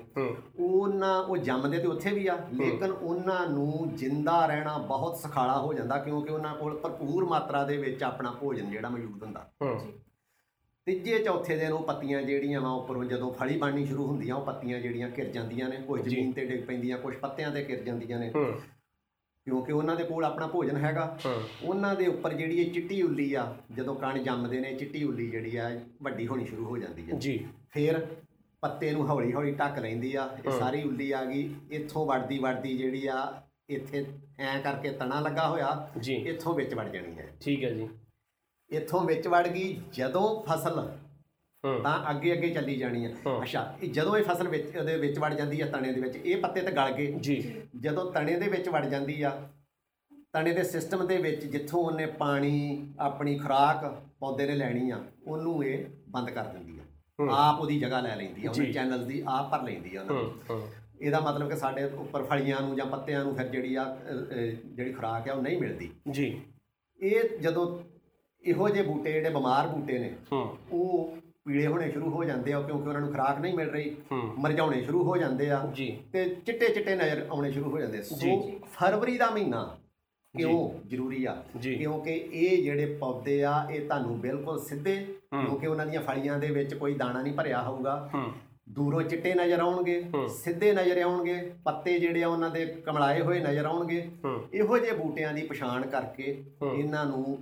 ਉਹਨਾਂ 0.59 1.23
ਉਹ 1.23 1.37
ਜੰਮਦੇ 1.37 1.77
ਤੇ 1.77 1.87
ਉੱਥੇ 1.87 2.11
ਵੀ 2.11 2.25
ਆ 2.27 2.37
ਲੇਕਿਨ 2.53 2.91
ਉਹਨਾਂ 2.91 3.47
ਨੂੰ 3.47 3.89
ਜਿੰਦਾ 3.95 4.45
ਰਹਿਣਾ 4.45 4.77
ਬਹੁਤ 4.77 5.17
ਸਖਾਲਾ 5.17 5.57
ਹੋ 5.57 5.73
ਜਾਂਦਾ 5.73 5.97
ਕਿਉਂਕਿ 5.97 6.31
ਉਹਨਾਂ 6.31 6.55
ਕੋਲ 6.55 6.77
ਭਰਪੂਰ 6.77 7.25
ਮਾਤਰਾ 7.25 7.63
ਦੇ 7.63 7.77
ਵਿੱਚ 7.77 8.03
ਆਪਣਾ 8.03 8.31
ਭੋਜਨ 8.31 8.71
ਜਿਹੜਾ 8.71 8.89
ਮੌਜੂਦ 8.89 9.23
ਹੁੰਦਾ। 9.23 9.49
ਤੀਜੇ 10.87 11.17
ਚੌਥੇ 11.19 11.55
ਦਿਨ 11.57 11.71
ਉਹ 11.71 11.83
ਪੱਤੀਆਂ 11.83 12.21
ਜਿਹੜੀਆਂ 12.21 12.61
ਵਾ 12.61 12.69
ਉੱਪਰੋਂ 12.69 13.03
ਜਦੋਂ 13.05 13.31
ਫਲੀ 13.31 13.57
ਬਣਨੀ 13.57 13.85
ਸ਼ੁਰੂ 13.85 14.05
ਹੁੰਦੀਆਂ 14.07 14.35
ਉਹ 14.35 14.45
ਪੱਤੀਆਂ 14.45 14.79
ਜਿਹੜੀਆਂ 14.81 15.09
ਘਿਰ 15.17 15.29
ਜਾਂਦੀਆਂ 15.29 15.67
ਨੇ 15.69 15.77
ਕੁਝ। 15.77 16.01
ਜ਼ਮੀਨ 16.01 16.31
ਤੇ 16.31 16.45
ਡਿੱਗ 16.45 16.63
ਪੈਂਦੀਆਂ 16.65 16.97
ਕੁਝ 16.97 17.15
ਪੱਤਿਆਂ 17.15 17.51
ਤੇ 17.51 17.65
ਘਿਰ 17.69 17.83
ਜਾਂਦੀਆਂ 17.83 18.19
ਨੇ। 18.19 18.31
ਕਿਉਂਕਿ 19.47 19.71
ਉਹਨਾਂ 19.71 19.95
ਦੇ 19.95 20.03
ਕੋਲ 20.03 20.25
ਆਪਣਾ 20.25 20.47
ਭੋਜਨ 20.47 20.77
ਹੈਗਾ। 20.77 21.17
ਉਹਨਾਂ 21.63 21.93
ਦੇ 21.95 22.07
ਉੱਪਰ 22.07 22.33
ਜਿਹੜੀ 22.33 22.57
ਇਹ 22.57 22.71
ਚਿੱਟੀ 22.71 23.01
ਉੱਲੀ 23.01 23.33
ਆ 23.33 23.45
ਜਦੋਂ 23.71 23.95
ਕਣ 23.95 24.17
ਜੰਮਦੇ 24.23 24.59
ਨੇ 24.59 24.73
ਚਿੱਟੀ 24.73 25.03
ਉੱਲੀ 25.03 25.29
ਜਿਹੜੀ 25.29 25.55
ਆ 25.57 25.69
ਵੱਡੀ 26.03 26.27
ਹੋਣੀ 26.27 26.45
ਸ਼ੁਰੂ 26.45 26.65
ਹੋ 26.65 26.77
ਜਾਂਦੀ 26.77 27.09
ਹੈ 27.11 27.17
ਜੀ। 27.17 27.37
ਫਿਰ 27.69 28.07
ਪੱਤੇ 28.63 28.91
ਨੂੰ 28.91 29.07
ਹੌਲੀ 29.09 29.33
ਹੌਲੀ 29.33 29.51
ਢੱਕ 29.51 29.77
ਲੈਂਦੀ 29.79 30.13
ਆ 30.15 30.29
ਇਹ। 30.45 30.49
ਸਾਰੀ 30.51 30.81
ਉੱਲੀ 30.83 31.11
ਆ 31.11 31.23
ਗਈ 31.25 31.49
ਇੱਥੋਂ 31.71 32.05
ਵੜਦੀ 32.05 32.39
ਵੜਦੀ 32.39 32.77
ਜਿਹੜੀ 32.77 33.05
ਆ 33.07 33.21
ਇੱਥੇ 33.69 34.05
ਐ 34.39 34.57
ਕਰਕੇ 34.61 34.91
ਤਣਾ 34.91 35.19
ਲੱਗਾ 35.19 35.47
ਹੋਇਆ 35.47 35.67
ਇੱਥੋਂ 36.27 36.53
ਵਿੱਚ 36.55 36.73
ਵੜ 36.73 36.87
ਜਾਣੀ 36.89 37.17
ਹੈ। 37.17 37.27
ਠੀਕ 37.41 37.63
ਹੈ 37.63 37.69
ਜੀ। 37.73 37.87
ਇੱਥੋਂ 38.71 39.03
ਵਿੱਚ 39.05 39.27
ਵੜ 39.27 39.47
ਗਈ 39.47 39.79
ਜਦੋਂ 39.93 40.23
ਫਸਲ 40.49 40.81
ਤਾਂ 41.83 41.93
ਅੱਗੇ 42.11 42.31
ਅੱਗੇ 42.33 42.49
ਚੱਲੀ 42.49 42.75
ਜਾਣੀ 42.75 43.05
ਹਾਂ। 43.05 43.41
ਅੱਛਾ 43.41 43.61
ਇਹ 43.81 43.91
ਜਦੋਂ 43.93 44.17
ਇਹ 44.17 44.23
ਫਸਲ 44.23 44.47
ਵਿੱਚ 44.47 44.75
ਉਹਦੇ 44.77 44.97
ਵਿੱਚ 44.97 45.17
ਵੜ 45.19 45.33
ਜਾਂਦੀ 45.33 45.61
ਹੈ 45.61 45.65
ਤਣੇ 45.71 45.91
ਦੇ 45.93 46.01
ਵਿੱਚ 46.01 46.15
ਇਹ 46.17 46.41
ਪੱਤੇ 46.41 46.61
ਤੇ 46.61 46.71
ਗਲ 46.71 46.91
ਗਏ। 46.91 47.11
ਜੀ। 47.11 47.61
ਜਦੋਂ 47.81 48.11
ਤਣੇ 48.11 48.35
ਦੇ 48.39 48.47
ਵਿੱਚ 48.49 48.69
ਵੜ 48.69 48.85
ਜਾਂਦੀ 48.85 49.21
ਆ 49.21 49.31
ਤਣੇ 50.33 50.53
ਦੇ 50.53 50.63
ਸਿਸਟਮ 50.63 51.05
ਦੇ 51.07 51.17
ਵਿੱਚ 51.17 51.45
ਜਿੱਥੋਂ 51.45 51.83
ਉਹਨੇ 51.83 52.05
ਪਾਣੀ 52.19 52.93
ਆਪਣੀ 52.99 53.37
ਖੁਰਾਕ 53.39 53.85
ਪੌਦੇ 54.19 54.45
ਨੇ 54.47 54.55
ਲੈਣੀ 54.55 54.89
ਆ 54.89 54.99
ਉਹਨੂੰ 55.27 55.63
ਇਹ 55.65 55.85
ਬੰਦ 56.09 56.29
ਕਰ 56.29 56.43
ਦਿੰਦੀ 56.43 56.77
ਆ। 56.78 56.78
ਆਪ 57.19 57.59
ਉਹਦੀ 57.61 57.79
ਜਗ੍ਹਾ 57.79 57.99
ਲੈ 58.01 58.15
ਲੈਂਦੀ 58.15 58.45
ਆ 58.45 58.49
ਉਹਨੇ। 58.51 58.71
ਚੈਨਲ 58.73 59.05
ਦੀ 59.05 59.21
ਆਪ 59.27 59.51
ਭਰ 59.51 59.63
ਲੈਂਦੀ 59.63 59.95
ਆ 59.95 60.01
ਉਹਨਾਂ 60.01 60.23
ਨੂੰ। 60.23 60.61
ਇਹਦਾ 61.01 61.19
ਮਤਲਬ 61.19 61.49
ਕਿ 61.49 61.55
ਸਾਡੇ 61.55 61.83
ਉੱਪਰ 61.83 62.23
ਫਲੀਆਂ 62.23 62.61
ਨੂੰ 62.61 62.75
ਜਾਂ 62.75 62.85
ਪੱਤਿਆਂ 62.85 63.23
ਨੂੰ 63.23 63.35
ਫਿਰ 63.35 63.47
ਜਿਹੜੀ 63.47 63.75
ਆ 63.75 63.83
ਜਿਹੜੀ 64.65 64.93
ਖੁਰਾਕ 64.93 65.29
ਆ 65.29 65.33
ਉਹ 65.33 65.41
ਨਹੀਂ 65.41 65.57
ਮਿਲਦੀ। 65.59 65.89
ਜੀ। 66.11 66.41
ਇਹ 66.99 67.37
ਜਦੋਂ 67.39 67.65
ਇਹੋ 68.43 68.69
ਜਿਹੇ 68.69 68.83
ਬੂਟੇ 68.85 69.11
ਜਿਹੜੇ 69.11 69.29
ਬਿਮਾਰ 69.29 69.67
ਬੂਟੇ 69.67 69.97
ਨੇ 69.99 70.13
ਉਹ 70.31 71.17
ਪੀਲੇ 71.47 71.65
ਹੋਣੇ 71.67 71.89
ਸ਼ੁਰੂ 71.91 72.09
ਹੋ 72.09 72.23
ਜਾਂਦੇ 72.23 72.53
ਆ 72.53 72.61
ਕਿਉਂਕਿ 72.61 72.87
ਉਹਨਾਂ 72.89 73.01
ਨੂੰ 73.01 73.11
ਖੁਰਾਕ 73.11 73.39
ਨਹੀਂ 73.39 73.53
ਮਿਲ 73.53 73.69
ਰਹੀ 73.69 73.95
ਮਰਝਾਉਣੇ 74.11 74.81
ਸ਼ੁਰੂ 74.81 75.03
ਹੋ 75.03 75.15
ਜਾਂਦੇ 75.17 75.49
ਆ 75.51 75.59
ਤੇ 76.13 76.23
ਚਿੱਟੇ 76.45 76.69
ਚਿੱਟੇ 76.69 76.95
ਨਜ਼ਰ 76.95 77.25
ਆਉਣੇ 77.29 77.51
ਸ਼ੁਰੂ 77.51 77.71
ਹੋ 77.71 77.79
ਜਾਂਦੇ 77.79 78.01
ਸੋ 78.01 78.15
ਫਰਵਰੀ 78.73 79.17
ਦਾ 79.17 79.29
ਮਹੀਨਾ 79.29 79.63
ਕਿਉਂ 80.35 80.69
ਜ਼ਰੂਰੀ 80.87 81.23
ਆ? 81.25 81.33
ਕਿਉਂਕਿ 81.77 82.11
ਇਹ 82.33 82.63
ਜਿਹੜੇ 82.63 82.85
ਪੌਦੇ 82.99 83.43
ਆ 83.43 83.53
ਇਹ 83.71 83.81
ਤੁਹਾਨੂੰ 83.81 84.19
ਬਿਲਕੁਲ 84.19 84.59
ਸਿੱਧੇ। 84.65 85.05
ਕਿਉਂਕਿ 85.31 85.67
ਉਹਨਾਂ 85.67 85.85
ਦੀਆਂ 85.85 86.01
ਫਲੀਆਂ 86.01 86.39
ਦੇ 86.39 86.47
ਵਿੱਚ 86.47 86.73
ਕੋਈ 86.73 86.93
ਦਾਣਾ 86.93 87.21
ਨਹੀਂ 87.21 87.33
ਭਰਿਆ 87.33 87.61
ਹੋਊਗਾ। 87.61 88.09
ਹੂੰ। 88.13 88.31
ਦੂਰੋਂ 88.69 89.01
ਚਿੱਟੇ 89.03 89.33
ਨਜ਼ਰ 89.33 89.59
ਆਉਣਗੇ। 89.59 90.11
ਸਿੱਧੇ 90.29 90.73
ਨਜ਼ਰ 90.73 91.01
ਆਉਣਗੇ 91.01 91.53
ਪੱਤੇ 91.63 91.99
ਜਿਹੜੇ 91.99 92.23
ਆ 92.23 92.27
ਉਹਨਾਂ 92.27 92.49
ਦੇ 92.49 92.65
ਕਮਲਾਏ 92.65 93.21
ਹੋਏ 93.21 93.39
ਨਜ਼ਰ 93.39 93.65
ਆਉਣਗੇ। 93.65 94.11
ਇਹੋ 94.53 94.77
ਜਿਹੇ 94.77 94.91
ਬੂਟਿਆਂ 94.91 95.33
ਦੀ 95.33 95.41
ਪਛਾਣ 95.41 95.87
ਕਰਕੇ। 95.87 96.43
ਇਹਨਾਂ 96.73 97.05
ਨੂੰ 97.05 97.37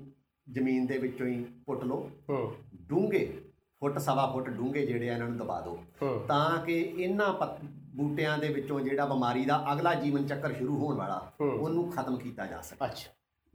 ਜ਼ਮੀਨ 0.52 0.86
ਦੇ 0.86 0.98
ਵਿੱਚੋਂ 0.98 1.28
ਹੀ 1.28 1.46
ਪੁੱਟ 1.66 1.84
ਲਓ। 1.84 2.12
ਹੂੰ। 2.30 2.56
ਡੂੰਘੇ 2.76 3.38
ਫੁੱਟ 3.80 3.98
ਸਵਾ 3.98 4.32
ਫੁੱਟ 4.34 4.50
ਡੂੰਘੇ 4.50 4.86
ਜਿਹੜੇ 4.86 5.10
ਆ 5.10 5.14
ਇਹਨਾਂ 5.14 5.28
ਨੂੰ 5.28 5.38
ਦਬਾ 5.38 5.62
ਦਿਓ। 5.62 5.84
ਤਾਂ 6.28 6.66
ਕਿ 6.66 6.94
ਇਹਨਾਂ 6.98 7.34
ਬੂਟਿਆਂ 7.96 8.38
ਦੇ 8.38 8.48
ਵਿੱਚੋਂ 8.48 8.82
ਜਿਹੜਾ 8.82 9.06
ਬਿਮਾਰੀ 9.06 9.46
ਦਾ 9.46 9.66
ਅਗਲਾ 9.74 9.94
ਜੀਵਨ 9.94 10.28
ਚੱਕਰ 10.28 10.54
ਸ਼ੁਰੂ 10.54 10.78
ਹੋਣ 10.78 10.96
ਵਾਲਾ। 10.96 11.32
ਉਹਨੂੰ 11.42 11.92
ਖਤਮ 11.92 12.18
ਕੀਤਾ 12.18 12.46
ਜਾ 12.46 12.62
ਸਕੇ। 12.62 12.86
ਅੱਛਾ। 12.86 13.10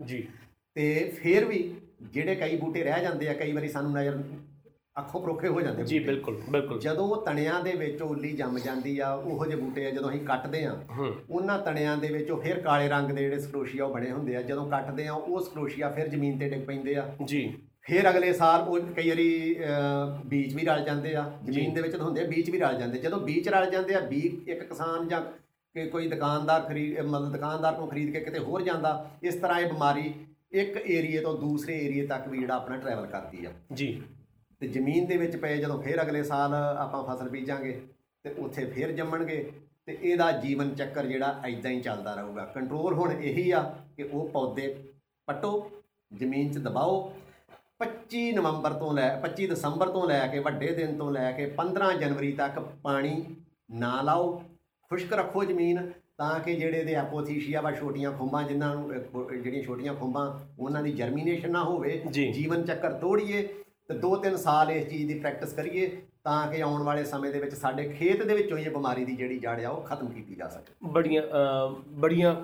ਜੀ। 0.04 0.28
ਤੇ 0.74 1.12
ਫਿਰ 1.22 1.44
ਵੀ 1.44 1.74
ਜਿਹੜੇ 2.04 2.34
ਕਈ 2.34 2.56
ਬੂਟੇ 2.56 2.82
ਰਹਿ 2.84 3.02
ਜਾਂਦੇ 3.02 3.28
ਆ 3.28 3.32
ਕਈ 3.34 3.52
ਵਾਰੀ 3.52 3.68
ਸਾਨੂੰ 3.68 3.92
ਨਜ਼ਰ 3.92 4.22
ਅੱਖੋਂ 4.98 5.20
ਪਰੋਖੇ 5.20 5.48
ਹੋ 5.48 5.60
ਜਾਂਦੇ 5.60 5.84
ਜੀ। 5.84 5.98
ਬਿਲਕੁਲ 5.98 6.40
ਬਿਲਕੁਲ। 6.50 6.78
ਜਦੋਂ 6.80 7.06
ਉਹ 7.08 7.24
ਤਣਿਆਂ 7.26 7.60
ਦੇ 7.60 7.72
ਵਿੱਚ 7.72 8.02
ਉੱਲੀ 8.02 8.30
ਜੰਮ 8.36 8.58
ਜਾਂਦੀ 8.58 8.98
ਆ 8.98 9.12
ਉਹੋ 9.12 9.46
ਜਿਹੇ 9.46 9.60
ਬੂਟੇ 9.60 9.86
ਆ 9.86 9.90
ਜਦੋਂ 9.90 10.10
ਅਸੀਂ 10.10 10.20
ਕੱਟਦੇ 10.20 10.64
ਆ 10.64 10.76
ਉਹਨਾਂ 11.30 11.58
ਤਣਿਆਂ 11.58 11.96
ਦੇ 11.96 12.08
ਵਿੱਚ 12.08 12.30
ਉਹ 12.30 12.40
ਫਿਰ 12.40 12.60
ਕਾਲੇ 12.60 12.88
ਰੰਗ 12.88 13.10
ਦੇ 13.10 13.22
ਜਿਹੜੇ 13.22 13.38
ਸਕਰੋਸ਼ੀਆ 13.38 13.84
ਉਹ 13.84 13.94
ਬਣੇ 13.94 14.10
ਹੁੰਦੇ 14.10 14.36
ਆ। 14.36 14.42
ਜਦੋਂ 14.42 14.68
ਕੱਟਦੇ 14.70 15.06
ਆ 15.06 15.12
ਉਹ 15.12 15.40
ਸਕਰੋਸ਼ੀਆ 15.40 15.90
ਫਿਰ 15.90 16.08
ਜ਼ਮੀਨ 16.08 16.38
ਤੇ 16.38 16.48
ਡਿੱਗ 16.48 16.62
ਪੈਂਦੇ 16.62 16.94
ਆ। 16.94 17.08
ਜੀ। 17.24 17.42
ਫਿਰ 17.82 18.08
ਅਗਲੇ 18.10 18.32
ਸਾਲ 18.32 18.60
ਉਹ 18.60 18.80
ਕਈ 18.96 19.08
ਵਾਰੀ 19.08 19.56
ਬੀਜ 20.26 20.54
ਵੀ 20.54 20.64
ਰਲ 20.64 20.84
ਜਾਂਦੇ 20.84 21.14
ਆ। 21.16 21.24
ਜ਼ਮੀਨ 21.44 21.72
ਦੇ 21.74 21.82
ਵਿੱਚ 21.82 21.96
ਤਾਂ 21.96 22.04
ਹੁੰਦੇ 22.04 22.20
ਆ 22.20 22.26
ਬੀਜ 22.26 22.50
ਵੀ 22.50 22.58
ਰਲ 22.58 22.78
ਜਾਂਦੇ। 22.78 22.98
ਜਦੋਂ 22.98 23.20
ਬੀਜ 23.20 23.48
ਰਲ 23.48 23.70
ਜਾਂਦੇ 23.70 23.94
ਆ 23.94 24.00
ਬੀਜ 24.00 24.48
ਇੱਕ 24.48 24.62
ਕਿਸਾਨ 24.62 25.08
ਜਾਂ 25.08 25.20
ਕਿ 25.74 25.86
ਕੋਈ 25.86 26.08
ਦੁਕਾਨਦਾਰ 26.08 26.60
ਖਰੀਦ 26.60 27.00
ਮਤਲਬ 27.00 27.32
ਦੁਕਾਨਦਾਰ 27.32 27.74
ਤੋਂ 27.74 27.86
ਖਰੀਦ 27.86 28.12
ਕੇ 28.12 28.20
ਕਿਤੇ 28.20 28.38
ਹੋਰ 28.38 28.62
ਜਾਂਦਾ 28.62 29.10
ਇਸ 29.22 29.34
ਤਰ੍ਹਾਂ 29.34 29.60
ਇਹ 29.60 29.66
ਬਿਮਾਰੀ 29.66 30.12
ਇੱਕ 30.52 30.76
ਏਰੀਏ 30.76 31.20
ਤੋਂ 31.20 31.38
ਦੂਸਰੇ 31.38 31.84
ਏਰੀਏ 31.84 32.06
ਤੱਕ 32.06 32.28
ਵੀ 32.28 32.38
ਜਿਹੜਾ 32.38 32.54
ਆਪਣਾ 32.54 32.76
ਟਰੈਵਲ 32.76 33.06
ਕਰਦੀ 33.06 33.44
ਆ। 33.44 33.52
ਜੀ। 33.72 34.02
ਤੇ 34.60 34.68
ਜ਼ਮੀਨ 34.68 35.06
ਦੇ 35.06 35.16
ਵਿੱਚ 35.16 35.36
ਪਏ 35.36 35.56
ਜਦੋਂ 35.56 35.82
ਫਿਰ 35.82 36.02
ਅਗਲੇ 36.02 36.22
ਸਾਲ 36.22 36.54
ਆਪਾਂ 36.54 37.02
ਫਸਲ 37.04 37.28
ਬੀਜਾਂਗੇ 37.28 37.82
ਤੇ 38.22 38.30
ਉੱਥੇ 38.30 38.64
ਫਿਰ 38.64 38.92
ਜੰਮਣਗੇ 38.92 39.52
ਤੇ 39.86 39.98
ਇਹਦਾ 40.02 40.32
ਜੀਵਨ 40.32 40.74
ਚੱਕਰ 40.74 41.06
ਜਿਹੜਾ 41.06 41.40
ਐਦਾਂ 41.44 41.70
ਹੀ 41.70 41.80
ਚੱਲਦਾ 41.80 42.14
ਰਹੂਗਾ। 42.14 42.44
ਕੰਟਰੋਲ 42.44 42.94
ਹੁਣ 42.94 43.12
ਇਹੀ 43.12 43.50
ਆ 43.50 43.74
ਕਿ 43.96 44.02
ਉਹ 44.02 44.28
ਪੌਦੇ 44.28 44.84
ਪੱਟੋ 45.26 45.70
ਜ਼ਮੀਨ 46.14 46.52
'ਚ 46.52 46.58
ਦਬਾਓ। 46.58 47.12
25 47.80 48.32
ਨਵੰਬਰ 48.32 48.72
ਤੋਂ 48.72 48.94
ਲੈ 48.94 49.20
25 49.20 49.46
ਦਸੰਬਰ 49.46 49.88
ਤੋਂ 49.88 50.08
ਲੈ 50.08 50.26
ਕੇ 50.26 50.38
ਵੱਡੇ 50.38 50.74
ਦਿਨ 50.74 50.98
ਤੋਂ 50.98 51.10
ਲੈ 51.12 51.32
ਕੇ 51.32 51.46
15 51.46 51.92
ਜਨਵਰੀ 51.92 52.32
ਤੱਕ 52.32 52.58
ਪਾਣੀ 52.58 53.36
ਨਾ 53.70 54.02
ਲਾਓ। 54.02 54.42
ਖੁਸ਼ਕ 54.90 55.12
ਰੱਖੋ 55.12 55.44
ਜ਼ਮੀਨ। 55.44 55.92
ਤਾਂ 56.18 56.38
ਕਿ 56.40 56.54
ਜਿਹੜੇ 56.54 56.82
ਦੇ 56.84 56.92
ਐਪੋਥੀਸ਼ੀਆ 56.94 57.60
ਵਾ 57.60 57.70
ਛੋਟੀਆਂ 57.72 58.12
ਖੁੰਬਾਂ 58.12 58.42
ਜਿਨ੍ਹਾਂ 58.42 58.74
ਨੂੰ 58.74 58.92
ਜਿਹੜੀਆਂ 59.42 59.62
ਛੋਟੀਆਂ 59.62 59.94
ਖੁੰਬਾਂ 59.94 60.26
ਉਹਨਾਂ 60.58 60.82
ਦੀ 60.82 60.92
ਜਰਮੀਨੇਸ਼ਨ 60.92 61.50
ਨਾ 61.52 61.62
ਹੋਵੇ। 61.64 62.00
ਜੀਵਨ 62.10 62.64
ਚੱਕਰ 62.64 62.92
ਤੋੜੀਏ 62.92 63.42
ਤੇ 63.88 63.94
2-3 63.98 64.36
ਸਾਲ 64.36 64.70
ਇਸ 64.70 64.88
ਚੀਜ਼ 64.88 65.06
ਦੀ 65.08 65.18
ਪ੍ਰੈਕਟਿਸ 65.18 65.52
ਕਰੀਏ 65.52 65.86
ਤਾਂ 66.24 66.46
ਕਿ 66.52 66.60
ਆਉਣ 66.62 66.82
ਵਾਲੇ 66.82 67.04
ਸਮੇਂ 67.04 67.30
ਦੇ 67.32 67.40
ਵਿੱਚ 67.40 67.54
ਸਾਡੇ 67.54 67.88
ਖੇਤ 67.88 68.22
ਦੇ 68.22 68.34
ਵਿੱਚੋਂ 68.34 68.58
ਇਹ 68.58 68.70
ਬਿਮਾਰੀ 68.70 69.04
ਦੀ 69.04 69.16
ਜਿਹੜੀ 69.16 69.38
ਜੜ 69.38 69.60
ਆ 69.60 69.70
ਉਹ 69.70 69.82
ਖਤਮ 69.84 70.08
ਕੀਤੀ 70.08 70.34
ਜਾ 70.34 70.48
ਸਕੇ। 70.48 70.74
ਬੜੀਆਂ 70.92 71.22
ਬੜੀਆਂ 72.00 72.34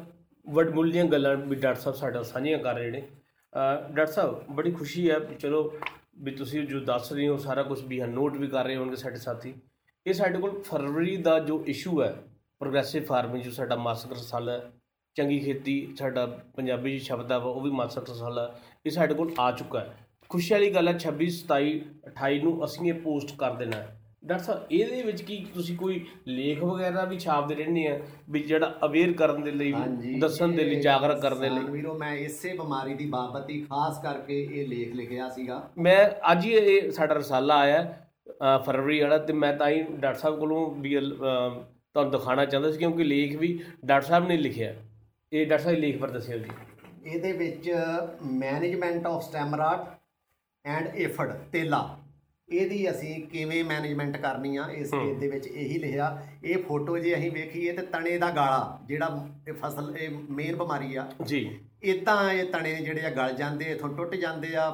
ਵੱਡਮੁੱਲੀਆਂ 0.47 1.05
ਗੱਲਾਂ 1.05 1.35
ਵੀ 1.37 1.57
ਡਾਕਟਰ 1.57 1.81
ਸਾਹਿਬ 1.81 1.97
ਸਾਡਾ 1.97 2.23
ਸਾਂਝੀਆਂ 2.23 2.59
ਕਰ 2.59 2.75
ਰਹੇ 2.75 2.91
ਨੇ। 2.91 3.03
ਡਾਕਟਰ 3.53 4.07
ਸਾਹਿਬ 4.07 4.43
ਬੜੀ 4.51 4.73
ਖੁਸ਼ੀ 4.73 5.11
ਹੈ 5.11 5.19
ਚਲੋ 5.41 5.63
ਵੀ 6.19 6.31
ਤੁਸੀਂ 6.33 6.67
ਜੋ 6.67 6.81
ਦੱਸ 6.81 7.13
ਰਹੇ 7.13 7.29
ਹੋ 7.29 7.37
ਸਾਰਾ 7.37 7.63
ਕੁਝ 7.63 7.81
ਵੀ 7.87 8.01
ਨੋਟ 8.09 8.37
ਵੀ 8.37 8.47
ਕਰ 8.49 8.65
ਰਹੇ 8.65 8.77
ਹੋਣਗੇ 8.77 8.97
ਸਾਡੇ 8.97 9.17
ਸਾਥੀ। 9.19 9.55
ਇਹ 10.07 10.13
ਸਾਡੇ 10.13 10.39
ਕੋਲ 10.39 10.61
ਫਰਵਰੀ 10.63 11.17
ਦਾ 11.19 11.39
ਜੋ 11.41 11.63
ਇਸ਼ੂ 11.67 12.03
ਹੈ 12.03 12.15
ਪ੍ਰੋਗਰੈਸਿਵ 12.61 13.05
ਫਾਰਮਿੰਗ 13.05 13.43
ਜੋ 13.43 13.51
ਸਾਡਾ 13.51 13.77
ਮਾਸਕ 13.77 14.13
ਰਸਾਲਾ 14.13 14.53
ਹੈ 14.53 14.71
ਚੰਗੀ 15.17 15.39
ਖੇਤੀ 15.41 15.75
ਸਾਡਾ 15.99 16.25
ਪੰਜਾਬੀ 16.57 16.99
ਸ਼ਬਦ 16.99 17.33
ਆ 17.33 17.37
ਉਹ 17.37 17.61
ਵੀ 17.61 17.71
ਮਾਸਕ 17.71 18.11
ਰਸਾਲਾ 18.11 18.43
ਹੈ, 18.43 18.55
ਇਹ 18.87 18.91
ਸਾਡੇ 18.91 19.15
ਕੋਲ 19.15 19.33
ਆ 19.41 19.51
ਚੁੱਕਾ 19.53 19.81
ਹੈ। 19.81 19.95
ਖੁਸ਼ੀ 20.31 20.53
ਵਾਲੀ 20.55 20.71
ਗੱਲ 20.75 20.89
ਹੈ 20.89 20.93
26 20.99 21.29
27 21.45 21.71
28 22.11 22.41
ਨੂੰ 22.43 22.65
ਅਸੀਂ 22.65 22.89
ਇਹ 22.93 23.01
ਪੋਸਟ 23.03 23.35
ਕਰ 23.39 23.55
ਦੇਣਾ 23.55 23.77
ਹੈ। 23.77 23.95
ਡਾਕਟਰ 24.25 24.45
ਸਾਹਿਬ 24.45 24.73
ਇਹਦੇ 24.73 25.03
ਵਿੱਚ 25.03 25.23
ਕੀ 25.23 25.37
ਤੁਸੀਂ 25.55 25.77
ਕੋਈ 25.79 26.01
ਲੇਖ 26.29 26.63
ਵਗੈਰਾ 26.63 27.05
ਵੀ 27.05 27.19
ਛਾਪਦੇ 27.19 27.55
ਰਹਿੰਦੇ 27.55 27.87
ਆ 27.89 27.99
ਵੀ 28.29 28.41
ਜਿਹੜਾ 28.43 28.73
ਅਵੇਅਰ 28.85 29.13
ਕਰਨ 29.13 29.43
ਦੇ 29.43 29.51
ਲਈ 29.53 29.73
ਦੱਸਣ 30.21 30.53
ਦੇ 30.53 30.65
ਲਈ 30.65 30.81
ਜਾਗਰਕ 30.81 31.21
ਕਰਨ 31.21 31.41
ਦੇ 31.41 31.49
ਲਈ? 31.51 31.65
ਵੀਰੋ 31.71 31.95
ਮੈਂ 31.99 32.15
ਇਸੇ 32.19 32.53
ਬਿਮਾਰੀ 32.57 32.95
ਦੀ 32.95 33.07
ਬਾਬਤ 33.11 33.51
ਹੀ 33.51 33.61
ਖਾਸ 33.65 34.03
ਕਰਕੇ 34.03 34.41
ਇਹ 34.43 34.67
ਲੇਖ 34.69 34.95
ਲਿਖਿਆ 34.95 35.29
ਸੀਗਾ। 35.31 35.63
ਮੈਂ 35.79 35.99
ਅੱਜ 36.33 36.45
ਹੀ 36.47 36.53
ਇਹ 36.55 36.91
ਸਾਡਾ 36.91 37.15
ਰਸਾਲਾ 37.15 37.59
ਆਇਆ 37.59 38.59
ਫਰਵਰੀ 38.65 39.01
ਵਾਲਾ 39.01 39.19
ਤੇ 39.19 39.33
ਮੈਂ 39.35 39.53
ਤਾਂ 39.57 39.69
ਹੀ 39.69 39.83
ਡਾਕਟਰ 39.83 40.19
ਸਾਹਿਬ 40.19 40.39
ਕੋਲੋਂ 40.39 40.71
ਵੀ 40.75 40.95
ਤੁਹਾਨੂੰ 41.99 42.19
ਦਿਖਾਉਣਾ 42.19 42.45
ਚਾਹੁੰਦਾ 42.45 42.71
ਸੀ 42.73 42.79
ਕਿਉਂਕਿ 42.79 43.05
ਲੇਖ 43.05 43.37
ਵੀ 43.37 43.49
ਡਾਕਟਰ 43.85 44.07
ਸਾਹਿਬ 44.07 44.27
ਨੇ 44.29 44.37
ਲਿਖਿਆ। 44.37 44.75
ਇਹ 45.33 45.47
ਡਾਕਟਰ 45.47 45.65
ਸਾਹਿਬ 45.65 45.79
ਲੇਖ 45.79 45.99
ਪਰ 45.99 46.11
ਦੱਸਿਓ 46.11 46.39
ਜੀ। 46.39 46.51
ਇਹਦੇ 47.05 47.33
ਵਿੱਚ 47.33 47.71
management 48.33 49.07
of 49.07 49.23
stem rot 49.23 49.97
and 50.65 50.89
ਏਫਡ 50.97 51.33
ਤੇਲਾ। 51.53 51.99
ਇਹਦੀ 52.49 52.91
ਅਸੀਂ 52.91 53.27
ਕਿਵੇਂ 53.27 53.65
ਮੈਨੇਜਮੈਂਟ 53.65 54.17
ਕਰਨੀ 54.17 54.57
ਆ 54.57 54.67
ਇਸ। 54.71 54.95
ਲੇਖ 54.95 55.19
ਦੇ 55.19 55.29
ਵਿੱਚ 55.29 55.47
ਇਹੀ 55.47 55.79
ਲਿਖਿਆ। 55.79 56.27
ਇਹ 56.45 56.59
ਫੋਟੋ 56.59 56.99
ਜੇ 56.99 57.15
ਅਸੀਂ 57.15 57.31
ਵੇਖੀਏ 57.31 57.73
ਤੇ 57.73 57.83
ਤਣੇ 57.87 58.17
ਦਾ 58.19 58.31
ਗਾਲਾ 58.31 58.81
ਜਿਹੜਾ 58.85 59.29
ਇਹ 59.49 59.53
ਫਸਲ 59.53 59.97
ਇਹ 59.99 60.11
ਮੇਨ 60.31 60.57
ਬਿਮਾਰੀ 60.57 60.95
ਆ। 60.97 61.07
ਜੀ। 61.25 61.59
ਇਦਾਂ 61.83 62.33
ਇਹ 62.33 62.45
ਤਣੇ 62.45 62.75
ਜਿਹੜੇ 62.75 63.01
ਆ 63.01 63.11
ਗਲ 63.11 63.35
ਜਾਂਦੇ 63.37 63.65
ਇਥੋਂ 63.65 63.89
ਟੁੱਟ 63.97 64.15
ਜਾਂਦੇ 64.15 64.55
ਆ 64.57 64.71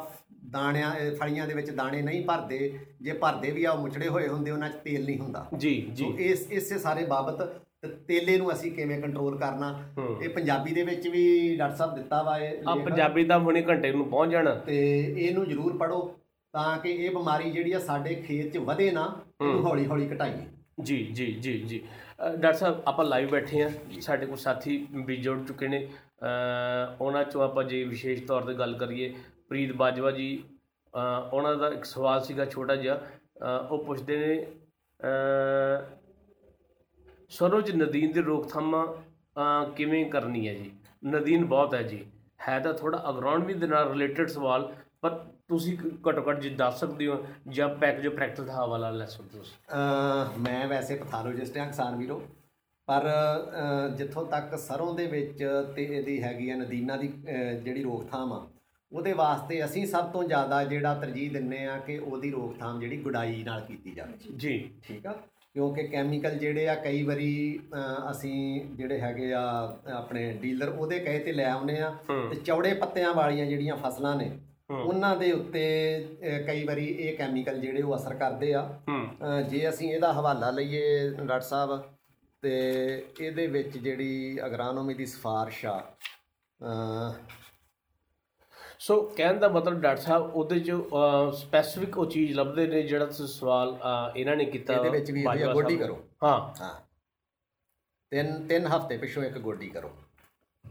ਦਾਣਿਆਂ 0.55 0.91
ਫਲੀਆਂ 1.21 1.47
ਦੇ 1.47 1.55
ਵਿੱਚ 1.55 1.71
ਦਾਣੇ 1.73 2.01
ਨਹੀਂ 2.03 2.25
ਭਰਦੇ 2.25 2.73
ਜੇ 3.03 3.13
ਭਰਦੇ 3.21 3.51
ਵੀ 3.51 3.65
ਆ 3.65 3.71
ਉਹ 3.71 3.81
ਮੁਚੜੇ 3.81 4.09
ਹੋਏ 4.09 4.27
ਹੁੰਦੇ 4.29 4.51
ਉਹਨਾਂ 4.51 4.69
'ਚ 4.71 4.77
ਤੇਲ 4.85 5.05
ਨਹੀਂ 5.05 5.19
ਹੁੰਦਾ। 5.19 5.47
ਜੀ 5.57 5.75
ਜੀ। 5.93 6.13
ਇਸ 6.21 6.47
ਇਸੇ 6.53 6.79
ਸਾਰੇ 6.79 7.05
ਬਾਬਤ 7.07 7.43
ਤੇਲੇ 8.09 8.37
ਨੂੰ 8.39 8.53
ਅਸੀਂ 8.53 8.71
ਕਿਵੇਂ 8.73 9.01
ਕੰਟਰੋਲ 9.01 9.37
ਕਰਨਾ। 9.39 9.69
ਇਹ 10.23 10.29
ਪੰਜਾਬੀ 10.29 10.73
ਦੇ 10.75 10.83
ਵਿੱਚ 10.83 11.09
ਵੀ 11.09 11.25
ਡਾਕਟਰ 11.57 11.77
ਸਾਹਿਬ 11.77 11.95
ਦਿੱਤਾ 11.95 12.23
ਵਾ 12.23 12.39
ਇਹ 12.39 12.69
ਆ। 12.69 12.75
ਪੰਜਾਬੀ 12.85 13.25
ਦਾ 13.25 13.39
ਹੁਣੇ 13.39 13.63
ਘੰਟੇ 13.63 13.91
ਨੂੰ 13.93 14.07
ਪਹੁੰਚ 14.11 14.31
ਜਾਣਾ। 14.33 14.55
ਤੇ 14.67 14.77
ਇਹਨੂੰ 15.19 15.47
ਜ਼ਰੂਰ 15.49 15.77
ਪੜੋ 15.77 16.01
ਤਾਂ 16.55 16.77
ਕਿ 16.79 16.91
ਇਹ 16.91 17.11
ਬਿਮਾਰੀ 17.11 17.51
ਜਿਹੜੀ 17.51 17.73
ਆ 17.73 17.79
ਸਾਡੇ 17.81 18.15
ਖੇਤ 18.15 18.53
'ਚ 18.53 18.59
ਵਧੇ 18.69 18.91
ਨਾ 18.91 19.05
ਇਹਨੂੰ 19.41 19.55
ਹੂੰ। 19.55 19.67
ਹੌਲੀ 19.67 19.87
ਹੌਲੀ 19.87 20.09
ਘਟਾਈਏ। 20.13 20.47
ਜੀ 20.81 20.97
ਜੀ 21.15 21.27
ਜੀ 21.41 21.59
ਜੀ। 21.61 21.83
ਡਾਕਟਰ 22.21 22.59
ਸਾਹਿਬ 22.59 22.83
ਆਪਾਂ 22.87 23.05
ਲਾਈਵ 23.05 23.29
ਬੈਠੇ 23.29 23.63
ਆ 23.63 23.71
ਸਾਡੇ 24.01 24.27
ਕੋਲ 24.27 24.37
ਸਾਥੀ 24.37 24.87
ਵੀ 25.07 25.17
ਜੁੜ 25.17 25.39
ਚੁੱਕੇ 25.47 25.69
ਨੇ। 25.69 25.87
ਉਹਨਾਂ 27.01 27.25
ਚੋਂ 27.25 27.43
ਆਪਾਂ 27.43 27.65
ਜੇ 27.65 27.83
ਵਿਸ਼ੇਸ਼ 27.85 28.23
ਤੌਰ 28.23 28.43
ਤੇ 28.43 28.55
ਗੱਲ 28.55 28.75
ਕਰੀਏ 28.79 29.13
ਪ੍ਰੀਤ 29.51 29.73
ਬਾਜਵਾ 29.77 30.11
ਜੀ 30.11 30.29
ਅ, 30.95 31.31
ਉਹਨਾਂ 31.33 31.55
ਦਾ 31.57 31.69
ਇੱਕ 31.69 31.85
ਸਵਾਲ 31.85 32.21
ਸੀਗਾ 32.23 32.45
ਛੋਟਾ 32.45 32.77
ਜਿਹਾ 32.77 32.95
ਅ, 32.95 33.69
ਉਹ 33.71 33.85
ਪੁੱਛਦੇ 33.85 34.17
ਨੇ 34.19 34.35
ਅ, 35.01 35.85
ਸਰੋਜ 37.31 37.71
ਨਦੀਨ 37.73 38.13
ਦੀ 38.13 38.21
ਰੋਕਥਾਮ 38.23 38.75
ਅ, 38.77 39.71
ਕਿਵੇਂ 39.77 40.05
ਕਰਨੀ 40.11 40.47
ਹੈ 40.49 40.55
ਜੀ? 40.55 40.71
ਨਦੀਨ 41.07 41.45
ਬਹੁਤ 41.45 41.75
ਹੈ 41.75 41.83
ਜੀ। 41.83 42.05
ਹੈ 42.49 42.59
ਤਾਂ 42.61 42.73
ਥੋੜਾ 42.75 43.03
ਅਗਰਾਉਂਡ 43.11 43.53
ਦੇ 43.53 43.67
ਨਾਲ 43.67 43.89
ਰਿਲੇਟਡ 43.89 44.29
ਸਵਾਲ 44.29 44.73
ਪਰ 45.01 45.11
ਤੁਸੀਂ 45.49 45.77
ਘੱਟੋ 46.09 46.23
ਘੱਟ 46.29 46.41
ਜੀ 46.41 46.49
ਦੱਸ 46.51 46.79
ਸਕਦੇ 46.81 47.07
ਹੋ 47.07 47.17
ਜਾਂ 47.49 47.69
ਪੈਕ 47.77 48.01
ਜੋ 48.01 48.11
ਪ੍ਰੈਕਟਿਸ 48.11 48.45
ਦਾ 48.47 48.53
ਹਵਾਲਾ 48.55 48.91
ਲੈ 48.91 49.07
ਸਕਦੇ 49.07 49.39
ਹੋ 49.39 49.45
ਅਹ 49.75 50.39
ਮੈਂ 50.39 50.67
ਵੈਸੇ 50.69 50.97
ਪੈਥੋਲੋਜਿਸਟ 50.97 51.57
ਹਾਂ 51.59 51.67
ਕਿਸਾਨ 51.67 51.97
ਵੀਰੋ 51.97 52.21
ਪਰ 52.89 53.07
ਅਹ 53.09 53.89
ਜਿੱਥੋਂ 53.89 54.25
ਤੱਕ 54.27 54.57
ਸਰੋਂ 54.59 54.95
ਦੇ 54.95 55.07
ਵਿੱਚ 55.07 55.43
ਤੇ 55.77 55.85
ਇਹਦੀ 55.85 56.23
ਹੈਗੀ 56.23 56.51
ਆ 56.51 56.57
ਨਦੀਨਾਂ 56.57 56.99
ਦੀ 56.99 57.09
ਅਹ 57.09 57.53
ਜਿਹੜੀ 57.61 57.83
ਰੋਕਥਾਮ 57.83 58.33
ਆ 58.33 58.41
ਉਹਦੇ 58.93 59.13
ਵਾਸਤੇ 59.13 59.65
ਅਸੀਂ 59.65 59.87
ਸਭ 59.87 60.11
ਤੋਂ 60.13 60.25
ਜ਼ਿਆਦਾ 60.25 60.63
ਜਿਹੜਾ 60.65 60.95
ਤਰਜੀਹ 60.95 61.31
ਦਿੰਨੇ 61.31 61.65
ਆ 61.67 61.79
ਕਿ 61.79 61.99
ਉਹਦੀ 61.99 62.31
ਰੋਕਥਾਮ 62.31 62.81
ਜਿਹੜੀ 62.81 62.97
ਗੁਡਾਈ 62.97 63.43
ਨਾਲ 63.45 63.61
ਕੀਤੀ 63.61 63.91
ਜਾਵੇ। 63.91 64.33
ਜੀ। 64.37 64.59
ਠੀਕ 64.83 65.07
ਆ? 65.07 65.13
ਕਿਉਂਕਿ 65.55 65.83
ਕੈਮੀਕਲ 65.83 66.39
ਜਿਹੜੇ 66.39 66.69
ਆ 66.69 66.75
ਕਈ 66.75 67.03
ਵਾਰੀ 67.03 67.61
ਅਸੀਂ 68.11 68.61
ਜਿਹੜੇ 68.77 68.99
ਹੈਗੇ 69.01 69.33
ਆ 69.33 69.43
ਆਪਣੇ 69.95 70.33
ਡੀਲਰ 70.33 70.69
ਉਹਦੇ 70.69 70.99
ਕਹੇ 71.01 71.19
ਤੇ 71.19 71.33
ਲੈ 71.33 71.51
ਆਉਨੇ 71.51 71.79
ਆ। 71.81 71.91
ਤੇ 72.09 72.37
ਚੌੜੇ 72.37 72.73
ਪੱਤਿਆਂ 72.75 73.13
ਵਾਲੀਆਂ 73.15 73.47
ਜਿਹੜੀਆਂ 73.47 73.77
ਫਸਲਾਂ 73.77 74.15
ਨੇ। 74.17 74.31
ਉਹਨਾਂ 74.71 75.15
ਦੇ 75.17 75.31
ਉੱਤੇ 75.33 75.63
ਕਈ 76.47 76.65
ਵਾਰੀ 76.65 76.87
ਇਹ 76.87 77.17
ਕੈਮੀਕਲ 77.17 77.59
ਜਿਹੜੇ 77.61 77.83
ਉਹ 77.83 77.97
ਅਸਰ 77.97 78.15
ਕਰਦੇ 78.15 78.53
ਆ। 78.55 78.69
ਜੇ 79.49 79.69
ਅਸੀਂ 79.69 79.93
ਇਹਦਾ 79.95 80.13
ਹਵਾਲਾ 80.13 80.51
ਲਈਏ 80.51 81.09
ਡਾਕਟਰ 81.11 81.41
ਸਾਹਿਬ 81.41 81.83
ਤੇ 82.43 82.53
ਇਹਦੇ 83.21 83.47
ਵਿੱਚ 83.47 83.77
ਜਿਹੜੀ 83.79 84.39
ਅਗਰਾਨੋਮੀ 84.47 84.95
ਦੀ 84.95 85.07
ਸਿਫਾਰਿਸ਼ 85.07 85.65
ਆ 85.67 85.79
ਅ, 86.61 87.13
ਸੋ 88.85 89.03
ਕਹਿਣ 89.17 89.39
ਦਾ 89.39 89.49
ਮਤਲਬ 89.49 89.81
ਡਾਕਟਰ 89.81 90.03
ਸਾਹਿਬ 90.03 90.35
ਉਹਦੇ 90.35 90.61
ਚ 90.61 90.71
ਸਪੈਸੀਫਿਕ 91.33 91.99
ਉਹ 91.99 92.07
ਚੀਜ਼ 92.07 92.33
ਲੱਭਦੇ 92.33 92.67
ਨੇ 92.67 92.83
ਜਿਹੜਾ 92.83 93.05
ਤੁਸੀਂ 93.07 93.27
ਸਵਾਲ 93.27 93.79
ਇਹਨਾਂ 94.17 94.37
ਨੇ 94.37 94.45
ਕੀਤਾ 94.45 94.75
ਇਹਦੇ 94.75 94.91
ਵਿੱਚ 94.91 95.11
ਵੀ 95.11 95.21
ਇਹ 95.21 95.53
ਗੋਡੀ। 95.53 95.77
ਕਰੋ। 95.77 96.05
ਹਾਂ। 96.25 96.65
ਹਾਂ। 96.65 96.75
ਤਿੰਨ 98.11 98.47
ਤਿੰਨ 98.47 98.67
ਹਫ਼ਤੇ 98.67 98.97
ਪਿਛੋਂ 98.97 99.23
ਇੱਕ 99.23 99.39
ਗੋਡੀ 99.39 99.69
ਕਰੋ। 99.69 99.91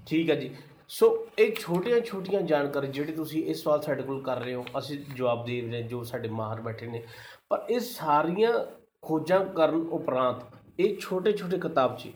ਠੀਕ 0.07 0.29
ਹੈ 0.29 0.35
ਜੀ। 0.35 0.55
ਸੋ 0.87 1.27
ਇਹ 1.39 1.55
ਛੋਟੀਆਂ 1.55 2.01
ਛੋਟੀਆਂ 2.01 2.41
ਜਾਣਕਾਰੀ 2.41 2.87
ਜਿਹੜੀ 2.87 3.11
ਤੁਸੀਂ 3.11 3.43
ਇਹ 3.43 3.53
ਸਵਾਲ 3.53 3.81
ਸਾਡੇ 3.81 4.03
ਕੋਲ 4.03 4.23
ਕਰ 4.23 4.39
ਰਹੇ 4.41 4.53
ਹੋ 4.53 4.65
ਅਸੀਂ 4.79 4.99
ਜਵਾਬ 5.15 5.45
ਦੇ 5.45 5.61
ਰਹੇ 5.61 5.83
ਜੋ 5.83 6.03
ਸਾਡੇ 6.03 6.27
ਮਾਹਰ 6.29 6.61
ਬੈਠੇ 6.61 6.87
ਨੇ। 6.87 7.03
ਪਰ 7.49 7.65
ਇਹ 7.69 7.79
ਸਾਰੀਆਂ 7.79 8.53
ਖੋਜਾਂ 9.01 9.45
ਕਰਨ 9.45 9.75
ਉਪਰੰਤ 9.75 10.45
ਇਹ 10.79 10.97
ਛੋਟੇ 10.97 11.31
ਛੋਟੇ 11.31 11.57
ਕਿਤਾਬਚੇ 11.57 12.13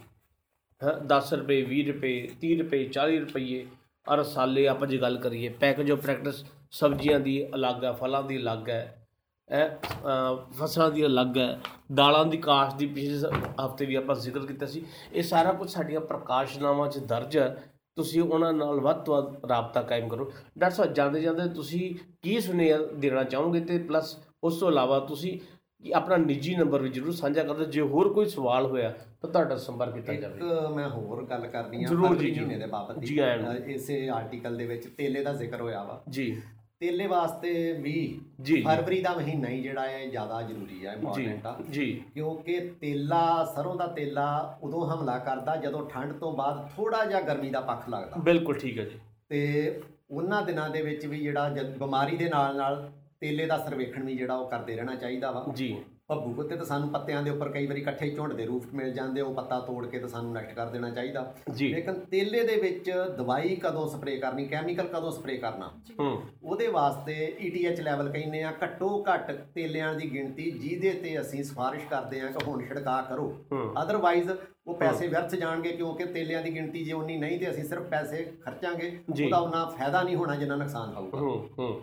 ਹਾਂ 0.83 0.93
10 1.05 1.33
ਰੁਪਏ 1.33 1.65
20 1.65 1.83
ਰੁਪਏ 1.93 2.27
30 2.45 2.55
ਰੁਪਏ 2.57 2.89
40 2.89 3.19
ਰੁਪਏ 3.19 3.65
ਔਰ 4.07 4.17
ਰਸਾਲੇ 4.17 4.67
ਆਪਾਂ 4.67 4.87
ਜੇ 4.87 4.97
ਗੱਲ 4.97 5.17
ਕਰੀਏ 5.17 5.49
ਪੈਕੇਜ 5.49 5.91
ਆਫ 5.91 5.99
ਪ੍ਰੈਕਟਿਸ 5.99 6.45
ਸਬਜ਼ੀਆਂ 6.71 7.19
ਦੀ 7.19 7.47
ਅਲੱਗ 7.55 7.83
ਹੈ 7.83 7.91
ਫਲਾਂ 7.91 8.23
ਦੀ 8.23 8.37
ਅਲੱਗ 8.37 8.69
ਹੈ 8.69 9.07
ਇਹ 9.49 9.65
ਅ, 9.65 10.51
ਫਸਲਾਂ 10.51 10.91
ਦੀ 10.91 11.05
ਅਲੱਗ 11.05 11.37
ਹੈ 11.37 11.59
ਦਾਲਾਂ 11.93 12.25
ਦੀ 12.25 12.37
ਕਾਸ਼ਤ 12.37 12.77
ਦੀ 12.77 12.85
ਪਿਛਲੇ 12.85 13.29
ਹਫ਼ਤੇ 13.65 13.85
ਵੀ 13.85 13.95
ਆਪਾਂ 13.95 14.15
ਜ਼ਿਕਰ 14.15 14.45
ਕੀਤਾ 14.45 14.65
ਸੀ। 14.65 14.85
ਇਹ 15.13 15.23
ਸਾਰਾ 15.23 15.51
ਕੁਝ 15.51 15.69
ਸਾਡੀਆਂ 15.69 16.01
ਪ੍ਰਕਾਸ਼ਨਾਵਾਂ 16.01 16.87
'ਚ 16.89 16.97
ਦਰਜ 16.97 17.37
ਹੈ। 17.37 17.63
ਤੁਸੀਂ 17.95 18.21
ਉਹਨਾਂ 18.21 18.53
ਨਾਲ 18.53 18.79
ਵੱਧ 18.79 18.97
ਤੋਂ 18.97 19.15
ਵੱਧ 19.15 19.45
ਰਾਬਤਾ 19.45 19.81
ਕਾਇਮ 19.81 20.07
ਕਰੋ। 20.07 20.31
ਡਾਕਟਰ 20.57 20.75
ਸਾਹਿਬ 20.75 20.93
ਜਾਂਦੇ 20.93 21.21
ਜਾਂਦੇ 21.21 21.49
ਤੁਸੀਂ 21.49 21.95
ਕੀ 22.21 22.39
ਸੁਨੇਹਾ 22.39 22.77
ਦੇਣਾ 22.77 23.23
ਚਾਹੋਗੇ? 23.23 23.59
ਤੇ 23.59 23.77
ਪਲੱਸ 23.77 24.17
ਉਸ 24.43 24.59
ਤੋਂ 24.59 24.71
ਇਲਾਵਾ 24.71 24.99
ਤੁਸੀਂ 24.99 25.39
ਕੀ 25.83 25.91
ਆਪਣਾ 25.91 26.17
ਨਿੱਜੀ 26.17 26.55
ਨੰਬਰ 26.55 26.81
ਵੀ 26.81 26.89
ਜਰੂਰ 26.89 27.11
ਸਾਂਝਾ 27.11 27.43
ਕਰ 27.43 27.53
ਦਿਓ 27.53 27.65
ਜੇ 27.65 27.81
ਹੋਰ 27.81 28.13
ਕੋਈ 28.13 28.25
ਸਵਾਲ 28.25 28.65
ਹੋਇਆ 28.65 28.93
ਤਾਂ 29.21 29.29
ਤੁਹਾਡਾ 29.29 29.55
ਸੰਪਰਕ 29.55 29.93
ਕੀਤਾ 29.93 30.13
ਇੱਕ 30.13 30.21
ਜਾਵੇ 30.21 30.75
ਮੈਂ 30.75 30.89
ਹੋਰ 30.89 31.25
ਗੱਲ 31.25 31.47
ਕਰਨੀ 31.47 31.83
ਆ 31.83 31.87
ਜ਼ਰੂਰ 31.87 32.15
ਜੀ, 32.17 32.31
ਮਹੀਨੇ 32.31 32.57
ਦੇ 32.57 32.65
ਬਾਬਤ 32.65 32.99
ਜੀ 32.99 33.19
ਇਸੇ 33.67 34.09
ਆਰਟੀਕਲ 34.09 34.57
ਦੇ 34.57 34.65
ਵਿੱਚ 34.65 34.87
ਤੇਲੇ 34.87 35.23
ਦਾ 35.23 35.33
ਜ਼ਿਕਰ 35.33 35.61
ਹੋਇਆ 35.61 35.83
ਵਾ। 35.83 36.01
ਜੀ। 36.09 36.41
ਤੇਲੇ 36.79 37.07
ਵਾਸਤੇ 37.07 37.73
ਵੀ 37.73 38.21
ਜੀ। 38.41 38.61
ਫਰਵਰੀ 38.61 39.01
ਦਾ 39.01 39.13
ਮਹੀਨਾ 39.13 39.49
ਹੀ 39.49 39.61
ਜਿਹੜਾ 39.61 39.87
ਹੈ 39.87 40.05
ਜ਼ਿਆਦਾ 40.05 40.41
ਜ਼ਰੂਰੀ 40.41 40.79
ਜੀ 40.79 40.85
ਇੰਪੋਰਟੈਂਟ 40.85 41.45
ਆ। 41.45 41.57
ਜੀ। 41.71 42.03
ਕਿਉਂਕਿ 42.13 42.59
ਤੇਲਾ 42.81 43.45
ਸਰੋਂ 43.55 43.75
ਦਾ 43.75 43.87
ਤੇਲਾ 43.87 44.57
ਉਦੋਂ 44.63 44.87
ਹਮਲਾ 44.87 45.17
ਕਰਦਾ 45.17 45.55
ਜਦੋਂ 45.55 45.89
ਠੰਡ 45.89 46.13
ਤੋਂ 46.13 46.37
ਬਾਅਦ 46.37 46.69
ਥੋੜਾ 46.77 47.05
ਜਿਹਾ 47.05 47.21
ਗਰਮੀ 47.21 47.49
ਦਾ 47.49 47.61
ਪੱਖ 47.61 47.89
ਲੱਗਦਾ। 47.89 48.17
ਬਿਲਕੁਲ 48.17 48.55
ਠੀਕ 48.55 48.79
ਹੈ 48.79 48.85
ਜੀ। 48.85 48.99
ਤੇ 49.29 49.81
ਉਹਨਾਂ 50.11 50.41
ਦਿਨਾਂ 50.41 50.69
ਦੇ 50.69 50.81
ਵਿੱਚ 50.81 51.05
ਵੀ 51.05 51.19
ਜਿਹੜਾ 51.19 51.49
ਬਿਮਾਰੀ 51.79 52.17
ਦੇ 52.17 52.29
ਨਾਲ 52.29 52.55
ਨਾਲ 52.55 52.89
ਤੇਲੇ 53.19 53.45
ਦਾ 53.45 53.57
ਸਰਵੇਖਣ 53.57 54.03
ਵੀ 54.03 54.17
ਜਿਹੜਾ 54.17 54.35
ਉਹ 54.35 54.49
ਕਰਦੇ 54.49 54.75
ਰਹਿਣਾ 54.75 54.95
ਚਾਹੀਦਾ 54.95 55.31
ਵਾ। 55.31 55.45
ਜੀ। 55.53 55.77
ਭੱਬੂ 56.07 56.33
ਕੁੱਤੇ 56.33 56.55
ਤਾਂ 56.55 56.65
ਸਾਨੂੰ 56.65 56.89
ਪੱਤਿਆਂ 56.89 57.23
ਦੇ 57.23 57.29
ਉੱਪਰ 57.29 57.49
ਕਈ 57.49 57.67
ਵਾਰੀ 57.67 57.81
ਇਕੱਠੇ 57.81 58.09
ਝੁੰਡ 58.09 58.33
ਦੇ 58.33 58.45
ਰੂਪ 58.45 58.63
'ਚ 58.63 58.73
ਮਿਲ 58.73 58.93
ਜਾਂਦੇ 58.93 59.21
ਉਹ 59.21 59.33
ਪੱਤਾ 59.33 59.59
ਤੋੜ 59.59 59.87
ਕੇ 59.87 59.99
ਤਾਂ 59.99 60.07
ਸਾਨੂੰ 60.07 60.33
ਨਸ਼ਟ 60.33 60.53
ਕਰ 60.53 60.67
ਦੇਣਾ 60.67 60.89
ਚਾਹੀਦਾ। 60.89 61.35
ਜੀ। 61.53 61.73
ਲੇਕਿਨ 61.73 61.93
ਤੇਲੇ 61.93 62.43
ਦੇ 62.43 62.55
ਵਿੱਚ 62.55 62.91
ਦਵਾਈ 63.17 63.55
ਕਦੋਂ 63.55 63.87
ਸਪਰੇਅ 63.87 64.19
ਕਰਨੀ 64.19 64.45
ਕੈਮੀਕਲ 64.45 64.87
ਕਦੋਂ 64.87 65.11
ਸਪਰੇਅ 65.11 65.39
ਕਰਨਾ? 65.39 65.71
ਹੂੰ। 65.99 66.21
ਉਹਦੇ 66.43 66.67
ਵਾਸਤੇ 66.67 67.37
ETH 67.47 67.83
ਲੈਵਲ 67.83 68.09
ਕਹਿੰਦੇ 68.09 68.43
ਆ 68.43 68.53
ਘੱਟੋ 68.63 69.05
ਘੱਟ 69.13 69.31
ਤੇਲਿਆਂ 69.31 69.93
ਦੀ 69.93 70.13
ਗਿਣਤੀ 70.13 70.51
ਜਿਹਦੇ 70.51 70.91
ਤੇ 70.91 71.21
ਅਸੀਂ 71.21 71.43
ਸਿਫਾਰਿਸ਼ 71.43 71.85
ਕਰਦੇ 71.85 72.21
ਆ 72.21 72.25
ਕਿ 72.25 72.45
ਹੁਣ 72.47 72.65
ਛਿੜਕਾ 72.65 73.01
ਕਰੋ। 73.01 73.39
ਹੂੰ। 73.51 73.83
ਅਦਰਵਾਈਜ਼ 73.83 74.31
ਉਹ 74.67 74.75
ਪੈਸੇ 74.75 75.07
ਵਿਅਰਥ 75.07 75.35
ਜਾਣਗੇ 75.35 75.71
ਕਿਉਂਕਿ 75.71 76.05
ਤੇਲਿਆਂ 76.05 76.41
ਦੀ 76.41 76.55
ਗਿਣਤੀ 76.55 76.85
ਜੇ 76.85 76.93
ਉਨੀ 76.93 77.17
ਨਹੀਂ 77.17 77.39
ਤੇ 77.39 77.51
ਅਸੀਂ 77.51 77.63
ਸਿਰਫ 77.63 77.83
ਪੈਸੇ 77.83 78.33
ਖਰਚਾਂਗੇ। 78.41 78.99
ਉਹਦਾ 79.25 79.37
ਉਹਨਾਂ 79.37 79.65
ਫਾਇਦਾ 79.65 80.01
ਨਹੀਂ 80.01 80.15
ਹੋਣਾ 80.15 80.35
ਜਿੰਨਾ 80.35 80.55
ਨੁਕਸਾਨ 80.55 80.93
ਹੋਊਗਾ। 80.93 81.17
ਹੂੰ 81.17 81.49
ਹੂੰ। 81.59 81.81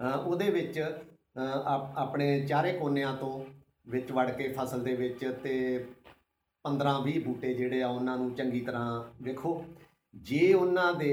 ਉਹਦੇ 0.00 0.50
ਵਿੱਚ 0.50 0.78
ਆਪਣੇ 1.96 2.28
ਚਾਰੇ 2.46 2.72
ਕੋਨਿਆਂ 2.72 3.14
ਤੋਂ 3.16 3.32
ਵਿੱਚ 3.86 4.12
ਵੜ 4.12 4.30
ਕੇ 4.30 4.48
ਫਸਲ 4.52 4.82
ਦੇ 4.82 4.94
ਵਿੱਚ 4.96 5.24
ਤੇ 5.42 5.54
15-20 6.64 7.18
ਬੂਟੇ 7.24 7.52
ਜਿਹੜੇ 7.54 7.82
ਆ 7.82 7.88
ਉਹਨਾਂ 7.88 8.16
ਨੂੰ 8.18 8.34
ਚੰਗੀ 8.34 8.60
ਤਰ੍ਹਾਂ 8.60 9.02
ਵੇਖੋ। 9.22 9.52
ਜੇ 10.14 10.52
ਉਹਨਾਂ 10.54 10.92
ਦੇ 10.94 11.12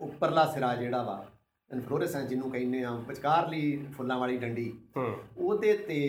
ਉੱਪਰਲਾ 0.00 0.44
ਸਿਰਾ 0.52 0.74
ਜਿਹੜਾ 0.74 1.02
ਵਾ 1.02 1.24
ਇਨਫਲੋਰੈਸੈਂਸ 1.70 2.28
ਜਿਹਨੂੰ 2.28 2.50
ਕਹਿੰਦੇ 2.50 2.82
ਆ 2.84 2.90
ਵਿਚਕਾਰਲੀ 3.08 3.76
ਫੁੱਲਾਂ 3.96 4.18
ਵਾਲੀ 4.18 4.36
ਡੰਡੀ 4.38 4.72
ਉਹਦੇ 4.96 5.72
ਤੇ 5.88 6.00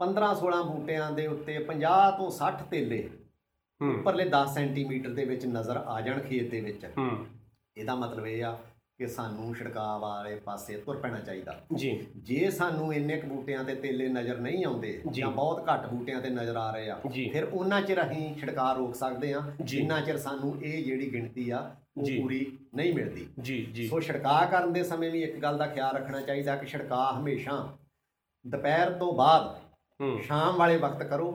15-16 0.00 0.62
ਬੂਟਿਆਂ 0.64 1.10
ਦੇ 1.12 1.26
ਉੱਤੇ 1.26 1.58
50 1.68 2.10
ਤੋਂ 2.18 2.30
60 2.38 2.64
ਤੇਲੇ 2.70 2.98
ਉੱਪਰਲੇ 3.80 4.24
10 4.30 4.52
ਸੈਂਟੀਮੀਟਰ 4.54 5.14
ਦੇ 5.14 5.24
ਵਿੱਚ 5.24 5.46
ਨਜ਼ਰ 5.48 5.76
ਆ 5.86 6.00
ਜਾਣ 6.00 6.20
ਖੇਤ 6.20 6.50
ਦੇ 6.50 6.60
ਵਿੱਚ। 6.60 6.84
ਇਹਦਾ 7.76 7.94
ਮਤਲਬ 7.94 8.26
ਇਹ 8.26 8.44
ਆ 8.44 8.56
ਕਿ 8.98 9.06
ਸਾਨੂੰ 9.06 9.54
ਛਿੜਕਾਅ 9.54 9.98
ਵਾਲੇ 9.98 10.34
ਪਾਸੇ 10.36 10.76
ਤੁਰ 10.76 10.96
ਪੈਣਾ 10.96 11.18
ਚਾਹੀਦਾ। 11.20 11.54
ਜੀ। 11.74 11.90
ਜੇ 12.16 12.50
ਸਾਨੂੰ 12.50 12.92
ਇੰਨੇ 12.94 13.16
ਕੁ 13.16 13.26
ਬੂਟਿਆਂ 13.26 13.64
ਤੇ 13.64 13.74
ਤੇਲੇ 13.74 14.08
ਨਜ਼ਰ 14.08 14.38
ਨਹੀਂ 14.38 14.64
ਆਉਂਦੇ 14.64 15.00
ਜੀ। 15.10 15.22
ਬਹੁਤ 15.24 15.62
ਘੱਟ 15.72 15.86
ਬੂਟਿਆਂ 15.86 16.20
ਤੇ 16.20 16.30
ਨਜ਼ਰ 16.30 16.56
ਆ 16.56 16.70
ਰਹੇ 16.70 16.88
ਆ 16.90 16.98
ਫਿਰ 17.32 17.44
ਉਹਨਾਂ 17.44 17.80
ਚਿਰ 17.82 18.02
ਅਸੀਂ 18.06 18.34
ਛਿੜਕਾਅ 18.34 18.74
ਰੋਕ 18.76 18.94
ਸਕਦੇ 18.94 19.32
ਆ। 19.32 19.42
ਜਿੰਨਾ 19.60 20.00
ਚਿਰ 20.00 20.16
ਸਾਨੂੰ 20.18 20.54
ਇਹ 20.62 20.84
ਜਿਹੜੀ 20.84 21.12
ਗਿਣਤੀ 21.12 21.50
ਆ 21.50 21.60
ਉਹ। 21.98 22.06
ਪੂਰੀ 22.22 22.58
ਨਹੀਂ 22.74 22.94
ਮਿਲਦੀ। 22.94 23.26
ਜੀ 23.40 23.64
ਜੀ। 23.64 23.86
ਸੋ 23.88 24.00
ਛਿੜਕਾਅ 24.00 24.50
ਕਰਨ 24.50 24.72
ਦੇ 24.72 24.82
ਸਮੇਂ 24.82 25.10
ਵੀ 25.10 25.22
ਇੱਕ 25.22 25.38
ਗੱਲ 25.38 25.58
ਦਾ 25.58 25.66
ਖਿਆਲ 25.66 25.94
ਰੱਖਣਾ 25.96 26.20
ਚਾਹੀਦਾ 26.20 26.56
ਕਿ 26.56 26.66
ਛਿੜਕਾਅ 26.66 27.18
ਹਮੇਸ਼ਾ 27.20 27.76
ਦੁਪਹਿਰ 28.46 28.90
ਤੋਂ 28.90 29.12
ਬਾਅਦ 29.12 30.20
ਸ਼ਾਮ 30.22 30.56
ਵਾਲੇ 30.56 30.76
ਵਕਤ 30.76 31.02
ਕਰੋ। 31.02 31.30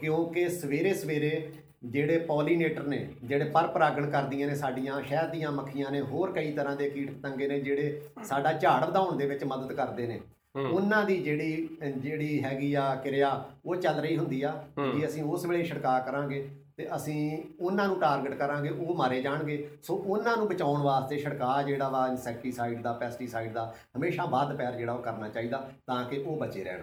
ਕਿਉਂਕਿ 0.00 0.48
ਸਵੇਰੇ 0.48 0.94
ਸਵੇਰੇ 0.94 1.52
ਜਿਹੜੇ 1.84 2.18
ਪੋਲੀਨੇਟਰ 2.18 2.82
ਨੇ 2.82 3.08
ਜਿਹੜੇ 3.24 3.44
ਪਰ 3.44 3.66
ਪਰਾਗਣ 3.66 4.10
ਕਰਦੀਆਂ 4.10 4.48
ਨੇ 4.48 4.54
ਸਾਡੀਆਂ 4.54 5.02
ਸ਼ਹਿਦ 5.02 5.30
ਦੀਆਂ 5.30 5.52
ਮੱਖੀਆਂ 5.52 5.90
ਨੇ 5.90 6.00
ਹੋਰ 6.00 6.32
ਕਈ 6.32 6.52
ਤਰ੍ਹਾਂ 6.52 6.76
ਦੇ 6.76 6.90
ਕੀਟ 6.90 7.10
ਪਤੰਗੇ 7.10 7.48
ਨੇ 7.48 7.60
ਜਿਹੜੇ 7.60 8.00
ਸਾਡਾ 8.22 8.52
ਝਾੜ 8.52 8.84
ਵਧਾਉਣ 8.84 9.16
ਦੇ 9.16 9.26
ਵਿੱਚ 9.26 9.44
ਮਦਦ 9.44 9.72
ਕਰਦੇ 9.72 10.06
ਨੇ। 10.06 10.20
ਉਹਨਾਂ 10.56 11.04
ਦੀ 11.04 11.16
ਜਿਹੜੀ 11.22 11.68
ਜਿਹੜੀ 11.96 12.44
ਹੈਗੀ 12.44 12.74
ਆ 12.74 12.94
ਕਿਰਿਆ 12.94 13.44
ਉਹ 13.64 13.76
ਚੱਲ 13.76 14.00
ਰਹੀ 14.00 14.16
ਹੁੰਦੀ 14.16 14.42
ਆ। 14.42 14.64
ਜੇ 14.94 15.06
ਅਸੀਂ 15.06 15.22
ਉਸ 15.22 15.44
ਵੇਲੇ 15.46 15.64
ਛਿੜਕਾਅ 15.64 16.00
ਕਰਾਂਗੇ 16.00 16.48
ਤੇ 16.76 16.86
ਅਸੀਂ 16.96 17.42
ਉਹਨਾਂ 17.60 17.86
ਨੂੰ 17.88 18.00
ਟਾਰਗੇਟ 18.00 18.34
ਕਰਾਂਗੇ 18.34 18.68
ਉਹ 18.68 18.94
ਮਾਰੇ 18.96 19.22
ਜਾਣਗੇ। 19.22 19.68
ਸੋ 19.82 19.94
ਉਹਨਾਂ 19.96 20.36
ਨੂੰ 20.36 20.48
ਬਚਾਉਣ 20.48 20.82
ਵਾਸਤੇ 20.82 21.18
ਛਿੜਕਾਅ 21.18 21.62
ਜਿਹੜਾ 21.62 21.88
ਵਾ 21.88 22.06
ਇਨਸੈਕਟੀਸਾਈਡ 22.08 22.82
ਦਾ 22.82 22.92
ਪੈਸਟੀਸਾਈਡ 22.92 23.52
ਦਾ 23.52 23.74
ਹਮੇਸ਼ਾ 23.96 24.24
ਬਾਅਦ 24.24 24.56
ਪੈਰ 24.56 24.74
ਜਿਹੜਾ 24.74 24.92
ਉਹ 24.92 25.02
ਕਰਨਾ 25.02 25.28
ਚਾਹੀਦਾ 25.28 25.70
ਤਾਂ 25.86 26.04
ਕਿ 26.04 26.18
ਉਹ 26.18 26.36
ਬਚੇ 26.36 26.64
ਰਹਿਣ। 26.64 26.80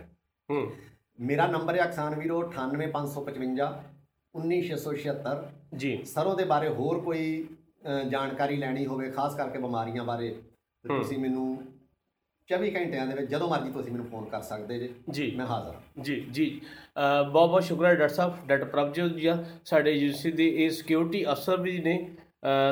ਹੂੰ। 0.49 0.71
ਮੇਰਾ 1.19 1.47
ਨੰਬਰ 1.47 1.79
ਹੈ 1.79 1.85
ਕਿਸਾਨ 1.85 2.15
ਵੀਰੋ 2.15 2.41
98555 2.51 3.71
19676 4.35 5.77
ਜੀ। 5.77 5.95
ਸਰੋਂ 6.05 6.35
ਦੇ 6.35 6.43
ਬਾਰੇ 6.45 6.69
ਹੋਰ 6.73 6.99
ਕੋਈ 6.99 7.23
ਜਾਣਕਾਰੀ 8.11 8.55
ਲੈਣੀ 8.57 8.85
ਹੋਵੇ 8.85 9.09
ਖਾਸ 9.11 9.35
ਕਰਕੇ 9.35 9.59
ਬਿਮਾਰੀਆਂ 9.59 10.03
ਬਾਰੇ 10.03 10.29
ਤੇ। 10.29 10.89
ਤੁਸੀਂ 10.89 11.17
ਮੈਨੂੰ 11.19 11.47
24 12.49 12.69
ਘੰਟਿਆਂ 12.75 13.05
ਦੇ 13.07 13.15
ਵਿੱਚ 13.15 13.29
ਜਦੋਂ 13.31 13.47
ਮਰਜ਼ੀ 13.49 13.71
ਤੁਸੀਂ 13.71 13.91
ਮੈਨੂੰ 13.91 14.05
ਫੋਨ 14.05 14.25
ਕਰ 14.29 14.41
ਸਕਦੇ 14.41 14.77
ਜੇ। 14.79 14.89
ਜੀ। 15.09 15.31
ਮੈਂ 15.35 15.45
ਹਾਜ਼ਰ 15.45 15.73
ਹਾਂ। 15.73 16.03
ਜੀ 16.03 16.15
ਜੀ। 16.31 16.45
ਬਹੁਤ 17.31 17.49
ਬਹੁਤ 17.49 17.63
ਸ਼ੁਕਰੀਆ 17.63 17.93
ਡਾਕਟਰ 17.93 18.13
ਸਾਹਿਬ 18.15 18.47
ਡਾਕਟਰ 18.47 18.65
ਪ੍ਰਭਜੋਤ 18.67 19.11
ਜੀ 19.15 19.29
ਸਾਡੇ 19.65 19.93
ਏਜੰਸੀ 19.95 20.31
ਦੇ 20.31 20.47
ਇਹ 20.63 20.69
ਸਿਕਿਉਰਿਟੀ 20.69 21.25
ਅਫਸਰ 21.31 21.59
ਵੀ 21.61 21.77
ਨੇ। 21.79 21.97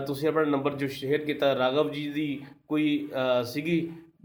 ਤੁਸੀਂ 0.07 0.27
ਆਪਣਾ 0.29 0.43
ਨੰਬਰ 0.45 0.75
ਜੋ 0.77 0.87
ਸ਼ੇਅਰ 0.87 1.25
ਕੀਤਾ 1.25 1.53
ਰਾਘਵ 1.55 1.91
ਜੀ 1.91 2.07
ਦੀ 2.11 2.27
ਕੋਈ 2.67 2.87
ਸੀਗੀ 3.45 3.77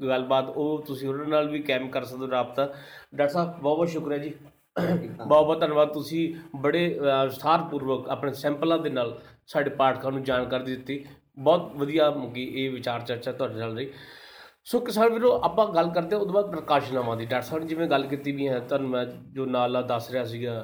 ਗੱਲਬਾਤ 0.03 0.49
ਉਹ 0.49 0.83
ਤੁਸੀਂ 0.87 1.09
ਉਹਨਾਂ 1.09 1.27
ਨਾਲ 1.27 1.49
ਵੀ 1.51 1.59
ਕਾਇਮ 1.63 1.89
ਕਰ 1.89 2.05
ਸਕਦੇ 2.05 2.25
ਹੋ 2.25 2.31
ਰਾਬਤਾ। 2.31 2.65
ਡਾਕਟਰ 3.15 3.33
ਸਾਹਿਬ 3.33 3.51
ਬਹੁਤ 3.51 3.77
ਬਹੁਤ 3.77 3.89
ਸ਼ੁਕਰੀਆ 3.89 4.19
ਜੀ। 4.19 4.33
ਬਹੁਤ 4.77 5.45
ਬਹੁਤ 5.47 5.61
ਧੰਨਵਾਦ। 5.61 5.93
ਤੁਸੀਂ 5.93 6.35
ਬੜੇ 6.57 6.87
ਅ, 6.95 7.25
ਵਿਸਥਾਰਪੂਰਵਕ 7.25 8.09
ਆਪਣੇ 8.09 8.33
ਸੈਂਪਲਾਂ 8.33 8.79
ਦੇ 8.79 8.91
ਨਾਲ 8.91 9.21
ਸਾਡੇ 9.47 9.71
ਪਾਠਕਾਂ 9.71 10.13
ਨੂੰ 10.13 10.23
ਜਾਣਕਾਰੀ 10.25 10.65
ਦਿੱਤੀ। 10.65 11.05
ਬਹੁਤ 11.39 11.77
ਵਧੀਆ 11.77 12.11
ਮੁਕੀ 12.11 12.45
ਇਹ 12.55 12.71
ਵਿਚਾਰ 12.71 13.01
ਚਰਚਾ 13.01 13.33
ਤੁਹਾਡੇ 13.33 13.55
ਨਾਲ 13.55 13.75
ਰਹੀ। 13.77 13.89
ਸੋ 14.65 14.79
ਕਿਸਾਨ 14.81 15.13
ਵੀਰੋ 15.13 15.31
ਆਪਾਂ 15.45 15.67
ਗੱਲ 15.75 15.89
ਕਰਦੇ 15.91 16.15
ਹਾਂ 16.17 16.21
ਉਹਦੇ 16.23 16.33
ਬਾਅਦ 16.33 16.51
ਪ੍ਰਕਾਸ਼ਨਾਵਾਂ 16.51 17.17
ਦੀ। 17.17 17.25
ਡਾਕਟਰ 17.27 17.47
ਸਾਹਿਬ 17.47 17.63
ਨੇ 17.63 17.69
ਜਿਵੇਂ 17.69 17.87
ਗੱਲ 17.89 18.07
ਕੀਤੀ 18.07 18.33
ਵੀ 18.33 18.49
ਹੈ 18.49 18.59
ਤੁਹਾਨੂੰ 18.61 18.89
ਮੈਂ 18.91 19.05
ਜੋ 19.35 19.47
ਨਾਲ 19.47 19.73
ਨਾਲ 19.73 19.87
ਦੱਸ 19.87 20.11
ਰਿਹਾ 20.11 20.25
ਸੀਗਾ 20.25 20.61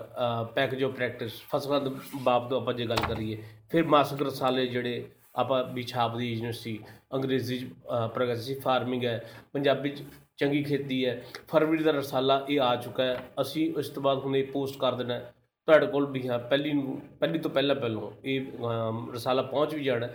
ਪੈਕੇਜ 0.55 0.85
ਆਫ 0.85 0.93
ਪ੍ਰੈਕਟਿਸ 0.93 1.41
ਫਸਲਾਂ 1.53 1.81
ਦੇ 1.81 1.91
ਬਾਬਤ 2.23 2.53
ਆਪਾਂ 2.53 2.75
ਜੇ 2.75 2.87
ਗੱਲ 2.87 3.01
ਕਰੀਏ 3.09 3.43
ਫਿਰ 3.71 3.85
ਮਾਸਕ 3.87 4.23
ਰਸਾਲੇ 4.23 4.67
ਜਿਹੜੇ 4.67 5.05
ਆਪਾਂ 5.37 5.63
ਵੀ 5.65 5.83
ਛਾਪ 5.83 6.17
ਦੀ 6.17 6.33
ਯੂਨੀਵਰਸਿਟੀ 6.33 6.79
ਅੰਗਰੇਜ਼ੀ 7.15 7.59
'ਚ 7.59 7.67
ਪ੍ਰੋਗਰੈਸਿਵ 8.15 8.61
ਫਾਰਮਿੰਗ 8.61 9.05
ਹੈ 9.05 9.19
ਪੰਜਾਬੀ 9.53 9.91
'ਚ 9.91 10.03
ਚੰਗੀ 10.39 10.63
ਖੇਤੀ 10.65 11.05
ਹੈ 11.07 11.21
ਫਰਵਰੀ 11.49 11.83
ਦਾ 11.83 11.91
ਰਸਾਲਾ 11.91 12.45
ਇਹ 12.49 12.61
ਆ 12.61 12.75
ਚੁੱਕਾ 12.77 13.05
ਹੈ 13.05 13.17
ਅਸੀਂ 13.41 13.73
ਉਸ 13.75 13.89
ਤੋਂ 13.89 14.03
ਬਾਅਦ 14.03 14.19
ਹੁਣ 14.19 14.37
ਇਹ 14.37 14.45
ਪੋਸਟ 14.53 14.79
ਕਰ 14.79 14.95
ਦੇਣਾ 14.95 15.15
ਹੈ। 15.15 15.33
ਤੁਹਾਡੇ 15.69 15.87
ਕੋਲ 15.87 16.07
ਵੀ 16.07 16.27
ਹਾਂ 16.29 16.39
ਪਹਿਲੀ 16.39 16.73
ਨੂੰ 16.73 17.01
ਪਹਿਲੀ 17.21 17.39
ਤੋਂ 17.39 17.51
ਪਹਿਲਾਂ 17.51 17.75
ਪਹਿਲੋਂ 17.77 18.11
ਇਹ 18.25 18.41
ਅਮ, 18.41 19.11
ਰਸਾਲਾ 19.15 19.43
ਪਹੁੰਚ 19.43 19.75
ਵੀ 19.75 19.85
ਜਾਣਾ 19.85 20.07
ਹੈ। 20.07 20.15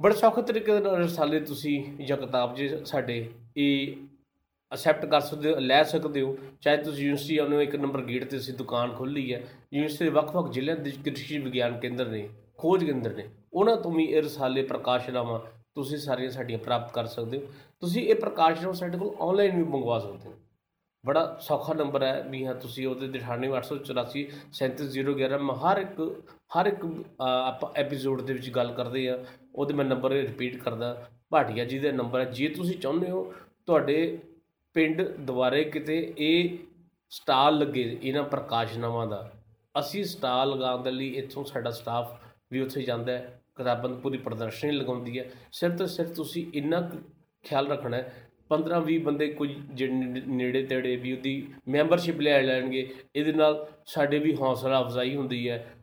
ਬੜੇ 0.00 0.14
ਸੌਖੇ 0.14 0.42
ਤਰੀਕੇ 0.42 0.72
ਦੇ 0.72 0.80
ਨਾਲ 0.80 0.96
ਰਸਾਲੇ 0.96 1.40
ਤੁਸੀਂ 1.40 1.82
ਜਾਂ 2.04 2.16
ਕਿਤਾਬ 2.16 2.54
ਜੇ 2.54 2.68
ਸਾਡੇ 2.84 3.16
ਇਹ 3.56 3.96
ਅਸੈਪਟ 4.72 5.04
ਕਰ 5.06 5.20
ਸਕਦੇ 5.20 5.52
ਹੋ 5.52 5.58
ਲੈ 5.60 5.82
ਸਕਦੇ 5.82 6.20
ਹੋ 6.22 6.36
ਚਾਹੇ 6.62 6.76
ਤੁਸੀਂ 6.76 7.04
ਯੂਨੀਵਰਸਿਟੀ 7.04 7.36
ਆਉਂਦੇ 7.38 7.56
ਹੋ 7.56 7.60
ਇੱਕ 7.62 7.76
ਨੰਬਰ 7.76 8.02
ਗੇਟ 8.02 8.24
ਤੇ 8.24 8.36
ਅਸੀਂ 8.36 8.54
ਦੁਕਾਨ 8.54 8.92
ਖੋਲ੍ਹੀ 8.92 9.32
ਹੈ 9.34 9.38
ਯੂਨੀਵਰਸਿਟੀ 9.72 10.04
ਦੇ 10.04 10.10
ਵੱਖ-ਵੱਖ 10.10 10.50
ਜ਼ਿਲ੍ਹਿਆਂ 10.52 10.76
ਦੇ 10.78 10.90
ਕ੍ਰਿਸ਼ੀ 11.04 11.38
ਵਿਗਿਆਨ 11.38 11.78
ਕੇਂਦਰ 11.80 12.06
ਨੇ 12.06 12.28
ਖੋਜ 12.58 12.84
ਕੇਂਦਰ 12.84 13.14
ਨੇ 13.14 13.24
ਉਹਨਾਂ 13.52 13.76
ਤੋਂ 13.76 13.90
ਵੀ 13.92 14.04
ਇਹ 14.04 14.22
ਰਸਾਲੇ 14.22 14.62
ਪ੍ਰਕਾਸ਼ਨਾਵਾਂ 14.62 15.38
ਤੁਸੀਂ 15.74 15.98
ਸਾਰੀਆਂ 15.98 16.30
ਸਾਡੀਆਂ 16.30 16.58
ਪ੍ਰਾਪਤ 16.58 16.92
ਕਰ 16.92 17.06
ਸਕਦੇ 17.06 17.38
ਹੋ 17.38 17.42
ਤੁਸੀਂ 17.84 18.02
ਇਹ 18.08 18.14
ਪ੍ਰਕਾਸ਼ਨਾਵਾਂ 18.14 18.74
ਸਾਡੇ 18.74 18.98
ਕੋਲ 18.98 19.14
ਆਨਲਾਈਨ 19.20 19.56
ਵੀ 19.56 19.62
ਮੰਗਵਾ 19.62 19.98
ਸਕਦੇ 19.98 20.28
ਹੋ। 20.28 20.34
ਬੜਾ 21.04 21.38
ਸੌਖਾ 21.40 21.74
ਨੰਬਰ 21.74 22.02
ਹੈ 22.02 22.22
ਵੀ 22.22 22.46
ਹਾਂ 22.46 22.54
ਤੁਸੀਂ 22.54 22.86
ਉਹਦੇ 22.86 23.08
98884 23.08 24.22
37011 24.58 25.40
ਮੈਂ 25.42 25.54
ਹਰ 25.54 25.78
ਇੱਕ 25.78 26.00
ਹਰ 26.56 26.66
ਇੱਕ 26.66 26.84
ਅ, 26.84 27.22
ਆਪਾਂ 27.22 27.70
ਐਪੀਸੋਡ 27.76 28.22
ਦੇ 28.22 28.32
ਵਿੱਚ 28.32 28.50
ਗੱਲ 28.50 28.72
ਕਰਦੇ 28.72 29.08
ਆ 29.08 29.18
ਉਹਦੇ 29.54 29.74
ਮੈਂ 29.74 29.84
ਨੰਬਰ 29.84 30.10
ਰਿਪੀਟ 30.10 30.56
ਕਰਦਾ। 30.56 31.08
ਭਾਟੀਆ 31.30 31.64
ਜੀ 31.64 31.78
ਦਾ 31.78 31.90
ਨੰਬਰ 31.92 32.20
ਹੈ 32.20 32.24
ਜੇ 32.24 32.48
ਤੁਸੀਂ 32.48 32.78
ਚਾਹੁੰਦੇ 32.78 33.10
ਹੋ 33.10 33.32
ਤੁਹਾਡੇ 33.66 34.18
ਪਿੰਡ 34.76 35.02
ਦੁਆਰੇ 35.02 35.64
ਕਿਤੇ 35.64 36.14
ਇਹ 36.18 36.58
ਸਟਾਲ 37.10 37.58
ਲੱਗੇ 37.58 37.98
ਇਹਨਾਂ 38.02 38.22
ਪ੍ਰਕਾਸ਼ਨਾਵਾਂ 38.22 39.06
ਦਾ 39.06 39.32
ਅਸੀਂ 39.78 40.04
ਸਟਾਲ 40.04 40.50
ਲਗਾਉਣ 40.50 40.82
ਦੇ 40.82 40.90
ਲਈ 40.90 41.08
ਇੱਥੋਂ 41.08 41.44
ਸਾਡਾ 41.44 41.70
ਸਟਾਫ 41.70 42.16
ਵੀ 42.52 42.60
ਉੱਥੇ 42.60 42.82
ਜਾਂਦਾ 42.82 43.12
ਹੈ 43.12 43.40
ਕਿਤਾਬਾਂ 43.56 43.90
ਦੀ 43.90 43.96
ਪੂਰੀ 43.96 44.18
ਪ੍ਰਦਰਸ਼ਨੀ 44.18 44.70
ਲਗਾਉਂਦੀ 44.72 45.18
ਹੈ। 45.18 45.30
ਸਿਰਫ 45.52 45.78
ਤੇ 45.78 45.86
ਸਿਰਫ 45.86 46.10
ਤੁਸੀਂ 46.10 46.46
ਇੰਨਾ 46.54 46.80
ਕੁ 46.80 46.98
ਖਿਆਲ 47.44 47.68
ਰੱਖਣਾ 47.68 47.96
ਹੈ। 47.96 48.12
15 48.48 48.80
20 48.80 48.98
ਬੰਦੇ 48.98 49.28
ਕੁਝ 49.28 49.50
ਜਿਹੜੇ 49.74 49.92
ਨੇੜੇ 50.26 50.66
ਤੇੜੇ 50.66 50.96
ਵੀ 50.96 51.12
ਉਹਦੀ 51.12 51.48
ਮੈਂਬਰਸ਼ਿਪ 51.68 52.20
ਲੈ 52.20 52.42
ਲੈਣਗੇ 52.42 52.94
ਇਹਦੇ 53.16 53.32
ਨਾਲ 53.32 53.66
ਸਾਡੇ 53.86 54.18
ਵੀ 54.18 54.36
ਹੌਸਲਾ 54.36 54.80
ਅਫਜ਼ਾਈ 54.80 55.16
ਹੁੰਦੀ 55.16 55.48
ਹੈ। 55.48 55.74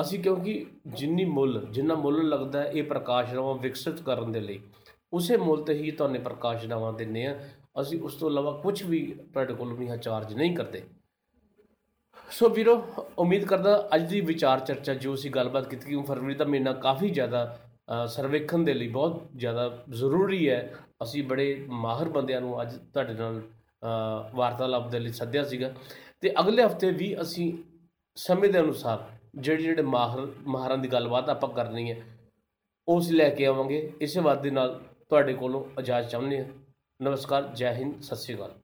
ਅਸੀਂ 0.00 0.20
ਕਿਉਂਕਿ 0.20 0.66
ਜਿੰਨੀ 0.86 1.24
ਮੁੱਲ 1.24 1.66
ਜਿੰਨਾ 1.70 1.94
ਮੁੱਲ 1.94 2.28
ਲੱਗਦਾ 2.28 2.62
ਹੈ 2.62 2.70
ਇਹ 2.70 2.84
ਪ੍ਰਕਾਸ਼ਨਾਵਾਂ 2.84 3.54
ਵਿਕਸਿਤ 3.54 4.02
ਕਰਨ 4.02 4.32
ਦੇ 4.32 4.40
ਲਈ। 4.40 4.60
ਉਸੇ 5.12 5.36
ਮੁੱਲ 5.36 5.62
ਤੇ 5.62 5.74
ਹੀ 5.74 5.90
ਤੁਹਾਨੂੰ 5.90 6.20
ਪ੍ਰਕਾਸ਼ਨਾਵਾਂ 6.20 6.92
ਦਿੰਨੇ 6.92 7.26
ਆ 7.26 7.38
ਅਸੀਂ 7.80 8.00
ਉਸ 8.00 8.14
ਤੋਂ 8.14 8.30
ਇਲਾਵਾ 8.30 8.52
ਕੁਝ 8.52 8.82
ਵੀ 8.82 9.16
ਤੁਹਾਡੇ 9.32 9.54
ਕੋਲ 9.54 9.74
ਵੀ 9.74 9.88
ਚਾਰਜ 10.02 10.34
ਨਹੀਂ 10.34 10.56
ਕਰਦੇ। 10.56 10.82
ਸੋ 12.30 12.48
ਵੀਰੋ 12.48 12.86
ਉਮੀਦ 13.18 13.44
ਕਰਦਾ 13.44 13.88
ਅੱਜ 13.94 14.10
ਦੀ 14.10 14.20
ਵਿਚਾਰ 14.20 14.60
ਚਰਚਾ 14.60 14.94
ਜੋ 14.94 15.14
ਅਸੀਂ 15.14 15.30
ਗੱਲਬਾਤ 15.30 15.68
ਕੀਤੀ 15.68 15.90
ਕਿ 15.90 16.02
ਫਰਵਰੀ 16.02 16.34
ਦਾ 16.34 16.44
ਮਹੀਨਾ 16.44 16.72
ਕਾਫੀ 16.72 17.10
ਜ਼ਿਆਦਾ 17.10 17.58
ਅ, 18.04 18.06
ਸਰਵੇਖਣ 18.06 18.58
ਦੇ 18.58 18.74
ਲਈ 18.74 18.88
ਬਹੁਤ 18.88 19.28
ਜ਼ਿਆਦਾ 19.36 19.84
ਜ਼ਰੂਰੀ 19.90 20.48
ਹੈ। 20.48 20.74
ਅਸੀਂ 21.02 21.24
ਬੜੇ 21.24 21.66
ਮਾਹਰ 21.68 22.08
ਬੰਦਿਆਂ 22.08 22.40
ਨੂੰ 22.40 22.62
ਅੱਜ 22.62 22.76
ਤੁਹਾਡੇ 22.76 23.14
ਨਾਲ 23.14 23.40
ਅ, 23.40 24.30
ਵਾਰਤਾਲਾਪ 24.34 24.88
ਦੇ 24.88 24.98
ਲਈ 24.98 25.12
ਸੱਦਿਆ 25.12 25.44
ਸੀਗਾ। 25.44 25.72
ਤੇ 26.20 26.34
ਅਗਲੇ 26.40 26.64
ਹਫ਼ਤੇ 26.64 26.90
ਵੀ 26.90 27.20
ਅਸੀਂ 27.20 27.52
ਸਮੇਂ 28.14 28.48
ਦੇ 28.48 28.60
ਅਨੁਸਾਰ 28.60 29.08
ਜਿਹੜੇ 29.34 29.62
ਜਿਹੜੇ 29.62 29.82
ਮਾਹਰ 29.82 30.28
ਮਾਹਰਾਂ 30.46 30.78
ਦੀ 30.78 30.88
ਗੱਲਬਾਤ 30.88 31.28
ਆਪਾਂ 31.28 31.48
ਕਰਨੀ 31.48 31.92
ਹੈ 31.92 32.02
ਉਸ 32.88 33.10
ਲੈ 33.10 33.30
ਕੇ 33.30 33.46
ਆਵਾਂਗੇ। 33.46 33.92
ਇਸੇ 34.00 34.20
ਵਾਅਦੇ 34.20 34.50
ਨਾਲ 34.50 34.80
ਤੁਹਾਡੇ 35.08 35.34
ਕੋਲੋਂ 35.34 35.80
ਇਜਾਜ਼ਤ 35.80 36.10
ਚਾਹੁੰਦੇ 36.10 36.38
ਹਾਂ। 36.38 36.44
ਨਮਸਕਾਰ 37.02 37.42
ਜੈ 37.42 37.74
ਹਿੰਦ 37.74 38.02
ਸਤਿ 38.02 38.16
ਸ਼੍ਰੀ 38.16 38.34
ਅਕਾਲ। 38.34 38.59